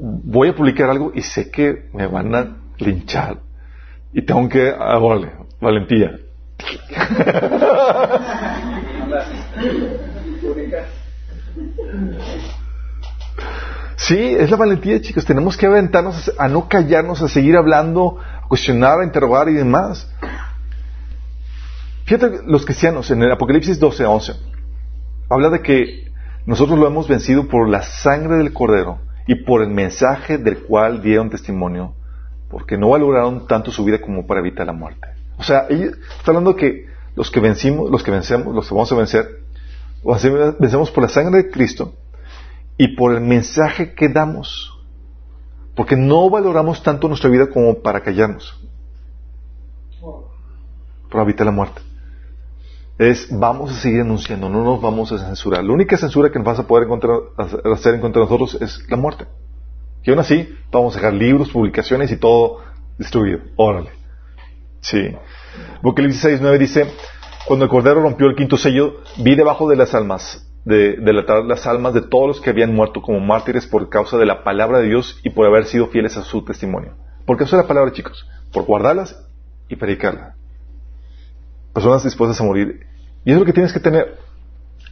voy 0.00 0.48
a 0.48 0.54
publicar 0.54 0.88
algo 0.88 1.12
y 1.14 1.20
sé 1.20 1.50
que 1.50 1.90
me 1.92 2.06
van 2.06 2.34
a 2.34 2.56
linchar. 2.78 3.40
Y 4.14 4.22
tengo 4.22 4.48
que, 4.48 4.70
ah, 4.70 4.98
valentía. 5.60 6.18
Sí, 13.96 14.16
es 14.16 14.50
la 14.50 14.56
valentía, 14.56 15.00
chicos. 15.00 15.24
Tenemos 15.24 15.56
que 15.56 15.66
aventarnos 15.66 16.32
a 16.38 16.48
no 16.48 16.68
callarnos, 16.68 17.20
a 17.20 17.28
seguir 17.28 17.56
hablando, 17.56 18.18
a 18.20 18.46
cuestionar, 18.48 19.00
a 19.00 19.04
interrogar 19.04 19.48
y 19.48 19.54
demás. 19.54 20.08
Fíjate, 22.04 22.40
los 22.46 22.64
cristianos 22.64 23.10
en 23.10 23.22
el 23.22 23.30
Apocalipsis 23.30 23.78
12, 23.78 24.06
11, 24.06 24.32
habla 25.28 25.50
de 25.50 25.60
que 25.60 26.10
nosotros 26.46 26.78
lo 26.78 26.86
hemos 26.86 27.06
vencido 27.06 27.48
por 27.48 27.68
la 27.68 27.82
sangre 27.82 28.36
del 28.38 28.54
Cordero 28.54 29.00
y 29.26 29.34
por 29.44 29.60
el 29.60 29.68
mensaje 29.68 30.38
del 30.38 30.60
cual 30.60 31.02
dieron 31.02 31.28
testimonio, 31.28 31.92
porque 32.48 32.78
no 32.78 32.88
valoraron 32.88 33.46
tanto 33.46 33.70
su 33.70 33.84
vida 33.84 34.00
como 34.00 34.26
para 34.26 34.40
evitar 34.40 34.64
la 34.64 34.72
muerte. 34.72 35.08
O 35.36 35.42
sea, 35.42 35.66
está 35.68 36.30
hablando 36.30 36.56
que 36.56 36.86
los 37.14 37.30
que 37.30 37.40
vencimos, 37.40 37.90
los 37.90 38.02
que 38.02 38.10
vencemos, 38.10 38.54
los 38.54 38.66
que 38.66 38.74
vamos 38.74 38.90
a 38.90 38.96
vencer, 38.96 39.28
vencemos 40.58 40.90
por 40.90 41.02
la 41.02 41.08
sangre 41.08 41.44
de 41.44 41.50
Cristo 41.50 41.94
y 42.76 42.96
por 42.96 43.14
el 43.14 43.20
mensaje 43.20 43.94
que 43.94 44.08
damos. 44.08 44.74
Porque 45.74 45.96
no 45.96 46.28
valoramos 46.30 46.82
tanto 46.82 47.08
nuestra 47.08 47.30
vida 47.30 47.48
como 47.48 47.80
para 47.80 48.00
callarnos. 48.00 48.60
Para 51.10 51.24
evitar 51.24 51.46
la 51.46 51.52
muerte. 51.52 51.82
Es, 52.98 53.28
vamos 53.30 53.70
a 53.70 53.74
seguir 53.74 54.00
anunciando, 54.00 54.48
no 54.48 54.64
nos 54.64 54.80
vamos 54.80 55.12
a 55.12 55.18
censurar. 55.18 55.62
La 55.62 55.72
única 55.72 55.96
censura 55.96 56.30
que 56.32 56.38
nos 56.38 56.46
vas 56.46 56.58
a 56.58 56.66
poder 56.66 56.86
encontrar, 56.86 57.16
hacer 57.72 57.94
en 57.94 58.00
contra 58.00 58.20
de 58.20 58.26
nosotros 58.26 58.60
es 58.60 58.84
la 58.90 58.96
muerte. 58.96 59.26
Y 60.02 60.10
aún 60.10 60.18
así, 60.18 60.52
vamos 60.72 60.94
a 60.94 60.98
dejar 60.98 61.14
libros, 61.14 61.50
publicaciones 61.50 62.10
y 62.10 62.16
todo 62.16 62.58
destruido. 62.98 63.40
Órale. 63.56 63.90
Sí. 64.80 65.14
Apocalipsis 65.78 66.24
6.9 66.24 66.58
dice, 66.58 66.86
cuando 67.48 67.64
el 67.64 67.70
Cordero 67.70 68.02
rompió 68.02 68.26
el 68.26 68.36
quinto 68.36 68.58
sello, 68.58 69.00
vi 69.16 69.34
debajo 69.34 69.70
de 69.70 69.76
las 69.76 69.94
almas, 69.94 70.46
de, 70.66 70.98
las 71.00 71.66
almas 71.66 71.94
de 71.94 72.02
todos 72.02 72.28
los 72.28 72.40
que 72.42 72.50
habían 72.50 72.74
muerto 72.74 73.00
como 73.00 73.20
mártires 73.20 73.66
por 73.66 73.88
causa 73.88 74.18
de 74.18 74.26
la 74.26 74.44
palabra 74.44 74.80
de 74.80 74.88
Dios 74.88 75.18
y 75.24 75.30
por 75.30 75.46
haber 75.46 75.64
sido 75.64 75.86
fieles 75.86 76.18
a 76.18 76.24
su 76.24 76.44
testimonio. 76.44 76.92
¿Por 77.24 77.38
qué 77.38 77.44
es 77.44 77.52
la 77.52 77.66
palabra, 77.66 77.90
chicos? 77.90 78.28
Por 78.52 78.64
guardarlas 78.64 79.18
y 79.66 79.76
predicarla. 79.76 80.34
Personas 81.72 82.04
dispuestas 82.04 82.38
a 82.38 82.44
morir. 82.44 82.86
Y 83.24 83.32
es 83.32 83.38
lo 83.38 83.46
que 83.46 83.54
tienes 83.54 83.72
que 83.72 83.80
tener. 83.80 84.18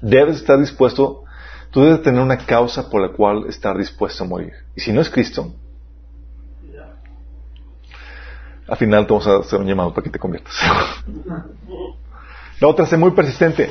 Debes 0.01 0.37
estar 0.37 0.59
dispuesto, 0.59 1.25
tú 1.71 1.83
debes 1.83 2.01
tener 2.01 2.23
una 2.23 2.39
causa 2.39 2.89
por 2.89 3.03
la 3.03 3.15
cual 3.15 3.45
estar 3.49 3.77
dispuesto 3.77 4.25
a 4.25 4.27
morir. 4.27 4.55
Y 4.75 4.81
si 4.81 4.93
no 4.93 5.03
es 5.03 5.11
Cristo, 5.11 5.53
al 8.67 8.77
final 8.79 9.07
te 9.07 9.13
vamos 9.13 9.27
a 9.27 9.37
hacer 9.41 9.61
un 9.61 9.67
llamado 9.67 9.93
para 9.93 10.05
que 10.05 10.11
te 10.11 10.19
conviertas. 10.19 10.55
La 12.61 12.69
otra, 12.69 12.85
es 12.85 12.99
muy 12.99 13.11
persistente. 13.11 13.71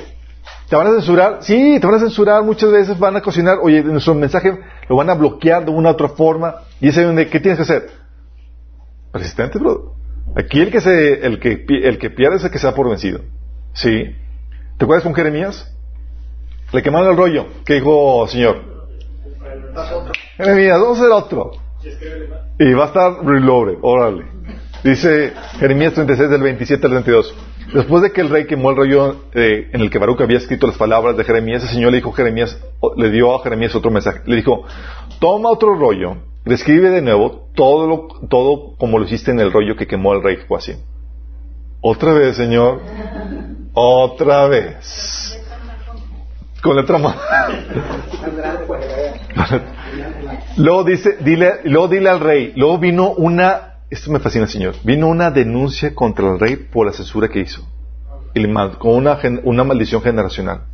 ¿Te 0.69 0.75
van 0.75 0.87
a 0.87 0.91
censurar? 0.91 1.37
Sí, 1.41 1.77
te 1.79 1.87
van 1.87 1.95
a 1.95 1.99
censurar. 1.99 2.43
Muchas 2.43 2.71
veces 2.71 2.97
van 2.99 3.15
a 3.15 3.21
cocinar. 3.21 3.57
Oye, 3.61 3.83
nuestro 3.83 4.13
mensaje 4.15 4.57
lo 4.87 4.95
van 4.95 5.09
a 5.09 5.13
bloquear 5.13 5.65
de 5.65 5.71
una 5.71 5.89
u 5.89 5.91
otra 5.93 6.09
forma. 6.09 6.55
Y 6.79 6.89
es 6.89 6.95
donde, 6.95 7.29
¿qué 7.29 7.39
tienes 7.39 7.57
que 7.57 7.63
hacer? 7.63 7.89
Persistente, 9.11 9.59
bro. 9.59 9.95
Aquí 10.35 10.59
el 10.59 10.71
que, 10.71 10.81
se, 10.81 11.25
el, 11.25 11.39
que, 11.39 11.65
el 11.67 11.97
que 11.97 12.09
pierde 12.09 12.37
es 12.37 12.43
el 12.43 12.51
que 12.51 12.59
se 12.59 12.67
da 12.67 12.75
por 12.75 12.89
vencido. 12.89 13.21
Sí. 13.73 14.15
¿Te 14.77 14.85
acuerdas 14.85 15.03
con 15.03 15.13
Jeremías? 15.13 15.71
Le 16.73 16.83
quemaron 16.83 17.11
el 17.11 17.17
rollo. 17.17 17.47
¿Qué 17.65 17.75
dijo 17.75 18.27
Señor? 18.27 18.75
Jeremías, 20.37 20.79
vamos 20.79 20.99
a 20.99 21.01
hacer 21.01 21.11
otro. 21.11 21.51
Y 22.59 22.73
va 22.73 22.85
a 22.85 22.87
estar 22.87 23.25
reloaded. 23.25 23.77
Órale. 23.81 24.25
Dice 24.83 25.33
Jeremías 25.59 25.93
36 25.93 26.29
del 26.29 26.41
27 26.41 26.85
al 26.85 26.91
32. 26.91 27.35
Después 27.73 28.03
de 28.03 28.11
que 28.11 28.21
el 28.21 28.29
rey 28.29 28.45
quemó 28.45 28.69
el 28.69 28.75
rollo 28.75 29.15
eh, 29.33 29.69
en 29.73 29.81
el 29.81 29.89
que 29.89 29.97
Baruch 29.97 30.21
había 30.21 30.37
escrito 30.37 30.67
las 30.67 30.77
palabras 30.77 31.17
de 31.17 31.23
Jeremías, 31.23 31.63
el 31.63 31.69
Señor 31.69 31.91
le 31.91 31.97
dijo 31.97 32.11
Jeremías, 32.11 32.59
le 32.95 33.09
dio 33.09 33.35
a 33.35 33.43
Jeremías 33.43 33.75
otro 33.75 33.91
mensaje. 33.91 34.21
Le 34.25 34.35
dijo, 34.35 34.63
toma 35.19 35.49
otro 35.49 35.75
rollo, 35.75 36.17
describe 36.45 36.89
de 36.89 37.01
nuevo 37.01 37.49
todo, 37.55 38.07
todo 38.29 38.75
como 38.77 38.99
lo 38.99 39.05
hiciste 39.05 39.31
en 39.31 39.39
el 39.39 39.51
rollo 39.51 39.75
que 39.75 39.87
quemó 39.87 40.13
el 40.13 40.23
rey 40.23 40.37
Joacim. 40.47 40.77
Otra 41.81 42.13
vez, 42.13 42.35
Señor. 42.35 42.81
Otra 43.73 44.47
vez. 44.47 45.39
Con 46.63 46.75
letra 46.75 46.97
más. 46.97 47.15
luego 50.57 50.83
dice, 50.83 51.17
dile, 51.19 51.59
luego 51.65 51.87
dile 51.87 52.09
al 52.09 52.19
rey. 52.21 52.53
Luego 52.55 52.79
vino 52.79 53.11
una, 53.11 53.74
esto 53.95 54.11
me 54.11 54.19
fascina, 54.19 54.45
Señor. 54.45 54.75
Vino 54.83 55.07
una 55.07 55.31
denuncia 55.31 55.95
contra 55.95 56.31
el 56.31 56.39
rey 56.39 56.57
por 56.57 56.85
la 56.85 56.91
censura 56.91 57.29
que 57.29 57.39
hizo. 57.39 57.65
Con 58.77 59.07
una, 59.45 59.63
maldición 59.63 60.01
generacional. 60.01 60.65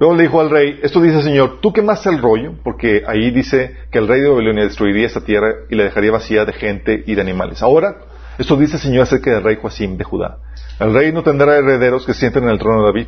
Luego 0.00 0.16
le 0.16 0.22
dijo 0.22 0.40
al 0.40 0.48
rey, 0.50 0.80
esto 0.82 1.00
dice 1.00 1.22
Señor, 1.22 1.60
tú 1.60 1.72
quemaste 1.72 2.08
el 2.08 2.20
rollo, 2.20 2.54
porque 2.64 3.04
ahí 3.06 3.30
dice 3.30 3.76
que 3.90 3.98
el 3.98 4.08
rey 4.08 4.22
de 4.22 4.30
Babilonia 4.30 4.64
destruiría 4.64 5.06
esta 5.06 5.22
tierra 5.22 5.52
y 5.68 5.76
la 5.76 5.84
dejaría 5.84 6.10
vacía 6.10 6.44
de 6.46 6.54
gente 6.54 7.04
y 7.06 7.14
de 7.14 7.20
animales. 7.20 7.62
Ahora, 7.62 7.98
esto 8.38 8.56
dice 8.56 8.78
Señor 8.78 9.02
acerca 9.02 9.30
del 9.30 9.44
rey 9.44 9.58
Joacim 9.60 9.98
de 9.98 10.04
Judá. 10.04 10.38
El 10.80 10.94
rey 10.94 11.12
no 11.12 11.22
tendrá 11.22 11.58
herederos 11.58 12.06
que 12.06 12.14
sienten 12.14 12.44
en 12.44 12.50
el 12.50 12.58
trono 12.58 12.80
de 12.80 12.86
David. 12.86 13.06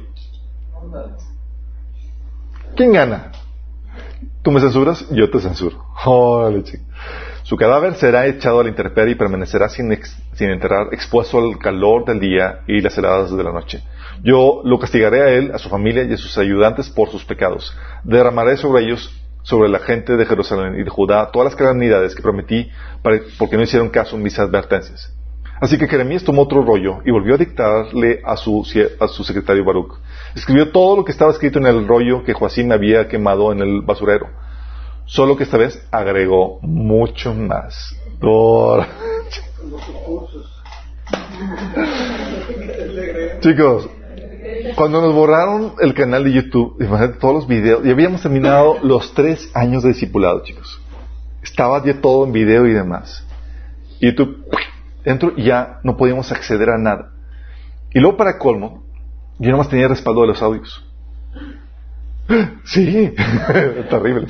¿Quién 2.76 2.92
gana? 2.92 3.32
¿Tú 4.42 4.50
me 4.50 4.60
censuras? 4.60 5.08
Yo 5.10 5.30
te 5.30 5.40
censuro. 5.40 5.82
Su 7.44 7.58
cadáver 7.58 7.94
será 7.96 8.26
echado 8.26 8.60
a 8.60 8.62
la 8.62 8.70
intemperie 8.70 9.12
y 9.12 9.16
permanecerá 9.16 9.68
sin, 9.68 9.94
sin 10.32 10.50
enterrar, 10.50 10.88
expuesto 10.92 11.38
al 11.38 11.58
calor 11.58 12.06
del 12.06 12.18
día 12.18 12.60
y 12.66 12.80
las 12.80 12.96
heladas 12.96 13.36
de 13.36 13.44
la 13.44 13.52
noche. 13.52 13.82
Yo 14.22 14.62
lo 14.64 14.78
castigaré 14.78 15.20
a 15.20 15.28
él, 15.28 15.52
a 15.52 15.58
su 15.58 15.68
familia 15.68 16.04
y 16.04 16.14
a 16.14 16.16
sus 16.16 16.38
ayudantes 16.38 16.88
por 16.88 17.10
sus 17.10 17.22
pecados. 17.26 17.76
Derramaré 18.02 18.56
sobre 18.56 18.84
ellos, 18.84 19.14
sobre 19.42 19.68
la 19.68 19.80
gente 19.80 20.16
de 20.16 20.24
Jerusalén 20.24 20.80
y 20.80 20.84
de 20.84 20.88
Judá, 20.88 21.30
todas 21.30 21.52
las 21.52 21.54
calamidades 21.54 22.14
que 22.14 22.22
prometí 22.22 22.70
porque 23.38 23.58
no 23.58 23.62
hicieron 23.62 23.90
caso 23.90 24.16
en 24.16 24.22
mis 24.22 24.38
advertencias. 24.38 25.12
Así 25.60 25.76
que 25.76 25.86
Jeremías 25.86 26.24
tomó 26.24 26.42
otro 26.42 26.62
rollo 26.62 27.00
y 27.04 27.10
volvió 27.10 27.34
a 27.34 27.38
dictarle 27.38 28.22
a 28.24 28.38
su, 28.38 28.66
a 28.98 29.06
su 29.06 29.22
secretario 29.22 29.66
Baruch. 29.66 29.98
Escribió 30.34 30.72
todo 30.72 30.96
lo 30.96 31.04
que 31.04 31.12
estaba 31.12 31.30
escrito 31.30 31.58
en 31.58 31.66
el 31.66 31.86
rollo 31.86 32.24
que 32.24 32.32
Joacim 32.32 32.72
había 32.72 33.06
quemado 33.06 33.52
en 33.52 33.60
el 33.60 33.82
basurero. 33.82 34.28
Solo 35.06 35.36
que 35.36 35.44
esta 35.44 35.58
vez 35.58 35.86
agregó 35.90 36.58
mucho 36.62 37.34
más. 37.34 37.94
Chicos, 43.40 43.88
cuando 44.76 45.02
nos 45.02 45.14
borraron 45.14 45.74
el 45.80 45.94
canal 45.94 46.24
de 46.24 46.32
YouTube, 46.32 46.76
imagínate 46.80 47.18
todos 47.18 47.34
los 47.34 47.46
videos, 47.46 47.84
y 47.84 47.90
habíamos 47.90 48.22
terminado 48.22 48.78
los 48.82 49.12
tres 49.14 49.50
años 49.54 49.82
de 49.82 49.90
discipulado, 49.90 50.42
chicos. 50.42 50.80
Estaba 51.42 51.84
ya 51.84 52.00
todo 52.00 52.24
en 52.24 52.32
video 52.32 52.66
y 52.66 52.72
demás. 52.72 53.26
Y 54.00 54.06
YouTube, 54.06 54.46
dentro 55.04 55.36
ya 55.36 55.80
no 55.82 55.96
podíamos 55.96 56.32
acceder 56.32 56.70
a 56.70 56.78
nada. 56.78 57.12
Y 57.92 58.00
luego 58.00 58.16
para 58.16 58.38
colmo, 58.38 58.84
yo 59.38 59.50
nomás 59.50 59.68
tenía 59.68 59.88
respaldo 59.88 60.22
de 60.22 60.28
los 60.28 60.42
audios. 60.42 60.84
Sí, 62.64 63.12
terrible. 63.90 64.26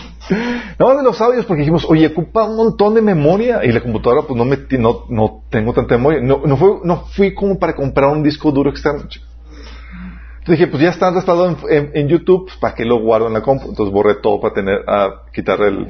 Nada 0.79 0.95
más 0.95 0.97
de 0.97 1.03
los 1.05 1.21
audios 1.21 1.47
porque 1.47 1.61
dijimos, 1.61 1.85
oye, 1.89 2.09
ocupa 2.09 2.45
un 2.45 2.57
montón 2.57 2.95
de 2.95 3.03
memoria 3.03 3.65
y 3.65 3.71
la 3.71 3.81
computadora 3.81 4.23
pues 4.23 4.37
no 4.37 4.45
me, 4.45 4.59
no, 4.79 5.05
no 5.09 5.43
tengo 5.49 5.73
tanta 5.73 5.97
memoria. 5.97 6.21
No, 6.21 6.43
no, 6.45 6.57
fue, 6.57 6.81
no 6.83 7.05
fui 7.07 7.35
como 7.35 7.59
para 7.59 7.75
comprar 7.75 8.11
un 8.11 8.23
disco 8.23 8.51
duro 8.51 8.71
externo. 8.71 9.03
Entonces 9.03 10.59
dije, 10.59 10.67
pues 10.67 10.83
ya 10.83 10.91
está 10.91 11.11
respaldado 11.11 11.57
en, 11.71 12.09
YouTube, 12.09 12.47
pues, 12.47 12.57
¿para 12.59 12.75
qué 12.75 12.85
lo 12.85 13.01
guardo 13.01 13.29
en 13.29 13.33
la 13.33 13.43
compu? 13.43 13.69
Entonces 13.69 13.93
borré 13.93 14.17
todo 14.17 14.41
para 14.41 14.55
tener, 14.55 14.81
a 14.89 15.23
quitar 15.33 15.61
el, 15.63 15.89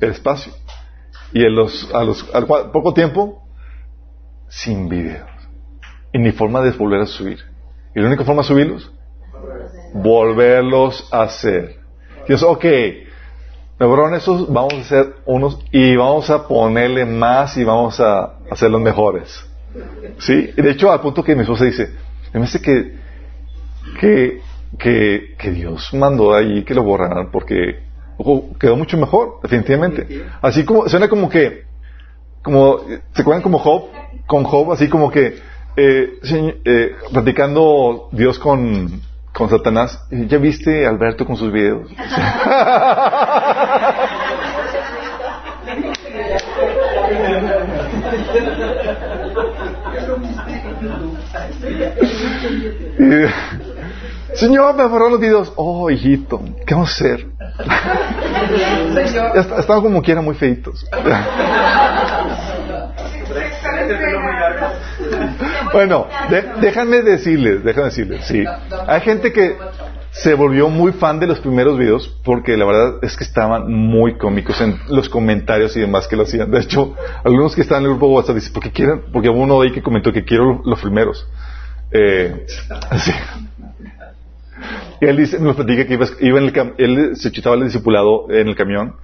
el 0.00 0.10
espacio. 0.10 0.52
Y 1.32 1.44
en 1.44 1.54
los, 1.54 1.92
a 1.92 2.04
los, 2.04 2.32
al 2.32 2.46
poco 2.46 2.94
tiempo, 2.94 3.42
sin 4.48 4.88
videos. 4.88 5.28
Y 6.12 6.20
ni 6.20 6.30
forma 6.30 6.60
de 6.62 6.70
volver 6.70 7.00
a 7.00 7.06
subir. 7.06 7.40
Y 7.94 8.00
la 8.00 8.06
única 8.06 8.24
forma 8.24 8.42
de 8.42 8.48
subirlos 8.48 8.93
volverlos 9.94 11.08
a 11.10 11.22
hacer. 11.22 11.76
Dios, 12.26 12.42
ok, 12.42 12.64
me 13.78 14.16
esos, 14.16 14.52
vamos 14.52 14.74
a 14.74 14.80
hacer 14.80 15.14
unos 15.24 15.58
y 15.70 15.96
vamos 15.96 16.28
a 16.30 16.46
ponerle 16.46 17.04
más 17.04 17.56
y 17.56 17.64
vamos 17.64 18.00
a 18.00 18.34
hacer 18.50 18.70
los 18.70 18.80
mejores. 18.80 19.46
¿Sí? 20.18 20.50
Y 20.56 20.62
de 20.62 20.70
hecho, 20.70 20.92
al 20.92 21.00
punto 21.00 21.22
que 21.22 21.34
mi 21.34 21.42
esposa 21.42 21.64
dice, 21.64 21.90
me 22.32 22.40
parece 22.40 22.60
que, 22.60 22.96
que, 24.00 24.40
que, 24.78 25.34
que 25.38 25.50
Dios 25.50 25.92
mandó 25.94 26.34
ahí 26.34 26.64
que 26.64 26.74
lo 26.74 26.82
borraran 26.82 27.30
porque 27.30 27.84
quedó 28.58 28.76
mucho 28.76 28.96
mejor, 28.96 29.40
definitivamente. 29.42 30.24
Así 30.42 30.64
como, 30.64 30.88
suena 30.88 31.08
como 31.08 31.28
que, 31.28 31.64
como, 32.42 32.80
¿se 33.12 33.22
acuerdan 33.22 33.42
como 33.42 33.58
Job? 33.58 33.90
Con 34.26 34.44
Job, 34.44 34.72
así 34.72 34.88
como 34.88 35.10
que, 35.10 35.36
eh, 35.76 36.12
eh, 36.64 36.92
platicando 37.12 38.08
Dios 38.12 38.38
con, 38.38 39.02
con 39.34 39.50
Satanás. 39.50 40.00
¿Ya 40.10 40.38
viste 40.38 40.86
Alberto 40.86 41.26
con 41.26 41.36
sus 41.36 41.52
videos? 41.52 41.90
Señor, 54.34 54.76
me 54.76 54.86
borró 54.86 55.10
los 55.10 55.20
videos. 55.20 55.52
Oh, 55.56 55.90
hijito, 55.90 56.40
¿qué 56.66 56.74
vamos 56.74 56.90
a 56.90 56.92
hacer? 56.92 57.26
Estaban 59.58 59.82
como 59.82 60.02
quiera 60.02 60.20
muy 60.20 60.34
feitos. 60.34 60.84
bueno, 65.74 66.06
déjame 66.60 67.02
decirles, 67.02 67.64
déjame 67.64 67.86
decirles, 67.86 68.24
sí. 68.26 68.44
Hay 68.86 69.00
gente 69.00 69.32
que 69.32 69.56
se 70.12 70.34
volvió 70.34 70.68
muy 70.68 70.92
fan 70.92 71.18
de 71.18 71.26
los 71.26 71.40
primeros 71.40 71.76
videos 71.76 72.08
porque 72.24 72.56
la 72.56 72.64
verdad 72.64 72.94
es 73.02 73.16
que 73.16 73.24
estaban 73.24 73.72
muy 73.72 74.16
cómicos 74.16 74.60
en 74.60 74.78
los 74.88 75.08
comentarios 75.08 75.76
y 75.76 75.80
demás 75.80 76.06
que 76.06 76.14
lo 76.14 76.22
hacían. 76.22 76.52
De 76.52 76.60
hecho, 76.60 76.94
algunos 77.24 77.56
que 77.56 77.62
estaban 77.62 77.82
en 77.82 77.90
el 77.90 77.96
grupo 77.96 78.14
WhatsApp 78.14 78.36
dicen, 78.36 78.52
porque 78.52 78.70
quieren, 78.70 79.02
porque 79.12 79.28
uno 79.28 79.60
de 79.60 79.66
ahí 79.66 79.74
que 79.74 79.82
comentó 79.82 80.12
que 80.12 80.24
quiero 80.24 80.62
los 80.64 80.80
primeros. 80.80 81.26
Eh, 81.90 82.46
Y 85.00 85.06
él 85.06 85.16
dice, 85.16 85.40
nos 85.40 85.56
platica 85.56 85.84
que 85.84 85.94
iba, 85.94 86.06
en 86.38 86.44
el 86.44 86.74
él 86.78 87.16
se 87.16 87.32
chutaba 87.32 87.56
el 87.56 87.64
discipulado 87.64 88.30
en 88.30 88.46
el 88.48 88.54
camión 88.54 88.94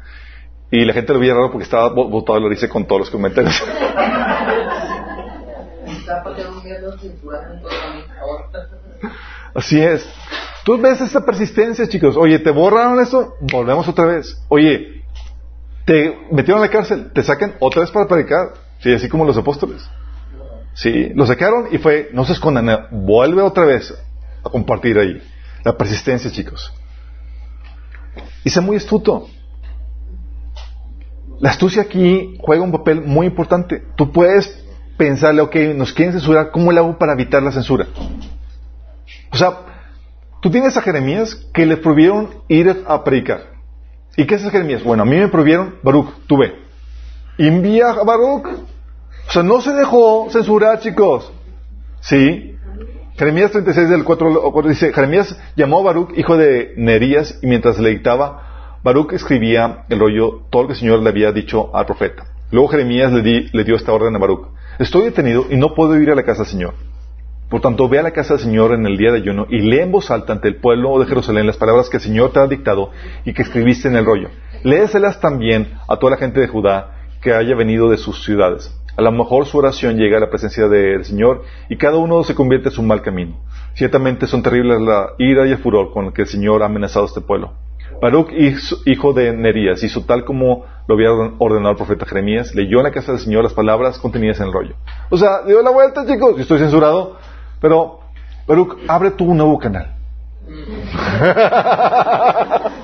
y 0.70 0.84
la 0.84 0.92
gente 0.92 1.12
lo 1.12 1.18
veía 1.18 1.34
raro 1.34 1.50
porque 1.50 1.64
estaba 1.64 1.88
botado 1.88 2.38
lo 2.38 2.48
dice 2.48 2.68
con 2.68 2.86
todos 2.86 3.00
los 3.00 3.10
comentarios. 3.10 3.60
Así 9.54 9.80
es. 9.80 10.08
Tú 10.64 10.78
ves 10.78 11.00
esta 11.00 11.24
persistencia, 11.24 11.88
chicos. 11.88 12.16
Oye, 12.16 12.38
¿te 12.38 12.50
borraron 12.50 13.00
eso? 13.00 13.34
Volvemos 13.40 13.88
otra 13.88 14.06
vez. 14.06 14.36
Oye, 14.48 15.02
te 15.86 16.16
metieron 16.30 16.62
a 16.62 16.66
la 16.66 16.70
cárcel, 16.70 17.10
te 17.12 17.22
sacan 17.22 17.54
otra 17.60 17.80
vez 17.80 17.90
para 17.90 18.06
predicar. 18.06 18.54
Sí, 18.80 18.92
así 18.92 19.08
como 19.08 19.24
los 19.24 19.36
apóstoles. 19.36 19.88
Sí, 20.74 21.10
lo 21.14 21.26
sacaron 21.26 21.68
y 21.72 21.78
fue, 21.78 22.10
no 22.12 22.24
se 22.24 22.32
escondan, 22.32 22.88
vuelve 22.90 23.42
otra 23.42 23.64
vez 23.64 23.92
a 24.44 24.48
compartir 24.48 24.98
ahí. 24.98 25.20
La 25.64 25.76
persistencia, 25.76 26.30
chicos. 26.30 26.72
Y 28.44 28.50
sé 28.50 28.60
muy 28.60 28.76
astuto. 28.76 29.26
La 31.40 31.50
astucia 31.50 31.82
aquí 31.82 32.36
juega 32.40 32.62
un 32.62 32.72
papel 32.72 33.02
muy 33.02 33.26
importante. 33.26 33.82
Tú 33.96 34.12
puedes 34.12 34.62
pensarle, 35.00 35.40
ok, 35.40 35.56
nos 35.74 35.94
quieren 35.94 36.12
censurar, 36.12 36.50
¿cómo 36.50 36.70
le 36.70 36.78
hago 36.78 36.98
para 36.98 37.14
evitar 37.14 37.42
la 37.42 37.50
censura? 37.50 37.86
O 39.32 39.36
sea, 39.36 39.60
tú 40.42 40.50
tienes 40.50 40.76
a 40.76 40.82
Jeremías 40.82 41.34
que 41.54 41.64
le 41.64 41.78
prohibieron 41.78 42.28
ir 42.48 42.84
a 42.86 43.02
predicar. 43.02 43.46
¿Y 44.14 44.26
qué 44.26 44.34
es 44.34 44.42
Jeremías? 44.42 44.84
Bueno, 44.84 45.04
a 45.04 45.06
mí 45.06 45.16
me 45.16 45.28
prohibieron, 45.28 45.76
Baruch, 45.82 46.10
tú 46.26 46.36
ve. 46.36 46.52
Envía 47.38 47.92
a 47.92 48.04
Baruch. 48.04 48.46
O 49.26 49.32
sea, 49.32 49.42
no 49.42 49.62
se 49.62 49.72
dejó 49.72 50.28
censurar, 50.28 50.80
chicos. 50.80 51.32
¿Sí? 52.00 52.58
Jeremías 53.16 53.52
36 53.52 53.88
del 53.88 54.04
4, 54.04 54.52
dice, 54.68 54.92
Jeremías 54.92 55.34
llamó 55.56 55.80
a 55.80 55.84
Baruch, 55.84 56.12
hijo 56.18 56.36
de 56.36 56.74
Nerías, 56.76 57.38
y 57.40 57.46
mientras 57.46 57.78
le 57.78 57.88
dictaba, 57.88 58.76
Baruch 58.82 59.14
escribía 59.14 59.86
el 59.88 59.98
rollo, 59.98 60.42
todo 60.50 60.62
lo 60.62 60.68
que 60.68 60.74
el 60.74 60.80
Señor 60.80 61.00
le 61.00 61.08
había 61.08 61.32
dicho 61.32 61.74
al 61.74 61.86
profeta. 61.86 62.26
Luego 62.50 62.68
Jeremías 62.68 63.12
le, 63.12 63.48
le 63.50 63.64
dio 63.64 63.76
esta 63.76 63.94
orden 63.94 64.14
a 64.14 64.18
Baruch. 64.18 64.59
Estoy 64.78 65.04
detenido 65.04 65.46
y 65.50 65.56
no 65.56 65.74
puedo 65.74 66.00
ir 66.00 66.10
a 66.10 66.14
la 66.14 66.22
casa 66.22 66.42
del 66.42 66.52
Señor. 66.52 66.74
Por 67.50 67.60
tanto, 67.60 67.88
ve 67.88 67.98
a 67.98 68.02
la 68.02 68.12
casa 68.12 68.34
del 68.34 68.44
Señor 68.44 68.72
en 68.72 68.86
el 68.86 68.96
día 68.96 69.10
de 69.10 69.18
ayuno 69.18 69.46
y 69.50 69.58
lee 69.58 69.80
en 69.80 69.90
voz 69.90 70.10
alta 70.10 70.32
ante 70.32 70.48
el 70.48 70.56
pueblo 70.56 70.98
de 71.00 71.06
Jerusalén 71.06 71.46
las 71.46 71.56
palabras 71.56 71.90
que 71.90 71.96
el 71.96 72.02
Señor 72.02 72.32
te 72.32 72.38
ha 72.38 72.46
dictado 72.46 72.90
y 73.24 73.32
que 73.32 73.42
escribiste 73.42 73.88
en 73.88 73.96
el 73.96 74.06
rollo. 74.06 74.28
Léeselas 74.62 75.20
también 75.20 75.72
a 75.88 75.96
toda 75.96 76.12
la 76.12 76.16
gente 76.16 76.38
de 76.38 76.46
Judá 76.46 76.94
que 77.20 77.34
haya 77.34 77.56
venido 77.56 77.90
de 77.90 77.96
sus 77.96 78.24
ciudades. 78.24 78.72
A 78.96 79.02
lo 79.02 79.12
mejor 79.12 79.46
su 79.46 79.58
oración 79.58 79.96
llega 79.96 80.18
a 80.18 80.20
la 80.20 80.30
presencia 80.30 80.68
del 80.68 81.04
Señor 81.04 81.42
y 81.68 81.76
cada 81.76 81.96
uno 81.96 82.22
se 82.22 82.34
convierte 82.34 82.68
en 82.68 82.74
su 82.74 82.82
mal 82.82 83.02
camino. 83.02 83.40
Ciertamente 83.74 84.26
son 84.26 84.42
terribles 84.42 84.80
la 84.80 85.10
ira 85.18 85.46
y 85.46 85.50
el 85.50 85.58
furor 85.58 85.92
con 85.92 86.12
que 86.12 86.22
el 86.22 86.28
Señor 86.28 86.62
ha 86.62 86.66
amenazado 86.66 87.06
a 87.06 87.08
este 87.08 87.20
pueblo. 87.20 87.52
Baruch, 88.00 88.30
hijo 88.86 89.12
de 89.12 89.32
Nerías, 89.32 89.82
hizo 89.82 90.04
tal 90.04 90.24
como 90.24 90.64
lo 90.86 90.94
había 90.94 91.10
ordenado 91.38 91.72
el 91.72 91.76
profeta 91.76 92.06
Jeremías, 92.06 92.54
leyó 92.54 92.78
en 92.78 92.84
la 92.84 92.90
casa 92.90 93.12
del 93.12 93.20
Señor 93.20 93.44
las 93.44 93.52
palabras 93.52 93.98
contenidas 93.98 94.40
en 94.40 94.46
el 94.46 94.52
rollo. 94.52 94.74
O 95.10 95.16
sea, 95.16 95.42
dio 95.46 95.62
la 95.62 95.70
vuelta, 95.70 96.04
chicos, 96.06 96.40
estoy 96.40 96.58
censurado, 96.58 97.18
pero 97.60 98.00
Baruch, 98.46 98.78
abre 98.88 99.12
tú 99.12 99.26
un 99.26 99.36
nuevo 99.36 99.58
canal. 99.58 99.94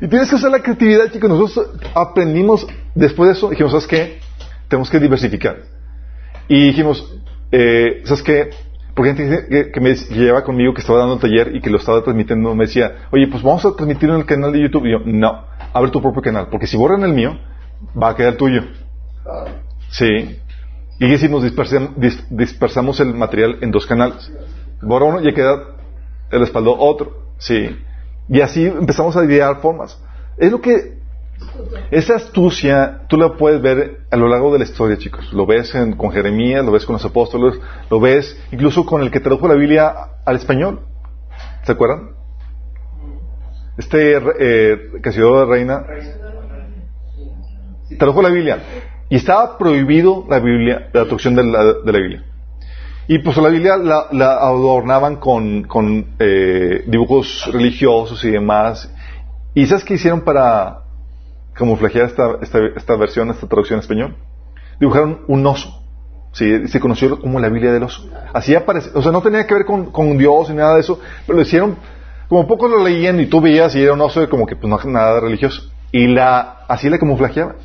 y 0.00 0.08
tienes 0.08 0.28
que 0.28 0.36
usar 0.36 0.50
la 0.50 0.60
creatividad, 0.60 1.10
chicos. 1.10 1.30
Nosotros 1.30 1.70
aprendimos 1.94 2.66
después 2.94 3.28
de 3.28 3.34
eso, 3.34 3.50
dijimos, 3.50 3.72
¿sabes 3.72 3.86
qué? 3.86 4.20
Tenemos 4.68 4.90
que 4.90 5.00
diversificar. 5.00 5.56
Y 6.48 6.66
dijimos, 6.66 7.14
eh, 7.52 8.02
¿sabes 8.04 8.22
qué? 8.22 8.50
Porque 8.96 9.14
gente 9.14 9.70
que, 9.70 9.80
me 9.80 9.94
lleva 9.94 10.42
conmigo, 10.42 10.72
que 10.72 10.80
estaba 10.80 11.00
dando 11.00 11.16
un 11.16 11.20
taller 11.20 11.54
y 11.54 11.60
que 11.60 11.68
lo 11.68 11.76
estaba 11.76 12.02
transmitiendo, 12.02 12.54
me 12.54 12.64
decía, 12.64 13.08
oye, 13.12 13.28
pues 13.28 13.42
vamos 13.42 13.62
a 13.66 13.76
transmitir 13.76 14.08
en 14.08 14.16
el 14.16 14.24
canal 14.24 14.52
de 14.52 14.62
YouTube. 14.62 14.86
Y 14.86 14.92
yo, 14.92 15.00
no, 15.04 15.44
abre 15.74 15.90
tu 15.90 16.00
propio 16.00 16.22
canal, 16.22 16.48
porque 16.50 16.66
si 16.66 16.78
borran 16.78 17.04
el 17.04 17.12
mío, 17.12 17.38
va 18.02 18.08
a 18.08 18.16
quedar 18.16 18.36
tuyo. 18.36 18.62
Sí. 19.90 20.38
Y 20.98 21.18
si 21.18 21.28
nos 21.28 21.42
dispersamos, 21.42 22.98
el 23.00 23.12
material 23.12 23.58
en 23.60 23.70
dos 23.70 23.84
canales. 23.84 24.32
Borra 24.80 25.04
uno 25.04 25.28
y 25.28 25.34
queda 25.34 25.76
el 26.30 26.42
espaldo 26.42 26.74
otro. 26.78 27.34
Sí. 27.36 27.76
Y 28.30 28.40
así 28.40 28.64
empezamos 28.64 29.14
a 29.14 29.24
idear 29.26 29.60
formas. 29.60 30.02
Es 30.38 30.50
lo 30.50 30.62
que 30.62 30.96
esa 31.90 32.16
astucia 32.16 33.02
tú 33.08 33.16
la 33.16 33.36
puedes 33.36 33.60
ver 33.62 34.00
a 34.10 34.16
lo 34.16 34.28
largo 34.28 34.52
de 34.52 34.58
la 34.58 34.64
historia, 34.64 34.96
chicos. 34.96 35.32
Lo 35.32 35.46
ves 35.46 35.72
con 35.96 36.10
Jeremías, 36.10 36.64
lo 36.64 36.72
ves 36.72 36.84
con 36.84 36.94
los 36.94 37.04
apóstoles, 37.04 37.60
lo 37.90 38.00
ves 38.00 38.36
incluso 38.52 38.84
con 38.84 39.02
el 39.02 39.10
que 39.10 39.20
tradujo 39.20 39.48
la 39.48 39.54
Biblia 39.54 39.94
al 40.24 40.36
español. 40.36 40.80
¿Se 41.64 41.72
acuerdan? 41.72 42.10
Este 43.78 44.16
eh, 44.16 44.76
de 45.02 45.44
reina 45.44 45.84
tradujo 47.98 48.22
la 48.22 48.30
Biblia 48.30 48.62
y 49.08 49.16
estaba 49.16 49.58
prohibido 49.58 50.24
la 50.28 50.40
Biblia, 50.40 50.88
la 50.92 51.02
traducción 51.02 51.34
de 51.34 51.44
la, 51.44 51.98
Biblia. 51.98 52.24
Y 53.06 53.20
pues 53.20 53.36
la 53.36 53.48
Biblia 53.48 53.76
la, 53.76 54.38
adornaban 54.38 55.16
con, 55.16 56.14
eh, 56.18 56.84
dibujos 56.86 57.48
religiosos 57.52 58.24
y 58.24 58.30
demás. 58.30 58.92
¿Y 59.54 59.66
sabes 59.66 59.84
qué 59.84 59.94
hicieron 59.94 60.22
para 60.22 60.85
camuflajear 61.56 62.06
esta, 62.06 62.36
esta, 62.40 62.58
esta 62.76 62.96
versión, 62.96 63.30
esta 63.30 63.46
traducción 63.46 63.78
en 63.78 63.82
español. 63.82 64.16
Dibujaron 64.78 65.22
un 65.26 65.46
oso. 65.46 65.82
Sí, 66.32 66.68
se 66.68 66.80
conoció 66.80 67.18
como 67.18 67.40
la 67.40 67.48
Biblia 67.48 67.72
del 67.72 67.82
oso. 67.82 68.08
Así 68.32 68.54
aparece, 68.54 68.90
o 68.94 69.02
sea, 69.02 69.10
no 69.10 69.22
tenía 69.22 69.46
que 69.46 69.54
ver 69.54 69.64
con, 69.64 69.90
con 69.90 70.18
Dios 70.18 70.50
ni 70.50 70.56
nada 70.56 70.74
de 70.74 70.80
eso, 70.80 71.00
pero 71.26 71.36
lo 71.36 71.42
hicieron, 71.42 71.76
como 72.28 72.46
pocos 72.46 72.70
lo 72.70 72.84
leían 72.84 73.18
y 73.20 73.26
tú 73.26 73.40
veías 73.40 73.74
y 73.74 73.82
era 73.82 73.94
un 73.94 74.00
oso 74.02 74.28
como 74.28 74.46
que 74.46 74.54
pues 74.54 74.68
no 74.68 74.78
nada 74.90 75.18
religioso. 75.20 75.62
Y 75.92 76.08
la, 76.08 76.58
así 76.68 76.90
la 76.90 76.98
camuflajeaban. 76.98 77.56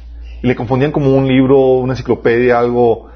Y 0.41 0.47
le 0.47 0.55
confundían 0.55 0.91
como 0.91 1.13
un 1.13 1.27
libro, 1.27 1.59
una 1.80 1.93
enciclopedia, 1.93 2.57
algo, 2.57 3.09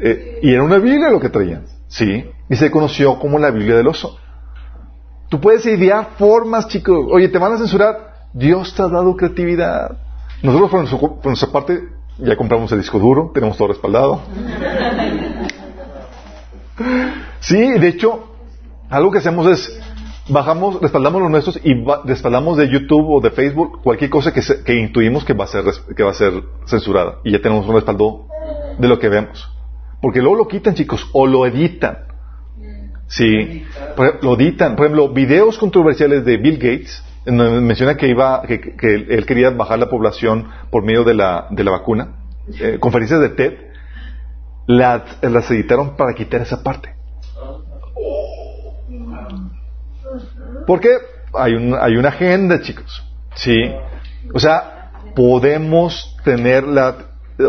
eh, 0.00 0.38
y 0.42 0.52
era 0.52 0.62
una 0.62 0.78
Biblia 0.78 1.10
lo 1.10 1.20
que 1.20 1.28
traían. 1.28 1.64
Sí, 1.88 2.24
y 2.48 2.56
se 2.56 2.70
conoció 2.70 3.18
como 3.18 3.38
la 3.38 3.50
Biblia 3.50 3.76
del 3.76 3.88
oso. 3.88 4.18
Tú 5.28 5.40
puedes 5.40 5.64
idear 5.66 6.10
formas, 6.18 6.68
chicos. 6.68 7.06
Oye, 7.10 7.28
te 7.28 7.38
van 7.38 7.54
a 7.54 7.58
censurar. 7.58 8.28
Dios 8.32 8.74
te 8.74 8.82
ha 8.82 8.88
dado 8.88 9.16
creatividad. 9.16 9.96
Nosotros 10.42 10.70
por, 10.70 11.26
nuestra 11.26 11.50
parte 11.50 11.88
ya 12.18 12.36
compramos 12.36 12.70
el 12.72 12.78
disco 12.78 12.98
duro, 12.98 13.30
tenemos 13.32 13.56
todo 13.56 13.68
respaldado. 13.68 14.22
Sí, 17.40 17.58
de 17.58 17.88
hecho, 17.88 18.28
algo 18.90 19.10
que 19.10 19.18
hacemos 19.18 19.46
es 19.46 19.80
bajamos, 20.28 20.80
respaldamos 20.80 21.22
los 21.22 21.30
nuestros 21.30 21.60
y 21.62 21.74
respaldamos 22.04 22.56
de 22.56 22.68
YouTube 22.68 23.08
o 23.08 23.20
de 23.20 23.30
Facebook 23.30 23.82
cualquier 23.82 24.10
cosa 24.10 24.32
que, 24.32 24.40
que, 24.64 24.74
intuimos 24.74 25.24
que 25.24 25.32
va 25.32 25.44
a 25.44 25.48
ser 25.48 25.64
que 25.96 26.02
va 26.02 26.10
a 26.10 26.14
ser 26.14 26.32
censurada 26.66 27.18
y 27.24 27.32
ya 27.32 27.40
tenemos 27.40 27.66
un 27.66 27.74
respaldo 27.74 28.26
de 28.78 28.88
lo 28.88 28.98
que 28.98 29.08
vemos. 29.08 29.48
Porque 30.00 30.20
luego 30.20 30.36
lo 30.36 30.48
quitan, 30.48 30.74
chicos, 30.74 31.08
o 31.12 31.26
lo 31.26 31.46
editan. 31.46 31.98
Sí, 33.06 33.64
lo 34.22 34.34
editan. 34.34 34.74
Por 34.74 34.86
ejemplo, 34.86 35.08
videos 35.10 35.58
controversiales 35.58 36.24
de 36.24 36.38
Bill 36.38 36.56
Gates 36.56 37.04
menciona 37.26 37.96
que 37.96 38.08
iba, 38.08 38.42
que, 38.42 39.06
él 39.08 39.26
quería 39.26 39.50
bajar 39.50 39.78
la 39.78 39.88
población 39.88 40.48
por 40.70 40.82
medio 40.84 41.04
de 41.04 41.14
la, 41.14 41.46
de 41.50 41.64
la 41.64 41.70
vacuna. 41.70 42.16
Eh, 42.60 42.78
conferencias 42.80 43.20
de 43.20 43.28
TED 43.30 43.52
las, 44.66 45.50
editaron 45.50 45.96
para 45.96 46.14
quitar 46.14 46.40
esa 46.40 46.62
parte. 46.62 46.94
Porque 50.66 50.88
hay, 51.34 51.54
un, 51.54 51.74
hay 51.80 51.96
una 51.96 52.08
agenda, 52.08 52.60
chicos. 52.60 53.04
Sí. 53.34 53.72
O 54.32 54.38
sea, 54.38 54.92
podemos 55.14 56.16
tener 56.24 56.64
la, 56.64 56.96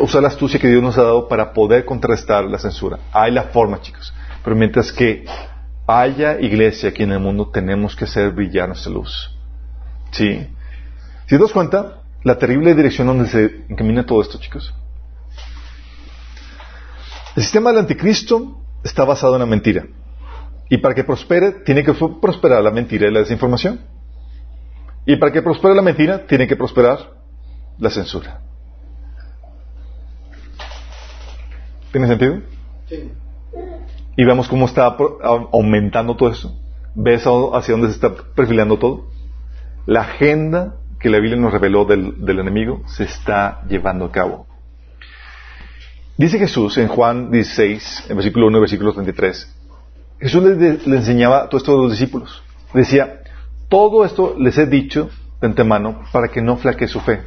usar 0.01 0.21
la 0.21 0.29
astucia 0.29 0.59
que 0.59 0.67
Dios 0.67 0.81
nos 0.81 0.97
ha 0.97 1.03
dado 1.03 1.27
para 1.27 1.53
poder 1.53 1.85
contrarrestar 1.85 2.45
la 2.45 2.57
censura. 2.57 2.99
Hay 3.11 3.31
la 3.31 3.43
forma, 3.43 3.81
chicos. 3.81 4.13
Pero 4.43 4.55
mientras 4.55 4.91
que 4.91 5.25
haya 5.87 6.39
iglesia 6.39 6.89
aquí 6.89 7.03
en 7.03 7.11
el 7.11 7.19
mundo, 7.19 7.49
tenemos 7.51 7.95
que 7.95 8.05
hacer 8.05 8.31
brillar 8.31 8.67
nuestra 8.67 8.91
luz. 8.91 9.32
Sí. 10.13 10.47
Si 11.25 11.35
te 11.35 11.37
das 11.37 11.51
cuenta, 11.51 12.01
la 12.23 12.37
terrible 12.37 12.73
dirección 12.75 13.07
donde 13.07 13.27
se 13.27 13.65
encamina 13.67 14.05
todo 14.05 14.21
esto, 14.21 14.39
chicos. 14.39 14.73
El 17.35 17.43
sistema 17.43 17.71
del 17.71 17.79
anticristo 17.79 18.61
está 18.83 19.03
basado 19.03 19.33
en 19.33 19.39
la 19.39 19.45
mentira. 19.45 19.85
Y 20.69 20.77
para 20.77 20.93
que 20.93 21.03
prospere, 21.03 21.51
tiene 21.65 21.83
que 21.83 21.93
prosperar 21.93 22.61
la 22.63 22.71
mentira 22.71 23.07
y 23.07 23.11
la 23.11 23.19
desinformación. 23.19 23.81
Y 25.05 25.15
para 25.17 25.31
que 25.31 25.41
prospere 25.41 25.75
la 25.75 25.81
mentira, 25.81 26.25
tiene 26.25 26.47
que 26.47 26.55
prosperar 26.55 26.99
la 27.79 27.89
censura. 27.89 28.39
¿Tiene 31.91 32.07
sentido? 32.07 32.41
Sí. 32.87 33.11
Y 34.15 34.25
vemos 34.25 34.47
cómo 34.47 34.67
está 34.67 34.95
aumentando 35.51 36.15
todo 36.15 36.29
eso. 36.29 36.59
¿Ves 36.95 37.23
hacia 37.25 37.73
dónde 37.73 37.87
se 37.87 37.95
está 37.95 38.13
perfilando 38.35 38.77
todo? 38.77 39.12
La 39.85 40.01
agenda 40.01 40.75
que 40.99 41.09
la 41.09 41.19
Biblia 41.19 41.37
nos 41.37 41.51
reveló 41.51 41.85
del, 41.85 42.39
enemigo 42.39 42.81
se 42.87 43.03
está 43.03 43.61
llevando 43.67 44.05
a 44.05 44.11
cabo. 44.11 44.47
Dice 46.17 46.39
Jesús 46.39 46.77
en 46.77 46.87
Juan 46.87 47.31
16, 47.31 48.05
en 48.09 48.15
versículo 48.15 48.47
1 48.47 48.57
y 48.57 48.61
versículo 48.61 48.93
33, 48.93 49.55
Jesús 50.19 50.43
le, 50.43 50.95
enseñaba 50.95 51.49
todo 51.49 51.57
esto 51.57 51.73
a 51.73 51.81
los 51.81 51.91
discípulos. 51.91 52.41
Decía, 52.73 53.21
todo 53.67 54.05
esto 54.05 54.35
les 54.37 54.57
he 54.57 54.65
dicho 54.65 55.09
de 55.41 55.47
antemano 55.47 56.03
para 56.13 56.29
que 56.29 56.41
no 56.41 56.55
flaquee 56.55 56.87
su 56.87 57.01
fe. 57.01 57.23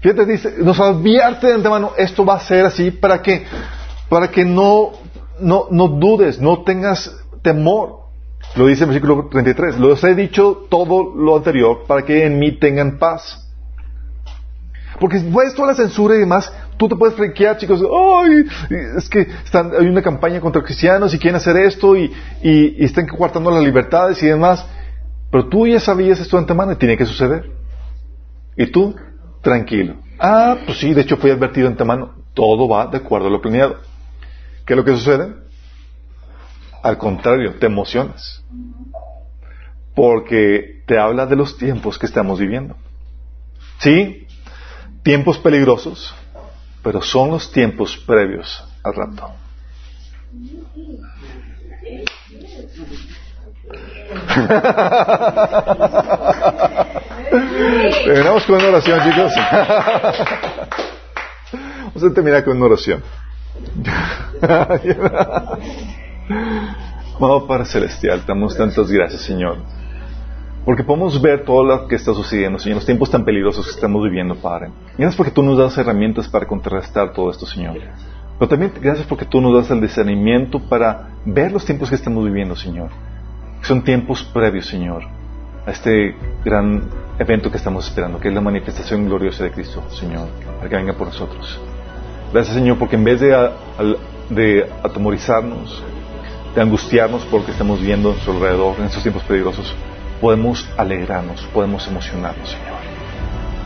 Fíjate, 0.00 0.24
dice, 0.26 0.54
nos 0.58 0.78
advierte 0.78 1.48
de 1.48 1.54
antemano, 1.54 1.92
esto 1.98 2.24
va 2.24 2.36
a 2.36 2.40
ser 2.40 2.64
así 2.64 2.90
para 2.90 3.20
que, 3.20 3.44
para 4.08 4.30
que 4.30 4.44
no, 4.44 4.92
no, 5.40 5.66
no 5.70 5.88
dudes, 5.88 6.40
no 6.40 6.62
tengas 6.62 7.10
temor. 7.42 8.09
Lo 8.56 8.66
dice 8.66 8.84
en 8.84 8.90
versículo 8.90 9.28
33. 9.30 9.78
Los 9.78 10.02
he 10.04 10.14
dicho 10.14 10.66
todo 10.68 11.14
lo 11.14 11.36
anterior 11.36 11.84
para 11.86 12.02
que 12.02 12.26
en 12.26 12.38
mí 12.38 12.52
tengan 12.58 12.98
paz. 12.98 13.46
Porque 14.98 15.18
después 15.18 15.54
toda 15.54 15.68
la 15.68 15.74
censura 15.74 16.16
y 16.16 16.18
demás, 16.18 16.52
tú 16.76 16.88
te 16.88 16.96
puedes 16.96 17.16
franquear, 17.16 17.56
chicos. 17.56 17.80
¡Ay! 17.80 18.44
Es 18.98 19.08
que 19.08 19.20
están, 19.44 19.72
hay 19.78 19.86
una 19.86 20.02
campaña 20.02 20.40
contra 20.40 20.62
cristianos 20.62 21.14
y 21.14 21.18
quieren 21.18 21.36
hacer 21.36 21.56
esto 21.56 21.96
y, 21.96 22.12
y, 22.42 22.84
están 22.84 23.06
coartando 23.06 23.50
las 23.50 23.62
libertades 23.62 24.22
y 24.22 24.26
demás. 24.26 24.66
Pero 25.30 25.48
tú 25.48 25.66
ya 25.66 25.80
sabías 25.80 26.20
esto 26.20 26.36
de 26.36 26.42
antemano 26.42 26.72
y 26.72 26.76
tiene 26.76 26.96
que 26.96 27.06
suceder. 27.06 27.50
Y 28.56 28.66
tú, 28.66 28.94
tranquilo. 29.40 29.94
Ah, 30.18 30.58
pues 30.66 30.78
sí, 30.78 30.92
de 30.92 31.00
hecho 31.00 31.16
fui 31.16 31.30
advertido 31.30 31.66
de 31.66 31.72
antemano. 31.72 32.14
Todo 32.34 32.68
va 32.68 32.86
de 32.88 32.98
acuerdo 32.98 33.28
a 33.28 33.30
lo 33.30 33.40
planeado. 33.40 33.76
¿Qué 34.66 34.74
es 34.74 34.76
lo 34.76 34.84
que 34.84 34.92
sucede? 34.92 35.32
Al 36.82 36.98
contrario, 36.98 37.54
te 37.58 37.66
emocionas. 37.66 38.42
Porque 39.94 40.82
te 40.86 40.98
habla 40.98 41.26
de 41.26 41.36
los 41.36 41.58
tiempos 41.58 41.98
que 41.98 42.06
estamos 42.06 42.38
viviendo. 42.38 42.76
Sí, 43.78 44.26
tiempos 45.02 45.38
peligrosos, 45.38 46.14
pero 46.82 47.02
son 47.02 47.30
los 47.30 47.52
tiempos 47.52 47.96
previos 47.96 48.64
al 48.82 48.94
rapto. 48.94 49.30
Terminamos 58.04 58.44
con 58.44 58.56
una 58.56 58.68
oración, 58.68 59.00
chicos. 59.02 59.32
Vamos 61.52 62.04
a 62.04 62.14
terminar 62.14 62.44
con 62.44 62.56
una 62.56 62.66
oración. 62.66 63.02
Amado 66.30 67.46
Padre 67.46 67.64
Celestial, 67.64 68.20
te 68.20 68.26
damos 68.28 68.56
tantas 68.56 68.90
gracias, 68.90 69.22
Señor. 69.22 69.58
Porque 70.64 70.84
podemos 70.84 71.20
ver 71.20 71.44
todo 71.44 71.64
lo 71.64 71.88
que 71.88 71.96
está 71.96 72.14
sucediendo, 72.14 72.58
Señor, 72.58 72.76
los 72.76 72.86
tiempos 72.86 73.10
tan 73.10 73.24
peligrosos 73.24 73.64
que 73.66 73.72
estamos 73.72 74.02
viviendo, 74.04 74.36
Padre. 74.36 74.70
Gracias 74.96 75.16
porque 75.16 75.32
tú 75.32 75.42
nos 75.42 75.58
das 75.58 75.76
herramientas 75.76 76.28
para 76.28 76.46
contrarrestar 76.46 77.12
todo 77.12 77.30
esto, 77.30 77.46
Señor. 77.46 77.78
Pero 78.38 78.48
también 78.48 78.72
gracias 78.80 79.06
porque 79.06 79.24
tú 79.24 79.40
nos 79.40 79.54
das 79.54 79.70
el 79.70 79.80
discernimiento 79.80 80.60
para 80.60 81.08
ver 81.24 81.50
los 81.50 81.64
tiempos 81.64 81.88
que 81.88 81.96
estamos 81.96 82.24
viviendo, 82.24 82.54
Señor. 82.54 82.90
Son 83.62 83.82
tiempos 83.82 84.22
previos, 84.22 84.66
Señor, 84.66 85.02
a 85.66 85.70
este 85.70 86.14
gran 86.44 86.82
evento 87.18 87.50
que 87.50 87.56
estamos 87.56 87.88
esperando, 87.88 88.20
que 88.20 88.28
es 88.28 88.34
la 88.34 88.40
manifestación 88.40 89.06
gloriosa 89.06 89.44
de 89.44 89.50
Cristo, 89.50 89.82
Señor, 89.90 90.28
para 90.58 90.70
que 90.70 90.76
venga 90.76 90.92
por 90.92 91.08
nosotros. 91.08 91.60
Gracias, 92.32 92.54
Señor, 92.54 92.78
porque 92.78 92.96
en 92.96 93.04
vez 93.04 93.20
de, 93.20 93.50
de 94.30 94.70
atemorizarnos, 94.82 95.82
de 96.54 96.62
angustiarnos 96.62 97.22
por 97.24 97.40
lo 97.40 97.46
que 97.46 97.52
estamos 97.52 97.80
viendo 97.80 98.10
a 98.10 98.12
nuestro 98.12 98.32
alrededor 98.34 98.76
en 98.78 98.86
estos 98.86 99.02
tiempos 99.02 99.22
peligrosos, 99.24 99.74
podemos 100.20 100.68
alegrarnos, 100.76 101.42
podemos 101.52 101.86
emocionarnos, 101.86 102.50
Señor. 102.50 102.80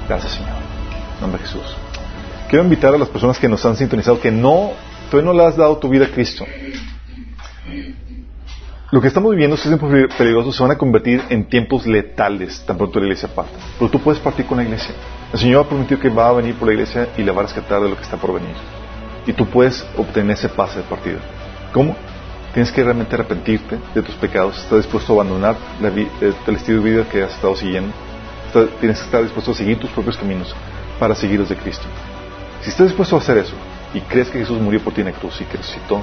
Gracias, 0.09 0.33
Señor. 0.33 0.53
Nombre 1.21 1.41
Jesús. 1.41 1.77
Quiero 2.49 2.65
invitar 2.65 2.95
a 2.95 2.99
las 2.99 3.09
personas 3.09 3.39
que 3.39 3.49
nos 3.49 3.65
han 3.65 3.77
sintonizado 3.77 4.21
que 4.21 4.31
no, 4.31 4.73
todavía 5.11 5.33
no 5.33 5.39
le 5.39 5.45
has 5.47 5.57
dado 5.57 5.79
tu 5.79 5.89
vida 5.89 6.05
a 6.07 6.09
Cristo 6.09 6.45
lo 8.95 9.01
que 9.01 9.09
estamos 9.09 9.33
viviendo, 9.33 9.57
estos 9.57 9.77
tiempos 9.77 9.91
peligrosos, 10.17 10.55
se 10.55 10.63
van 10.63 10.71
a 10.71 10.79
convertir 10.79 11.21
en 11.29 11.49
tiempos 11.49 11.85
letales 11.85 12.65
tan 12.65 12.79
pronto 12.79 13.01
la 13.01 13.07
iglesia 13.07 13.29
parte. 13.29 13.51
Pero 13.77 13.91
tú 13.91 13.99
puedes 13.99 14.21
partir 14.21 14.47
con 14.47 14.57
la 14.57 14.63
iglesia. 14.63 14.95
El 15.33 15.39
Señor 15.41 15.65
ha 15.65 15.69
prometido 15.69 15.99
que 15.99 16.09
va 16.09 16.29
a 16.29 16.33
venir 16.33 16.55
por 16.55 16.69
la 16.69 16.75
iglesia 16.75 17.09
y 17.19 17.25
la 17.25 17.33
va 17.33 17.41
a 17.41 17.47
rescatar 17.47 17.83
de 17.83 17.89
lo 17.89 17.97
que 17.97 18.03
está 18.03 18.17
por 18.17 18.33
venir. 18.33 18.55
Y 19.27 19.33
tú 19.33 19.47
puedes 19.47 19.85
obtener 19.99 20.37
ese 20.37 20.49
pase 20.49 20.79
de 20.79 20.85
partida. 20.85 21.19
¿Cómo? 21.73 21.97
Tienes 22.55 22.71
que 22.71 22.85
realmente 22.85 23.17
arrepentirte 23.17 23.79
de 23.95 24.03
tus 24.03 24.15
pecados. 24.15 24.57
Estás 24.57 24.79
dispuesto 24.79 25.13
a 25.13 25.17
abandonar 25.17 25.57
eh, 25.83 26.09
el 26.47 26.55
estilo 26.55 26.81
de 26.83 26.91
vida 26.91 27.09
que 27.09 27.25
has 27.25 27.35
estado 27.35 27.57
siguiendo. 27.57 27.93
tienes 28.81 28.99
que 29.01 29.05
estar 29.05 29.23
dispuesto 29.25 29.51
a 29.51 29.55
seguir 29.55 29.81
tus 29.81 29.91
propios 29.91 30.17
caminos 30.17 30.55
para 31.01 31.17
seguir 31.17 31.41
los 31.41 31.49
de 31.49 31.57
Cristo. 31.57 31.85
Si 32.63 32.71
estás 32.71 32.87
dispuesto 32.87 33.17
a 33.17 33.19
hacer 33.19 33.39
eso 33.39 33.55
y 33.93 34.01
crees 34.01 34.31
que 34.31 34.39
Jesús 34.39 34.61
murió 34.61 34.81
por 34.81 34.95
ti 34.95 35.01
en 35.01 35.09
la 35.09 35.13
cruz 35.13 35.41
y 35.41 35.45
que 35.45 35.57
resucitó 35.57 36.01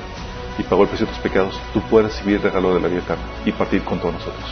y 0.58 0.64
pagó 0.64 0.84
el 0.84 0.90
precio 0.90 1.08
de 1.08 1.14
tus 1.14 1.22
pecados, 1.22 1.58
tú 1.74 1.82
puedes 1.90 2.12
recibir 2.12 2.36
el 2.36 2.42
regalo 2.42 2.74
de 2.74 2.82
la 2.82 2.88
vida 2.90 3.00
eterna 3.00 3.24
y 3.46 3.54
partir 3.54 3.82
con 3.84 4.00
todos 4.00 4.16
nosotros. 4.16 4.44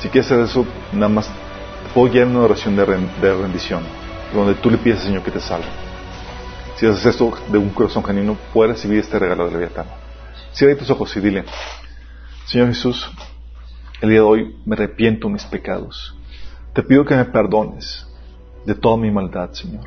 Si 0.00 0.08
quieres 0.08 0.30
hacer 0.30 0.44
eso, 0.44 0.64
nada 0.92 1.08
más 1.08 1.26
te 1.26 1.92
puedo 1.92 2.12
guiar 2.12 2.28
en 2.28 2.36
una 2.36 2.44
oración 2.44 2.76
de, 2.76 2.84
rendición, 2.84 3.82
donde 4.32 4.54
tú 4.54 4.70
le 4.70 4.78
pides 4.78 5.00
al 5.00 5.06
Señor 5.06 5.22
que 5.22 5.32
te 5.32 5.40
salve. 5.40 5.66
Si 6.76 6.86
haces 6.86 7.04
esto 7.06 7.36
de 7.48 7.58
un 7.58 7.70
corazón 7.70 8.04
genuino, 8.04 8.36
puedes 8.54 8.76
recibir 8.76 9.00
este 9.00 9.18
regalo 9.18 9.46
de 9.46 9.50
la 9.50 9.58
vida 9.58 9.66
eterna. 9.66 10.07
Cierra 10.52 10.76
tus 10.76 10.90
ojos 10.90 11.16
y 11.16 11.20
dile, 11.20 11.44
Señor 12.46 12.68
Jesús, 12.68 13.08
el 14.00 14.10
día 14.10 14.20
de 14.20 14.24
hoy 14.24 14.56
me 14.64 14.74
arrepiento 14.74 15.26
de 15.26 15.34
mis 15.34 15.44
pecados. 15.44 16.16
Te 16.72 16.82
pido 16.82 17.04
que 17.04 17.14
me 17.14 17.24
perdones 17.26 18.06
de 18.64 18.74
toda 18.74 18.96
mi 18.96 19.10
maldad, 19.10 19.52
Señor. 19.52 19.84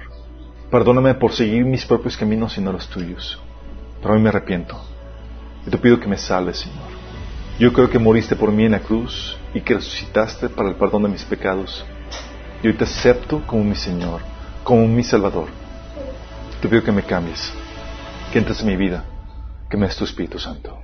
Perdóname 0.69 1.13
por 1.15 1.33
seguir 1.33 1.65
mis 1.65 1.85
propios 1.85 2.15
caminos 2.15 2.57
y 2.57 2.61
no 2.61 2.71
los 2.71 2.87
tuyos. 2.87 3.39
Pero 4.01 4.13
hoy 4.13 4.21
me 4.21 4.29
arrepiento. 4.29 4.79
Y 5.65 5.69
te 5.69 5.77
pido 5.77 5.99
que 5.99 6.07
me 6.07 6.17
salves, 6.17 6.59
Señor. 6.59 6.89
Yo 7.59 7.73
creo 7.73 7.89
que 7.89 7.99
moriste 7.99 8.35
por 8.35 8.51
mí 8.51 8.65
en 8.65 8.71
la 8.71 8.79
cruz 8.79 9.37
y 9.53 9.61
que 9.61 9.75
resucitaste 9.75 10.49
para 10.49 10.69
el 10.69 10.75
perdón 10.75 11.03
de 11.03 11.09
mis 11.09 11.23
pecados. 11.23 11.85
Y 12.63 12.67
hoy 12.67 12.73
te 12.73 12.85
acepto 12.85 13.45
como 13.45 13.63
mi 13.63 13.75
Señor, 13.75 14.21
como 14.63 14.87
mi 14.87 15.03
Salvador. 15.03 15.47
Te 16.61 16.67
pido 16.67 16.83
que 16.83 16.91
me 16.91 17.03
cambies, 17.03 17.51
que 18.31 18.39
entres 18.39 18.61
en 18.61 18.67
mi 18.67 18.75
vida, 18.75 19.03
que 19.71 19.77
me 19.77 19.87
des 19.87 19.95
tu 19.95 20.03
Espíritu 20.03 20.37
Santo. 20.37 20.77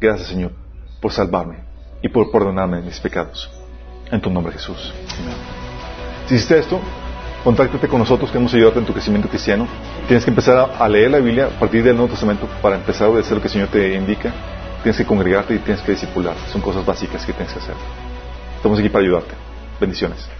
Gracias, 0.00 0.28
Señor, 0.28 0.52
por 1.02 1.12
salvarme 1.12 1.58
y 2.00 2.08
por 2.08 2.30
perdonarme 2.30 2.80
mis 2.80 3.00
pecados. 3.00 3.50
En 4.10 4.20
tu 4.20 4.30
nombre, 4.30 4.52
Jesús. 4.52 4.94
Amén. 5.20 5.34
Si 6.26 6.36
hiciste 6.36 6.58
esto, 6.58 6.80
contáctate 7.42 7.88
con 7.88 7.98
nosotros, 7.98 8.30
queremos 8.30 8.54
ayudarte 8.54 8.78
en 8.78 8.86
tu 8.86 8.92
crecimiento 8.92 9.28
cristiano. 9.28 9.66
Tienes 10.06 10.24
que 10.24 10.30
empezar 10.30 10.70
a, 10.78 10.88
leer 10.88 11.10
la 11.10 11.18
Biblia 11.18 11.46
a 11.46 11.58
partir 11.58 11.82
del 11.82 11.96
Nuevo 11.96 12.12
Testamento 12.12 12.48
para 12.62 12.76
empezar 12.76 13.08
a 13.08 13.10
obedecer 13.10 13.34
lo 13.34 13.40
que 13.40 13.48
el 13.48 13.52
Señor 13.52 13.68
te 13.68 13.94
indica. 13.94 14.32
Tienes 14.82 14.96
que 14.96 15.04
congregarte 15.04 15.54
y 15.54 15.58
tienes 15.58 15.82
que 15.82 15.92
discipular. 15.92 16.36
Son 16.52 16.62
cosas 16.62 16.86
básicas 16.86 17.26
que 17.26 17.32
tienes 17.32 17.52
que 17.52 17.58
hacer. 17.58 17.74
Estamos 18.56 18.78
aquí 18.78 18.88
para 18.88 19.04
ayudarte. 19.04 19.34
Bendiciones. 19.80 20.39